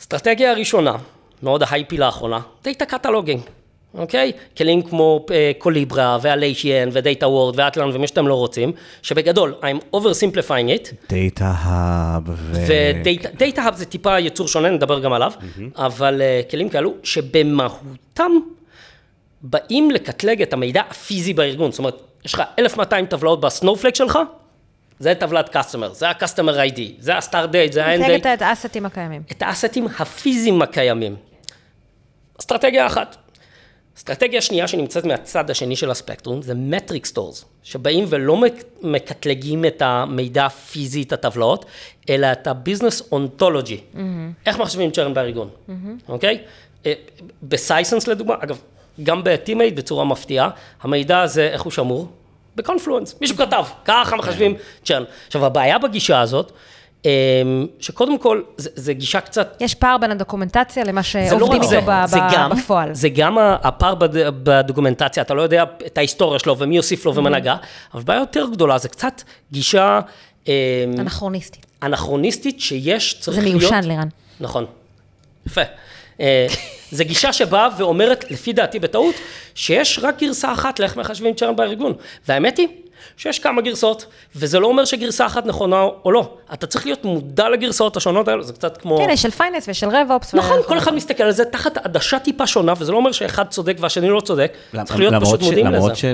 אסטרטגיה 0.00 0.50
הראשונה, 0.50 0.96
מאוד 1.42 1.62
ההייפי 1.62 1.96
לאחרונה, 1.98 2.40
data 2.64 2.86
cataloging, 2.86 3.42
אוקיי? 3.94 4.32
כלים 4.56 4.82
כמו 4.82 5.26
uh, 5.28 5.32
Collibra 5.58 6.18
ו 6.22 6.30
Alation 6.30 6.88
ו 6.92 7.28
data.world 7.28 7.54
ו 7.58 7.63
Atlan 7.63 7.90
ומי 7.92 8.06
שאתם 8.06 8.28
לא 8.28 8.34
רוצים, 8.34 8.72
שבגדול, 9.02 9.54
I'm 9.60 9.96
oversimplifying 9.96 10.68
it. 10.68 10.94
DataHub 11.08 12.22
ו... 12.26 12.52
ו 13.34 13.62
DataHub 13.62 13.76
זה 13.76 13.84
טיפה 13.84 14.20
יצור 14.20 14.48
שונה, 14.48 14.70
נדבר 14.70 14.98
גם 14.98 15.12
עליו, 15.12 15.32
אבל 15.76 16.22
uh, 16.22 16.50
כלים 16.50 16.68
כאלו 16.68 16.94
שבמהותם 17.02 18.32
באים 19.42 19.90
לקטלג 19.90 20.42
את 20.42 20.52
המידע 20.52 20.82
הפיזי 20.90 21.34
בארגון. 21.34 21.70
זאת 21.70 21.78
אומרת, 21.78 22.00
יש 22.24 22.34
לך 22.34 22.42
1200 22.58 23.06
טבלאות 23.06 23.40
ב 23.40 23.45
Snowflake 23.45 23.94
שלך, 23.94 24.18
זה 24.98 25.14
טבלת 25.14 25.56
customer, 25.56 25.88
זה 25.92 26.08
ה-customer 26.08 26.74
ID, 26.74 26.80
זה 26.98 27.14
ה-start 27.14 27.52
date, 27.52 27.72
זה 27.72 27.86
ה-end 27.86 28.22
date, 28.22 28.34
את 28.34 28.42
האסטים 28.42 28.86
הקיימים. 28.86 29.22
את 29.32 29.42
האסטים 29.42 29.86
הפיזיים 29.98 30.62
הקיימים. 30.62 31.16
אסטרטגיה 32.40 32.86
אחת. 32.86 33.16
אסטרטגיה 33.98 34.40
שנייה 34.40 34.68
שנמצאת 34.68 35.04
מהצד 35.04 35.50
השני 35.50 35.76
של 35.76 35.90
הספקטרום 35.90 36.42
זה 36.42 36.54
metric 36.54 37.06
stores, 37.06 37.44
שבאים 37.62 38.04
ולא 38.08 38.36
מק- 38.36 38.64
מקטלגים 38.82 39.64
את 39.64 39.82
המידע 39.82 40.46
הפיזי, 40.46 41.02
את 41.02 41.12
הטבלאות, 41.12 41.64
אלא 42.10 42.32
את 42.32 42.46
ה 42.46 42.52
business 42.52 43.02
ontology. 43.12 43.76
Mm-hmm. 43.76 43.98
איך 44.46 44.58
מחשבים 44.58 44.90
churn 44.90 45.14
בארגון, 45.14 45.48
אוקיי? 46.08 46.38
אה, 46.86 46.92
ב 47.42 47.50
Sisense 47.50 48.08
לדוגמה, 48.08 48.34
אגב, 48.40 48.58
גם 49.02 49.20
בטימייט 49.24 49.74
בצורה 49.74 50.04
מפתיעה, 50.04 50.50
המידע 50.82 51.20
הזה, 51.20 51.48
איך 51.52 51.62
הוא 51.62 51.70
שמור? 51.70 52.08
ב 52.56 52.61
Confluence, 52.61 53.14
מישהו 53.20 53.36
כתב, 53.36 53.64
ככה 53.84 54.16
מחשבים 54.16 54.54
churn. 54.84 55.04
עכשיו, 55.26 55.46
הבעיה 55.46 55.78
בגישה 55.78 56.20
הזאת, 56.20 56.52
שקודם 57.80 58.18
כל, 58.18 58.42
זה, 58.56 58.70
זה 58.74 58.92
גישה 58.92 59.20
קצת 59.20 59.56
יש 59.60 59.74
פער 59.74 59.98
בין 59.98 60.10
הדוקומנטציה 60.10 60.84
למה 60.84 61.00
זה 61.02 61.18
לא 61.20 61.38
שעובדים 61.38 61.62
זה, 61.62 61.78
איתו 61.78 61.86
ב- 61.92 62.06
זה 62.06 62.16
ב- 62.20 62.32
גם, 62.34 62.50
בפועל. 62.50 62.94
זה 62.94 63.08
גם 63.08 63.38
הפער 63.38 63.94
בד- 63.94 64.44
בדוקומנטציה, 64.44 65.22
אתה 65.22 65.34
לא 65.34 65.42
יודע 65.42 65.64
את 65.86 65.98
ההיסטוריה 65.98 66.38
שלו 66.38 66.58
ומי 66.58 66.76
יוסיף 66.76 67.04
לו 67.06 67.12
Mm-hmm. 67.12 67.20
נגע, 67.28 67.54
אבל 67.94 68.02
בעיה 68.02 68.20
יותר 68.20 68.46
גדולה, 68.52 68.78
זה 68.78 68.88
קצת 68.88 69.22
גישה 69.52 70.00
אמ, 70.48 70.52
אנכרוניסטית. 70.98 71.66
אנכרוניסטית 71.82 72.60
שיש, 72.60 73.14
צריך 73.20 73.36
זה 73.36 73.42
להיות... 73.42 73.60
מיושן, 73.60 73.80
לירן. 73.84 74.08
נכון, 74.40 74.66
יפה. 75.46 75.60
אה, 76.20 76.46
זו 76.92 77.04
גישה 77.04 77.32
שבאה 77.32 77.68
ואומרת, 77.78 78.30
לפי 78.30 78.52
דעתי 78.52 78.78
בטעות, 78.78 79.14
שיש 79.54 79.98
רק 80.02 80.20
גרסה 80.20 80.52
אחת 80.52 80.80
לאיך 80.80 80.96
מחשבים 80.96 81.34
צ'רן 81.34 81.56
בארגון. 81.56 81.92
והאמת 82.28 82.58
היא 82.58 82.68
שיש 83.16 83.38
כמה 83.38 83.62
גרסאות, 83.62 84.06
וזה 84.36 84.58
לא 84.60 84.66
אומר 84.66 84.84
שגרסה 84.84 85.26
אחת 85.26 85.46
נכונה 85.46 85.82
או 86.04 86.12
לא. 86.12 86.34
אתה 86.52 86.66
צריך 86.66 86.86
להיות 86.86 87.04
מודע 87.04 87.48
לגרסאות 87.48 87.96
השונות 87.96 88.28
האלו, 88.28 88.42
זה 88.42 88.52
קצת 88.52 88.76
כמו... 88.76 88.98
כן, 88.98 89.10
יש 89.10 89.22
של 89.22 89.30
פייננס 89.30 89.64
ושל 89.68 89.88
רב-אופס. 89.88 90.34
נכון, 90.34 90.58
כל 90.66 90.78
אחד 90.78 90.94
מסתכל 90.94 91.22
על 91.22 91.32
זה 91.32 91.44
תחת 91.44 91.76
עדשה 91.78 92.18
טיפה 92.18 92.46
שונה, 92.46 92.72
וזה 92.78 92.92
לא 92.92 92.96
אומר 92.96 93.12
שאחד 93.12 93.48
צודק 93.48 93.76
והשני 93.80 94.08
לא 94.08 94.20
צודק, 94.20 94.52
צריך 94.84 94.98
להיות 94.98 95.14
פשוט 95.22 95.40
ש- 95.40 95.44
מודעים 95.44 95.66
לזה. 95.66 95.76
למרות 95.76 95.96
ש... 95.96 96.04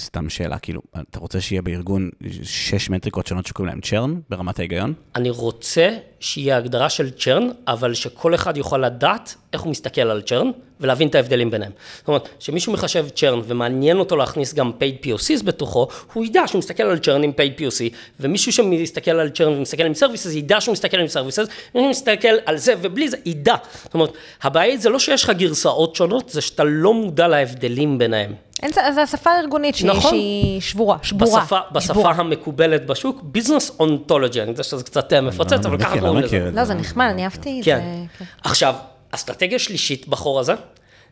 סתם 0.00 0.28
שאלה, 0.28 0.58
כאילו, 0.58 0.80
אתה 1.10 1.18
רוצה 1.18 1.40
שיהיה 1.40 1.62
בארגון 1.62 2.10
שש 2.42 2.90
מטריקות 2.90 3.26
שונות 3.26 3.46
שקוראים 3.46 3.70
להם 3.72 3.80
churn, 3.80 4.14
ברמת 4.30 4.58
ההיגיון? 4.58 4.92
אני 5.16 5.30
רוצה 5.30 5.90
שיהיה 6.20 6.56
הגדרה 6.56 6.88
של 6.88 7.10
churn, 7.10 7.48
אבל 7.66 7.94
שכל 7.94 8.34
אחד 8.34 8.56
יוכל 8.56 8.78
לדעת 8.78 9.34
איך 9.52 9.60
הוא 9.60 9.70
מסתכל 9.70 10.00
על 10.00 10.22
churn, 10.22 10.50
ולהבין 10.80 11.08
את 11.08 11.14
ההבדלים 11.14 11.50
ביניהם. 11.50 11.72
זאת 11.98 12.08
אומרת, 12.08 12.28
שמישהו 12.38 12.72
מחשב 12.72 13.08
churn 13.08 13.40
ומעניין 13.46 13.98
אותו 13.98 14.16
להכניס 14.16 14.54
גם 14.54 14.72
paid 14.80 15.06
POCs 15.06 15.44
בתוכו, 15.44 15.88
הוא 16.12 16.24
ידע 16.24 16.42
שהוא 16.46 16.58
מסתכל 16.58 16.82
על 16.82 16.98
churn 16.98 17.22
עם 17.22 17.30
paid 17.30 17.60
POC, 17.60 17.94
ומישהו 18.20 18.52
שמסתכל 18.52 19.10
על 19.10 19.28
צ'רן 19.28 19.52
ומסתכל 19.52 19.82
עם 19.82 19.94
services, 19.94 20.34
ידע 20.34 20.60
שהוא 20.60 20.72
מסתכל 20.72 21.00
עם 21.00 21.08
services, 21.08 21.46
ומישהו 21.74 21.90
מסתכל 21.90 22.36
על 22.46 22.56
זה 22.56 22.74
ובלי 22.82 23.08
זה, 23.08 23.16
ידע. 23.24 23.54
זאת 23.84 23.94
אומרת, 23.94 24.12
הבעיה 24.42 24.76
זה 24.76 24.88
לא 24.88 24.98
שיש 24.98 25.24
לך 25.24 25.30
גרסאות 25.30 25.96
שונות, 25.96 26.28
זה 26.28 26.40
שאתה 26.40 26.64
לא 26.64 26.94
מודע 26.94 27.28
להבדלים 27.28 27.98
ביניהם. 27.98 28.34
אין, 28.62 28.72
זה 28.72 28.80
זה 28.94 29.02
השפה 29.02 29.30
הארגונית 29.30 29.74
שהיא 29.74 29.90
נכון. 29.90 30.10
שהיא 30.10 30.60
שבורה, 30.60 30.96
שבורה. 31.02 31.40
בשפה, 31.40 31.58
בשפה 31.72 31.94
שבורה. 31.94 32.12
המקובלת 32.16 32.86
בשוק, 32.86 33.20
ביזנס 33.22 33.76
אונתולוגי, 33.80 34.42
אני 34.42 34.50
יודע 34.50 34.62
שזה 34.62 34.84
קצת 34.84 35.12
אה, 35.12 35.20
מפוצץ, 35.20 35.66
אבל 35.66 35.78
ככה 35.78 35.98
קוראים 35.98 36.05
לא 36.06 36.16
לזה. 36.16 36.26
מכיר 36.26 36.48
את 36.48 36.54
לא, 36.54 36.64
זה 36.64 36.74
נחמד, 36.74 37.08
אני 37.10 37.24
אהבתי 37.24 37.58
את 37.58 37.64
זה. 37.64 37.70
כן. 37.70 38.04
כן. 38.18 38.24
עכשיו, 38.44 38.74
אסטרטגיה 39.10 39.58
שלישית 39.58 40.08
בחור 40.08 40.40
הזה, 40.40 40.54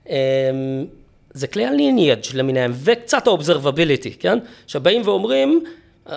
אמ, 0.08 0.14
זה 1.30 1.46
כלי 1.46 1.66
ה-lineage 1.66 2.30
למיניהם, 2.34 2.72
וקצת 2.74 3.26
ה-observability, 3.26 4.10
כן? 4.18 4.38
שבאים 4.66 5.02
ואומרים, 5.04 5.64
אה, 6.08 6.16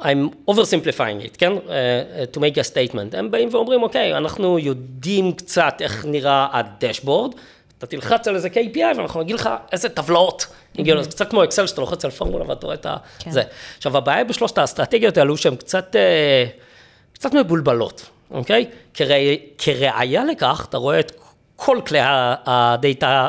I'm 0.00 0.50
oversimplifying 0.50 1.26
it, 1.26 1.36
כן? 1.38 1.52
אה, 1.68 2.24
to 2.34 2.36
make 2.36 2.54
a 2.56 2.72
statement. 2.72 3.16
הם 3.16 3.30
באים 3.30 3.48
ואומרים, 3.52 3.82
אוקיי, 3.82 4.16
אנחנו 4.16 4.58
יודעים 4.58 5.32
קצת 5.32 5.74
איך 5.80 6.04
נראה 6.04 6.46
הדשבורד, 6.52 7.34
אתה 7.78 7.86
תלחץ 7.86 8.28
על 8.28 8.34
איזה 8.36 8.48
KPI 8.48 8.96
ואנחנו 8.96 9.22
נגיד 9.22 9.36
לך 9.36 9.50
איזה 9.72 9.88
טבלאות 9.88 10.46
הגיעו, 10.78 11.02
זה 11.02 11.10
קצת 11.10 11.30
כמו 11.30 11.44
אקסל 11.44 11.66
שאתה 11.66 11.80
לוחץ 11.80 12.04
על 12.04 12.10
פורמולה 12.10 12.48
ואתה 12.48 12.66
רואה 12.66 12.74
את 12.74 12.86
ה... 12.86 12.96
כן. 13.18 13.30
זה. 13.30 13.42
עכשיו, 13.76 13.96
הבעיה 13.96 14.24
בשלושת 14.24 14.58
האסטרטגיות 14.58 15.16
האלו 15.16 15.36
שהן 15.36 15.56
קצת... 15.56 15.96
אה, 15.96 16.44
קצת 17.12 17.34
מבולבלות, 17.34 18.10
אוקיי? 18.30 18.66
כראי, 18.94 19.38
כראיה 19.58 20.24
לכך, 20.24 20.66
אתה 20.68 20.78
רואה 20.78 21.00
את 21.00 21.12
כל 21.56 21.80
כלי 21.86 21.98
הדאטה, 22.02 23.28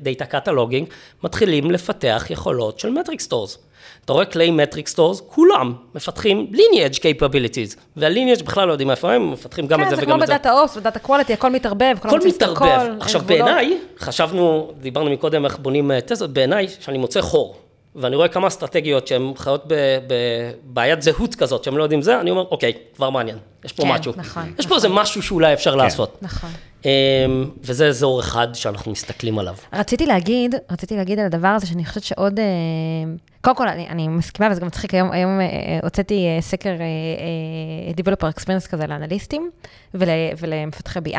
data 0.00 0.24
cataloging, 0.24 0.88
מתחילים 1.24 1.70
לפתח 1.70 2.26
יכולות 2.30 2.78
של 2.78 2.90
metric 2.90 3.20
stores. 3.20 3.58
אתה 4.04 4.12
רואה 4.12 4.24
כלי 4.24 4.50
metric 4.50 4.88
stores, 4.88 5.20
כולם 5.26 5.72
מפתחים 5.94 6.52
lineage 6.52 6.96
capabilities, 6.96 7.76
וה-lineage 7.96 8.44
בכלל 8.44 8.68
לא 8.68 8.72
יודעים 8.72 8.90
איפה 8.90 9.12
הם, 9.12 9.30
מפתחים 9.30 9.66
גם 9.66 9.80
את 9.80 9.84
כן, 9.84 9.90
זה 9.90 9.96
זה 9.96 10.02
וגם 10.02 10.14
כמו 10.14 10.22
את 10.22 10.26
זה. 10.26 10.34
בדאטה 10.34 10.52
אופס, 10.52 10.76
בדאטה 10.76 10.98
קואליטי, 10.98 11.32
הכל 11.32 11.50
מתערבב, 11.50 11.94
הכל 11.96 12.18
את 12.18 12.24
מתערבב. 12.26 12.96
עכשיו. 13.00 13.20
בעיניי, 13.26 13.78
חשבנו, 13.98 14.72
דיברנו 14.80 15.10
מקודם 15.10 15.44
איך 15.44 15.58
בונים 15.58 15.90
אה, 15.90 15.98
תזות, 16.06 16.32
בעיניי, 16.32 16.68
שאני 16.80 16.98
מוצא 16.98 17.20
חור, 17.20 17.56
ואני 17.96 18.16
רואה 18.16 18.28
כמה 18.28 18.46
אסטרטגיות 18.48 19.06
שהן 19.06 19.32
חיות 19.36 19.64
בבעיית 20.06 21.02
זהות 21.02 21.34
כזאת, 21.34 21.64
שהם 21.64 21.76
לא 21.78 21.82
יודעים 21.82 22.02
זה, 22.02 22.20
אני 22.20 22.30
אומר, 22.30 22.44
אוקיי, 22.50 22.72
כבר 22.96 23.10
מעניין, 23.10 23.38
יש 23.64 23.72
פה 23.72 23.82
כן, 23.82 23.88
משהו. 23.88 24.12
נכון, 24.16 24.52
יש 24.58 24.66
פה 24.66 24.74
איזה 24.74 24.88
משהו 24.88 25.22
שאולי 25.22 25.52
אפשר 25.52 25.74
לעשות. 25.74 26.18
נכון. 26.22 26.50
אמ, 26.84 26.90
וזה 27.62 27.88
אזור 27.88 28.20
אחד 28.20 28.48
שאנחנו 28.54 28.92
מסתכלים 28.92 29.38
עליו. 29.38 29.54
רציתי 29.72 30.06
להגיד, 30.06 30.54
רציתי 30.70 30.96
להגיד 30.96 31.18
על 31.18 31.26
הדבר 31.26 31.48
הזה, 31.48 31.66
שאני 31.66 31.84
חושבת 31.84 32.02
שעוד... 32.02 32.40
קודם 33.42 33.56
כל, 33.56 33.68
אני, 33.68 33.88
אני 33.88 34.08
מסכימה, 34.08 34.48
וזה 34.50 34.60
גם 34.60 34.66
מצחיק, 34.66 34.94
היום, 34.94 35.12
היום 35.12 35.40
אה, 35.40 35.46
הוצאתי 35.82 36.26
אה, 36.26 36.40
סקר 36.40 36.70
אה, 36.70 36.76
אה, 36.76 37.92
Developer 37.96 38.38
Experience 38.38 38.68
כזה 38.68 38.86
לאנליסטים 38.86 39.50
ול, 39.94 40.08
ולמפתחי 40.38 40.98
BI, 40.98 41.18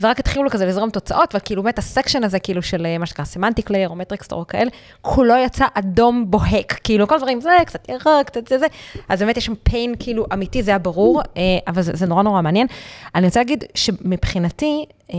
ורק 0.00 0.20
התחילו 0.20 0.50
כזה 0.50 0.66
לזרום 0.66 0.90
תוצאות, 0.90 1.34
וכאילו 1.34 1.62
באמת 1.62 1.78
ה 1.78 1.84
section 1.84 2.24
הזה, 2.24 2.38
כאילו 2.38 2.62
של 2.62 2.98
מה 2.98 3.06
שנקרא 3.06 3.24
semantic 3.24 3.70
layer 3.70 3.88
או 3.88 3.96
metric 3.96 4.20
store 4.20 4.40
או 4.40 4.46
כאלה, 4.46 4.70
כולו 5.02 5.34
יצא 5.44 5.66
אדום 5.74 6.30
בוהק, 6.30 6.72
כאילו 6.84 7.08
כל 7.08 7.18
דברים, 7.18 7.40
זה 7.40 7.50
קצת 7.66 7.88
ירוק, 7.88 8.26
קצת 8.26 8.48
זה 8.48 8.58
זה, 8.58 8.66
אז 9.08 9.22
באמת 9.22 9.36
יש 9.36 9.46
שם 9.46 9.54
pain 9.68 9.96
כאילו 9.98 10.26
אמיתי, 10.32 10.62
זה 10.62 10.70
היה 10.70 10.78
ברור, 10.78 11.22
אבל 11.66 11.82
זה, 11.82 11.92
זה 11.94 12.06
נורא 12.06 12.22
נורא 12.22 12.42
מעניין. 12.42 12.66
אני 13.14 13.26
רוצה 13.26 13.40
להגיד 13.40 13.64
שמבחינתי, 13.74 14.84
אה, 15.14 15.18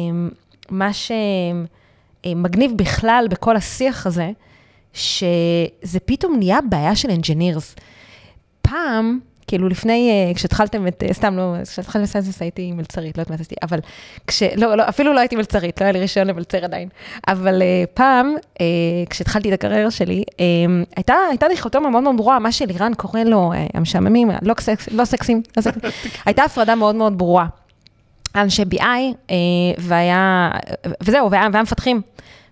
מה 0.69 0.89
שמגניב 2.25 2.71
בכלל 2.75 3.27
בכל 3.29 3.55
השיח 3.55 4.07
הזה, 4.07 4.31
שזה 4.93 5.99
פתאום 6.05 6.35
נהיה 6.37 6.59
בעיה 6.69 6.95
של 6.95 7.09
engineers. 7.11 7.75
פעם, 8.61 9.19
כאילו 9.47 9.69
לפני, 9.69 10.09
אה, 10.09 10.33
כשהתחלתם 10.33 10.87
את, 10.87 11.03
אה, 11.07 11.13
סתם 11.13 11.37
לא, 11.37 11.53
כשהתחלתם 11.63 12.03
את 12.03 12.09
Sisense 12.09 12.41
הייתי 12.41 12.71
מלצרית, 12.71 13.17
לא 13.17 13.21
יודעת 13.21 13.29
מה 13.29 13.35
עשיתי, 13.35 13.55
אבל 13.63 13.79
כש, 14.27 14.43
לא, 14.43 14.75
לא, 14.75 14.89
אפילו 14.89 15.13
לא 15.13 15.19
הייתי 15.19 15.35
מלצרית, 15.35 15.81
לא 15.81 15.85
היה 15.85 15.91
לי 15.91 15.99
רישיון 15.99 16.27
למלצר 16.27 16.63
עדיין, 16.63 16.89
אבל 17.27 17.61
אה, 17.61 17.83
פעם, 17.93 18.35
כשהתחלתי 19.09 19.49
את 19.49 19.53
הקריירה 19.53 19.91
שלי, 19.91 20.23
אה, 20.39 20.45
הייתה, 20.95 21.15
הייתה 21.29 21.47
דיכוטומיה 21.47 21.89
מאוד 21.89 22.03
מאוד 22.03 22.17
ברורה, 22.17 22.39
מה 22.39 22.51
שלירן 22.51 22.93
קורא 22.93 23.23
לו, 23.23 23.51
המשעממים, 23.73 24.31
לא, 24.41 24.53
סקס, 24.59 24.89
לא 24.91 25.05
סקסים, 25.05 25.41
לא 25.57 25.61
סקסים, 25.61 25.81
הייתה 26.25 26.43
הפרדה 26.43 26.75
מאוד 26.75 26.95
מאוד 26.95 27.17
ברורה. 27.17 27.45
אנשי 28.35 28.63
BI, 28.73 28.83
אה, 29.31 29.35
והיה, 29.77 30.51
וזהו, 31.01 31.31
והיה, 31.31 31.47
והיה 31.51 31.63
מפתחים. 31.63 32.01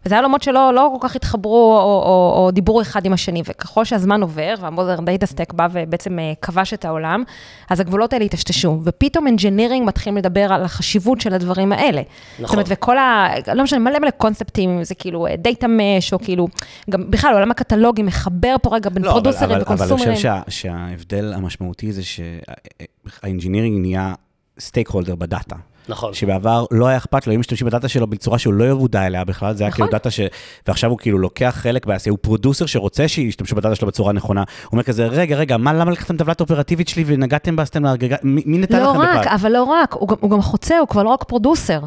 וזה 0.05 0.15
היה 0.15 0.21
עולמות 0.21 0.43
שלא 0.43 0.73
לא 0.73 0.91
כל 0.99 1.07
כך 1.07 1.15
התחברו 1.15 1.77
או, 1.77 1.83
או, 1.83 2.43
או 2.45 2.51
דיברו 2.51 2.81
אחד 2.81 3.05
עם 3.05 3.13
השני, 3.13 3.41
וככל 3.45 3.85
שהזמן 3.85 4.21
עובר, 4.21 4.53
וה 4.59 4.71
modern 4.71 5.05
data 5.05 5.25
stack 5.25 5.53
בא 5.53 5.67
ובעצם 5.71 6.19
אה, 6.19 6.33
כבש 6.41 6.73
את 6.73 6.85
העולם, 6.85 7.23
אז 7.69 7.79
הגבולות 7.79 8.13
האלה 8.13 8.25
היטשטשו, 8.25 8.79
ופתאום 8.83 9.27
engineering 9.28 9.88
מתחילים 9.87 10.17
לדבר 10.17 10.53
על 10.53 10.63
החשיבות 10.63 11.21
של 11.21 11.33
הדברים 11.33 11.71
האלה. 11.71 12.01
נכון. 12.33 12.45
זאת 12.45 12.53
אומרת, 12.53 12.65
וכל 12.69 12.97
ה... 12.97 13.27
לא 13.55 13.63
משנה, 13.63 13.79
מלא 13.79 13.99
מלא 13.99 14.09
קונספטים, 14.09 14.83
זה 14.83 14.95
כאילו 14.95 15.27
data 15.38 15.67
mesh, 15.69 16.13
או 16.13 16.19
כאילו, 16.19 16.47
גם 16.89 17.11
בכלל 17.11 17.33
עולם 17.33 17.51
הקטלוגי 17.51 18.03
מחבר 18.03 18.55
פה 18.61 18.75
רגע 18.75 18.89
בין 18.89 19.03
לא, 19.03 19.09
פרודוסרים 19.11 19.43
אבל- 19.51 19.61
אבל 19.61 19.73
אני 19.73 19.75
וקונסומרים. 19.75 20.15
חושב 20.15 20.21
שה- 20.21 20.41
שההבדל 20.49 21.33
המשמעותי 21.33 21.91
זה 21.93 22.01
שה 22.03 22.42
engineering 22.42 23.82
נהיה 23.81 24.13
stakeholder 24.59 25.15
בדאטה. 25.15 25.55
נכון. 25.89 26.13
שבעבר 26.13 26.65
לא 26.71 26.88
היה 26.88 26.97
אכפת 26.97 27.27
לו, 27.27 27.31
היו 27.31 27.39
משתמשים 27.39 27.67
בדאטה 27.67 27.88
שלו 27.88 28.07
בצורה 28.07 28.38
שהוא 28.39 28.53
לא 28.53 28.75
מודע 28.75 29.05
אליה 29.07 29.23
בכלל, 29.23 29.53
זה 29.53 29.63
היה 29.63 29.71
כאילו 29.71 29.88
דאטה 29.91 30.11
ש... 30.11 30.19
ועכשיו 30.67 30.89
הוא 30.89 30.97
כאילו 30.97 31.17
לוקח 31.19 31.55
חלק 31.57 31.85
בעשייה, 31.85 32.11
הוא 32.11 32.19
producer 32.21 32.65
שרוצה 32.65 33.07
שישתמשו 33.07 33.55
בדאטה 33.55 33.75
שלו 33.75 33.88
בצורה 33.88 34.13
נכונה. 34.13 34.41
הוא 34.63 34.71
אומר 34.71 34.83
כזה, 34.83 35.05
רגע, 35.07 35.35
רגע, 35.35 35.57
מה, 35.57 35.73
למה 35.73 35.91
לקחתם 35.91 36.17
טבלת 36.17 36.41
אופרטיבית 36.41 36.88
שלי 36.88 37.03
ונגעתם 37.07 37.55
בה, 37.55 37.63
עשיתם 37.63 37.83
לה 37.83 37.91
הגגה, 37.91 38.15
מי 38.23 38.41
מי 38.45 38.57
נתן 38.57 38.79
לא 38.83 38.89
לכם 38.91 38.99
בכלל? 38.99 39.17
רק, 39.17 39.27
אבל 39.27 39.51
לא 39.51 39.63
רק, 39.63 39.93
הוא 39.93 40.07
גם- 40.09 40.15
הוא 40.19 40.31
גם 40.31 40.41
חוצה, 40.41 40.77
הוא 40.79 40.88
כבר 40.88 41.03
לא 41.03 41.09
רק 41.09 41.23
producer. 41.23 41.80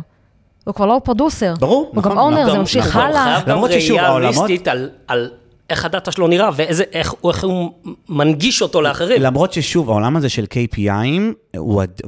הוא 0.65 0.75
כבר 0.75 0.87
לא 0.87 1.01
producer. 1.05 1.55
ברור, 1.61 1.91
הוא 1.95 2.03
גם 2.03 2.11
נכון, 2.13 2.19
owner, 2.25 2.41
נכון, 2.41 2.53
זה 2.53 2.59
ממשיך 2.59 2.87
נכון. 2.87 3.03
הלאה. 3.03 3.41
גם 3.47 3.49
למרות 3.53 3.71
ששוב, 3.73 3.97
ראייה 3.97 4.09
העולמות- 4.11 4.37
הוליסטית 4.37 4.69
על, 4.69 4.91
על 5.09 5.31
איך 5.71 5.85
הדאטה 5.85 6.11
שלו 6.13 6.27
נראה 6.29 6.51
ואיך 6.57 6.81
איך, 7.25 7.45
הוא 7.45 7.71
מנגיש 8.09 8.63
אותו 8.63 8.83
לאחרים. 8.83 9.23
למרות 9.23 9.53
ששוב, 9.53 9.91
העולם 9.91 10.17
הזה 10.17 10.29
של 10.29 10.45
KPI'ים 10.45 11.57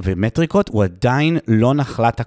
ומטריקות, 0.03 0.69
הוא 0.69 0.83
עדיין 0.83 1.37
לא 1.47 1.73
נחלת, 1.73 2.21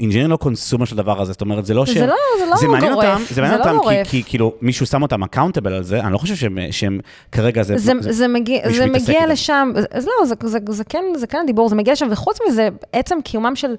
engineer 0.00 0.26
לא 0.26 0.36
consumer 0.36 0.84
של 0.84 0.94
הדבר 1.00 1.20
הזה, 1.20 1.32
זאת 1.32 1.40
אומרת, 1.40 1.66
זה 1.66 1.74
לא 1.74 1.86
ש... 1.86 1.90
זה 1.90 2.06
לא- 2.06 2.14
זה 2.38 2.46
לא 2.50 2.56
זה 2.56 2.68
מעניין 2.68 2.92
גורף, 2.94 3.06
אותם, 3.06 3.34
זה 3.34 3.42
מעניין 3.42 3.62
זה 3.62 3.70
לא 3.70 3.76
אותם, 3.78 3.88
כי-. 4.04 4.10
כי 4.10 4.22
כאילו 4.22 4.52
מישהו 4.62 4.86
שם 4.86 5.02
אותם 5.02 5.22
accountable 5.22 5.72
על 5.72 5.82
זה, 5.82 6.00
אני 6.00 6.12
לא 6.12 6.18
חושב 6.18 6.34
שהם- 6.36 6.58
שהם 6.70 7.00
כרגע 7.32 7.62
זה... 7.62 7.78
זה, 7.78 7.92
זה, 8.00 8.28
מגיע, 8.28 8.70
זה 8.72 8.86
מתעסק 8.86 9.08
מגיע 9.08 9.20
איתם. 9.20 9.30
לשם, 9.32 9.72
אז 9.90 10.06
לא, 10.06 10.26
זה, 10.26 10.34
זה, 10.44 10.58
זה, 10.68 10.84
כן, 10.84 11.04
זה 11.16 11.26
כן 11.26 11.38
הדיבור, 11.44 11.68
זה 11.68 11.74
מגיע 11.76 11.92
לשם, 11.92 12.08
וחוץ 12.10 12.38
מזה, 12.48 12.68
עצם 12.92 13.16
קיומם 13.24 13.56
של 13.56 13.74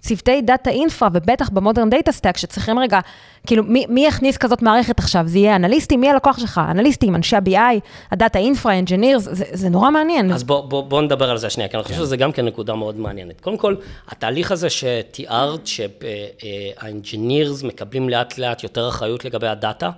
צוותי 0.00 0.42
data 0.42 0.70
infra, 0.70 1.08
ובטח 1.12 1.48
ב 1.48 1.54
modern 1.54 1.90
data 1.90 2.12
stack, 2.12 2.36
שצריכים 2.36 2.78
רגע, 2.78 3.00
כאילו, 3.46 3.64
מי, 3.64 3.86
מי 3.88 4.06
יכניס 4.06 4.36
כזאת 4.36 4.62
מערכת 4.62 4.98
עכשיו? 4.98 5.22
זה 5.26 5.38
יהיה 5.38 5.56
אנליסטים? 5.56 6.00
מי 6.00 6.10
הלקוח 6.10 6.38
שלך? 6.38 6.60
אנליסטים, 6.70 7.14
אנשי 7.14 7.36
ה-BI, 7.36 7.80
ה 8.10 8.16
data 8.16 8.38
infra, 8.38 8.78
engineers, 8.78 9.22
זה, 9.22 9.44
זה 9.52 9.68
נורא 9.68 9.90
מעניין. 9.90 10.32
אז 10.32 10.44
בוא, 10.44 10.60
בוא, 10.60 10.82
בוא 10.82 11.02
נדבר 11.02 11.30
על 11.30 11.38
זה 11.38 11.50
שנייה, 11.50 11.68
כי 11.68 11.76
אני 11.76 11.84
חושב 11.84 11.94
שזה 11.94 12.16
גם 12.16 12.32
כן 12.32 12.44
נקודה 12.44 12.74
מאוד 12.74 12.96
מעניינת. 12.96 13.40
קודם 13.40 13.56
כל, 13.58 13.74
התהליך 14.08 14.52
הזה 14.52 14.70
שתיארת, 14.70 15.66
שה 15.66 16.15
engineers 16.15 17.62
מקבלים 17.62 18.08
לאט 18.08 18.38
לאט 18.38 18.62
יותר 18.62 18.88
אחריות 18.88 19.24
לגבי 19.24 19.48
הדאטה, 19.48 19.90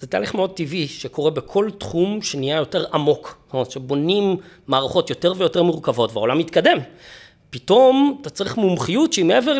זה 0.00 0.06
תהליך 0.06 0.34
מאוד 0.34 0.50
טבעי 0.50 0.88
שקורה 0.88 1.30
בכל 1.30 1.70
תחום 1.78 2.22
שנהיה 2.22 2.56
יותר 2.56 2.84
עמוק. 2.92 3.36
זאת 3.46 3.52
אומרת, 3.52 3.70
שבונים 3.70 4.36
מערכות 4.66 5.10
יותר 5.10 5.32
ויותר 5.36 5.62
מורכבות, 5.62 6.12
והעולם 6.12 6.38
מתקדם. 6.38 6.78
פתאום 7.54 8.18
אתה 8.20 8.30
צריך 8.30 8.56
מומחיות 8.56 9.12
שהיא 9.12 9.24
מעבר 9.24 9.58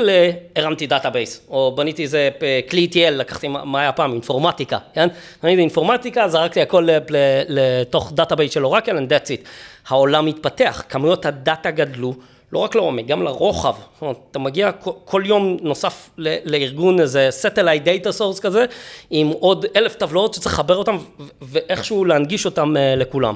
להרמתי 0.56 0.86
database, 0.86 1.40
או 1.50 1.72
בניתי 1.76 2.02
איזה 2.02 2.30
אה, 2.42 2.60
כלי 2.70 2.88
ETL, 2.92 3.10
לקחתי, 3.10 3.48
מה 3.48 3.80
היה 3.80 3.92
פעם, 3.92 4.12
Informatica, 4.12 4.78
כן? 4.94 5.08
בניתי 5.42 5.60
Informatica, 5.60 6.28
זרקתי 6.28 6.60
הכל 6.62 6.88
ל- 6.90 6.98
ל- 7.16 7.80
לתוך 7.80 8.12
database 8.12 8.52
של 8.52 8.64
אורקל, 8.64 8.98
and 8.98 9.10
that's 9.10 9.28
it. 9.28 9.48
העולם 9.88 10.26
מתפתח, 10.26 10.82
כמויות 10.88 11.26
הדאטה 11.26 11.70
גדלו, 11.70 12.14
לא 12.54 12.58
רק 12.58 12.74
לעומק, 12.74 13.06
גם 13.06 13.22
לרוחב. 13.22 13.74
זאת 13.92 14.02
אומרת, 14.02 14.16
אתה 14.30 14.38
מגיע 14.38 14.72
כל, 14.72 14.90
כל 15.04 15.22
יום 15.26 15.56
נוסף 15.62 16.10
לארגון 16.18 17.00
איזה 17.00 17.28
satellite 17.42 17.86
data 17.86 18.20
source 18.20 18.40
כזה, 18.40 18.64
עם 19.10 19.28
עוד 19.28 19.66
אלף 19.76 19.94
טבלאות 19.94 20.34
שצריך 20.34 20.54
לחבר 20.54 20.76
אותם 20.76 20.96
ו- 20.96 21.22
ואיכשהו 21.42 22.04
להנגיש 22.04 22.44
אותם 22.44 22.76
אה, 22.76 22.96
לכולם. 22.96 23.34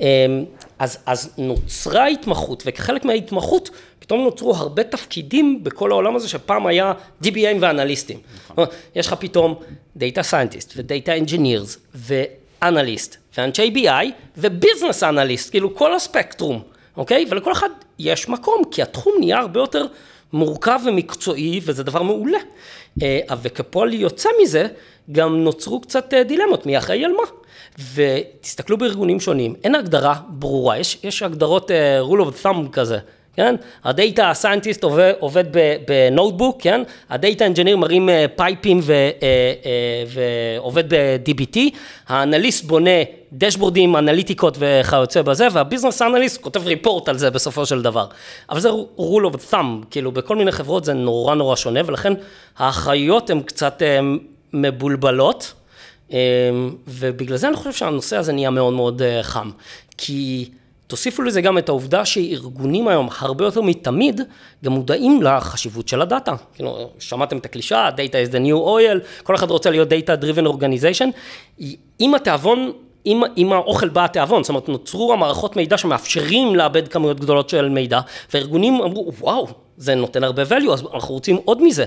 אה, 0.00 0.06
אז, 0.78 0.98
אז 1.06 1.34
נוצרה 1.38 2.06
התמחות, 2.06 2.62
וכחלק 2.66 3.04
מההתמחות, 3.04 3.70
פתאום 3.98 4.20
נוצרו 4.20 4.54
הרבה 4.54 4.84
תפקידים 4.84 5.64
בכל 5.64 5.90
העולם 5.90 6.16
הזה, 6.16 6.28
שפעם 6.28 6.66
היה 6.66 6.92
DBAים 7.24 7.56
ואנליסטים. 7.60 8.18
נכון. 8.50 8.66
יש 8.94 9.06
לך 9.06 9.14
פתאום 9.18 9.54
Data 9.98 10.22
Scientist 10.30 10.72
ו-Data 10.76 11.28
Engineers 11.28 11.78
ואנליסט 11.94 13.16
ואנשי 13.38 13.72
BI 13.76 14.10
וביזנס 14.36 15.02
אנליסט, 15.02 15.50
כאילו 15.50 15.74
כל 15.74 15.94
הספקטרום, 15.94 16.62
אוקיי? 16.96 17.26
ולכל 17.30 17.52
אחד 17.52 17.68
יש 17.98 18.28
מקום, 18.28 18.62
כי 18.70 18.82
התחום 18.82 19.12
נהיה 19.18 19.38
הרבה 19.38 19.60
יותר 19.60 19.86
מורכב 20.32 20.80
ומקצועי, 20.86 21.60
וזה 21.64 21.82
דבר 21.84 22.02
מעולה. 22.02 22.38
אה, 23.02 23.20
וכפועל 23.42 23.92
יוצא 23.92 24.28
מזה, 24.42 24.66
גם 25.12 25.44
נוצרו 25.44 25.80
קצת 25.80 26.14
אה, 26.14 26.24
דילמות, 26.24 26.66
מי 26.66 26.78
אחראי 26.78 27.04
על 27.04 27.12
מה. 27.12 27.22
ותסתכלו 27.94 28.78
בארגונים 28.78 29.20
שונים, 29.20 29.54
אין 29.64 29.74
הגדרה 29.74 30.14
ברורה, 30.28 30.78
יש, 30.78 30.98
יש 31.04 31.22
הגדרות 31.22 31.70
uh, 31.70 31.74
rule 32.10 32.28
of 32.28 32.46
thumb 32.46 32.70
כזה, 32.72 32.98
כן? 33.36 33.54
ה 33.84 33.93
data 33.93 34.30
ה 34.30 34.35
scientist 34.35 34.82
עובד, 34.82 35.12
עובד 35.18 35.44
ב 35.88 35.95
notebook, 35.95 36.62
כן? 36.62 36.82
ה 37.10 37.17
data 37.17 37.46
engineer 37.46 37.76
מרים 37.76 38.08
אה, 38.08 38.12
פייפים 38.36 38.80
ו, 38.82 38.92
אה, 38.92 39.22
אה, 39.22 40.18
ועובד 40.58 40.94
ב-DBT, 40.94 41.58
האנליסט 42.08 42.64
בונה 42.64 42.90
דשבורדים, 43.32 43.96
אנליטיקות 43.96 44.56
וכיוצא 44.58 45.22
בזה, 45.22 45.48
וה 45.52 45.62
business 45.62 46.02
analyst 46.02 46.40
כותב 46.40 46.66
report 46.66 47.08
על 47.08 47.18
זה 47.18 47.30
בסופו 47.30 47.66
של 47.66 47.82
דבר. 47.82 48.06
אבל 48.50 48.60
זה 48.60 48.68
rule 48.98 49.34
of 49.34 49.52
thumb, 49.52 49.86
כאילו 49.90 50.12
בכל 50.12 50.36
מיני 50.36 50.52
חברות 50.52 50.84
זה 50.84 50.92
נורא 50.92 51.34
נורא 51.34 51.56
שונה, 51.56 51.80
ולכן 51.86 52.12
האחריות 52.58 53.30
הן 53.30 53.40
קצת 53.40 53.82
מבולבלות. 54.52 55.54
ובגלל 56.86 57.36
זה 57.36 57.48
אני 57.48 57.56
חושב 57.56 57.72
שהנושא 57.72 58.16
הזה 58.16 58.32
נהיה 58.32 58.50
מאוד 58.50 58.72
מאוד 58.72 59.02
אה, 59.02 59.22
חם. 59.22 59.50
כי 59.98 60.50
תוסיפו 60.86 61.22
לזה 61.22 61.40
גם 61.40 61.58
את 61.58 61.68
העובדה 61.68 62.04
שארגונים 62.04 62.88
היום, 62.88 63.08
הרבה 63.18 63.44
יותר 63.44 63.60
מתמיד, 63.60 64.20
גם 64.64 64.72
מודעים 64.72 65.22
לחשיבות 65.22 65.88
של 65.88 66.02
הדאטה. 66.02 66.34
כאילו, 66.54 66.90
שמעתם 66.98 67.36
את 67.36 67.44
הקלישה, 67.44 67.88
Data 67.96 68.28
is 68.28 68.32
the 68.32 68.38
new 68.38 68.66
oil, 68.66 69.22
כל 69.22 69.34
אחד 69.34 69.50
רוצה 69.50 69.70
להיות 69.70 69.88
Data 69.92 70.22
Driven 70.22 70.46
Organization. 70.46 71.10
עם 72.00 72.14
התיאבון, 72.14 72.72
עם, 73.06 73.22
עם 73.36 73.52
האוכל 73.52 73.88
בא 73.88 74.04
התיאבון, 74.04 74.42
זאת 74.42 74.48
אומרת, 74.48 74.68
נוצרו 74.68 75.12
המערכות 75.12 75.56
מידע 75.56 75.78
שמאפשרים 75.78 76.56
לעבד 76.56 76.88
כמויות 76.88 77.20
גדולות 77.20 77.48
של 77.48 77.68
מידע, 77.68 78.00
והארגונים 78.34 78.82
אמרו, 78.82 79.12
וואו, 79.20 79.46
זה 79.76 79.94
נותן 79.94 80.24
הרבה 80.24 80.42
value, 80.42 80.72
אז 80.72 80.82
אנחנו 80.94 81.14
רוצים 81.14 81.38
עוד 81.44 81.62
מזה. 81.62 81.84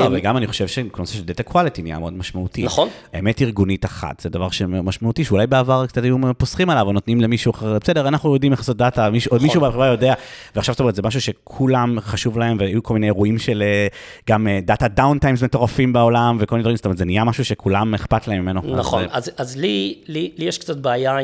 לא, 0.00 0.08
וגם 0.12 0.36
אני 0.36 0.46
חושב 0.46 0.66
שנושא 0.66 1.14
של 1.14 1.24
data 1.24 1.42
quality 1.42 1.82
נהיה 1.82 1.98
מאוד 1.98 2.12
משמעותי. 2.12 2.62
נכון. 2.62 2.88
האמת 3.12 3.42
ארגונית 3.42 3.84
אחת, 3.84 4.20
זה 4.20 4.28
דבר 4.28 4.50
שמשמעותי, 4.50 5.24
שאולי 5.24 5.46
בעבר 5.46 5.86
קצת 5.86 6.02
היו 6.02 6.16
פוסחים 6.38 6.70
עליו, 6.70 6.86
או 6.86 6.92
נותנים 6.92 7.20
למישהו 7.20 7.50
אחר, 7.50 7.78
בסדר, 7.78 8.08
אנחנו 8.08 8.34
יודעים 8.34 8.52
איך 8.52 8.60
לעשות 8.60 8.76
דאטה, 8.76 9.10
מישהו, 9.10 9.30
עוד 9.32 9.42
מישהו 9.42 9.60
בחברה 9.60 9.86
יודע, 9.86 10.14
ועכשיו 10.56 10.72
זאת 10.74 10.80
אומרת, 10.80 10.94
זה 10.94 11.02
משהו 11.02 11.20
שכולם 11.20 12.00
חשוב 12.00 12.38
להם, 12.38 12.56
והיו 12.60 12.82
כל 12.82 12.94
מיני 12.94 13.06
אירועים 13.06 13.38
של 13.38 13.62
אה, 13.62 13.86
גם 14.28 14.46
data 14.62 14.88
downtimes 14.88 15.42
מטורפים 15.42 15.92
בעולם, 15.92 16.36
וכל 16.40 16.54
מיני 16.54 16.62
דברים, 16.62 16.76
זאת 16.76 16.84
אומרת, 16.84 16.98
זה 16.98 17.04
נהיה 17.04 17.24
משהו 17.24 17.44
שכולם 17.44 17.94
אכפת 17.94 18.28
להם 18.28 18.42
ממנו. 18.42 18.60
נכון, 18.76 19.04
אז, 19.10 19.56
לי, 19.56 20.32
יש 20.38 20.58
קצת 20.58 20.76
בעיה 20.76 21.16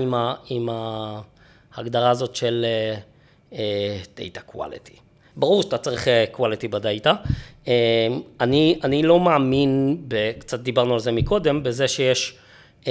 עם, 0.48 0.68
ההגדרה 1.74 2.10
הזאת 2.10 2.36
של 2.36 2.66
uh, 3.50 3.54
uh, 3.54 3.56
data 4.18 4.54
quality. 4.54 5.07
ברור 5.38 5.62
שאתה 5.62 5.78
צריך 5.78 6.04
uh, 6.04 6.36
quality 6.36 6.68
בדאטה. 6.70 7.14
Uh, 7.64 7.68
אני, 8.40 8.78
אני 8.84 9.02
לא 9.02 9.20
מאמין, 9.20 9.96
קצת 10.38 10.60
דיברנו 10.60 10.94
על 10.94 11.00
זה 11.00 11.12
מקודם, 11.12 11.62
בזה 11.62 11.88
שיש 11.88 12.34
um, 12.84 12.88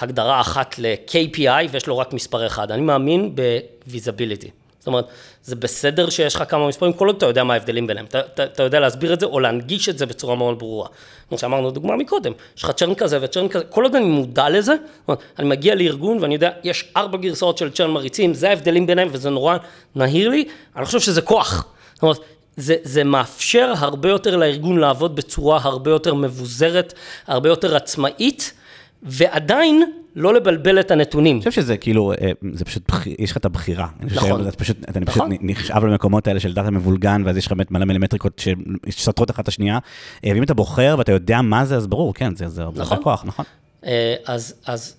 הגדרה 0.00 0.40
אחת 0.40 0.74
ל-KPI 0.78 1.68
ויש 1.70 1.86
לו 1.86 1.98
רק 1.98 2.12
מספר 2.12 2.46
אחד. 2.46 2.70
אני 2.70 2.82
מאמין 2.82 3.34
ב-visibility. 3.34 4.61
זאת 4.82 4.86
אומרת, 4.86 5.04
זה 5.44 5.56
בסדר 5.56 6.10
שיש 6.10 6.34
לך 6.34 6.44
כמה 6.48 6.68
מספרים, 6.68 6.92
כל 6.92 7.06
עוד 7.06 7.16
אתה 7.16 7.26
יודע 7.26 7.44
מה 7.44 7.54
ההבדלים 7.54 7.86
ביניהם. 7.86 8.06
אתה, 8.06 8.20
אתה, 8.20 8.44
אתה 8.44 8.62
יודע 8.62 8.80
להסביר 8.80 9.12
את 9.12 9.20
זה 9.20 9.26
או 9.26 9.40
להנגיש 9.40 9.88
את 9.88 9.98
זה 9.98 10.06
בצורה 10.06 10.36
מאוד 10.36 10.58
ברורה. 10.58 10.88
כמו 11.28 11.38
שאמרנו, 11.38 11.70
דוגמה 11.70 11.96
מקודם, 11.96 12.32
יש 12.56 12.64
לך 12.64 12.70
צ'רן 12.70 12.94
כזה 12.94 13.18
וצ'רן 13.22 13.48
כזה, 13.48 13.64
כל 13.64 13.84
עוד 13.84 13.94
אני 13.94 14.04
מודע 14.04 14.48
לזה, 14.48 14.72
זאת 14.72 15.08
אומרת, 15.08 15.22
אני 15.38 15.48
מגיע 15.48 15.74
לארגון 15.74 16.18
ואני 16.20 16.34
יודע, 16.34 16.50
יש 16.64 16.92
ארבע 16.96 17.18
גרסאות 17.18 17.58
של 17.58 17.70
צ'רן 17.70 17.90
מריצים, 17.90 18.34
זה 18.34 18.48
ההבדלים 18.48 18.86
ביניהם 18.86 19.08
וזה 19.12 19.30
נורא 19.30 19.56
נהיר 19.96 20.28
לי, 20.28 20.44
אני 20.76 20.84
חושב 20.84 21.00
שזה 21.00 21.22
כוח. 21.22 21.66
זאת 21.94 22.02
אומרת, 22.02 22.18
זה, 22.56 22.76
זה 22.82 23.04
מאפשר 23.04 23.72
הרבה 23.76 24.08
יותר 24.08 24.36
לארגון 24.36 24.78
לעבוד 24.78 25.16
בצורה 25.16 25.60
הרבה 25.62 25.90
יותר 25.90 26.14
מבוזרת, 26.14 26.94
הרבה 27.26 27.48
יותר 27.48 27.76
עצמאית, 27.76 28.52
ועדיין 29.02 29.92
לא 30.16 30.34
לבלבל 30.34 30.80
את 30.80 30.90
הנתונים. 30.90 31.36
אני 31.36 31.50
חושב 31.50 31.62
שזה 31.62 31.76
כאילו, 31.76 32.12
אה, 32.12 32.30
זה 32.52 32.64
פשוט, 32.64 32.82
יש 33.18 33.30
לך 33.30 33.36
את 33.36 33.44
הבחירה. 33.44 33.86
אני 34.00 34.08
חושב 34.10 34.20
נכון. 34.26 34.44
שאתה 34.44 34.56
פשוט, 34.56 34.76
אתה 34.82 34.92
פשוט 35.00 35.08
נכון. 35.16 35.30
נשאב 35.40 35.84
למקומות 35.84 36.26
האלה 36.26 36.40
של 36.40 36.52
דאטה 36.54 36.70
מבולגן, 36.70 37.22
ואז 37.26 37.36
יש 37.36 37.46
לך 37.46 37.52
באמת 37.52 37.70
מלא 37.70 37.84
מלא 37.84 38.01
מטריקות 38.01 38.42
שסותרות 38.88 39.30
אחת 39.30 39.40
את 39.42 39.48
השנייה, 39.48 39.78
אה, 40.24 40.30
ואם 40.34 40.42
אתה 40.42 40.54
בוחר 40.54 40.94
ואתה 40.98 41.12
יודע 41.12 41.42
מה 41.42 41.64
זה, 41.64 41.76
אז 41.76 41.86
ברור, 41.86 42.14
כן, 42.14 42.36
זה 42.36 42.48
זה 42.48 42.62
הרבה 42.62 42.80
נכון. 42.80 42.98
כוח, 43.02 43.24
נכון? 43.26 43.44
אה, 43.86 44.14
אז, 44.26 44.54
אז 44.66 44.94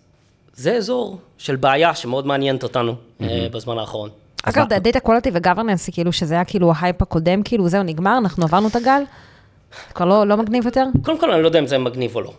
זה 0.56 0.74
אזור 0.74 1.18
של 1.38 1.56
בעיה 1.56 1.96
שמאוד 1.96 2.28
מעניינת 2.28 2.64
אותנו 2.64 2.96
אה, 3.22 3.48
בזמן 3.52 3.78
האחרון. 3.78 4.10
אגב, 4.44 4.66
מה- 4.74 4.80
data 4.80 5.00
quality 5.00 5.30
ו 5.34 5.38
governance, 5.38 5.90
כאילו, 5.90 6.12
שזה 6.14 6.34
היה 6.34 6.46
כאילו 6.46 6.72
ההייפ 6.76 7.02
הקודם, 7.02 7.44
כאילו, 7.44 7.70
זהו, 7.70 7.84
נגמר, 7.84 8.18
אנחנו 8.18 8.44
עברנו 8.44 8.68
את 8.68 8.76
הגל? 8.76 9.02
כבר 9.94 10.06
לא, 10.06 10.28
לא 10.28 10.38
מגניב 10.38 10.66
יותר? 10.66 10.86
קודם 11.04 11.20
כל, 11.20 11.32
אני 11.32 11.42
לא 11.42 11.48
יודע 11.48 11.60
אם 11.60 11.68
זה 11.68 11.78
מגניב 11.78 12.16
או 12.16 12.22
לא. 12.22 12.34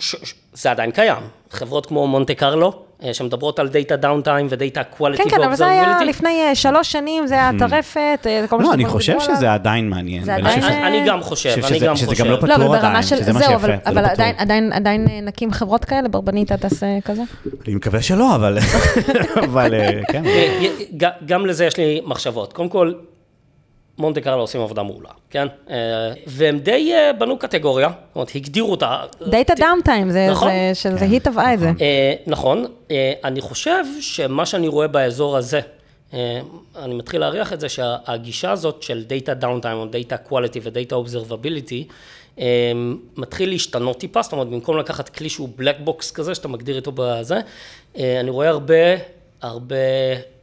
ש- 0.00 0.16
ש- 0.24 0.34
זה 0.52 0.70
עדיין 0.70 0.90
קיים. 0.90 1.22
חברות 1.50 1.86
כמו 1.86 2.06
מונטה 2.06 2.34
קרלו, 2.34 2.72
אה, 3.04 3.14
שמדברות 3.14 3.58
על 3.58 3.68
Data 3.68 4.04
Downtime 4.04 4.46
ו-Data 4.50 4.98
Quality 5.00 5.16
כן, 5.16 5.24
כן, 5.30 5.42
אבל 5.42 5.54
זה 5.54 5.66
היה. 5.66 6.04
לפני 6.04 6.42
אה, 6.48 6.54
שלוש 6.54 6.92
שנים, 6.92 7.26
זה 7.26 7.34
היה 7.34 7.50
טרפת, 7.58 7.98
אה, 8.26 8.44
כל 8.48 8.56
מה 8.56 8.62
לא, 8.62 8.68
שאתם 8.68 8.74
אני 8.74 8.82
יכולים 8.82 9.18
חושב. 9.20 9.34
שזה 9.36 9.52
עדיין 9.52 9.88
מעניין. 9.90 10.24
זה 10.24 10.34
עדיין, 10.34 10.60
חושב 10.60 10.72
אני 10.72 11.02
גם 11.06 11.20
חושב, 11.22 11.50
אני 11.50 11.62
שזה- 11.62 11.86
גם 11.86 11.96
שזה 11.96 12.06
חושב. 12.06 12.24
גם 12.24 12.30
לא 12.30 12.36
לא, 12.36 12.40
פתור 12.40 12.54
אבל 12.54 12.64
ברמה 12.66 12.88
עדיין, 12.88 13.02
של, 13.02 13.16
שזה 13.16 13.32
מה 13.32 13.40
שיפה, 13.42 13.54
אבל, 13.54 13.66
זה 13.68 13.76
אבל 13.86 14.02
לא 14.02 14.06
עדיין, 14.06 14.32
פתור. 14.32 14.42
עדיין, 14.42 14.72
עדיין 14.72 15.06
נקים 15.22 15.52
חברות 15.52 15.84
כאלה, 15.84 16.08
ברבניתה 16.08 16.56
תעשה 16.56 16.86
כזה? 17.04 17.22
אני 17.66 17.74
מקווה 17.74 18.02
שלא, 18.02 18.34
אבל... 18.34 18.58
אבל 19.44 19.74
כן. 20.12 20.22
גם 21.26 21.46
לזה 21.46 21.64
יש 21.64 21.76
לי 21.76 22.00
מחשבות. 22.06 22.52
קודם 22.52 22.68
כל, 22.68 22.92
מונטה 23.98 24.20
קרלו 24.20 24.40
עושים 24.40 24.60
עבודה 24.60 24.82
מעולה, 24.82 25.08
כן? 25.30 25.46
אה, 25.70 25.76
והם 26.26 26.58
די 26.58 26.92
אה, 26.94 27.12
בנו 27.12 27.38
קטגוריה, 27.38 27.88
זאת 27.88 28.16
אומרת, 28.16 28.30
הגדירו 28.34 28.70
אותה. 28.70 29.02
דאטה 29.28 29.54
דאונטיים, 29.54 30.10
זה, 30.10 30.28
נכון. 30.30 30.48
זה, 30.48 30.74
שזה 30.74 31.04
היא 31.04 31.20
טבעה 31.20 31.54
את 31.54 31.60
זה. 31.60 31.70
נכון, 32.26 32.66
אה, 32.90 33.12
אני 33.24 33.40
חושב 33.40 33.84
שמה 34.00 34.46
שאני 34.46 34.68
רואה 34.68 34.88
באזור 34.88 35.36
הזה, 35.36 35.60
אני 36.76 36.94
מתחיל 36.94 37.20
להריח 37.20 37.52
את 37.52 37.60
זה 37.60 37.68
שהגישה 37.68 38.50
הזאת 38.50 38.82
של 38.82 39.04
Data 39.08 39.42
Downtime 39.42 39.74
או 39.74 39.84
Data 39.84 40.30
Quality 40.30 40.58
ו-Data 40.62 40.92
Observability, 40.92 41.92
מתחיל 43.16 43.48
להשתנות 43.48 43.98
טיפה, 43.98 44.22
זאת 44.22 44.32
אומרת, 44.32 44.46
במקום 44.46 44.78
לקחת 44.78 45.08
כלי 45.08 45.28
שהוא 45.28 45.48
black 45.58 45.88
box 45.88 46.14
כזה, 46.14 46.34
שאתה 46.34 46.48
מגדיר 46.48 46.76
איתו 46.76 46.92
בזה, 46.94 47.38
אני 47.96 48.30
רואה 48.30 48.48
הרבה, 48.48 48.74
הרבה 49.42 49.76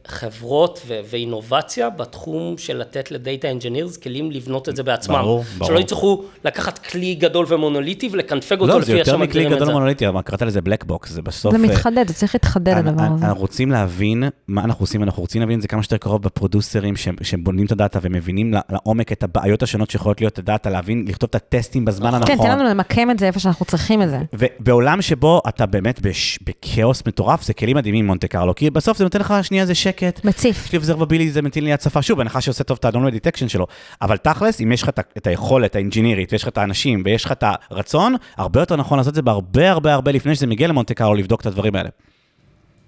חברות 0.06 0.82
ו- 0.86 1.00
ואינובציה 1.10 1.90
בתחום 1.90 2.58
של 2.58 2.76
לתת 2.76 3.10
ל 3.10 3.18
data 3.18 3.50
engineers 3.50 3.96
כלים 3.96 4.30
לבנות 4.30 4.68
את 4.68 4.76
זה 4.76 4.82
בעצמם. 4.82 5.14
ברור, 5.14 5.44
ברור. 5.58 5.68
שלא 5.70 5.78
יצטרכו 5.78 6.22
לקחת 6.44 6.78
כלי 6.78 7.14
גדול 7.14 7.46
ומונוליטי 7.48 8.08
ולקנפג 8.12 8.60
אותו 8.60 8.72
לא, 8.72 8.78
לפי 8.80 8.86
זה 8.86 8.92
איך 8.92 9.06
יותר 9.06 9.16
מכלי 9.16 9.26
שמגדירים 9.26 9.52
את 9.52 9.56
גדול 9.56 9.66
זה. 9.66 9.72
מונוליטי, 9.72 10.08
אבל 10.08 10.22
קראת 10.22 10.42
לזה 10.42 10.60
black 10.60 10.84
box, 10.84 11.10
זה 11.10 11.22
בסוף... 11.22 11.56
זה 11.56 11.62
אה, 11.62 11.68
מתחדד, 11.68 12.08
זה 12.08 12.14
צריך 12.14 12.34
להתחדד 12.34 12.74
הדבר 12.76 13.02
הזה. 13.14 13.26
אנחנו 13.26 13.40
רוצים 13.40 13.70
להבין 13.70 14.24
מה 14.48 14.64
אנחנו 14.64 14.82
עושים, 14.82 15.02
אנחנו 15.02 15.22
רוצים 15.22 15.40
להבין 15.40 15.56
את 15.56 15.62
זה 15.62 15.68
כמה 15.68 15.82
שיותר 15.82 15.96
קרוב 15.96 16.22
בפרודוסרים 16.22 16.96
שהם- 16.96 17.16
שהם 17.22 17.44
בונים 17.44 17.66
את 17.66 17.72
הדאטה 17.72 17.98
ומבינים 18.02 18.54
לעומק 18.70 19.12
את 19.12 19.22
הבעיות 19.22 19.62
השונות 19.62 19.90
שיכולות 19.90 20.20
להיות 20.20 20.38
הדאטה, 20.38 20.70
להבין, 20.70 21.04
לכתוב 21.08 21.28
את 21.30 21.34
הטסטים 21.34 21.84
בזמן 21.84 22.10
כן, 22.10 22.16
הנכון. 22.32 22.46
תן 22.46 22.58
לנו 22.58 22.64
למקם 22.68 23.10
את 23.10 23.18
זה 23.18 23.26
איפה 23.26 23.40
שאנחנו 23.40 23.66
צריכים 23.66 24.02
את 24.02 24.08
זה. 24.10 24.18
ובעולם 24.32 25.02
שבו 25.02 25.42
אתה 25.48 25.66
באמת 25.66 26.00
בש- 26.00 26.38
בכאוס 26.42 27.02
מטורף, 27.06 27.42
זה 27.42 27.54
כלים 27.54 27.76
מדהימים 27.76 28.06
מונטה 28.06 28.28
קרלו, 28.28 28.54
כי 28.54 28.70
בסוף 28.70 28.98
זה 28.98 29.04
נותן 29.04 29.20
לך 29.20 29.34
שנייה 29.42 29.62
איזה 29.62 29.74
שקט. 29.92 30.24
מציף. 30.24 30.64
יש 30.66 30.72
לי 30.72 30.76
אובזרבבילי, 30.76 31.30
זה 31.30 31.42
מטיל 31.42 31.64
לי 31.64 31.72
הצפה, 31.72 32.02
שוב, 32.02 32.18
בהנחה 32.18 32.40
שעושה 32.40 32.64
טוב 32.64 32.78
את 32.80 32.84
ה-download 32.84 33.14
detection 33.14 33.48
שלו, 33.48 33.66
אבל 34.02 34.16
תכלס, 34.16 34.60
אם 34.60 34.72
יש 34.72 34.82
לך 34.82 34.88
את 35.16 35.26
היכולת 35.26 35.74
האינג'ינירית, 35.74 36.32
ויש 36.32 36.42
לך 36.42 36.48
את 36.48 36.58
האנשים, 36.58 37.02
ויש 37.04 37.24
לך 37.24 37.32
את 37.32 37.44
הרצון, 37.70 38.14
הרבה 38.36 38.60
יותר 38.60 38.76
נכון 38.76 38.98
לעשות 38.98 39.10
את 39.10 39.14
זה 39.14 39.22
בהרבה 39.22 39.70
הרבה 39.70 39.92
הרבה 39.94 40.12
לפני 40.12 40.34
שזה 40.34 40.46
מגיע 40.46 40.68
למונטה 40.68 40.94
קרלו 40.94 41.14
לבדוק 41.14 41.40
את 41.40 41.46
הדברים 41.46 41.76
האלה. 41.76 41.88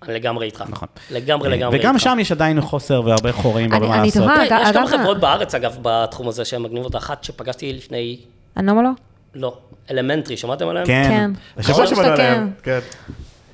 אני 0.09 0.15
לגמרי 0.15 0.47
איתך. 0.47 0.65
נכון. 0.69 0.89
לגמרי 1.11 1.49
לגמרי 1.49 1.77
איתך. 1.77 1.85
וגם 1.89 1.99
שם 1.99 2.17
יש 2.21 2.33
עדיין 2.33 2.61
חוסר 2.61 3.03
והרבה 3.05 3.33
חורים 3.33 3.71
והרבה 3.71 3.87
אני- 3.87 3.95
מה 3.95 4.01
אני 4.01 4.07
לעשות. 4.07 4.23
תוהה, 4.23 4.49
תראה, 4.49 4.63
יש 4.63 4.77
כמה 4.77 4.87
חברות 4.87 5.21
בארץ, 5.21 5.55
אגב, 5.55 5.77
בתחום 5.83 6.29
הזה 6.29 6.45
שהן 6.45 6.63
מגניבות. 6.63 6.97
אחת 6.97 7.25
שפגשתי 7.25 7.73
לפני, 7.73 8.17
אנומלו? 8.59 8.91
לא, 9.35 9.57
אלמנטרי, 9.91 10.37
שמעתם 10.37 10.69
עליהם? 10.69 10.87
כן. 10.87 11.09
כן. 11.11 11.31
השבוע 11.57 11.87
שבאנו 11.87 12.03
שאתה 12.03 12.13
עליהם. 12.13 12.51
כן. 12.63 12.79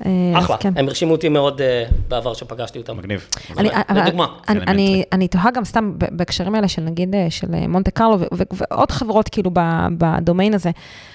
אה, 0.06 0.10
אחלה, 0.38 0.56
כן. 0.56 0.72
הם 0.76 0.88
הרשימו 0.88 1.12
אותי 1.12 1.28
מאוד 1.28 1.60
אה, 1.60 1.84
בעבר 2.08 2.34
שפגשתי 2.34 2.78
אותם. 2.78 2.96
מגניב. 2.96 3.28
אני, 3.58 3.68
אבל- 3.88 4.00
לדוגמה. 4.02 4.26
אני, 4.48 4.60
אני. 4.66 5.02
אני 5.12 5.28
תוהה 5.28 5.50
גם 5.50 5.64
סתם 5.64 5.92
בהקשרים 6.10 6.54
האלה 6.54 6.68
של 6.68 6.82
נגיד 6.82 7.14
אה, 7.14 7.26
של 7.30 7.46
מונטה 7.68 7.90
קרלו 7.90 8.20
ו- 8.20 8.24
ו- 8.34 8.42
ועוד 8.52 8.90
חברות 8.90 9.28
כאילו 9.28 9.50
ב- 9.54 9.86
בדומיין 9.98 10.54
הזה. 10.54 10.70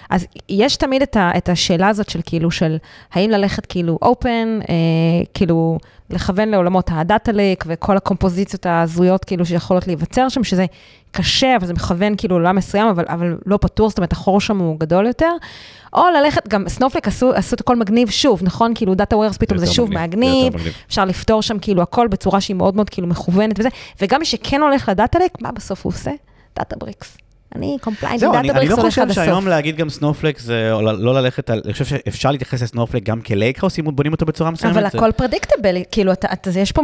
אז 0.09 0.25
יש 0.49 0.75
תמיד 0.75 1.01
את, 1.01 1.15
ה, 1.15 1.31
את 1.37 1.49
השאלה 1.49 1.87
הזאת 1.87 2.09
של 2.09 2.19
כאילו 2.25 2.51
של 2.51 2.77
האם 3.13 3.29
ללכת 3.29 3.65
כאילו 3.65 3.99
אופן, 4.01 4.59
אה, 4.69 4.75
כאילו 5.33 5.77
לכוון 6.09 6.49
לעולמות 6.49 6.89
ה 6.93 7.01
data 7.01 7.31
lake 7.31 7.63
וכל 7.67 7.97
הקומפוזיציות 7.97 8.65
ההזויות 8.65 9.25
כאילו 9.25 9.45
שיכולות 9.45 9.87
להיווצר 9.87 10.29
שם, 10.29 10.43
שזה 10.43 10.65
קשה, 11.11 11.55
אבל 11.55 11.67
זה 11.67 11.73
מכוון 11.73 12.13
כאילו 12.17 12.39
לעולם 12.39 12.55
מסוים, 12.55 12.87
אבל, 12.87 13.05
אבל 13.07 13.37
לא 13.45 13.57
פתור, 13.57 13.89
זאת 13.89 13.97
אומרת 13.97 14.11
החור 14.11 14.41
שם 14.41 14.59
הוא 14.59 14.79
גדול 14.79 15.05
יותר. 15.07 15.31
או 15.93 16.01
ללכת, 16.19 16.47
גם 16.47 16.69
Snowflake 16.69 17.07
עשו, 17.07 17.33
עשו 17.33 17.55
את 17.55 17.59
הכל 17.59 17.75
מגניב 17.75 18.09
שוב, 18.09 18.39
נכון? 18.43 18.71
כאילו 18.75 18.95
data 18.95 19.17
warehouse 19.17 19.37
פתאום 19.37 19.57
זה 19.57 19.65
שוב 19.67 19.89
מגניב, 19.89 20.07
מגניב, 20.07 20.55
מגניב. 20.55 20.73
אפשר 20.87 21.05
לפתור 21.05 21.41
שם 21.41 21.59
כאילו 21.59 21.81
הכל 21.81 22.07
בצורה 22.07 22.41
שהיא 22.41 22.55
מאוד 22.55 22.75
מאוד 22.75 22.89
כאילו 22.89 23.07
מכוונת 23.07 23.59
וזה, 23.59 23.69
וגם 24.01 24.19
מי 24.19 24.25
שכן 24.25 24.61
הולך 24.61 24.89
ל 24.89 24.95
data 24.95 25.19
lake, 25.19 25.41
מה 25.41 25.51
בסוף 25.51 25.85
הוא 25.85 25.93
עושה? 25.93 26.11
Databricks. 26.55 27.17
אני 27.55 27.77
compliant 27.81 28.19
זהו, 28.19 28.33
אני, 28.33 28.51
אני 28.51 28.67
לא 28.69 28.73
הולך 28.75 28.85
חושב 28.85 29.01
עד 29.01 29.09
הסוף. 29.09 29.23
שהיום 29.23 29.47
להגיד 29.47 29.75
גם 29.77 29.89
Snowflake 29.89 30.39
זה 30.39 30.71
לא 30.81 31.13
ללכת 31.13 31.49
על, 31.49 31.61
אני 31.65 31.73
חושב 31.73 31.85
שאפשר 31.85 32.31
להתייחס 32.31 32.61
ל 32.61 32.65
Snowflake 32.65 33.03
גם 33.03 33.21
כ 33.21 33.31
lakehouse, 33.31 33.79
אם 33.79 33.85
בונים 33.95 34.11
אותו 34.13 34.25
בצורה 34.25 34.51
מסוימת. 34.51 34.75
אבל 34.77 34.85
הכל 34.85 35.11
predictable, 35.11 35.75
כאילו, 35.91 36.11
אתה, 36.11 36.27
אתה, 36.33 36.49
יש 36.59 36.71
פה 36.71 36.81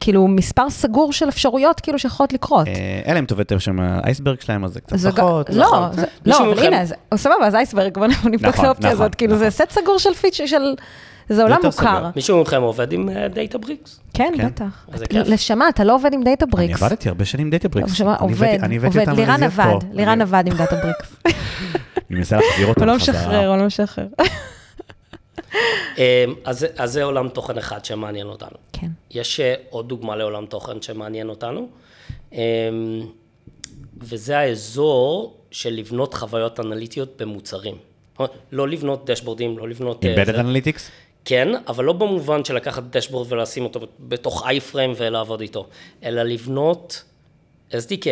כאילו 0.00 0.28
מספר 0.28 0.70
סגור 0.70 1.12
של 1.12 1.28
אפשרויות 1.28 1.80
כאילו 1.80 1.98
שיכולות 1.98 2.32
לקרות. 2.32 2.66
אה, 2.68 2.72
אלא 3.06 3.18
אם 3.18 3.24
עובד 3.30 3.60
שם 3.60 3.80
ה 3.80 3.88
Iceberg 3.88 4.40
שלהם, 4.40 4.64
אז 4.64 4.72
זה 4.72 4.80
קצת 4.80 4.96
פחות. 5.16 5.50
לא, 5.50 5.64
נכון. 5.64 6.04
לא, 6.26 6.38
אבל 6.52 6.58
הנה, 6.66 6.80
אז- 6.82 6.94
סבבה, 7.14 7.46
אז 7.46 7.54
Iceberg, 7.54 7.98
בוא 7.98 8.06
נבדוק 8.06 8.34
את 8.34 8.44
נכון, 8.44 8.64
האופציה 8.64 8.90
נכון, 8.90 9.02
הזאת, 9.02 9.14
כאילו 9.14 9.38
זה 9.38 9.46
נכון. 9.46 9.66
סט 9.66 9.70
סגור 9.70 9.98
של 9.98 10.14
פיצ'ר 10.14 10.46
של... 10.46 10.74
זה 11.28 11.42
עולם 11.42 11.58
מוכר. 11.64 12.10
מישהו 12.16 12.40
מכם 12.42 12.62
עובד 12.62 12.92
עם 12.92 13.08
Databricks? 13.34 14.00
כן, 14.14 14.32
כן. 14.36 14.46
בטח. 14.46 14.86
נשמה, 15.12 15.68
אתה 15.68 15.84
לא 15.84 15.94
עובד 15.94 16.12
עם 16.12 16.22
Data 16.24 16.44
אני 16.44 16.52
bricks. 16.52 16.82
עבדתי 16.82 17.08
הרבה 17.08 17.24
שנים 17.24 17.46
עם 17.46 17.50
Databricks. 17.50 17.90
נשמה, 17.90 18.16
אני 18.20 18.32
עובד, 18.32 18.58
אני 18.62 18.76
עובד. 18.76 19.08
לירן 19.16 19.42
עבד. 19.42 19.64
לירן 19.92 20.08
אני- 20.08 20.22
עבד 20.22 20.44
עם 20.46 20.54
Databricks. 20.56 21.16
אני 21.26 21.34
מנסה 22.18 22.36
להחזיר 22.36 22.66
אותם 22.66 22.80
הוא 22.80 22.86
לא 22.86 22.98
חזרה. 22.98 23.14
משחרר, 23.16 23.48
הוא 23.48 23.56
לא 23.56 23.66
משחרר. 23.66 24.06
אה, 25.98 26.24
אז 26.44 26.58
זה- 26.58 26.66
אז 26.78 26.92
זה 26.92 27.04
עולם 27.04 27.28
תוכן 27.28 27.58
אחד 27.58 27.84
שמעניין 27.84 28.26
אותנו. 28.26 28.56
כן. 28.72 28.86
יש 29.10 29.40
אה, 29.40 29.54
עוד 29.70 29.88
דוגמה 29.88 30.16
לעולם 30.16 30.46
תוכן 30.46 30.82
שמעניין 30.82 31.28
אותנו, 31.28 31.68
אה, 32.32 32.38
וזה 34.00 34.38
האזור 34.38 35.36
של 35.50 35.70
לבנות 35.70 36.14
חוויות 36.14 36.60
אנליטיות 36.60 37.22
במוצרים. 37.22 37.74
לא 38.52 38.68
לבנות 38.68 39.10
דשבורדים, 39.10 39.58
לא 39.58 39.68
לבנות... 39.68 40.04
אה, 40.04 40.14
Embedded. 40.24 40.28
Analytics? 40.36 40.80
כן, 41.28 41.48
אבל 41.68 41.84
לא 41.84 41.92
במובן 41.92 42.44
של 42.44 42.54
לקחת 42.56 42.82
דשבורד 42.82 43.32
ולשים 43.32 43.64
אותו 43.64 43.80
בתוך 44.00 44.46
אייפריים 44.46 44.92
ולעבוד 44.96 45.40
איתו, 45.40 45.66
אלא 46.04 46.22
לבנות 46.22 47.02
SDK, 47.72 48.06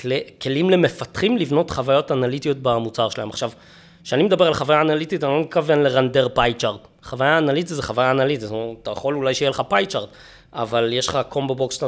כלי- 0.00 0.20
כלים 0.42 0.70
למפתחים 0.70 1.36
לבנות 1.38 1.70
חוויות 1.70 2.12
אנליטיות 2.12 2.56
במוצר 2.62 3.08
שלהם. 3.08 3.28
עכשיו, 3.30 3.50
כשאני 4.04 4.22
מדבר 4.22 4.46
על 4.46 4.54
חוויה 4.54 4.80
אנליטית, 4.80 5.24
אני 5.24 5.32
לא 5.32 5.40
מתכוון 5.40 5.82
לרנדר 5.82 6.28
pie 6.34 6.54
chart. 6.54 6.86
חוויה 7.02 7.38
אנליטית 7.38 7.68
זה 7.76 7.82
חוויה 7.82 8.10
אנליטית, 8.10 8.40
זאת 8.40 8.50
אומרת, 8.52 8.76
אתה 8.82 8.90
יכול 8.90 9.14
אולי 9.14 9.34
שיהיה 9.34 9.50
לך 9.50 9.62
pie 9.68 9.86
chart, 9.86 10.08
אבל 10.52 10.92
יש 10.92 11.08
לך 11.08 11.18
combo 11.28 11.54
box 11.54 11.74
שאתה 11.74 11.86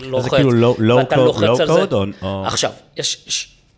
לוחץ, 0.00 0.30
כאילו 0.30 0.74
low 0.76 0.92
ואתה 0.94 1.16
לוחץ 1.16 1.42
low 1.42 1.60
על 1.60 1.66
זה. 1.66 1.84
code 1.84 1.92
או- 1.94 2.04
או- 2.22 2.44
עכשיו, 2.46 2.72
יש, 2.96 3.24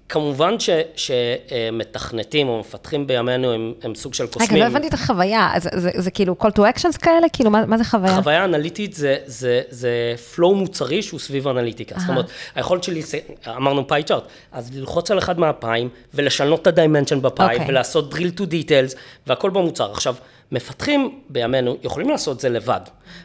כמובן 0.09 0.55
ש- 0.61 0.70
שמתכנתים 0.96 2.48
או 2.48 2.61
מפתחים 2.61 3.07
בימינו 3.07 3.52
הם, 3.52 3.72
הם 3.82 3.94
סוג 3.94 4.14
של 4.14 4.26
קוסמים. 4.26 4.50
רגע, 4.50 4.61
לא 4.61 4.70
הבנתי 4.70 4.88
את 4.88 4.94
החוויה, 4.94 5.50
אז 5.55 5.68
זה- 5.74 5.90
זה 5.94 6.11
כאילו 6.11 6.36
call 6.42 6.59
to 6.59 6.76
actions 6.76 6.98
כאלה? 7.02 7.28
כאילו, 7.32 7.50
מה 7.50 7.66
מה 7.66 7.78
זה 7.78 7.84
חוויה? 7.84 8.14
חוויה 8.16 8.44
אנליטית 8.44 8.92
זה, 8.94 9.16
זה, 9.26 9.62
זה 9.70 9.90
flow 10.34 10.55
מוצרי 10.55 11.02
שהוא 11.02 11.20
סביב 11.20 11.48
אנליטיקה. 11.48 11.94
זאת 12.00 12.09
אומרת, 12.09 12.26
היכולת 12.55 12.84
שלי, 12.84 13.02
זה- 13.02 13.18
אמרנו 13.57 13.88
pie 13.88 14.02
chart, 14.02 14.22
אז 14.52 14.70
ללחוץ 14.76 15.11
על 15.11 15.18
אחד 15.18 15.38
מהפאים 15.38 15.88
ולשנות 16.14 16.62
את 16.62 16.66
ה 16.66 16.72
dimension 16.72 17.22
בפאי 17.22 17.55
אוקיי. 17.55 17.68
ולעשות 17.68 18.14
drill 18.14 18.40
to 18.40 18.42
details 18.42 18.96
והכל 19.26 19.50
במוצר. 19.50 19.90
עכשיו, 19.92 20.14
מפתחים 20.52 21.20
בימינו 21.28 21.76
יכולים 21.82 22.11
לעשות 22.11 22.40
זה 22.40 22.48
לבד. 22.48 22.80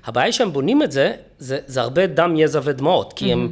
הבעיה 0.05 0.25
היא 0.25 0.33
שהם 0.33 0.53
בונים 0.53 0.83
את 0.83 0.91
זה, 0.91 1.11
זה, 1.39 1.59
זה 1.67 1.81
הרבה 1.81 2.07
דם, 2.07 2.35
יזע 2.37 2.59
ודמעות, 2.63 3.13
כי 3.13 3.33
הם... 3.33 3.51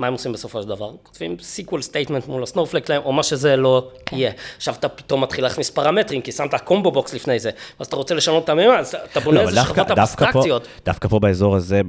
מה 0.00 0.06
הם 0.06 0.12
עושים 0.12 0.32
בסופו 0.32 0.62
של 0.62 0.68
דבר? 0.68 0.90
כותבים 1.02 1.36
SQL 1.40 1.82
statement 1.82 2.26
מול 2.26 2.42
ה 2.42 2.46
Snowflake 2.46 2.86
שלהם, 2.86 3.02
או 3.04 3.12
מה 3.12 3.22
שזה 3.22 3.56
לא 3.56 3.90
כן. 4.06 4.16
יהיה. 4.16 4.32
עכשיו 4.56 4.74
אתה 4.78 4.88
פתאום 4.88 5.22
מתחיל 5.22 5.44
להכניס 5.44 5.70
פרמטרים, 5.70 6.20
כי 6.20 6.32
שמת 6.32 6.54
combo 6.54 6.90
box 6.90 7.14
לפני 7.14 7.38
זה, 7.38 7.50
אז 7.78 7.86
אתה 7.86 7.96
רוצה 7.96 8.14
לשנות 8.14 8.44
את 8.44 8.48
המימד, 8.48 8.74
אז 8.78 8.96
אתה 9.12 9.20
בונה 9.20 9.42
לא, 9.42 9.48
איזה 9.48 9.60
שכבות 9.60 9.90
אבסטרקציות. 9.90 10.68
דווקא 10.84 11.08
פה 11.08 11.18
באזור 11.18 11.56
הזה, 11.56 11.80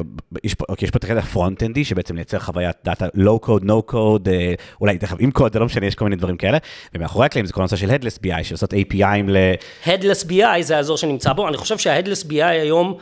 יש 0.43 0.53
פה 0.53 0.66
יש 0.82 0.91
פה 0.91 0.97
את 0.97 1.03
החלק 1.03 1.24
הפרונט-אנדי, 1.24 1.86
שבעצם 1.86 2.16
לייצר 2.16 2.39
חוויית 2.39 2.76
דאטה 2.86 3.07
code, 3.45 3.64
no 3.64 3.91
code, 3.91 4.30
אה, 4.30 4.53
אולי 4.82 4.97
תכף 4.97 5.18
עם 5.20 5.32
קוד, 5.32 5.53
זה 5.53 5.59
לא 5.59 5.66
משנה, 5.66 5.86
יש 5.86 5.95
כל 5.95 6.05
מיני 6.05 6.16
דברים 6.16 6.38
כאלה, 6.38 6.57
ומאחורי 6.95 7.26
הקלעים 7.26 7.45
זה 7.45 7.53
כל 7.53 7.62
הנושא 7.62 7.76
של 7.76 7.89
Headless 7.89 8.20
BI, 8.26 8.43
של 8.43 8.53
לעשות 8.53 8.74
API'ים 8.74 9.28
ל... 9.28 9.38
Headless 9.86 10.28
BI 10.30 10.62
זה 10.62 10.78
האזור 10.78 10.97
שנמצא 10.97 11.34
בו, 11.34 11.47
אני 11.47 11.57
חושב 11.57 11.78
שה-Headless 11.78 12.28
BI 12.28 12.43
היום, 12.43 12.97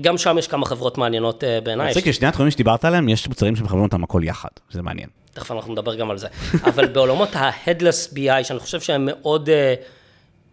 גם 0.00 0.18
שם 0.18 0.38
יש 0.38 0.48
כמה 0.48 0.66
חברות 0.66 0.98
מעניינות 0.98 1.44
אה, 1.44 1.60
בעיניי. 1.60 1.88
מצחיק, 1.88 2.12
ששני 2.12 2.28
התחומים 2.28 2.50
שדיברת 2.50 2.84
עליהם, 2.84 3.08
יש 3.08 3.28
מוצרים 3.28 3.56
שמחברים 3.56 3.82
אותם 3.82 4.04
הכל 4.04 4.22
יחד, 4.24 4.48
שזה 4.70 4.82
מעניין. 4.82 5.08
תכף 5.34 5.50
אנחנו 5.50 5.72
נדבר 5.72 5.94
גם 5.94 6.10
על 6.10 6.18
זה. 6.18 6.28
אבל 6.68 6.86
בעולמות 6.86 7.36
ה-Headless 7.36 8.14
BI, 8.14 8.44
שאני 8.44 8.58
חושב 8.58 8.80
שהם 8.80 9.08
מאוד, 9.10 9.48
אה, 9.48 9.74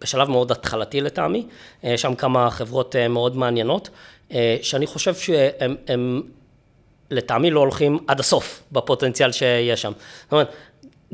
בשלב 0.01 0.29
מאוד 0.29 0.51
התחלתי 0.51 1.01
לטעמי, 1.01 1.47
אה, 1.83 1.97
שם 1.97 2.15
כמה 2.15 2.49
חברות 2.51 2.95
מאוד 3.09 3.37
מעניינות, 3.37 3.89
שאני 4.61 4.87
חושב 4.87 5.15
שהם 5.15 5.75
הם, 5.87 6.21
לטעמי 7.11 7.51
לא 7.51 7.59
הולכים 7.59 7.99
עד 8.07 8.19
הסוף 8.19 8.63
בפוטנציאל 8.71 9.31
שיש 9.31 9.81
שם. 9.81 9.91
זאת 10.23 10.31
אומרת, 10.31 10.51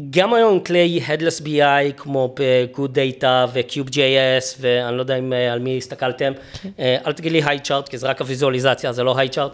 גם 0.09 0.33
היום 0.33 0.59
כלי 0.59 1.01
Headless 1.07 1.45
BI 1.45 1.93
כמו 1.97 2.35
ב-Good 2.39 2.95
Data 2.95 3.25
ו-Cube.js 3.53 4.57
ואני 4.59 4.97
לא 4.97 5.01
יודע 5.01 5.15
אם 5.15 5.33
אה, 5.33 5.53
על 5.53 5.59
מי 5.59 5.77
הסתכלתם, 5.77 6.33
אה, 6.79 6.97
אל 7.05 7.13
תגיד 7.13 7.31
לי 7.31 7.41
היי-צ'ארט 7.45 7.89
כי 7.89 7.97
זה 7.97 8.07
רק 8.07 8.21
הוויזואליזציה, 8.21 8.91
זה 8.91 9.03
לא 9.03 9.17
היי-צ'ארט. 9.17 9.51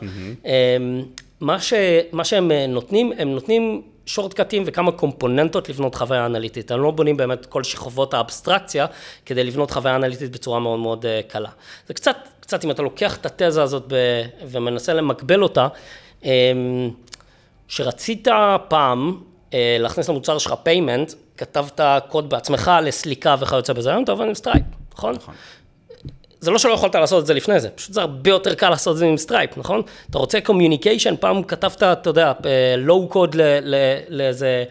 מה, 1.42 1.60
ש, 1.60 1.74
מה 2.12 2.26
שהם 2.26 2.52
אה, 2.52 2.68
נותנים, 2.68 3.12
הם 3.18 3.30
נותנים 3.32 3.82
שורטקטים 4.06 4.64
וכמה 4.66 4.92
קומפוננטות 4.92 5.70
לבנות 5.70 5.96
חוויה 5.96 6.26
אנליטית. 6.26 6.72
הם 6.72 6.82
לא 6.82 6.92
בונים 6.92 7.18
באמת 7.18 7.46
כל 7.46 7.64
שכבות 7.64 8.14
האבסטרקציה 8.14 8.86
כדי 9.26 9.44
לבנות 9.44 9.72
חוויה 9.72 9.96
אנליטית 9.96 10.32
בצורה 10.32 10.60
מאוד 10.60 10.80
מאוד 10.80 11.06
קלה. 11.28 11.50
זה 11.88 11.94
קצת, 11.94 12.18
קצת 12.40 12.66
אם 12.66 12.72
אתה 12.72 12.82
לוקח 12.82 13.18
את 13.18 13.26
התזה 13.26 13.64
הזאת 13.64 13.84
ב, 13.88 13.96
ומנסה 14.52 14.94
למקבל 14.94 15.44
אותה, 15.44 15.68
שרצית 17.68 18.28
פעם 18.68 19.18
להכניס 19.54 20.10
למוצר 20.10 20.38
שלך 20.38 20.54
payment, 20.64 21.14
כתבת 21.38 21.82
קוד 22.08 22.30
בעצמך 22.30 22.72
לסליקה 22.84 23.36
וכיוצא 23.40 23.74
בזה, 23.74 23.90
היום 23.90 24.04
אתה 24.04 24.12
עובד 24.12 24.26
עם 24.26 24.34
Stripe, 24.34 24.64
נכון? 24.94 25.16
נכון. 25.16 25.34
זה 26.40 26.52
לא 26.52 26.58
שלא 26.58 26.74
יכולת 26.74 26.96
לעשות 26.96 27.22
את 27.22 27.28
זה 27.28 27.34
לפני 27.34 27.60
זה, 27.60 27.70
פשוט 27.70 27.94
זה 27.94 28.02
הרבה 28.02 28.30
יותר 28.30 28.56
קל 28.56 28.70
לעשות 28.70 28.94
את 28.94 28.98
זה 28.98 29.06
עם 29.06 29.18
Stripe, 29.18 29.58
נכון? 29.58 29.82
אתה 30.10 30.18
רוצה 30.18 30.42
communication, 30.42 31.16
פעם 31.20 31.44
כתבת, 31.44 31.84
אתה 31.84 32.10
יודע, 32.10 32.34
low 32.78 33.08
code 33.08 33.36
לאיזה 34.10 34.64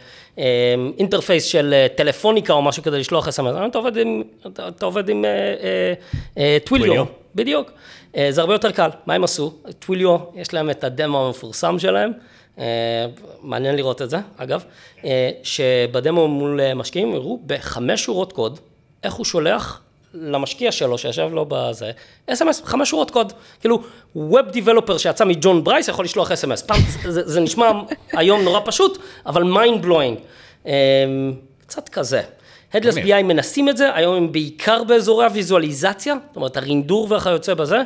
interface 0.98 1.44
של 1.44 1.72
אה, 1.72 1.86
טלפוניקה 1.96 2.52
או 2.52 2.62
משהו 2.62 2.82
כדי 2.82 2.98
לשלוח 2.98 3.28
אתה 3.66 3.78
עובד 3.78 3.96
עם, 3.96 4.22
אתה 4.46 4.86
עובד 4.86 5.08
עם 5.08 5.24
Twilio, 6.64 7.04
בדיוק. 7.34 7.70
זה 8.30 8.40
הרבה 8.40 8.54
יותר 8.54 8.70
קל, 8.70 8.90
מה 9.06 9.14
הם 9.14 9.24
עשו? 9.24 9.52
Twilio, 9.78 10.16
יש 10.34 10.54
להם 10.54 10.70
את 10.70 10.84
הדמו 10.84 11.26
המפורסם 11.26 11.78
שלהם. 11.78 12.12
אה, 12.60 13.06
מעניין 13.42 13.76
לראות 13.76 14.02
את 14.02 14.10
זה, 14.10 14.16
אגב, 14.36 14.64
אה, 15.04 15.30
שבדמו 15.42 16.28
מול 16.28 16.60
משקיעים 16.74 17.14
הראו 17.14 17.38
בחמש 17.46 18.04
שורות 18.04 18.32
קוד, 18.32 18.58
איך 19.02 19.14
הוא 19.14 19.24
שולח 19.24 19.80
למשקיע 20.14 20.72
שלו 20.72 20.98
שישב 20.98 21.28
לו 21.32 21.46
בזה, 21.48 21.90
SMS, 22.26 22.62
חמש 22.64 22.90
שורות 22.90 23.10
קוד. 23.10 23.32
כאילו, 23.60 23.82
Web 24.16 24.54
Developer 24.54 24.98
שיצא 24.98 25.24
מג'ון 25.24 25.64
ברייס 25.64 25.88
יכול 25.88 26.04
לשלוח 26.04 26.32
SMS. 26.32 26.62
פעם, 26.62 26.80
זה, 27.04 27.28
זה 27.28 27.40
נשמע 27.40 27.70
היום 28.12 28.40
נורא 28.42 28.60
פשוט, 28.64 28.98
אבל 29.26 29.42
mind 29.42 29.84
blowing. 29.84 30.20
אה, 30.66 30.72
קצת 31.66 31.88
כזה. 31.88 32.22
Headless 32.72 32.96
BI 33.04 33.22
מנסים 33.22 33.68
את 33.68 33.76
זה, 33.76 33.94
היום 33.94 34.16
הם 34.16 34.32
בעיקר 34.32 34.84
באזורי 34.84 35.24
הוויזואליזציה, 35.24 36.14
זאת 36.28 36.36
אומרת, 36.36 36.56
הרינדור 36.56 37.08
וכיוצא 37.10 37.54
בזה. 37.54 37.78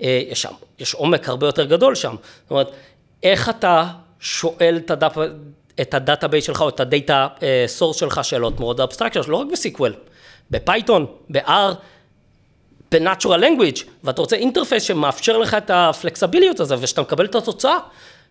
יש 0.00 0.42
שם, 0.42 0.52
יש 0.78 0.94
עומק 0.94 1.28
הרבה 1.28 1.46
יותר 1.46 1.64
גדול 1.64 1.94
שם. 1.94 2.16
זאת 2.42 2.50
אומרת, 2.50 2.70
איך 3.22 3.48
אתה 3.48 3.84
שואל 4.20 4.80
את, 4.84 4.90
הדאפ, 4.90 5.16
את 5.80 5.94
ה 5.94 6.00
database 6.00 6.44
שלך 6.44 6.60
או 6.60 6.68
את 6.68 6.80
ה 6.80 6.90
data 6.90 7.28
source 7.66 7.96
אה, 7.96 8.00
שלך 8.00 8.24
שאלות 8.24 8.60
מאוד 8.60 8.80
אבסטרקציות, 8.80 9.28
לא 9.28 9.36
רק 9.36 9.46
ב 9.52 9.60
SQL, 9.60 9.94
ב 10.50 10.57
Python, 10.57 11.06
ב-R, 11.30 11.74
ב-Natural 12.92 13.40
Language, 13.40 13.84
ואתה 14.04 14.20
רוצה 14.20 14.36
interface 14.36 14.82
שמאפשר 14.82 15.38
לך 15.38 15.54
את 15.54 15.70
הפלקסביליות 15.74 16.60
הזה, 16.60 16.76
ושאתה 16.80 17.00
מקבל 17.02 17.24
את 17.24 17.34
התוצאה, 17.34 17.78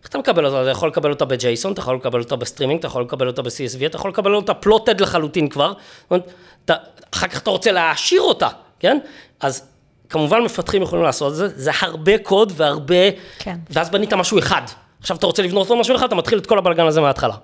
איך 0.02 0.08
אתה 0.08 0.18
מקבל 0.18 0.46
אותה? 0.46 0.62
אתה 0.62 0.70
יכול 0.70 0.88
לקבל 0.88 1.10
אותה 1.10 1.24
ב-JSON, 1.24 1.72
אתה 1.72 1.80
יכול 1.80 1.96
לקבל 1.96 2.20
אותה 2.20 2.36
בסטרימינג, 2.36 2.78
אתה 2.78 2.86
יכול 2.86 3.02
לקבל 3.02 3.26
אותה 3.26 3.42
ב-CSV, 3.42 3.86
אתה 3.86 3.96
יכול 3.96 4.10
לקבל 4.10 4.34
אותה 4.34 4.54
plotted 4.54 5.00
לחלוטין 5.00 5.48
כבר, 5.48 5.72
זאת 5.72 6.10
אומרת, 6.10 6.32
אתה, 6.64 6.74
אחר 7.14 7.26
כך 7.26 7.38
אתה 7.38 7.50
רוצה 7.50 7.72
להעשיר 7.72 8.20
אותה, 8.22 8.48
כן? 8.80 8.98
אז 9.40 9.62
כמובן 10.08 10.42
מפתחים 10.42 10.82
יכולים 10.82 11.04
לעשות 11.04 11.32
את 11.32 11.36
זה, 11.36 11.48
זה 11.48 11.70
הרבה 11.80 12.18
קוד 12.18 12.52
והרבה, 12.56 13.10
כן. 13.38 13.56
ואז 13.70 13.90
בנית 13.90 14.12
משהו 14.12 14.38
אחד. 14.38 14.62
עכשיו 15.00 15.16
אתה 15.16 15.26
רוצה 15.26 15.42
לבנות 15.42 15.70
עוד 15.70 15.78
משהו 15.78 15.96
אחד, 15.96 16.06
אתה 16.06 16.14
מתחיל 16.14 16.38
את 16.38 16.46
כל 16.46 16.58
הבלגן 16.58 16.86
הזה 16.86 17.00
מההתחלה. 17.00 17.34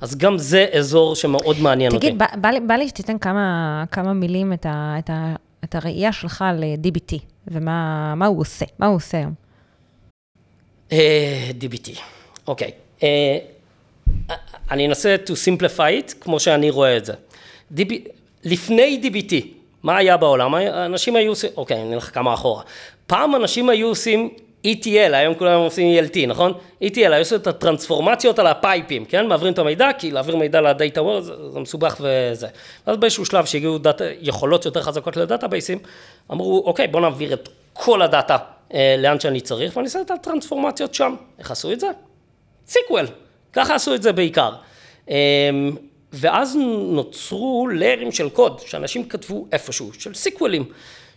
אז 0.00 0.16
גם 0.16 0.38
זה 0.38 0.66
אזור 0.72 1.16
שמאוד 1.16 1.60
מעניין 1.60 1.90
תגיד, 1.90 2.12
אותי. 2.12 2.26
תגיד, 2.28 2.40
בא, 2.42 2.50
בא, 2.50 2.66
בא 2.66 2.74
לי 2.74 2.88
שתיתן 2.88 3.18
כמה, 3.18 3.84
כמה 3.90 4.12
מילים 4.12 4.52
את, 4.52 4.66
ה, 4.66 4.94
את, 4.98 5.10
ה, 5.10 5.34
את 5.64 5.74
הראייה 5.74 6.12
שלך 6.12 6.44
ל-DBT, 6.58 7.18
ומה 7.48 8.26
הוא 8.26 8.40
עושה, 8.40 8.64
מה 8.78 8.86
הוא 8.86 8.96
עושה 8.96 9.18
היום. 9.18 9.32
Uh, 10.90 10.92
אה, 10.92 11.50
DBT, 11.60 11.98
אוקיי. 12.46 12.70
Okay. 12.98 13.00
Uh, 13.00 13.04
אני 14.70 14.86
אנסה 14.86 15.16
to 15.26 15.30
simplify 15.30 16.10
it, 16.10 16.14
כמו 16.20 16.40
שאני 16.40 16.70
רואה 16.70 16.96
את 16.96 17.04
זה. 17.04 17.12
DB, 17.76 17.92
לפני 18.44 19.00
DBT, 19.02 19.34
מה 19.82 19.96
היה 19.96 20.16
בעולם? 20.16 20.54
אנשים 20.54 21.16
היו 21.16 21.32
עושים, 21.32 21.50
אוקיי, 21.56 21.82
אני 21.82 21.90
נלך 21.90 22.14
כמה 22.14 22.34
אחורה. 22.34 22.62
פעם 23.06 23.34
אנשים 23.34 23.68
היו 23.68 23.88
עושים 23.88 24.30
ETL, 24.64 25.14
היום 25.14 25.34
כולם 25.34 25.60
עושים 25.60 25.98
ELT, 25.98 26.26
נכון? 26.26 26.52
ETL, 26.84 26.98
היו 26.98 27.18
עושים 27.18 27.38
את 27.38 27.46
הטרנספורמציות 27.46 28.38
על 28.38 28.46
הפייפים, 28.46 29.04
כן? 29.04 29.26
מעבירים 29.26 29.52
את 29.52 29.58
המידע, 29.58 29.88
כי 29.98 30.10
להעביר 30.10 30.36
מידע 30.36 30.60
לדאטה 30.60 31.02
וורד 31.02 31.22
זה, 31.22 31.50
זה 31.50 31.60
מסובך 31.60 32.00
וזה. 32.00 32.46
ואז 32.86 32.96
באיזשהו 32.96 33.24
שלב 33.24 33.44
שהגיעו 33.44 33.78
דאט, 33.78 34.00
יכולות 34.20 34.64
יותר 34.64 34.82
חזקות 34.82 35.16
לדאטאבייסים, 35.16 35.78
אמרו, 36.32 36.62
אוקיי, 36.66 36.86
בואו 36.86 37.02
נעביר 37.02 37.32
את 37.32 37.48
כל 37.72 38.02
הדאטה 38.02 38.36
אה, 38.74 38.96
לאן 38.98 39.20
שאני 39.20 39.40
צריך, 39.40 39.76
ואני 39.76 39.84
אעשה 39.86 40.00
את 40.00 40.10
הטרנספורמציות 40.10 40.94
שם. 40.94 41.14
איך 41.38 41.50
עשו 41.50 41.72
את 41.72 41.80
זה? 41.80 41.86
SQL, 42.66 43.06
ככה 43.52 43.74
עשו 43.74 43.94
את 43.94 44.02
זה 44.02 44.12
בעיקר. 44.12 44.52
אה, 45.10 45.16
ואז 46.12 46.56
נוצרו 46.90 47.68
ליירים 47.68 48.12
של 48.12 48.28
קוד, 48.28 48.60
שאנשים 48.66 49.08
כתבו 49.08 49.46
איפשהו, 49.52 49.92
של 49.92 50.14
סיקוולים. 50.14 50.64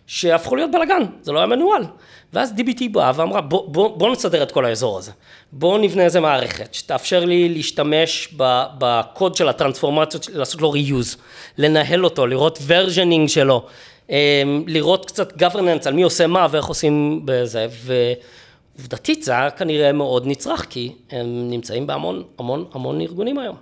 שהפכו 0.08 0.56
להיות 0.56 0.72
בלאגן, 0.72 1.02
זה 1.22 1.32
לא 1.32 1.40
היה 1.40 1.48
מנוהל. 1.48 1.84
ואז 2.34 2.54
DBT 2.58 2.84
באה 2.92 3.12
ואמרה, 3.16 3.42
בוא, 3.42 3.70
בוא, 3.70 3.98
בוא 3.98 4.12
נסדר 4.12 4.44
את 4.44 4.52
כל 4.52 4.66
האזור 4.66 4.98
הזה. 4.98 5.12
בוא 5.52 5.80
נבנה 5.80 6.04
איזה 6.04 6.20
מערכת 6.20 6.74
שתאפשר 6.74 7.26
לי 7.26 7.50
להשתמש 7.50 8.34
בקוד 8.78 9.36
של 9.36 9.50
הטרנספורמציות, 9.50 10.30
לעשות 10.34 10.62
לו 10.62 10.74
reuse, 10.74 11.18
לנהל 11.58 12.04
אותו, 12.04 12.28
לראות 12.28 12.58
versioning 12.58 13.28
שלו, 13.28 13.66
אמ, 14.10 14.16
לראות 14.68 15.06
קצת 15.06 15.42
governance 15.42 15.88
על 15.88 15.94
מי 15.94 16.04
עושה 16.04 16.28
מה 16.28 16.48
ואיך 16.52 16.66
עושים 16.66 17.22
בזה, 17.26 17.68
ועובדתית 18.76 19.24
זה 19.24 19.32
היה 19.32 19.50
כנראה 19.50 19.92
מאוד 19.92 20.28
נצרך, 20.28 20.66
כי 20.70 20.92
הם 21.12 21.50
נמצאים 21.50 21.88
בהמון 21.88 22.24
המון 22.40 22.66
המון 22.74 23.02
ארגונים 23.02 23.40
היום. 23.40 23.56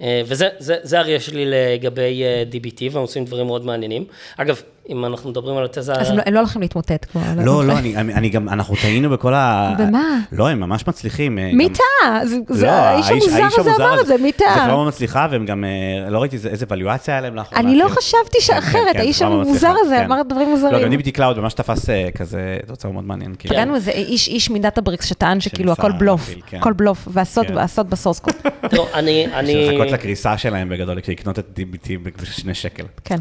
אה, 0.00 0.22
וזה 0.26 0.98
הראייה 0.98 1.20
שלי 1.20 1.44
לגבי 1.46 2.22
אה, 2.22 2.44
DBT, 2.52 2.82
והם 2.92 3.02
עושים 3.02 3.24
דברים 3.24 3.46
מאוד 3.46 3.66
מעניינים. 3.66 4.04
אגב, 4.36 4.62
אם 4.88 5.04
אנחנו 5.04 5.30
מדברים 5.30 5.56
על 5.56 5.64
התזה... 5.64 5.92
אז 5.92 6.10
הם 6.10 6.16
לא, 6.16 6.22
לא 6.30 6.38
הולכים 6.38 6.62
להתמוטט 6.62 7.06
כבר. 7.10 7.20
לא, 7.36 7.44
לא, 7.44 7.64
לא 7.64 7.78
אני, 7.78 7.96
אני 7.96 8.28
גם, 8.28 8.48
אנחנו 8.48 8.74
טעינו 8.82 9.10
בכל 9.10 9.34
ה... 9.34 9.74
במה? 9.78 10.18
לא, 10.32 10.48
הם 10.48 10.60
ממש 10.60 10.86
מצליחים. 10.86 11.38
אה, 11.38 11.50
מי 11.52 11.68
טעה? 11.68 12.20
לא, 12.48 12.68
האיש 12.68 13.10
המוזר 13.10 13.60
הזה 13.60 13.76
אמר 13.76 14.00
את 14.00 14.06
זה, 14.06 14.16
מי 14.22 14.32
טעה? 14.32 14.54
זה 14.54 14.60
חברה 14.60 14.84
מצליחה, 14.84 15.28
והם 15.30 15.46
גם, 15.46 15.64
לא 16.10 16.18
ראיתי 16.18 16.36
איזה 16.36 16.66
ואליואציה 16.68 17.14
היה 17.14 17.20
להם 17.20 17.34
לאחרונה. 17.34 17.68
אני 17.68 17.78
לא 17.78 17.88
חשבתי 17.88 18.40
שאחרת, 18.40 18.72
כן, 18.72 18.92
כן, 18.92 18.98
האיש 18.98 19.22
המוזר 19.22 19.74
הזה 19.80 20.04
אמר 20.04 20.22
דברים 20.28 20.48
מוזרים. 20.48 20.72
לא, 20.72 20.84
גם 20.84 20.92
DBT 20.92 21.16
Cloud 21.16 21.40
ממש 21.40 21.54
תפס 21.54 21.88
כזה 22.14 22.58
תוצר 22.66 22.90
מאוד 22.90 23.04
מעניין. 23.04 23.34
פגענו 23.38 23.74
איזה 23.74 23.90
איש 23.90 24.50
מדאטה 24.50 24.80
בריקס 24.80 25.06
שטען 25.06 25.40
שכאילו 25.40 25.72
הכל 25.72 25.92
בלוף, 25.92 26.30
הכל 26.52 26.72
בלוף, 26.72 27.08
והסוד 27.10 27.90
בסורס 27.90 28.18
קוד. 28.18 28.34
תראו, 28.70 28.86
אני... 28.94 29.26
לחכות 29.42 29.92
לקריסה 29.92 30.38
שלהם 30.38 30.68
בגדול, 30.68 30.96
לקנות 31.08 31.38
את 31.38 31.58
DBT 31.58 31.88
בשני 32.22 32.54
שקל. 32.54 32.84
כן. 33.04 33.18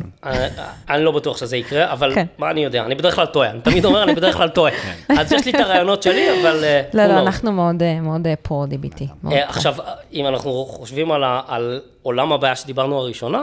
אני 0.90 1.04
לא 1.04 1.12
בטוח 1.12 1.38
שזה 1.38 1.53
יקרה, 1.58 1.92
אבל 1.92 2.16
כן. 2.16 2.26
מה 2.38 2.52
אני 2.52 2.64
יודע, 2.64 2.86
אני 2.86 2.96
בדרך 2.96 3.16
כלל 3.16 3.26
טועה, 3.26 3.50
אני 3.50 3.62
תמיד 3.62 3.86
אומר, 3.86 4.04
אני 4.04 4.16
בדרך 4.16 4.36
כלל 4.38 4.50
טועה. 4.50 4.72
כן. 5.08 5.18
אז 5.20 5.32
יש 5.32 5.46
לי 5.46 5.52
את 5.52 5.60
הרעיונות 5.60 6.04
שלי, 6.04 6.42
אבל... 6.42 6.64
אה, 6.64 6.82
לא, 6.94 7.06
לא, 7.06 7.20
אנחנו 7.20 7.52
מאוד 7.52 8.28
אה, 8.28 8.36
pro 8.42 8.66
DBT. 8.66 9.04
אה, 9.32 9.50
עכשיו, 9.50 9.76
אם 10.14 10.28
אנחנו 10.28 10.66
חושבים 10.66 11.12
על 11.48 11.82
עולם 12.02 12.34
הבעיה 12.34 12.56
שדיברנו 12.56 12.98
הראשונה, 12.98 13.42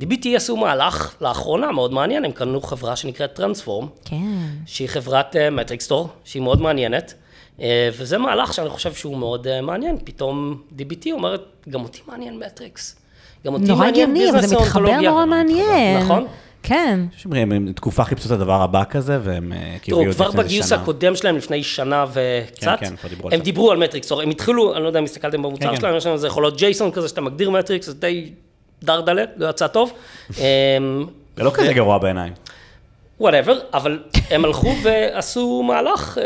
DBT 0.00 0.28
עשו 0.36 0.56
מהלך 0.56 1.14
לאחרונה 1.20 1.72
מאוד 1.72 1.92
מעניין, 1.92 2.24
הם 2.24 2.32
קנו 2.32 2.60
חברה 2.60 2.96
שנקראת 2.96 3.32
Transform. 3.34 3.86
כן. 4.04 4.16
שהיא 4.66 4.88
חברת 4.88 5.36
metric 5.52 5.80
store, 5.80 6.08
שהיא 6.24 6.42
מאוד 6.42 6.60
מעניינת. 6.60 7.14
וזה 7.92 8.18
מהלך 8.18 8.54
שאני 8.54 8.68
חושב 8.68 8.94
שהוא 8.94 9.16
מאוד 9.16 9.60
מעניין, 9.60 9.96
פתאום 10.04 10.62
DBT 10.78 11.08
אומרת, 11.12 11.42
גם 11.68 11.82
אותי 11.82 12.00
מעניין 12.06 12.38
metrics. 12.38 12.96
גם 13.46 13.54
אותי 13.54 13.72
מעניין 13.72 14.14
business. 14.14 14.34
נורא 14.34 14.38
הגיוני, 14.38 14.48
זה 14.48 14.56
מתחבר 14.56 15.00
נורא 15.00 15.26
מעניין. 15.26 15.98
נכון? 16.02 16.26
כן. 16.62 17.00
הם 17.36 17.72
תקופה 17.72 18.04
חיפשו 18.04 18.26
את 18.26 18.30
הדבר 18.32 18.62
הבא 18.62 18.84
כזה, 18.84 19.18
והם 19.22 19.52
כאילו 19.82 20.02
תראו, 20.02 20.12
כבר 20.12 20.30
בגיוס 20.30 20.72
הקודם 20.72 21.16
שלהם, 21.16 21.36
לפני 21.36 21.62
שנה 21.62 22.04
וקצת, 22.12 22.76
כן, 22.80 22.96
כן, 22.96 23.08
דיברו 23.08 23.30
הם 23.32 23.40
דיברו 23.40 23.70
על 23.70 23.78
metrics, 23.78 24.12
הם 24.12 24.30
התחילו, 24.30 24.74
אני 24.74 24.82
לא 24.82 24.86
יודע 24.86 24.98
אם 24.98 25.04
הסתכלתם 25.04 25.42
במוצר 25.42 25.70
כן, 25.70 25.80
שלהם, 25.80 25.96
יש 25.96 26.06
להם 26.06 26.14
איזה 26.14 26.26
יכולות 26.26 26.56
JSON 26.56 26.90
כזה, 26.90 27.08
שאתה 27.08 27.20
מגדיר 27.20 27.50
metrics, 27.50 27.86
זה 27.86 27.94
די 27.94 28.30
דרדלה, 28.82 29.24
לא 29.36 29.48
יצא 29.48 29.66
טוב. 29.66 29.92
זה 31.36 31.44
לא 31.44 31.50
כזה 31.54 31.72
גרוע 31.72 31.98
בעיניי. 31.98 32.30
Whatever, 33.20 33.58
אבל 33.74 33.98
הם 34.30 34.44
הלכו 34.44 34.74
ועשו 34.82 35.62
מהלך 35.62 36.18
אה, 36.18 36.24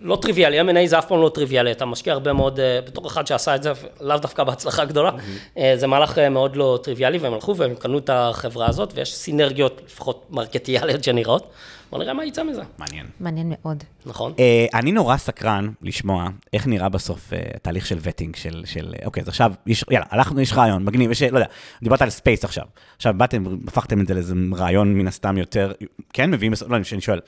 לא 0.00 0.18
טריוויאלי, 0.22 0.60
M&A 0.60 0.86
זה 0.86 0.98
אף 0.98 1.06
פעם 1.06 1.22
לא 1.22 1.30
טריוויאלי, 1.34 1.72
אתה 1.72 1.86
משקיע 1.86 2.12
הרבה 2.12 2.32
מאוד, 2.32 2.60
אה, 2.60 2.80
בתור 2.86 3.06
אחד 3.06 3.26
שעשה 3.26 3.54
את 3.54 3.62
זה, 3.62 3.72
לאו 4.00 4.18
דווקא 4.18 4.44
בהצלחה 4.44 4.84
גדולה, 4.84 5.10
אה, 5.58 5.72
זה 5.76 5.86
מהלך 5.86 6.18
מאוד 6.18 6.56
לא 6.56 6.78
טריוויאלי, 6.82 7.18
והם 7.18 7.34
הלכו 7.34 7.56
והם 7.56 7.74
קנו 7.74 7.98
את 7.98 8.10
החברה 8.12 8.68
הזאת, 8.68 8.92
ויש 8.94 9.14
סינרגיות, 9.14 9.80
לפחות 9.86 10.26
מרקטיאליות 10.30 11.04
שנראות, 11.04 11.50
בוא 11.90 11.98
נראה 11.98 12.14
מה 12.14 12.24
יצא 12.24 12.42
מזה, 12.44 12.62
מעניין. 12.78 13.06
מעניין 13.20 13.52
מאוד. 13.56 13.84
נכון? 14.06 14.32
אה, 14.38 14.66
אני 14.74 14.92
נורא 14.92 15.16
סקרן 15.16 15.68
לשמוע 15.82 16.28
איך 16.52 16.66
נראה 16.66 16.88
בסוף 16.88 17.32
אה, 17.32 17.38
התהליך 17.54 17.86
של 17.86 17.98
vetting, 18.02 18.36
של, 18.36 18.62
של, 18.64 18.94
אוקיי, 19.04 19.22
אז 19.22 19.28
עכשיו, 19.28 19.52
יש, 19.66 19.84
יאללה, 19.90 20.06
הלכנו, 20.10 20.40
יש 20.40 20.52
רעיון, 20.52 20.84
מגניב, 20.84 21.10
יש, 21.10 21.22
לא 21.22 21.38
יודע, 21.38 21.48
דיברת 21.82 22.02
על 22.02 22.10
space 22.10 22.44
עכשיו. 22.44 22.64
עכשיו, 22.96 23.14
באתם, 23.16 23.44
הפכתם 23.68 24.00
את 24.00 24.06
זה 24.06 24.14
לאיזה 24.14 24.34
רעיון 24.56 24.94
מן 24.94 25.06
הסתם 25.06 25.38
יותר, 25.38 25.72
כן, 26.12 26.30
מביאים, 26.30 26.52
בסוף- 26.52 26.70
לא, 26.70 26.76
אני 26.76 27.00
שואל, 27.00 27.20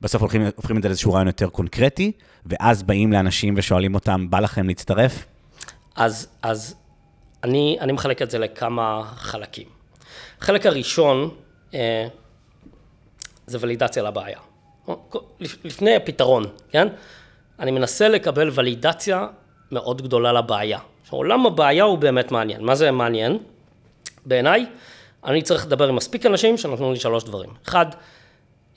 בסוף 0.00 0.22
הולכים, 0.22 0.42
הופכים 0.56 0.76
את 0.76 0.82
זה 0.82 0.88
לאיזשהו 0.88 1.12
רעיון 1.12 1.26
יותר 1.26 1.48
קונקרטי, 1.48 2.12
ואז 2.46 2.82
באים 2.82 3.12
לאנשים 3.12 3.54
ושואלים 3.56 3.94
אותם, 3.94 4.30
בא 4.30 4.40
לכם 4.40 4.66
להצטרף? 4.66 5.26
אז, 5.96 6.28
אז 6.42 6.74
אני, 7.44 7.76
אני 7.80 7.92
מחלק 7.92 8.22
את 8.22 8.30
זה 8.30 8.38
לכמה 8.38 9.02
חלקים. 9.16 9.66
החלק 10.40 10.66
הראשון 10.66 11.30
אה, 11.74 12.06
זה 13.48 13.58
ולידציה 13.60 14.02
לבעיה. 14.02 14.38
לפ- 15.40 15.64
לפני 15.64 15.96
הפתרון, 15.96 16.44
כן? 16.70 16.88
אני 17.60 17.70
מנסה 17.70 18.08
לקבל 18.08 18.50
ולידציה 18.54 19.26
מאוד 19.72 20.02
גדולה 20.02 20.32
לבעיה. 20.32 20.78
עולם 21.10 21.46
הבעיה 21.46 21.84
הוא 21.84 21.98
באמת 21.98 22.32
מעניין. 22.32 22.64
מה 22.64 22.74
זה 22.74 22.90
מעניין? 22.90 23.38
בעיניי, 24.26 24.66
אני 25.24 25.42
צריך 25.42 25.66
לדבר 25.66 25.88
עם 25.88 25.96
מספיק 25.96 26.26
אנשים 26.26 26.56
שנתנו 26.56 26.92
לי 26.92 26.98
שלוש 26.98 27.24
דברים. 27.24 27.50
אחד, 27.68 27.86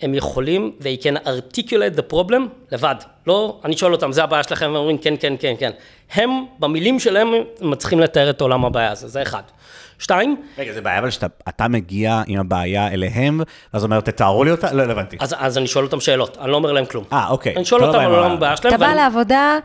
הם 0.01 0.13
יכולים, 0.15 0.71
they 0.79 1.03
can 1.03 1.27
articulate 1.27 1.97
the 1.99 2.13
problem 2.13 2.41
לבד. 2.71 2.95
לא, 3.27 3.59
אני 3.65 3.77
שואל 3.77 3.91
אותם, 3.91 4.11
זה 4.11 4.23
הבעיה 4.23 4.43
שלכם? 4.43 4.65
והם 4.65 4.75
אומרים, 4.75 4.97
כן, 4.97 5.13
כן, 5.19 5.33
כן, 5.39 5.53
כן. 5.59 5.71
הם, 6.13 6.29
במילים 6.59 6.99
שלהם, 6.99 7.27
מצליחים 7.61 7.99
לתאר 7.99 8.29
את 8.29 8.41
עולם 8.41 8.65
הבעיה 8.65 8.91
הזה, 8.91 9.07
זה 9.07 9.21
אחד. 9.21 9.43
שתיים, 10.01 10.35
רגע, 10.57 10.73
זה 10.73 10.81
בעיה 10.81 10.99
אבל 10.99 11.09
שאתה 11.09 11.27
אתה 11.49 11.67
מגיע 11.67 12.21
עם 12.27 12.39
הבעיה 12.39 12.87
אליהם, 12.87 13.41
ואז 13.73 13.83
אומר, 13.83 14.01
תתארו 14.01 14.43
לי 14.43 14.51
אותה? 14.51 14.73
לא, 14.73 14.85
לא 14.85 14.91
הבנתי. 14.91 15.17
אז, 15.19 15.35
אז 15.39 15.57
אני 15.57 15.67
שואל 15.67 15.85
אותם 15.85 15.99
שאלות, 15.99 16.37
אני 16.41 16.51
לא 16.51 16.55
אומר 16.55 16.71
להם 16.71 16.85
כלום. 16.85 17.03
אה, 17.13 17.27
אוקיי. 17.29 17.55
אני 17.55 17.65
שואל 17.65 17.81
לא 17.81 17.87
אותם 17.87 17.97
בא 17.97 18.25
על 18.25 18.31
הבעיה 18.31 18.57
שלהם. 18.57 18.73
אתה 18.75 18.85
בא 18.85 18.93
לעבודה, 18.93 19.57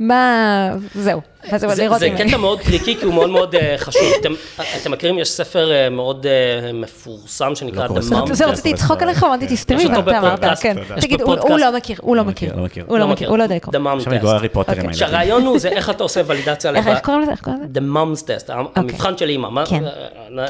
מה... 0.00 0.70
זהו. 0.94 1.20
זה, 1.56 1.84
לראות 1.84 1.98
זה 1.98 2.06
אם- 2.06 2.16
קטע 2.28 2.36
מאוד 2.36 2.60
טריקי, 2.60 2.96
כי 2.96 3.04
הוא 3.04 3.14
מאוד 3.14 3.30
מאוד 3.30 3.54
אה, 3.54 3.74
חשוב. 3.78 4.02
אתם, 4.20 4.32
אתם 4.82 4.90
מכירים, 4.92 5.18
יש 5.18 5.30
ספר 5.30 5.72
אה, 5.72 5.90
מאוד 5.90 6.26
אה, 6.26 6.72
מפורסם 6.72 7.54
שנקרא 7.54 7.86
לא 7.86 7.94
The 7.98 8.02
ספר. 8.02 8.24
Mom. 8.24 8.32
זה 8.34 8.46
רציתי 8.46 8.72
לצחוק 8.72 9.02
עליך, 9.02 9.24
אמרתי, 9.24 9.46
תסתמי 9.46 9.82
יש 9.82 9.88
מה 9.88 9.96
אותו 9.96 10.10
אתה 10.10 10.18
אמרת, 10.18 10.58
כן. 10.60 10.76
תגיד, 11.00 11.20
הוא. 11.20 11.58
לא 11.58 11.72
מכיר, 11.76 11.96
הוא 12.02 12.16
לא 12.16 12.24
מכיר. 12.24 12.56
לא 12.56 12.62
מכיר. 12.64 12.84
הוא 12.88 12.98
לא 12.98 13.08
מכיר, 13.08 13.28
הוא 13.28 13.38
לא 13.38 13.42
יודע 13.42 13.54
לקרוא. 13.56 13.74
The 13.74 13.78
Mom 13.78 14.04
Test. 14.04 14.10
אוקיי. 14.56 14.94
שהרעיון 14.94 15.42
הוא 15.46 15.58
זה 15.58 15.68
איך 15.68 15.90
אתה 15.90 16.02
עושה 16.02 16.20
ולידציה 16.26 16.72
לבעיה. 16.72 16.96
איך 16.96 17.04
קוראים 17.04 17.22
לזה? 17.22 17.30
איך 17.32 17.40
קוראים 17.40 17.62
לזה? 17.62 17.80
The 17.80 17.82
Mom's 17.82 18.22
Test, 18.26 18.52
המבחן 18.76 19.16
של 19.18 19.28
אימא. 19.28 19.64
כן. 19.64 19.82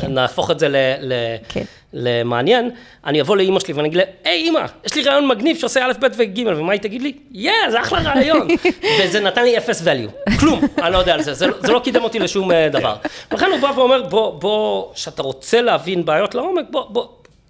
כן. 0.00 0.12
נהפוך 0.12 0.50
את 0.50 0.58
זה 0.58 0.68
ל- 0.68 0.76
ל- 1.00 1.12
כן. 1.48 1.62
למעניין. 1.92 2.70
אני 3.06 3.20
אבוא 3.20 3.36
לאימא 3.36 3.60
שלי 3.60 3.74
ואני 3.74 3.88
אגיד 3.88 3.98
לה, 3.98 4.04
היי 4.24 4.42
אימא, 4.44 4.60
יש 4.86 4.94
לי 4.94 5.02
רעיון 5.02 5.28
מגניב 5.28 5.56
שעושה 5.56 5.84
א', 5.86 5.92
ב' 6.00 6.06
וג', 6.18 6.40
ומה 6.56 6.72
היא 6.72 6.80
תגיד 6.80 7.02
לי? 7.02 7.12
יא, 7.32 7.52
זה 7.70 7.80
אחלה 7.80 8.00
רעיון. 8.02 8.48
וזה 9.02 9.20
נתן 9.20 9.42
לי 9.44 9.58
אפס 9.58 9.82
value. 9.82 10.36
כלום, 10.40 10.60
אני 10.84 10.92
לא 10.92 10.98
יודע 10.98 11.14
על 11.14 11.22
זה. 11.22 11.34
זה 11.34 11.46
לא- 11.46 11.78
קידם 11.78 12.04
אותי 12.04 12.18
לשום 12.18 12.52
אה, 12.52 12.68
דבר. 12.68 12.96
לכן 13.32 13.46
הוא 13.50 13.60
בא 13.60 13.72
ואומר, 13.76 14.02
בוא, 14.02 14.40
בוא, 14.40 14.88
שאתה 14.94 15.22
רוצה 15.22 15.60
להבין 15.60 16.04
בעיות 16.04 16.34
לעומק, 16.34 16.64
בוא, 16.70 16.86
בוא, 16.88 17.06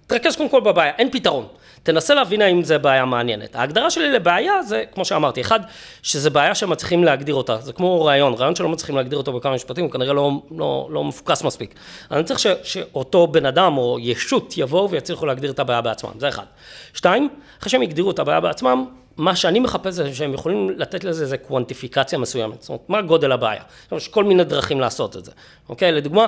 תרכז 0.07 0.35
קודם 0.35 0.49
כל 0.49 0.59
בבעיה, 0.59 0.91
אין 0.97 1.11
פתרון. 1.11 1.47
תנסה 1.83 2.13
להבין 2.13 2.41
האם 2.41 2.63
זה 2.63 2.77
בעיה 2.77 3.05
מעניינת. 3.05 3.55
ההגדרה 3.55 3.89
שלי 3.89 4.11
לבעיה 4.11 4.63
זה, 4.63 4.83
כמו 4.93 5.05
שאמרתי, 5.05 5.41
אחד, 5.41 5.59
שזה 6.03 6.29
בעיה 6.29 6.55
שמצליחים 6.55 7.03
להגדיר 7.03 7.35
אותה. 7.35 7.57
זה 7.57 7.73
כמו 7.73 8.05
רעיון, 8.05 8.33
רעיון 8.33 8.55
שלא 8.55 8.69
מצליחים 8.69 8.95
להגדיר 8.95 9.17
אותו 9.17 9.33
בכמה 9.33 9.53
משפטים, 9.55 9.83
הוא 9.83 9.91
כנראה 9.91 10.13
לא, 10.13 10.31
לא, 10.51 10.87
לא 10.91 11.03
מפוקס 11.03 11.43
מספיק. 11.43 11.75
אני 12.11 12.23
צריך 12.23 12.39
ש, 12.39 12.47
שאותו 12.63 13.27
בן 13.27 13.45
אדם 13.45 13.77
או 13.77 13.97
ישות 13.99 14.53
יבואו 14.57 14.89
ויצליחו 14.89 15.25
להגדיר 15.25 15.51
את 15.51 15.59
הבעיה 15.59 15.81
בעצמם, 15.81 16.11
זה 16.19 16.29
אחד. 16.29 16.45
שתיים, 16.93 17.29
אחרי 17.59 17.69
שהם 17.69 17.83
יגדירו 17.83 18.11
את 18.11 18.19
הבעיה 18.19 18.39
בעצמם, 18.39 18.85
מה 19.17 19.35
שאני 19.35 19.59
מחפש 19.59 19.93
זה 19.93 20.15
שהם 20.15 20.33
יכולים 20.33 20.69
לתת 20.77 21.03
לזה 21.03 21.23
איזה 21.23 21.37
קוונטיפיקציה 21.37 22.19
מסוימת. 22.19 22.61
זאת 22.61 22.69
אומרת, 22.69 22.81
מה 22.87 23.01
גודל 23.01 23.31
הבעיה? 23.31 23.61
יש 23.91 24.07
כל 24.07 24.23
מיני 24.23 24.43
דרכים 24.43 24.79
לעשות 24.79 25.17
את 25.17 25.25
זה. 25.25 25.31
אוקיי? 25.69 25.91
לדוגמה, 25.91 26.25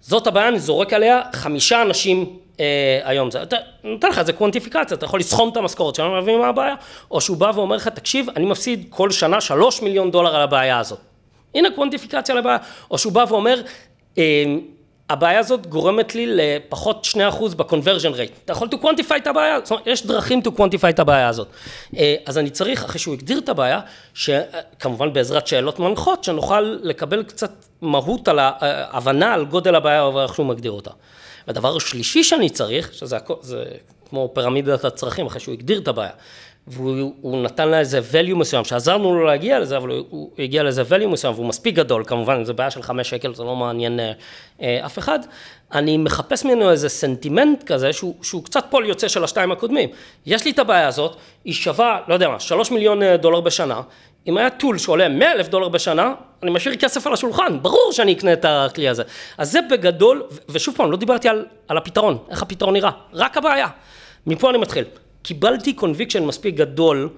זאת 0.00 0.26
הבעיה, 0.26 0.48
אני 0.48 0.58
זורק 0.58 0.92
עליה 0.92 1.22
חמישה 1.32 1.82
אנשים 1.82 2.38
אה, 2.60 3.00
היום. 3.04 3.30
זה, 3.30 3.42
אתה 3.42 3.56
נותן 3.84 4.08
לך 4.08 4.18
איזה 4.18 4.32
קוונטיפיקציה, 4.32 4.96
אתה 4.96 5.06
יכול 5.06 5.20
לסכום 5.20 5.48
את 5.48 5.56
המשכורת 5.56 5.94
שלנו, 5.94 6.14
להבין 6.14 6.38
מה 6.38 6.48
הבעיה, 6.48 6.74
או 7.10 7.20
שהוא 7.20 7.36
בא 7.36 7.50
ואומר 7.54 7.76
לך, 7.76 7.88
תקשיב, 7.88 8.26
אני 8.36 8.46
מפסיד 8.46 8.86
כל 8.90 9.10
שנה 9.10 9.40
שלוש 9.40 9.82
מיליון 9.82 10.10
דולר 10.10 10.36
על 10.36 10.42
הבעיה 10.42 10.78
הזאת. 10.78 10.98
הנה 11.54 11.68
קוונטיפיקציה 11.74 12.34
לבעיה. 12.34 12.58
או 12.90 12.98
שהוא 12.98 13.12
בא 13.12 13.24
ואומר, 13.28 13.62
אה, 14.18 14.44
הבעיה 15.10 15.38
הזאת 15.38 15.66
גורמת 15.66 16.14
לי 16.14 16.26
לפחות 16.26 17.06
2% 17.14 17.18
ב-conversion 17.56 18.14
rate. 18.14 18.38
אתה 18.44 18.52
יכול 18.52 18.68
to 18.68 18.76
quantify 18.76 19.16
את 19.16 19.26
הבעיה, 19.26 19.58
זאת 19.60 19.70
אומרת, 19.70 19.86
יש 19.86 20.06
דרכים 20.06 20.40
to 20.44 20.50
quantify 20.50 20.88
את 20.88 20.98
הבעיה 20.98 21.28
הזאת. 21.28 21.48
אה, 21.96 22.14
אז 22.26 22.38
אני 22.38 22.50
צריך, 22.50 22.84
אחרי 22.84 22.98
שהוא 22.98 23.14
הגדיר 23.14 23.38
את 23.38 23.48
הבעיה, 23.48 23.80
שכמובן 24.14 25.12
בעזרת 25.12 25.46
שאלות 25.46 25.78
מנחות, 25.78 26.24
שנוכל 26.24 26.60
לקבל 26.60 27.22
קצת 27.22 27.50
מהות 27.82 28.28
על 28.28 28.38
ההבנה 28.40 29.34
על 29.34 29.44
גודל 29.44 29.74
הבעיה 29.74 30.04
ואיך 30.04 30.34
שהוא 30.34 30.46
מגדיר 30.46 30.72
אותה. 30.72 30.90
והדבר 31.46 31.76
השלישי 31.76 32.24
שאני 32.24 32.50
צריך, 32.50 32.94
שזה 32.94 33.16
הכל, 33.16 33.34
זה 33.40 33.64
כמו 34.08 34.30
פירמידת 34.34 34.84
הצרכים, 34.84 35.26
אחרי 35.26 35.40
שהוא 35.40 35.52
הגדיר 35.52 35.78
את 35.78 35.88
הבעיה, 35.88 36.10
והוא 36.70 37.14
הוא 37.20 37.42
נתן 37.42 37.68
לה 37.68 37.78
איזה 37.78 38.00
value 38.12 38.34
מסוים, 38.34 38.64
שעזרנו 38.64 39.14
לו 39.14 39.24
להגיע 39.24 39.60
לזה, 39.60 39.76
אבל 39.76 39.88
הוא, 39.88 40.04
הוא 40.10 40.30
הגיע 40.38 40.62
לאיזה 40.62 40.82
value 40.82 41.06
מסוים, 41.06 41.34
והוא 41.34 41.46
מספיק 41.46 41.74
גדול, 41.74 42.04
כמובן, 42.06 42.36
אם 42.36 42.44
זו 42.44 42.54
בעיה 42.54 42.70
של 42.70 42.82
חמש 42.82 43.10
שקל, 43.10 43.34
זה 43.34 43.44
לא 43.44 43.56
מעניין 43.56 44.00
אה, 44.00 44.12
אה, 44.62 44.86
אף 44.86 44.98
אחד. 44.98 45.18
אני 45.72 45.96
מחפש 45.96 46.44
ממנו 46.44 46.70
איזה 46.70 46.88
סנטימנט 46.88 47.62
כזה, 47.62 47.92
שהוא, 47.92 48.14
שהוא 48.22 48.44
קצת 48.44 48.64
פועל 48.70 48.84
יוצא 48.84 49.08
של 49.08 49.24
השתיים 49.24 49.52
הקודמים. 49.52 49.88
יש 50.26 50.44
לי 50.44 50.50
את 50.50 50.58
הבעיה 50.58 50.88
הזאת, 50.88 51.16
היא 51.44 51.54
שווה, 51.54 52.00
לא 52.08 52.14
יודע 52.14 52.28
מה, 52.28 52.40
שלוש 52.40 52.70
מיליון 52.70 53.02
אה, 53.02 53.16
דולר 53.16 53.40
בשנה, 53.40 53.80
אם 54.26 54.36
היה 54.36 54.50
tool 54.50 54.78
שעולה 54.78 55.08
100 55.08 55.32
אלף 55.32 55.48
דולר 55.48 55.68
בשנה, 55.68 56.14
אני 56.42 56.50
משאיר 56.50 56.76
כסף 56.76 57.06
על 57.06 57.12
השולחן, 57.12 57.62
ברור 57.62 57.92
שאני 57.92 58.12
אקנה 58.12 58.32
את 58.32 58.44
הכלי 58.48 58.88
הזה. 58.88 59.02
אז 59.38 59.52
זה 59.52 59.60
בגדול, 59.70 60.22
ושוב 60.48 60.76
פעם, 60.76 60.90
לא 60.90 60.96
דיברתי 60.96 61.28
על, 61.28 61.44
על 61.68 61.76
הפתרון, 61.76 62.18
איך 62.30 62.42
הפתרון 62.42 62.74
נראה, 62.74 62.90
רק 63.12 63.36
הבעיה. 63.36 63.68
מפה 64.26 64.50
אני 64.50 64.58
מתחיל. 64.58 64.84
קיבלתי 65.28 65.72
conviction 65.72 66.24
מספיק 66.24 66.54
גדול 66.54 67.08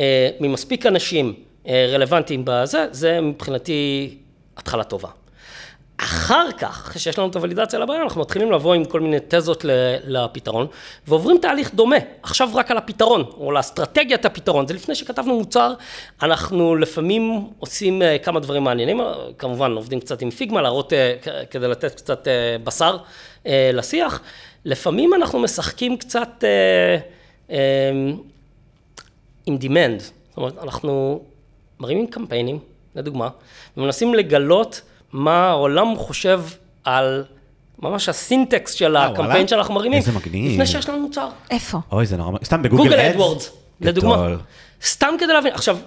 אה, 0.00 0.30
ממספיק 0.40 0.86
אנשים 0.86 1.34
אה, 1.66 1.90
רלוונטיים 1.92 2.42
בזה, 2.44 2.86
זה 2.90 3.20
מבחינתי 3.20 4.14
התחלה 4.56 4.84
טובה. 4.84 5.08
אחר 5.96 6.52
כך, 6.58 6.86
אחרי 6.88 7.00
שיש 7.00 7.18
לנו 7.18 7.28
את 7.28 7.36
הוולידציה 7.36 7.78
לבעיה, 7.78 8.02
אנחנו 8.02 8.20
מתחילים 8.20 8.52
לבוא 8.52 8.74
עם 8.74 8.84
כל 8.84 9.00
מיני 9.00 9.16
תזות 9.28 9.64
לפתרון, 10.04 10.66
ועוברים 11.08 11.38
תהליך 11.38 11.74
דומה, 11.74 11.96
עכשיו 12.22 12.48
רק 12.54 12.70
על 12.70 12.76
הפתרון, 12.76 13.24
או 13.36 13.52
לאסטרטגיית 13.52 14.24
הפתרון. 14.24 14.66
זה 14.66 14.74
לפני 14.74 14.94
שכתבנו 14.94 15.38
מוצר, 15.38 15.74
אנחנו 16.22 16.76
לפעמים 16.76 17.44
עושים 17.58 18.02
אה, 18.02 18.18
כמה 18.18 18.40
דברים 18.40 18.64
מעניינים, 18.64 19.00
כמובן 19.38 19.72
עובדים 19.72 20.00
קצת 20.00 20.22
עם 20.22 20.30
פיגמה, 20.30 20.62
להראות, 20.62 20.92
אה, 20.92 21.14
כדי 21.50 21.68
לתת 21.68 21.94
קצת 21.94 22.28
אה, 22.28 22.56
בשר 22.64 22.96
לשיח. 23.72 24.20
לפעמים 24.64 25.14
אנחנו 25.14 25.38
משחקים 25.38 25.96
קצת 25.96 26.44
עם 29.46 29.58
demand, 29.60 30.00
זאת 30.00 30.36
אומרת, 30.36 30.58
אנחנו 30.62 31.20
מרימים 31.80 32.06
קמפיינים, 32.06 32.58
לדוגמה, 32.94 33.28
ומנסים 33.76 34.14
לגלות 34.14 34.80
מה 35.12 35.48
העולם 35.48 35.96
חושב 35.96 36.42
על 36.84 37.24
ממש 37.78 38.08
ה 38.08 38.17
syntax 38.17 38.72
של 38.72 38.96
אה, 38.96 39.06
הקמפיין? 39.06 39.48
שאנחנו 39.48 39.74
מרימים. 39.74 39.98
איזה 39.98 40.12
מגניב. 40.12 40.52
לפני 40.52 40.66
שיש 40.66 40.88
לנו 40.88 40.98
מוצר. 41.00 41.28
איפה? 41.50 41.78
אוי, 41.92 42.06
זה 42.06 42.16
נורא... 42.16 42.38
סתם 42.44 42.62
ב 42.62 42.65
Google 42.65 42.82
Google 42.82 42.98
Ads? 43.00 43.14
AdWords, 43.14 43.50
לדוגמה. 43.80 44.36
סתם 44.84 45.14
כדי 45.18 45.32
להבין, 45.32 45.52
עכשיו, 45.52 45.78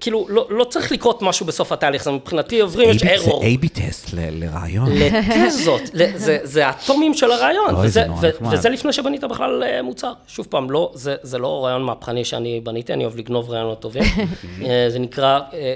כאילו, 0.00 0.26
לא, 0.28 0.46
לא 0.50 0.64
צריך 0.64 0.92
לקרות 0.92 1.22
משהו 1.22 1.46
בסוף 1.46 1.72
התהליך, 1.72 2.04
זה 2.04 2.10
מבחינתי 2.10 2.60
עוברים, 2.60 2.90
יש 2.90 3.02
A-B 3.02 3.06
זה 3.06 3.14
ארור. 3.30 3.42
A-B 3.42 3.68
test 3.68 4.12
ל- 4.12 4.44
לרעיון. 4.44 4.88
לתזות, 4.92 5.82
זה, 6.16 6.38
זה 6.42 6.66
האטומים 6.66 7.14
של 7.14 7.30
הרעיון, 7.32 7.74
וזה, 7.82 8.04
ו-. 8.20 8.50
וזה 8.50 8.68
לפני 8.68 8.92
שבנית 8.92 9.24
בכלל 9.24 9.62
אה, 9.62 9.82
מוצר. 9.82 10.12
שוב 10.26 10.46
פעם, 10.50 10.70
לא, 10.70 10.92
זה, 10.94 11.14
זה 11.22 11.38
לא 11.38 11.64
רעיון 11.64 11.82
מהפכני 11.82 12.24
שאני 12.24 12.60
בניתי, 12.60 12.92
אני 12.92 13.04
אוהב 13.04 13.16
לגנוב 13.16 13.50
רעיונות 13.50 13.80
טובים. 13.80 14.02
אה, 14.64 14.86
זה 14.88 14.98
נקרא 14.98 15.40
אה, 15.54 15.74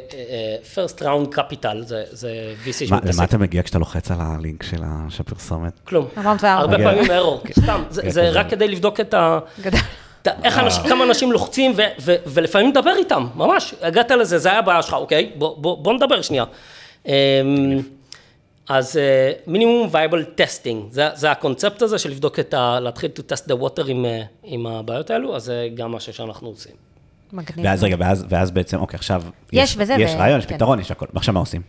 First 0.74 1.00
Round 1.02 1.36
Capital, 1.36 1.76
זה, 1.86 2.04
זה 2.10 2.54
VC 2.64 2.72
שמתעסק. 2.72 3.14
למה 3.14 3.24
אתה 3.24 3.38
מגיע 3.38 3.62
כשאתה 3.62 3.78
לוחץ 3.78 4.10
על 4.10 4.16
הלינק 4.20 4.62
של 4.62 4.82
הפרסומת? 5.20 5.72
כלום. 5.84 6.06
404. 6.18 6.60
הרבה 6.60 6.76
מגיע. 6.76 6.90
פעמים 6.90 7.10
ארור, 7.10 7.42
סתם, 7.60 7.82
זה, 7.90 8.02
כזה. 8.02 8.30
רק 8.30 8.50
כדי 8.50 8.68
לבדוק 8.68 9.00
את 9.00 9.14
ה... 9.14 9.38
איך 10.44 10.58
אנשים, 10.58 10.82
כמה 10.88 11.04
אנשים 11.04 11.32
לוחצים 11.32 11.72
ו- 11.76 11.82
ו- 12.00 12.14
ולפעמים 12.26 12.70
לדבר 12.70 12.92
איתם, 12.96 13.26
ממש, 13.34 13.74
הגעת 13.82 14.10
לזה, 14.10 14.38
זה 14.38 14.48
היה 14.50 14.58
הבעיה 14.58 14.82
שלך, 14.82 14.94
אוקיי? 14.94 15.32
בוא, 15.38 15.56
בוא, 15.58 15.78
בוא 15.78 15.92
נדבר 15.92 16.22
שנייה. 16.22 16.44
אמ, 17.06 17.12
אז 18.68 19.00
minimum 19.46 19.88
viable 19.90 20.24
testing, 20.24 20.84
זה 21.14 21.30
הקונספט 21.30 21.82
הזה 21.82 21.98
של 21.98 22.10
לבדוק 22.10 22.38
את 22.38 22.54
ה... 22.54 22.80
להתחיל 22.80 23.10
to 23.18 23.32
test 23.32 23.50
the 23.50 23.62
water 23.62 23.82
עם, 23.86 24.04
אה, 24.04 24.22
עם 24.44 24.66
הבעיות 24.66 25.10
האלו, 25.10 25.36
אז 25.36 25.42
זה 25.44 25.68
גם 25.74 25.92
משהו 25.92 26.12
שאנחנו 26.12 26.48
עושים. 26.48 26.72
מגניב. 27.32 27.66
ואז 27.66 27.84
רגע, 27.84 27.96
ואז, 27.98 28.24
ואז 28.28 28.50
בעצם, 28.50 28.80
אוקיי, 28.80 28.96
עכשיו... 28.96 29.22
יש 29.52 29.74
וזה, 29.78 29.94
יש 29.98 30.10
ו- 30.14 30.18
רעיון, 30.18 30.38
יש 30.38 30.46
כן. 30.46 30.54
פתרון, 30.56 30.80
יש 30.80 30.90
הכל. 30.90 31.06
ועכשיו 31.14 31.34
מה 31.34 31.40
עושים? 31.40 31.62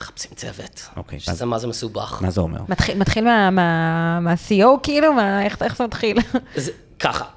מחפשים 0.00 0.30
צוות, 0.36 0.88
אוקיי, 0.96 1.20
שזה 1.20 1.32
אז- 1.32 1.42
מה 1.42 1.58
זה 1.58 1.66
מסובך. 1.66 2.18
מה 2.22 2.30
זה 2.30 2.40
אומר? 2.40 2.60
מתחיל, 2.68 2.98
מתחיל 2.98 3.24
מה, 3.24 3.50
מה, 3.50 4.18
מה-CO 4.20 4.66
כאילו? 4.82 5.12
מה, 5.12 5.42
איך, 5.44 5.62
איך 5.62 5.76
זה 5.76 5.84
מתחיל? 5.84 6.16
זה 6.56 6.70
ככה, 6.98 7.24
אה, 7.24 7.28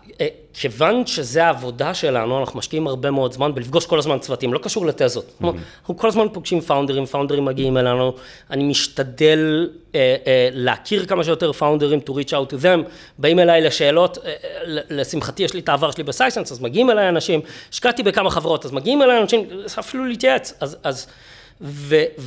כיוון 0.53 1.05
שזה 1.05 1.45
העבודה 1.45 1.93
שלנו, 1.93 2.39
אנחנו 2.39 2.59
משקיעים 2.59 2.87
הרבה 2.87 3.11
מאוד 3.11 3.33
זמן 3.33 3.55
בלפגוש 3.55 3.85
כל 3.85 3.99
הזמן 3.99 4.19
צוותים, 4.19 4.53
לא 4.53 4.59
קשור 4.59 4.85
לתזות. 4.85 5.31
כלומר, 5.37 5.59
אנחנו 5.79 5.97
כל 5.97 6.07
הזמן 6.07 6.27
פוגשים 6.33 6.61
פאונדרים, 6.61 7.05
פאונדרים 7.05 7.45
מגיעים 7.45 7.77
אלינו, 7.77 8.13
אני 8.51 8.63
משתדל 8.63 9.69
אה, 9.95 10.15
אה, 10.27 10.49
להכיר 10.51 11.05
כמה 11.05 11.23
שיותר 11.23 11.53
פאונדרים, 11.53 11.99
to 11.99 12.11
reach 12.11 12.29
out 12.31 12.53
to 12.53 12.63
them, 12.63 12.89
באים 13.17 13.39
אליי 13.39 13.61
לשאלות, 13.61 14.17
אה, 14.17 14.33
אה, 14.43 14.79
לשמחתי 14.89 15.43
יש 15.43 15.53
לי 15.53 15.59
את 15.59 15.69
העבר 15.69 15.91
שלי 15.91 16.03
בסייסנס, 16.03 16.51
אז 16.51 16.61
מגיעים 16.61 16.89
אליי 16.89 17.09
אנשים, 17.09 17.41
השקעתי 17.71 18.03
בכמה 18.03 18.29
חברות, 18.29 18.65
אז 18.65 18.71
מגיעים 18.71 19.01
אליי 19.01 19.21
אנשים, 19.21 19.47
אפילו 19.79 20.05
להתייעץ, 20.05 20.53
אז... 20.59 20.77
אז 20.83 21.07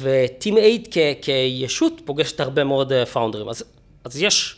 וטים 0.00 0.56
8 0.56 0.68
כ- 0.90 0.98
כישות 1.22 2.00
פוגשת 2.04 2.40
הרבה 2.40 2.64
מאוד 2.64 2.92
אה, 2.92 3.06
פאונדרים, 3.06 3.48
אז, 3.48 3.64
אז 4.04 4.22
יש 4.22 4.56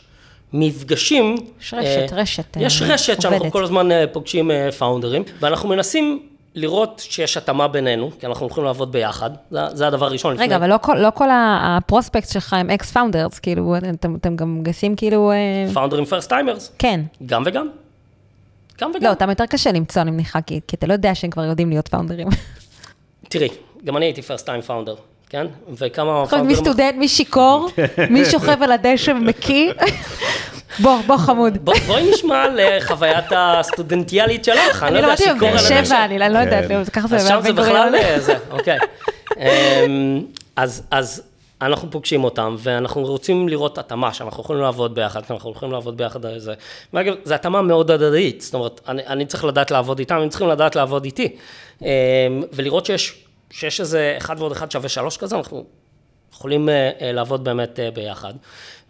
מפגשים. 0.53 1.35
יש 1.61 1.73
רשת, 1.73 2.13
אה, 2.13 2.17
רשת, 2.17 2.57
יש 2.59 2.81
אה, 2.81 2.93
רשת 2.93 3.21
שאנחנו 3.21 3.37
עובדת. 3.37 3.53
כל 3.53 3.63
הזמן 3.63 3.91
אה, 3.91 4.05
פוגשים 4.07 4.51
אה, 4.51 4.71
פאונדרים, 4.71 5.23
ואנחנו 5.39 5.69
מנסים 5.69 6.19
לראות 6.55 7.03
שיש 7.09 7.37
התאמה 7.37 7.67
בינינו, 7.67 8.11
כי 8.19 8.25
אנחנו 8.25 8.45
הולכים 8.45 8.63
לעבוד 8.63 8.91
ביחד, 8.91 9.29
זה, 9.51 9.59
זה 9.73 9.87
הדבר 9.87 10.05
הראשון. 10.05 10.35
רגע, 10.39 10.55
אבל 10.55 10.69
לא 10.69 10.77
כל, 10.77 10.95
לא 10.99 11.09
כל 11.15 11.29
ה 11.61 11.69
prospect 11.69 12.29
שלך 12.29 12.53
הם 12.53 12.69
ex 12.69 12.91
founders, 12.91 13.39
כאילו, 13.39 13.75
אתם, 13.95 14.15
אתם 14.15 14.35
גם 14.35 14.59
מגייסים 14.59 14.95
כאילו... 14.95 15.31
founder 15.73 15.98
ים 15.98 16.05
first 16.05 16.29
timers, 16.29 16.71
כן. 16.79 17.01
גם 17.25 17.43
וגם. 17.45 17.69
גם 18.81 18.91
וגם. 18.95 19.03
לא, 19.03 19.09
אותם 19.09 19.29
יותר 19.29 19.45
קשה 19.45 19.71
למצוא, 19.71 20.01
אני 20.01 20.11
מניחה, 20.11 20.41
כי, 20.41 20.59
כי 20.67 20.75
אתה 20.75 20.87
לא 20.87 20.93
יודע 20.93 21.15
שהם 21.15 21.29
כבר 21.29 21.43
יודעים 21.43 21.69
להיות 21.69 21.87
founder 21.87 22.15
ים. 22.15 22.27
תראי, 23.29 23.49
גם 23.85 23.97
אני 23.97 24.05
הייתי 24.05 24.21
first 24.21 24.45
time 24.45 24.61
founder, 24.61 24.95
כן? 25.33 25.47
וכמה 25.77 26.23
יכול 26.25 26.37
להיות 26.37 26.47
מי 26.47 26.55
סטודנט, 26.55 26.95
מי 26.95 27.07
שיכור, 27.07 27.69
מי 28.09 28.25
שוכב 28.25 28.63
על 28.63 28.71
הדשא 28.71 29.11
ומקיא. 29.11 29.71
בוא, 30.79 30.97
בוא 31.07 31.17
חמוד. 31.17 31.57
בוא- 31.65 31.73
בואי 31.87 32.11
נשמע 32.11 32.43
על 32.43 32.59
אה, 32.59 32.77
חוויית 32.81 33.25
הסטודנטיאלית 33.35 34.45
שלך, 34.45 34.83
אני 34.83 34.91
אני 34.91 35.01
לא 35.01 35.07
יודע, 35.07 35.07
למדתי 35.07 35.23
שיכור 35.23 35.47
על 35.49 35.55
בבאר 35.57 35.77
הדשא. 35.77 35.85
שבע, 35.85 36.05
אני 36.05 36.19
לא 36.19 36.37
יודעת, 36.37 36.67
כן. 36.67 36.83
ככה 36.85 37.07
זה 37.07 37.15
אז 37.15 37.27
שם 37.27 37.39
זה 37.43 37.53
בכלל. 37.53 37.95
אה, 37.95 38.19
זה, 38.19 38.33
אוקיי. 38.51 38.77
אמ, 39.39 40.21
אז, 40.55 40.83
אז 40.91 41.21
אנחנו 41.61 41.91
פוגשים 41.91 42.23
אותם, 42.23 42.55
ואנחנו 42.59 43.01
רוצים 43.01 43.49
לראות 43.49 43.77
התאמה, 43.77 44.13
שאנחנו 44.13 44.43
יכולים 44.43 44.61
לעבוד 44.61 44.95
ביחד, 44.95 45.25
כי 45.25 45.33
אנחנו 45.33 45.51
יכולים 45.51 45.71
לעבוד 45.73 45.97
ביחד 45.97 46.25
על 46.25 46.39
זה. 46.39 46.53
ואגב, 46.93 47.13
זו 47.23 47.33
התאמה 47.33 47.61
מאוד 47.61 47.91
הדדית, 47.91 48.41
זאת 48.41 48.53
אומרת, 48.53 48.81
אני, 48.87 49.01
אני 49.07 49.25
צריך 49.25 49.43
לדעת 49.45 49.71
לעבוד 49.71 49.99
איתם, 49.99 50.15
הם 50.15 50.29
צריכים 50.29 50.49
לדעת 50.49 50.75
לעבוד 50.75 51.05
איתי. 51.05 51.35
אמ, 51.81 51.87
ולראות 52.53 52.85
שיש, 52.85 53.22
שיש 53.53 53.79
איזה 53.79 54.13
אחד 54.17 54.35
ועוד 54.39 54.51
אחד 54.51 54.71
שווה 54.71 54.89
שלוש 54.89 55.17
כזה, 55.17 55.35
אנחנו 55.35 55.63
יכולים 56.33 56.69
אה, 56.69 56.91
אה, 57.01 57.11
לעבוד 57.11 57.43
באמת 57.43 57.79
אה, 57.79 57.91
ביחד. 57.91 58.33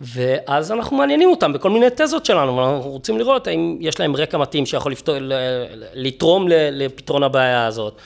ואז 0.02 0.72
אנחנו 0.72 0.98
מעניינים 0.98 1.30
אותם 1.30 1.54
בכל 1.54 1.70
מיני 1.70 1.86
תזות 1.96 2.26
שלנו, 2.26 2.58
ואנחנו 2.58 2.92
רוצים 2.92 3.18
לראות 3.18 3.48
האם 3.48 3.78
יש 3.80 4.00
להם 4.00 4.16
רקע 4.16 4.38
מתאים 4.38 4.66
שיכול 4.66 4.92
לפתור, 4.92 5.16
לתרום 5.94 6.46
לפתרון 6.50 7.24
הבעיה 7.24 7.66
הזאת. 7.66 7.98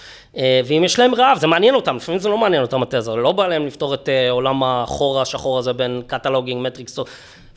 ואם 0.66 0.82
יש 0.86 1.00
להם 1.00 1.16
רעב, 1.16 1.38
זה 1.40 1.48
מעניין 1.48 1.76
אותם, 1.76 1.96
לפעמים 1.96 2.20
זה 2.20 2.30
לא 2.30 2.38
מעניין 2.38 2.62
אותם 2.62 2.84
התזה, 2.84 3.16
לא 3.16 3.32
בא 3.32 3.48
להם 3.48 3.66
לפתור 3.66 3.94
את 3.94 4.10
עולם 4.30 4.64
החור 4.64 5.22
השחור 5.22 5.60
הזה 5.60 5.74
בין 5.74 6.02
קטלוגינג, 6.08 6.62
מטריקס, 6.62 7.00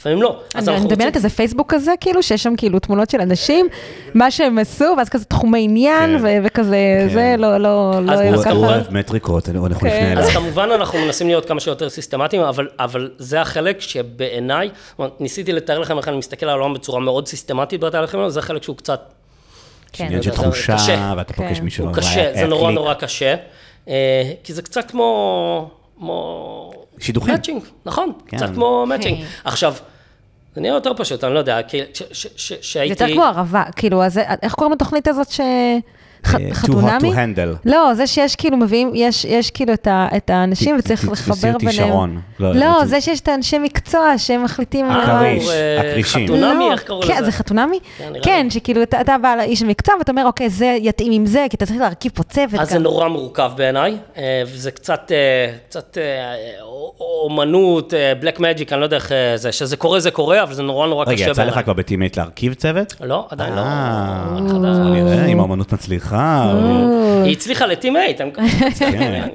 לפעמים 0.00 0.22
לא. 0.22 0.40
אז 0.54 0.68
אני 0.68 0.76
אנחנו 0.76 0.90
מדמיינת 0.90 1.16
איזה 1.16 1.28
פייסבוק 1.28 1.74
כזה, 1.74 1.92
כאילו, 2.00 2.22
שיש 2.22 2.42
שם 2.42 2.54
כאילו 2.56 2.78
תמונות 2.78 3.10
של 3.10 3.20
אנשים, 3.20 3.68
מה 4.14 4.30
שהם 4.30 4.58
עשו, 4.58 4.84
ואז 4.96 5.08
כזה 5.08 5.24
תחומי 5.24 5.64
עניין, 5.64 6.18
כן. 6.18 6.42
וכזה, 6.44 6.76
כן. 7.08 7.14
זה 7.14 7.34
לא, 7.38 7.56
לא, 7.58 8.04
לא, 8.06 8.12
הוא 8.50 8.66
אוהב 8.66 8.90
מטריקות, 8.90 9.48
אנחנו 9.48 9.80
כן. 9.80 9.86
נפנה 9.86 10.12
אליו. 10.12 10.24
אז 10.24 10.28
כמובן 10.28 10.68
אנחנו 10.74 10.98
מנסים 10.98 11.26
להיות 11.26 11.46
כמה 11.46 11.60
שיותר 11.60 11.88
סיסטמטיים, 11.88 12.42
אבל, 12.42 12.68
אבל 12.78 13.10
זה 13.18 13.40
החלק 13.40 13.80
שבעיניי, 13.80 14.70
ניסיתי 15.20 15.52
לתאר 15.52 15.78
לכם 15.78 15.98
איך 15.98 16.08
אני 16.08 16.16
מסתכל 16.16 16.46
על 16.46 16.50
העולם 16.50 16.74
בצורה 16.74 17.00
מאוד 17.00 17.28
סיסטמטית 17.28 17.80
בתהליכים 17.80 18.20
האלה, 18.20 18.30
זה 18.30 18.42
חלק 18.42 18.62
שהוא 18.62 18.76
קצת 18.76 19.12
כן. 19.92 20.04
עניין 20.04 20.22
של 20.22 20.30
תחושה. 20.30 21.14
ואתה 21.16 21.32
כן. 21.32 21.48
פוגש 21.48 21.60
מישהו. 21.60 21.86
הוא 21.86 21.94
קשה, 21.94 22.32
זה 22.34 22.46
נורא. 22.46 22.70
נורא 22.70 22.94
קשה, 22.94 23.34
אה, 23.88 24.32
כי 24.44 24.52
זה 24.52 24.62
קצת 24.62 24.90
כמו... 24.90 25.70
כמו... 25.98 26.72
שידוכים. 27.00 27.34
מאצ'ינג, 27.34 27.62
נכון, 27.86 28.12
כן. 28.28 28.36
קצת 28.36 28.48
כמו 28.54 28.86
מאצ'ינג. 28.86 29.18
כן. 29.18 29.24
עכשיו, 29.44 29.74
זה 30.54 30.60
נהיה 30.60 30.74
יותר 30.74 30.92
פשוט, 30.96 31.24
אני 31.24 31.34
לא 31.34 31.38
יודע, 31.38 31.62
כי 31.62 31.78
ש- 31.94 32.02
ש- 32.12 32.26
ש- 32.36 32.52
זה 32.52 32.56
שהייתי... 32.60 33.04
יותר 33.04 33.14
כמו 33.14 33.24
ערבה, 33.24 33.62
כאילו, 33.76 34.02
אז 34.04 34.18
איך 34.42 34.54
קוראים 34.54 34.72
לתוכנית 34.74 35.08
הזאת 35.08 35.30
ש... 35.30 35.40
אה, 36.26 36.30
too 36.32 36.52
hot 36.52 36.54
חתונמי? 36.54 37.12
to 37.12 37.16
handle. 37.16 37.56
לא, 37.64 37.94
זה 37.94 38.06
שיש 38.06 38.36
כאילו 38.36 38.56
מביאים, 38.56 38.90
יש, 38.94 39.24
יש 39.24 39.50
כאילו 39.50 39.72
את, 39.72 39.86
ה, 39.86 40.08
את 40.16 40.30
האנשים 40.30 40.76
וצריך 40.78 41.04
תתפסי 41.04 41.30
לחבר 41.30 41.52
אותי 41.54 41.66
ביניהם. 41.66 41.88
שרון. 41.88 42.20
לא, 42.40 42.52
לא, 42.54 42.64
רציתי- 42.76 42.88
זה 42.88 43.00
שיש 43.00 43.20
את 43.20 43.28
האנשי 43.28 43.58
מקצוע 43.58 44.18
שהם 44.18 44.44
מחליטים 44.44 44.90
על... 44.90 45.00
הכריש, 45.00 45.48
אה, 45.48 45.80
הכרישים. 45.90 46.24
חתונמי, 46.28 46.44
לא, 46.68 46.72
איך 46.72 46.82
קראו 46.82 47.02
כן, 47.02 47.14
לזה? 47.16 47.24
זה 47.24 47.32
חתונמי? 47.32 47.78
כן, 47.98 48.12
כן. 48.22 48.46
שכאילו 48.50 48.82
אתה, 48.82 49.00
אתה 49.00 49.16
בא 49.22 49.34
לאיש 49.36 49.62
המקצוע 49.62 49.94
ואתה 49.98 50.12
אומר, 50.12 50.26
אוקיי, 50.26 50.50
זה 50.50 50.76
יתאים 50.80 51.12
עם 51.12 51.26
זה, 51.26 51.46
כי 51.50 51.56
אתה 51.56 51.66
צריך 51.66 51.80
להרכיב 51.80 52.12
פה 52.14 52.22
צוות. 52.22 52.60
אז 52.60 52.70
זה. 52.70 52.78
נורא 52.78 53.08
מורכב 53.08 53.50
בעיניי, 53.56 53.96
אה, 54.16 54.42
וזה 54.46 54.70
קצת, 54.70 55.12
אה, 55.14 55.52
קצת 55.68 55.98
אה, 56.00 56.34
אומנות, 57.24 57.92
black 58.20 58.40
magic, 58.40 58.72
אני 58.72 58.80
לא 58.80 58.86
יודע 58.86 58.96
איך 58.96 59.12
אה, 59.12 59.36
זה, 59.36 59.52
שזה 59.52 59.76
קורה 59.76 60.00
זה 60.00 60.10
קורה, 60.10 60.42
אבל 60.42 60.54
זה 60.54 60.62
נורא 60.62 60.86
נורא 60.86 61.04
קשה 61.04 61.12
רגע, 61.14 61.32
בעיניי. 61.32 61.48
יצא 61.48 61.58
לך 61.58 61.64
כבר 61.64 61.72
ב 61.72 61.79
Team8 61.79 62.16
להרכיב 62.16 62.54
צוות? 62.54 62.94
לא, 63.00 63.26
עדיין 63.30 63.52
לא. 63.54 63.60
אה, 63.60 64.26
רק 64.36 64.50
חדש. 64.50 64.76
אם 66.12 66.18
מצליחה. 66.18 66.52
אה. 66.52 67.22
היא 67.24 67.32
הצליחה 67.32 67.66
ל 67.66 67.74
Team8, 67.74 68.20
כן. 68.78 69.28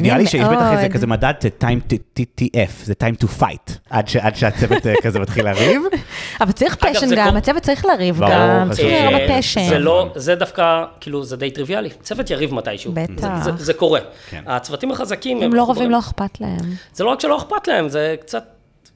נראה 0.00 0.18
לי 0.18 0.26
שיש 0.26 0.40
בטח 0.40 0.72
איזה. 0.72 0.88
כזה 0.88 1.06
מדד 1.06 1.34
אה, 1.44 1.50
time 1.68 1.92
to- 1.92 2.20
TTF, 2.20 2.84
זה 2.84 2.92
time 3.02 3.24
to 3.24 3.42
fight, 3.42 3.72
עד 3.90 4.08
שהצוות 4.36 4.86
אה, 4.86 4.94
כזה 5.02 5.18
מתחיל 5.20 5.44
לריב. 5.44 5.82
אבל 6.40 6.52
צריך 6.52 6.76
passion 6.76 7.06
זה 7.06 7.16
גם, 7.16 7.36
הצוות 7.36 7.62
צריך 7.62 7.84
לריב 7.86 8.20
גם, 8.20 8.68
צריך. 8.72 8.86
לראות 9.10 9.22
פשן. 9.38 9.68
זה 9.68 9.78
לא, 9.78 10.08
זה 10.14 10.34
דווקא, 10.34 10.62
כאילו, 11.00 11.24
זה 11.24 11.36
די 11.36 11.50
טריוויאלי. 11.50 11.90
צוות 12.02 12.30
יריב 12.30 12.54
מתישהו. 12.54 12.92
בטח. 12.94 13.12
זה- 13.44 13.52
זה- 13.52 13.64
זה 13.64 13.74
קורה. 13.74 14.00
כן. 14.30 14.42
הצוותים 14.46 14.90
החזקים, 14.92 15.42
הם 15.42 15.54
לא. 15.54 15.70
רבים, 15.70 15.90
לא 15.90 15.98
אכפת 15.98 16.40
להם. 16.40 16.56
זה 16.94 17.04
לא 17.04 17.10
רק 17.10 17.20
שלא 17.20 17.36
אכפת 17.38 17.68
להם, 17.68 17.88
זה 17.88 18.14
קצת, 18.20 18.44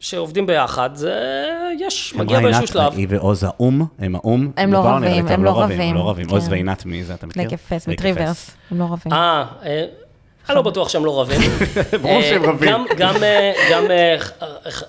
שעובדים 0.00 0.46
ביחד, 0.46 0.90
זה, 0.94 1.44
יש, 1.78 2.14
מגיע 2.14 2.40
באיזשהו 2.40 2.66
שלב. 2.66 2.92
היא 2.96 3.06
ועוז 3.10 3.44
האו"ם, 3.44 3.86
הם 3.98 4.14
האו"ם. 4.14 4.50
הם 4.56 4.72
לא 4.72 4.78
רבים, 4.78 5.26
הם 5.28 5.44
לא 5.44 5.50
הם 5.50 5.56
רבים, 5.56 5.94
לא 5.94 6.10
רבים. 6.10 6.30
עוז 6.30 6.44
כן. 6.44 6.50
ועינת, 6.50 6.86
מי 6.86 7.04
זה, 7.04 7.14
אתה 7.14 7.26
מכיר? 7.26 7.42
לייק 7.42 7.88
מטריברס, 7.88 8.50
הם 8.70 8.78
לא 8.78 8.84
רבים. 8.84 9.12
אה, 9.12 9.44
אה, 9.64 9.84
אני 10.48 10.56
לא 10.56 10.62
בטוח 10.62 10.88
שהם 10.88 11.04
לא 11.04 11.20
רבים. 11.20 11.40
ברור 12.02 12.22
שהם 12.22 12.44
אה, 12.44 12.50
רבים. 12.50 12.70
גם, 12.70 12.84
גם, 12.98 13.14
אה, 13.22 13.52
אה, 13.90 14.16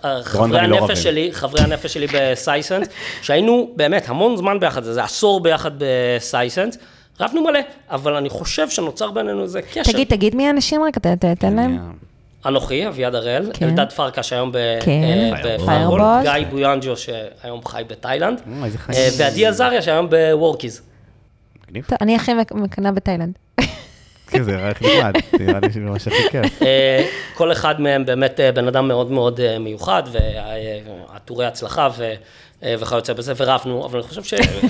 אה, 0.05 0.24
חברי 0.24 0.68
לא 0.68 0.78
הנפש. 0.78 1.03
שלי, 1.03 1.30
חברי 1.34 1.62
הנפש 1.62 1.93
שלי 1.93 2.08
ב 2.13 2.22
Sisense, 2.22 2.88
שהיינו 3.22 3.72
באמת 3.76 4.10
המון 4.10 4.38
זמן 4.38 4.60
ביחד, 4.60 4.84
זה 4.84 5.03
עשור 5.03 5.39
ביחד 5.39 5.72
ב 5.78 5.89
Sisense, 5.89 6.78
רבנו 7.20 7.43
מלא, 7.43 7.60
אבל 7.89 8.16
אני 8.16 8.30
חושב 8.30 8.70
שנוצר 8.70 9.12
בינינו 9.12 9.43
איזה 9.43 9.62
קשר. 9.62 9.91
תגיד, 9.91 10.08
תגיד 10.08 10.36
מי 10.36 10.47
האנשים 10.47 10.84
רק, 10.84 10.97
תן 11.39 11.53
להם. 11.53 11.78
אנוכי, 12.45 12.88
אביעד 12.88 13.15
הראל, 13.15 13.49
כן. 13.53 13.65
אלדד 13.69 13.91
פרקש 13.91 14.33
היום 14.33 14.51
כן. 14.81 15.31
ב 15.43 15.46
Firebolt, 15.46 15.65
Firebolt. 15.65 16.01
גיא 16.23 16.45
בויאנג'ו 16.49 16.93
שהיום 16.97 17.65
חי 17.65 17.83
בתאילנד, 17.88 18.41
אה. 18.63 18.67
אה, 18.95 19.09
ועדי 19.17 19.45
עזריה 19.45 19.81
שהיום 19.81 20.07
ב 20.09 20.18
Workiz. 20.18 20.82
טוב, 21.73 21.97
אני 22.01 22.15
הכי 22.15 22.33
מק- 22.33 22.51
מקנאה 22.51 22.91
בתאילנד. 22.91 23.33
כן, 24.29 24.43
זה 24.43 24.55
רק 24.69 24.81
נחמד, 24.81 25.13
נראה 25.39 25.59
לי 25.59 25.73
שממש 25.73 26.07
הכי 26.07 26.29
כיף. 26.31 26.61
אה, 26.61 27.05
כל 27.33 27.51
אחד 27.51 27.81
מהם 27.81 28.05
באמת 28.05 28.39
אה, 28.39 28.51
בן 28.51 28.67
אדם 28.67 28.88
מאוד 28.88 29.11
מאוד 29.11 29.39
אה, 29.39 29.59
מיוחד, 29.59 30.03
ועטורי 30.11 31.45
הצלחה 31.45 31.89
ו- 31.97 32.13
אה, 32.63 32.75
וכיוצא 32.79 33.13
בזה, 33.13 33.33
ורבנו, 33.38 33.85
אבל 33.85 33.99
אני 33.99 34.07
חושב 34.07 34.23
שהיינו, 34.23 34.51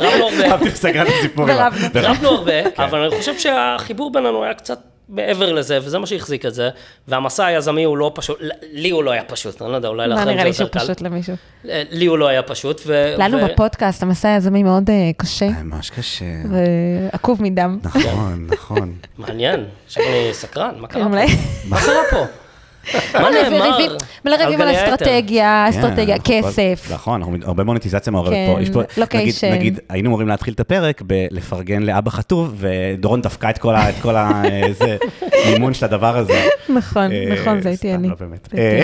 רבנו 0.00 1.52
הרבה. 1.52 2.00
רבנו 2.10 2.28
הרבה, 2.28 2.52
אבל 2.78 2.98
אני 3.00 3.18
חושב 3.18 3.38
שהחיבור 3.38 4.12
בינינו 4.12 4.44
היה 4.44 4.54
קצת 4.54 4.78
מעבר 5.08 5.52
לזה, 5.52 5.78
וזה 5.82 5.98
מה 5.98 6.06
שהחזיק 6.06 6.46
את 6.46 6.54
זה, 6.54 6.70
והמסע 7.08 7.46
היזמי 7.46 7.84
הוא 7.84 7.96
לא 7.96 8.12
פשוט, 8.14 8.38
לי 8.72 8.90
הוא 8.90 9.04
לא 9.04 9.10
היה 9.10 9.24
פשוט, 9.24 9.62
אני 9.62 9.70
לא 9.70 9.76
יודע, 9.76 9.88
אולי 9.88 10.08
לא 10.08 10.14
לאחרים 10.14 10.34
נראה 10.34 10.44
לי 10.44 10.52
זה 10.52 10.56
שהוא 10.58 10.66
יותר 10.66 10.78
קל. 10.78 10.84
פשוט 10.84 11.00
למישהו. 11.00 11.34
אה, 11.68 11.82
לי 11.90 12.06
הוא 12.06 12.18
לא 12.18 12.28
היה 12.28 12.42
פשוט, 12.42 12.80
ו... 12.86 13.14
לנו 13.18 13.38
ו- 13.38 13.48
בפודקאסט 13.48 14.02
המסע 14.02 14.28
היזמי 14.28 14.62
מאוד 14.62 14.90
אה, 14.90 15.10
קשה, 15.16 15.48
ממש 15.48 15.90
קשה. 15.90 16.24
ועקוב 16.50 17.42
מדם. 17.42 17.78
נכון, 17.82 18.46
נכון. 18.50 18.94
מעניין, 19.18 19.64
עכשיו 19.86 20.02
אני 20.04 20.28
סקרן, 20.32 20.74
מה 20.78 20.88
קרה 20.88 21.04
כן, 21.04 21.26
פה? 21.26 21.32
מה 21.68 21.80
קרה 21.80 22.02
פה? 22.10 22.24
מה 23.14 23.30
נאמר? 23.30 23.76
ריבים- 23.76 23.90
מלא 24.24 24.34
ריבים 24.36 24.60
על? 24.60 24.74
אסטרטגיה, 24.74 25.66
אסטרטגיה, 25.68 26.16
כן, 26.24 26.42
כל- 26.42 26.48
כסף. 26.48 26.88
נכון, 26.92 27.22
הרבה 27.44 27.64
מוניטיזציה 27.64 28.10
מעורבת 28.12 28.32
כן, 28.32 28.52
פה. 28.54 28.62
יש 28.62 28.70
פה, 28.70 28.78
נגיד, 28.80 28.90
לוקיישן. 28.96 29.52
נגיד, 29.52 29.80
היינו 29.88 30.08
אמורים 30.08 30.28
להתחיל 30.28 30.54
את 30.54 30.60
הפרק 30.60 31.02
בלפרגן 31.06 31.82
לאבא 31.82 32.10
חטוב, 32.10 32.54
ודורון 32.58 33.22
דפקה 33.22 33.50
את 33.50 33.58
כל 33.58 33.74
ה... 33.74 33.88
את 33.90 33.94
כל 34.02 34.16
ה... 34.16 34.42
זה, 34.78 34.96
מימון 35.50 35.74
של 35.74 35.84
הדבר 35.84 36.16
הזה. 36.16 36.42
נכון, 36.68 37.12
אה, 37.12 37.34
נכון, 37.40 37.60
זה 37.60 37.68
הייתי 37.68 37.94
אני. 37.94 38.08
לא 38.08 38.14
אה, 38.58 38.80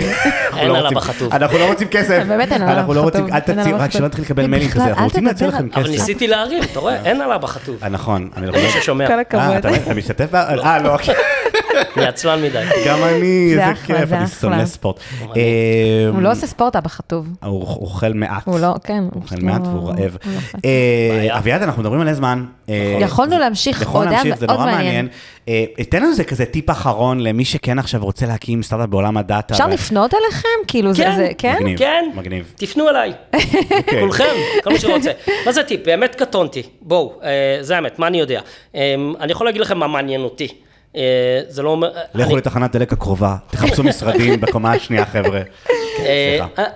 אנחנו 0.47 0.59
אין 0.59 0.67
לא 0.69 0.77
על 0.77 0.81
רוצים- 0.83 0.97
אבא 0.97 1.05
חטוב. 1.05 1.33
אנחנו 1.33 1.57
לא 1.57 1.65
רוצים 1.67 1.87
כסף. 1.87 2.23
באמת 2.27 2.51
אין 2.51 2.61
על 2.61 2.69
אבא 2.69 2.77
אנחנו 2.79 2.93
לא 2.93 3.01
רוצים, 3.01 3.21
חטוב. 3.25 3.33
אל 3.35 3.61
תציעו, 3.61 3.79
רק 3.79 3.91
שלא. 3.91 4.05
נתחיל 4.05 4.23
לקבל 4.23 4.47
מיילים 4.47 4.69
כזה, 4.69 4.83
אנחנו 4.83 5.03
רוצים 5.03 5.25
להציע. 5.25 5.47
לכם 5.47 5.67
אבל 5.73 5.83
כסף. 5.83 5.91
ניסיתי 5.91 6.27
להרים, 6.27 6.63
אתה 6.63 6.79
רואה? 6.79 6.95
אין 7.05 7.21
על 7.21 7.31
אבא 7.31 7.47
חטוב. 7.47 7.75
אה, 7.83 7.89
נכון, 7.89 8.29
אני 8.37 8.47
לא 8.47 8.57
יודע. 8.57 8.69
ששומע, 8.69 9.07
כל 9.07 9.13
אה, 9.13 9.19
הכבוד. 9.19 9.43
אתה 9.55 9.69
אתה 9.75 9.93
משתתף? 9.93 10.35
אה, 10.35 10.79
לא, 10.79 10.97
אוקיי. 11.69 11.83
אני 11.97 12.05
עצלן 12.05 12.41
מדי. 12.41 12.63
גם 12.87 12.97
אני, 13.03 13.51
זה 13.55 13.69
איזה 13.69 13.81
כיף, 13.85 14.13
אני. 14.13 14.27
שונא 14.27 14.65
ספורט. 14.65 14.99
הוא 15.19 15.35
אה, 15.37 16.21
לא 16.21 16.31
עושה 16.31 16.47
ספורט, 16.47 16.75
אבא 16.75 16.89
חטוב. 16.89 17.27
הוא 17.43 17.51
הוא 17.67 17.85
אוכל 17.85 18.13
מעט. 18.13 18.43
הוא 18.45 18.59
לא, 18.59 18.73
כן. 18.83 19.03
הוא 19.13 19.21
אוכל 19.21 19.35
פשוט 19.35 19.43
מעט 19.43 19.61
לא- 19.61 19.67
והוא 19.67 19.89
רעב. 19.89 20.17
הוא 20.23 20.33
לא. 20.33 20.59
אה. 20.65 21.37
אביעד, 21.37 21.61
אנחנו 21.61 21.81
מדברים 21.81 21.99
מלא 22.01 22.13
זמן. 22.13 22.45
אה, 22.69 22.97
יכולנו 22.99 23.39
להמשיך 23.39 23.87
עוד, 23.87 24.07
זה 24.35 24.47
נורא 24.47 24.65
מעניין. 24.65 25.07
אה, 25.47 25.65
תן 25.89 26.01
לנו 26.01 26.11
איזה 26.11 26.23
כזה 26.23 26.45
טיפ 26.45 26.69
אחרון 26.69 27.19
למי 27.19 27.45
שכן 27.45 27.79
עכשיו 27.79 28.03
רוצה 28.03 28.25
להקים 28.25 28.63
סטארט-אפ 28.63 28.89
בעולם 28.89 29.17
הדאטה. 29.17 29.53
אפשר 29.53 29.67
לפנות 29.67 30.13
אליכם? 30.13 30.47
כאילו, 30.67 30.93
זה, 30.93 31.03
כן. 31.03 31.29
כן? 31.37 31.55
מגניב, 31.59 31.77
כן. 31.79 32.05
מגניב. 32.15 32.53
תפנו 32.55 32.89
אליי, 32.89 33.13
אוקיי. 33.33 33.99
כולכם, 34.01 34.23
כל 34.63 34.69
מי 34.69 34.79
שרוצה. 34.79 35.11
מה 35.45 35.51
זה 35.51 35.63
טיפ? 35.63 35.85
באמת 35.85 36.15
קטונתי. 36.15 36.63
בואו, 36.81 37.19
זה 37.61 37.75
האמת, 37.75 37.99
מה 37.99 38.07
אני 38.07 38.19
יודע? 38.19 38.41
אה, 38.75 38.95
אני 39.19 39.31
יכול 39.31 39.47
להגיד 39.47 39.61
לכם 39.61 39.77
מה 39.77 39.87
מעניין 39.87 40.21
אותי. 40.21 40.47
אה, 40.95 41.01
זה 41.47 41.61
לא 41.61 41.69
אומר... 41.69 41.91
לכו 42.13 42.29
אני- 42.29 42.37
לתחנת 42.37 42.71
דלק 42.75 42.93
הקרובה, 42.93 43.35
תחפשו 43.51 43.83
משרדים 43.89 44.41
בקומה 44.41 44.71
השנייה, 44.73 45.05
חבר'ה. 45.05 45.39
אה, 45.39 46.37
סליחה. 46.39 46.61
אה, 46.61 46.67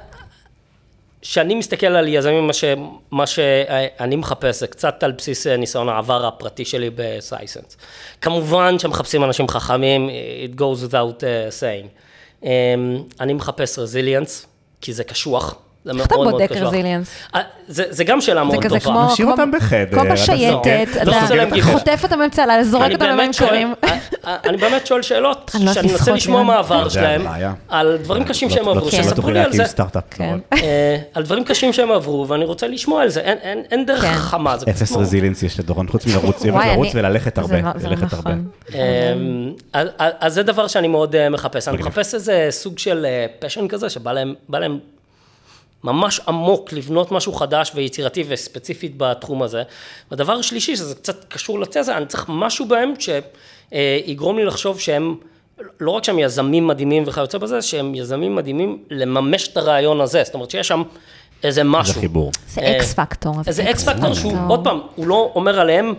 כשאני 1.22 1.56
מסתכל 1.56 1.88
על 1.88 2.08
יזמים, 2.08 2.48
מה 2.48 2.54
ש- 2.54 2.64
מה 3.12 3.28
שאני 3.28 4.16
מחפש 4.16 4.60
זה 4.60 4.68
קצת 4.68 5.04
על 5.04 5.12
בסיס 5.12 5.48
אה, 5.48 5.58
ניסיון 5.58 5.90
העבר 5.90 6.26
הפרטי 6.26 6.66
שלי 6.66 6.90
בסייסנס. 6.96 7.78
כמובן 8.22 8.80
שמחפשים 8.80 9.24
אנשים 9.24 9.48
חכמים, 9.48 10.10
it 10.10 10.60
goes 10.60 10.92
without 10.92 11.22
saying. 11.60 11.88
Um, 12.44 12.48
אני 13.20 13.34
מחפש 13.34 13.80
רזיליאנס, 13.80 14.46
כי 14.82 14.94
זה 14.94 15.04
קשוח. 15.04 15.56
זה 15.94 16.00
איך 16.00 16.08
אתה 16.08 16.16
מאוד 16.16 16.28
מאוד 16.28 16.42
בודק 16.42 16.52
קשוח. 16.56 16.74
resilience? 16.74 17.36
אה, 17.36 17.42
זה 17.68 17.84
זה 17.90 18.04
גם 18.04 18.22
שאלה 18.22 18.42
זה 18.42 18.46
מאוד 18.48 18.64
כזה 18.64 18.80
טובה. 18.80 19.00
כמו... 19.00 19.06
נשאיר 19.14 19.28
כמו- 19.28 19.32
אותם 19.32 19.52
בחדר, 19.52 19.86
כמו 19.92 20.02
אתה 20.04 20.14
בשייטת, 20.14 20.88
לא 21.06 21.12
אתה 21.12 21.22
עושה 21.22 21.36
להם 21.36 21.50
גיחה. 21.54 21.72
חוטף 21.72 22.00
אותם 22.04 22.20
מצלע, 22.26 22.64
זורק 22.64 22.84
אני 22.86 22.94
אותם 22.94 23.32
קרים. 23.38 23.74
אה, 23.84 23.98
אה, 24.28 24.36
אני 24.46 24.58
באמת 24.58 24.88
שואל 24.88 25.02
שאלות, 25.02 25.52
לא 25.64 25.74
שאני 25.74 25.92
מנסה 25.92 26.12
לשמוע. 26.12 26.44
מהעבר 26.44 26.84
זה 26.90 26.94
שלהם. 26.94 27.26
על 27.70 27.98
דברים 28.04 28.24
קשים 28.24 28.50
לא- 28.50 28.56
שהם 28.56 28.66
לא- 28.66 28.72
עברו, 28.72 28.90
לא 29.10 29.16
תוכלי 29.16 29.34
לי 29.34 29.40
על 29.40 29.52
זה. 29.54 29.66
סטארט-אפ. 29.66 30.04
כן. 30.10 30.38
על 31.14 31.24
דברים 31.24 31.44
קשים 31.44 31.74
שהם 31.74 31.92
עברו, 31.92 32.28
ואני 32.28 32.46
רוצה 32.46 32.68
לשמוע 32.68 33.02
על 33.02 33.10
זה, 33.10 33.20
אין- 33.20 33.86
דרך 33.86 34.02
כן. 34.02 34.14
חכמה, 34.14 34.58
זה 34.58 34.66
קצת 34.66 34.76
אפס 34.82 34.96
רזילינס 34.96 35.44
יש 35.44 35.60
לדורון, 35.60 35.88
חוץ 35.88 36.06
מלרוץ, 36.06 36.42
וללכת 36.96 37.36
זה 37.36 37.42
הרבה, 37.42 37.62
לא- 37.62 37.70
זה 37.76 37.88
לא 37.88 37.96
ללכת 37.96 38.14
הרבה. 38.14 38.32
נכון. 38.32 38.48
אמ, 38.74 39.52
אז- 40.20 40.34
זה 40.34 40.44
דבר 40.44 40.68
שאני 40.68 40.88
מאוד 40.88 41.30
מחפש. 41.30 41.68
אני. 41.68 41.78
מחפש 41.78 42.14
איזה 42.16 42.48
סוג 42.50 42.80
של 42.80 43.06
passion 43.40 43.68
כזה, 43.68 43.90
שבא 43.90 44.12
להם 44.14 44.34
בא 44.50 44.60
להם 44.60 44.80
ממש 45.84 46.20
עמוק 46.28 46.74
לבנות 46.74 47.12
משהו 47.12 47.34
חדש 47.34 47.72
ויצירתי 47.76 48.24
וספציפית 48.28 48.94
בתחום 48.98 49.44
הזה. 49.44 49.64
והדבר 50.12 50.34
השלישי, 50.34 50.76
שזה 50.76 50.96
קצת 50.96 51.26
קשור 51.28 51.60
לתזה, 51.60 51.98
אני 51.98 52.06
צריך 52.06 52.26
משהו 52.30 52.66
בהם 52.66 52.94
שיגרום 53.00 54.38
לי 54.38 54.46
לחשוב 54.46 54.80
שהם, 54.80 55.16
לא 55.80 55.92
רק 55.92 56.04
שהם 56.04 56.20
יזמים 56.20 56.68
מדהימים 56.68 57.04
וכיוצא 57.06 57.38
בזה, 57.38 57.62
שהם 57.62 57.96
יזמים 57.96 58.36
מדהימים 58.36 58.84
לממש 58.90 59.48
את 59.48 59.58
הרעיון 59.58 60.02
הזה. 60.02 60.24
זאת 60.26 60.34
אומרת 60.34 60.52
שיש 60.52 60.68
שם 60.68 60.84
איזה 61.44 61.64
משהו. 61.64 61.94
זה 61.94 62.00
חיבור. 62.00 62.32
זה 62.48 62.62
אה, 62.62 62.78
אקס 62.78 62.94
פקטור. 62.94 63.34
זה 63.50 63.72
X 63.72 63.90
factor 63.90 64.14
שהוא. 64.14 64.34
עוד 64.48 64.64
פעם, 64.64 64.80
הוא 64.96 65.08
לא 65.08 65.32
אומר 65.36 65.60
עליהם 65.60 65.94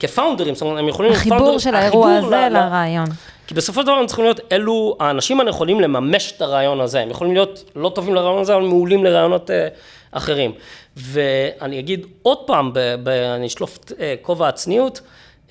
כ 0.00 0.09
founder 0.09 0.41
ים, 0.41 0.54
זאת 0.54 0.62
אומרת, 0.62 0.78
הם 0.78 0.88
יכולים 0.88 1.12
החיבור 1.12 1.58
של 1.58 1.74
האירוע 1.74 2.14
הזה 2.14 2.48
לרעיון. 2.50 3.06
כי 3.48 3.54
בסופו 3.54 3.80
של 3.80 3.86
דבר 3.86 3.96
הם 3.96 4.06
צריכים 4.06 4.24
להיות 4.24 4.40
אלו 4.52 4.96
האנשים 5.00 5.40
הנכונים 5.40 5.80
לממש 5.80 6.32
את 6.36 6.42
הרעיון 6.42 6.80
הזה. 6.80 7.00
הם 7.00 7.10
יכולים 7.10 7.34
להיות 7.34 7.70
לא 7.76 7.92
טובים 7.94 8.14
לרעיון 8.14 8.40
הזה, 8.40 8.54
אבל 8.54 8.62
מעולים 8.62 9.04
לרעיונות 9.04 9.50
אה, 9.50 9.68
אחרים. 10.10 10.52
ואני 10.96 11.78
אגיד 11.78 12.06
עוד 12.22 12.38
פעם, 12.46 12.72
ב, 12.72 12.78
ב, 13.02 13.08
אני 13.08 13.46
אשלוף 13.46 13.76
את 13.76 13.92
אה, 14.00 14.14
כובע 14.22 14.48
הצניעות, 14.48 15.00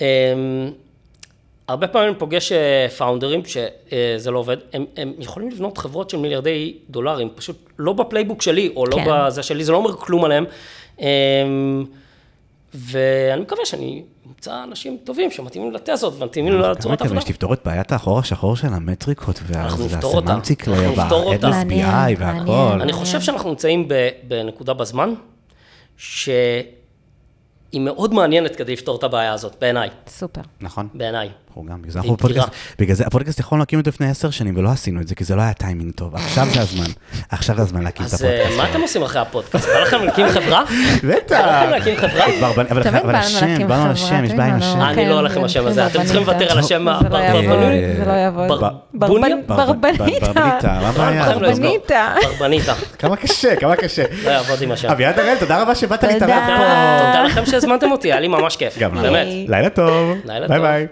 אה, 0.02 0.08
הרבה 1.68 1.88
פעמים 1.88 2.10
אני 2.10 2.20
פוגש 2.20 2.52
אה, 2.52 2.88
founder 2.98 3.32
ים 3.32 3.42
שזה 3.46 4.32
לא 4.32 4.40
עובד, 4.40 4.58
הם, 4.74 4.86
הם 4.98 5.14
יכולים 5.20 5.50
לבנות 5.50 5.78
חברות 5.78 6.10
של 6.10 6.18
מיליארדי 6.18 6.74
דולרים, 6.90 7.30
פשוט 7.36 7.56
לא 7.80 7.94
ב 7.94 7.99
playbook 7.99 8.42
שלי, 8.42 8.72
או 8.76 8.86
לא 8.86 8.96
כן. 8.96 9.06
בזה 9.08 9.44
שלי, 9.44 9.64
זה 9.64 9.72
לא 9.72 9.78
אומר 9.78 9.94
כלום 9.98 10.26
עליהם. 10.26 10.46
אה, 11.02 11.08
ואני 12.74 13.42
מקווה 13.42 13.66
שאני 13.66 14.04
אמצא 14.30 14.64
אנשים 14.64 14.98
טובים 15.04 15.32
שמתאימים 15.32 15.72
לתזות 15.72 16.14
ומתאימים 16.22 16.60
לצורת 16.60 17.02
עבודה. 17.02 17.22
שתפתור 17.22 17.54
את 17.54 17.60
בעיית 17.66 17.92
החור 17.92 18.20
השחור 18.20 18.56
של 18.56 18.68
המטריקות. 18.68 19.40
וה 19.46 19.70
semantic 19.70 20.68
אותה. 20.68 21.08
וה 21.12 21.20
headless 21.20 21.56
מעניין, 21.56 22.18
BI 22.18 22.20
והכל. 22.20 22.82
אני 22.82 22.94
חושב 22.94 23.22
שאנחנו 23.22 23.50
נמצאים 23.50 23.88
ב- 23.88 24.10
בנקודה 24.28 24.74
בזמן, 24.74 25.14
שהיא 25.98 26.64
מאוד 27.80 28.14
מעניינת 28.14 28.56
כדי 28.56 28.74
לפתור 28.74 28.98
את 28.98 29.04
הבעיה 29.04 29.34
הזאת, 29.34 29.56
בעיניי, 29.62 29.90
סופר. 30.08 30.42
נכון. 30.62 30.88
בעיניי. 30.94 31.30
אנחנו 31.58 31.72
גם, 31.74 31.82
בגלל 31.82 31.92
זה 31.92 32.00
אנחנו 32.00 32.14
בפודקאסט. 32.16 32.48
בגלל 32.80 32.96
זה 32.96 33.04
הפודקאסט 33.08 33.40
יכולנו 33.40 33.60
להקים 33.62 33.80
אותו 33.80 33.90
לפני 33.90 34.10
עשר 34.10 34.30
שנים 34.30 34.54
ולא 34.58 34.70
עשינו 34.70 35.02
את 35.02 35.08
זה, 35.08 35.16
כי 35.16 35.24
זה 35.24 35.36
לא 35.36 35.42
היה 35.42 35.54
טיימינג 35.54 35.92
טוב. 35.96 36.16
עכשיו 36.16 36.48
זה 36.54 36.62
הזמן, 36.62 36.86
עכשיו 37.30 37.56
זה 37.56 37.62
הזמן 37.62 37.84
להקים 37.84 38.06
את 38.06 38.14
אז 38.14 38.26
אה, 38.26 38.30
הפודקאסט. 38.36 38.58
מה 38.58 38.70
אתם 38.72 38.82
עושים 38.82 39.02
אחרי 39.04 39.22
הפודקאסט? 39.22 39.68
בא 39.68 39.80
לכם 39.80 40.04
להקים 40.04 40.28
חברה? 40.30 40.64
בטח. 41.04 41.38
בא 41.40 41.62
לכם 41.64 41.72
להקים 41.72 41.96
חברה? 41.98 42.26
אבל 43.04 43.16
השם, 43.16 43.68
באנו 43.68 43.84
על 43.86 43.92
השם, 43.92 44.24
יש 44.26 44.32
בעיה 44.34 44.54
עם. 44.54 44.60
השם. 44.62 44.82
אני 44.82 44.96
כן, 44.96 45.10
לא 45.10 45.14
הולך 45.14 45.38
עם 45.38 45.44
השם 45.44 45.68
הזה, 45.68 45.88
אתם 45.88 46.04
צריכים. 46.04 46.22
לוותר 46.22 46.52
על 46.52 46.60
השם 46.60 46.86
לא 46.86 46.92
יעבוד, 46.92 47.14
הברבנוני. 47.16 47.96
זה 47.98 48.04
לא 48.08 48.12
יעבוד. 48.12 48.48
בר- 48.48 48.70
ברבנ- 48.94 49.08
בוניה? 49.08 49.36
ברבניתה. 49.48 50.04
ברבניתה, 50.34 50.80
מה 50.82 50.90
הבעיה? 50.90 51.24
אף 51.24 51.32
אחד 51.32 51.42
לא 51.42 51.48
יסגור. 51.48 51.68
ברבניתה. 51.70 52.14
ברבניתה, 52.24 52.74
כמה 53.00 53.16
קשה, 53.16 53.56
כמה 53.56 53.76
קשה. 53.76 54.04
לא 54.24 54.30
יעבוד 54.30 54.62
עם 54.62 54.72
השם. 54.72 54.90
אביעד 54.90 55.20
הראל, 55.20 55.36
תודה 55.40 55.62
רבה 55.62 55.76
שבאת. 55.76 56.04
להתארח 56.04 56.48
פה. 56.48 57.06
תודה 57.06 57.24
לכם 57.24 57.46
שהזמנתם 57.46 57.92
אותי, 57.92 58.12
היה 58.12 58.20
לי 58.22 58.28
ממש 58.28 58.56
כיף, 58.56 58.78
גם 58.80 58.92
לנו. 58.96 59.02
באמת. 59.02 59.28
לילה 59.50 59.70
טוב. 59.70 60.18
לילה 60.26 60.48
ביי 60.48 60.58
טוב. 60.58 60.66
ביי. 60.68 60.88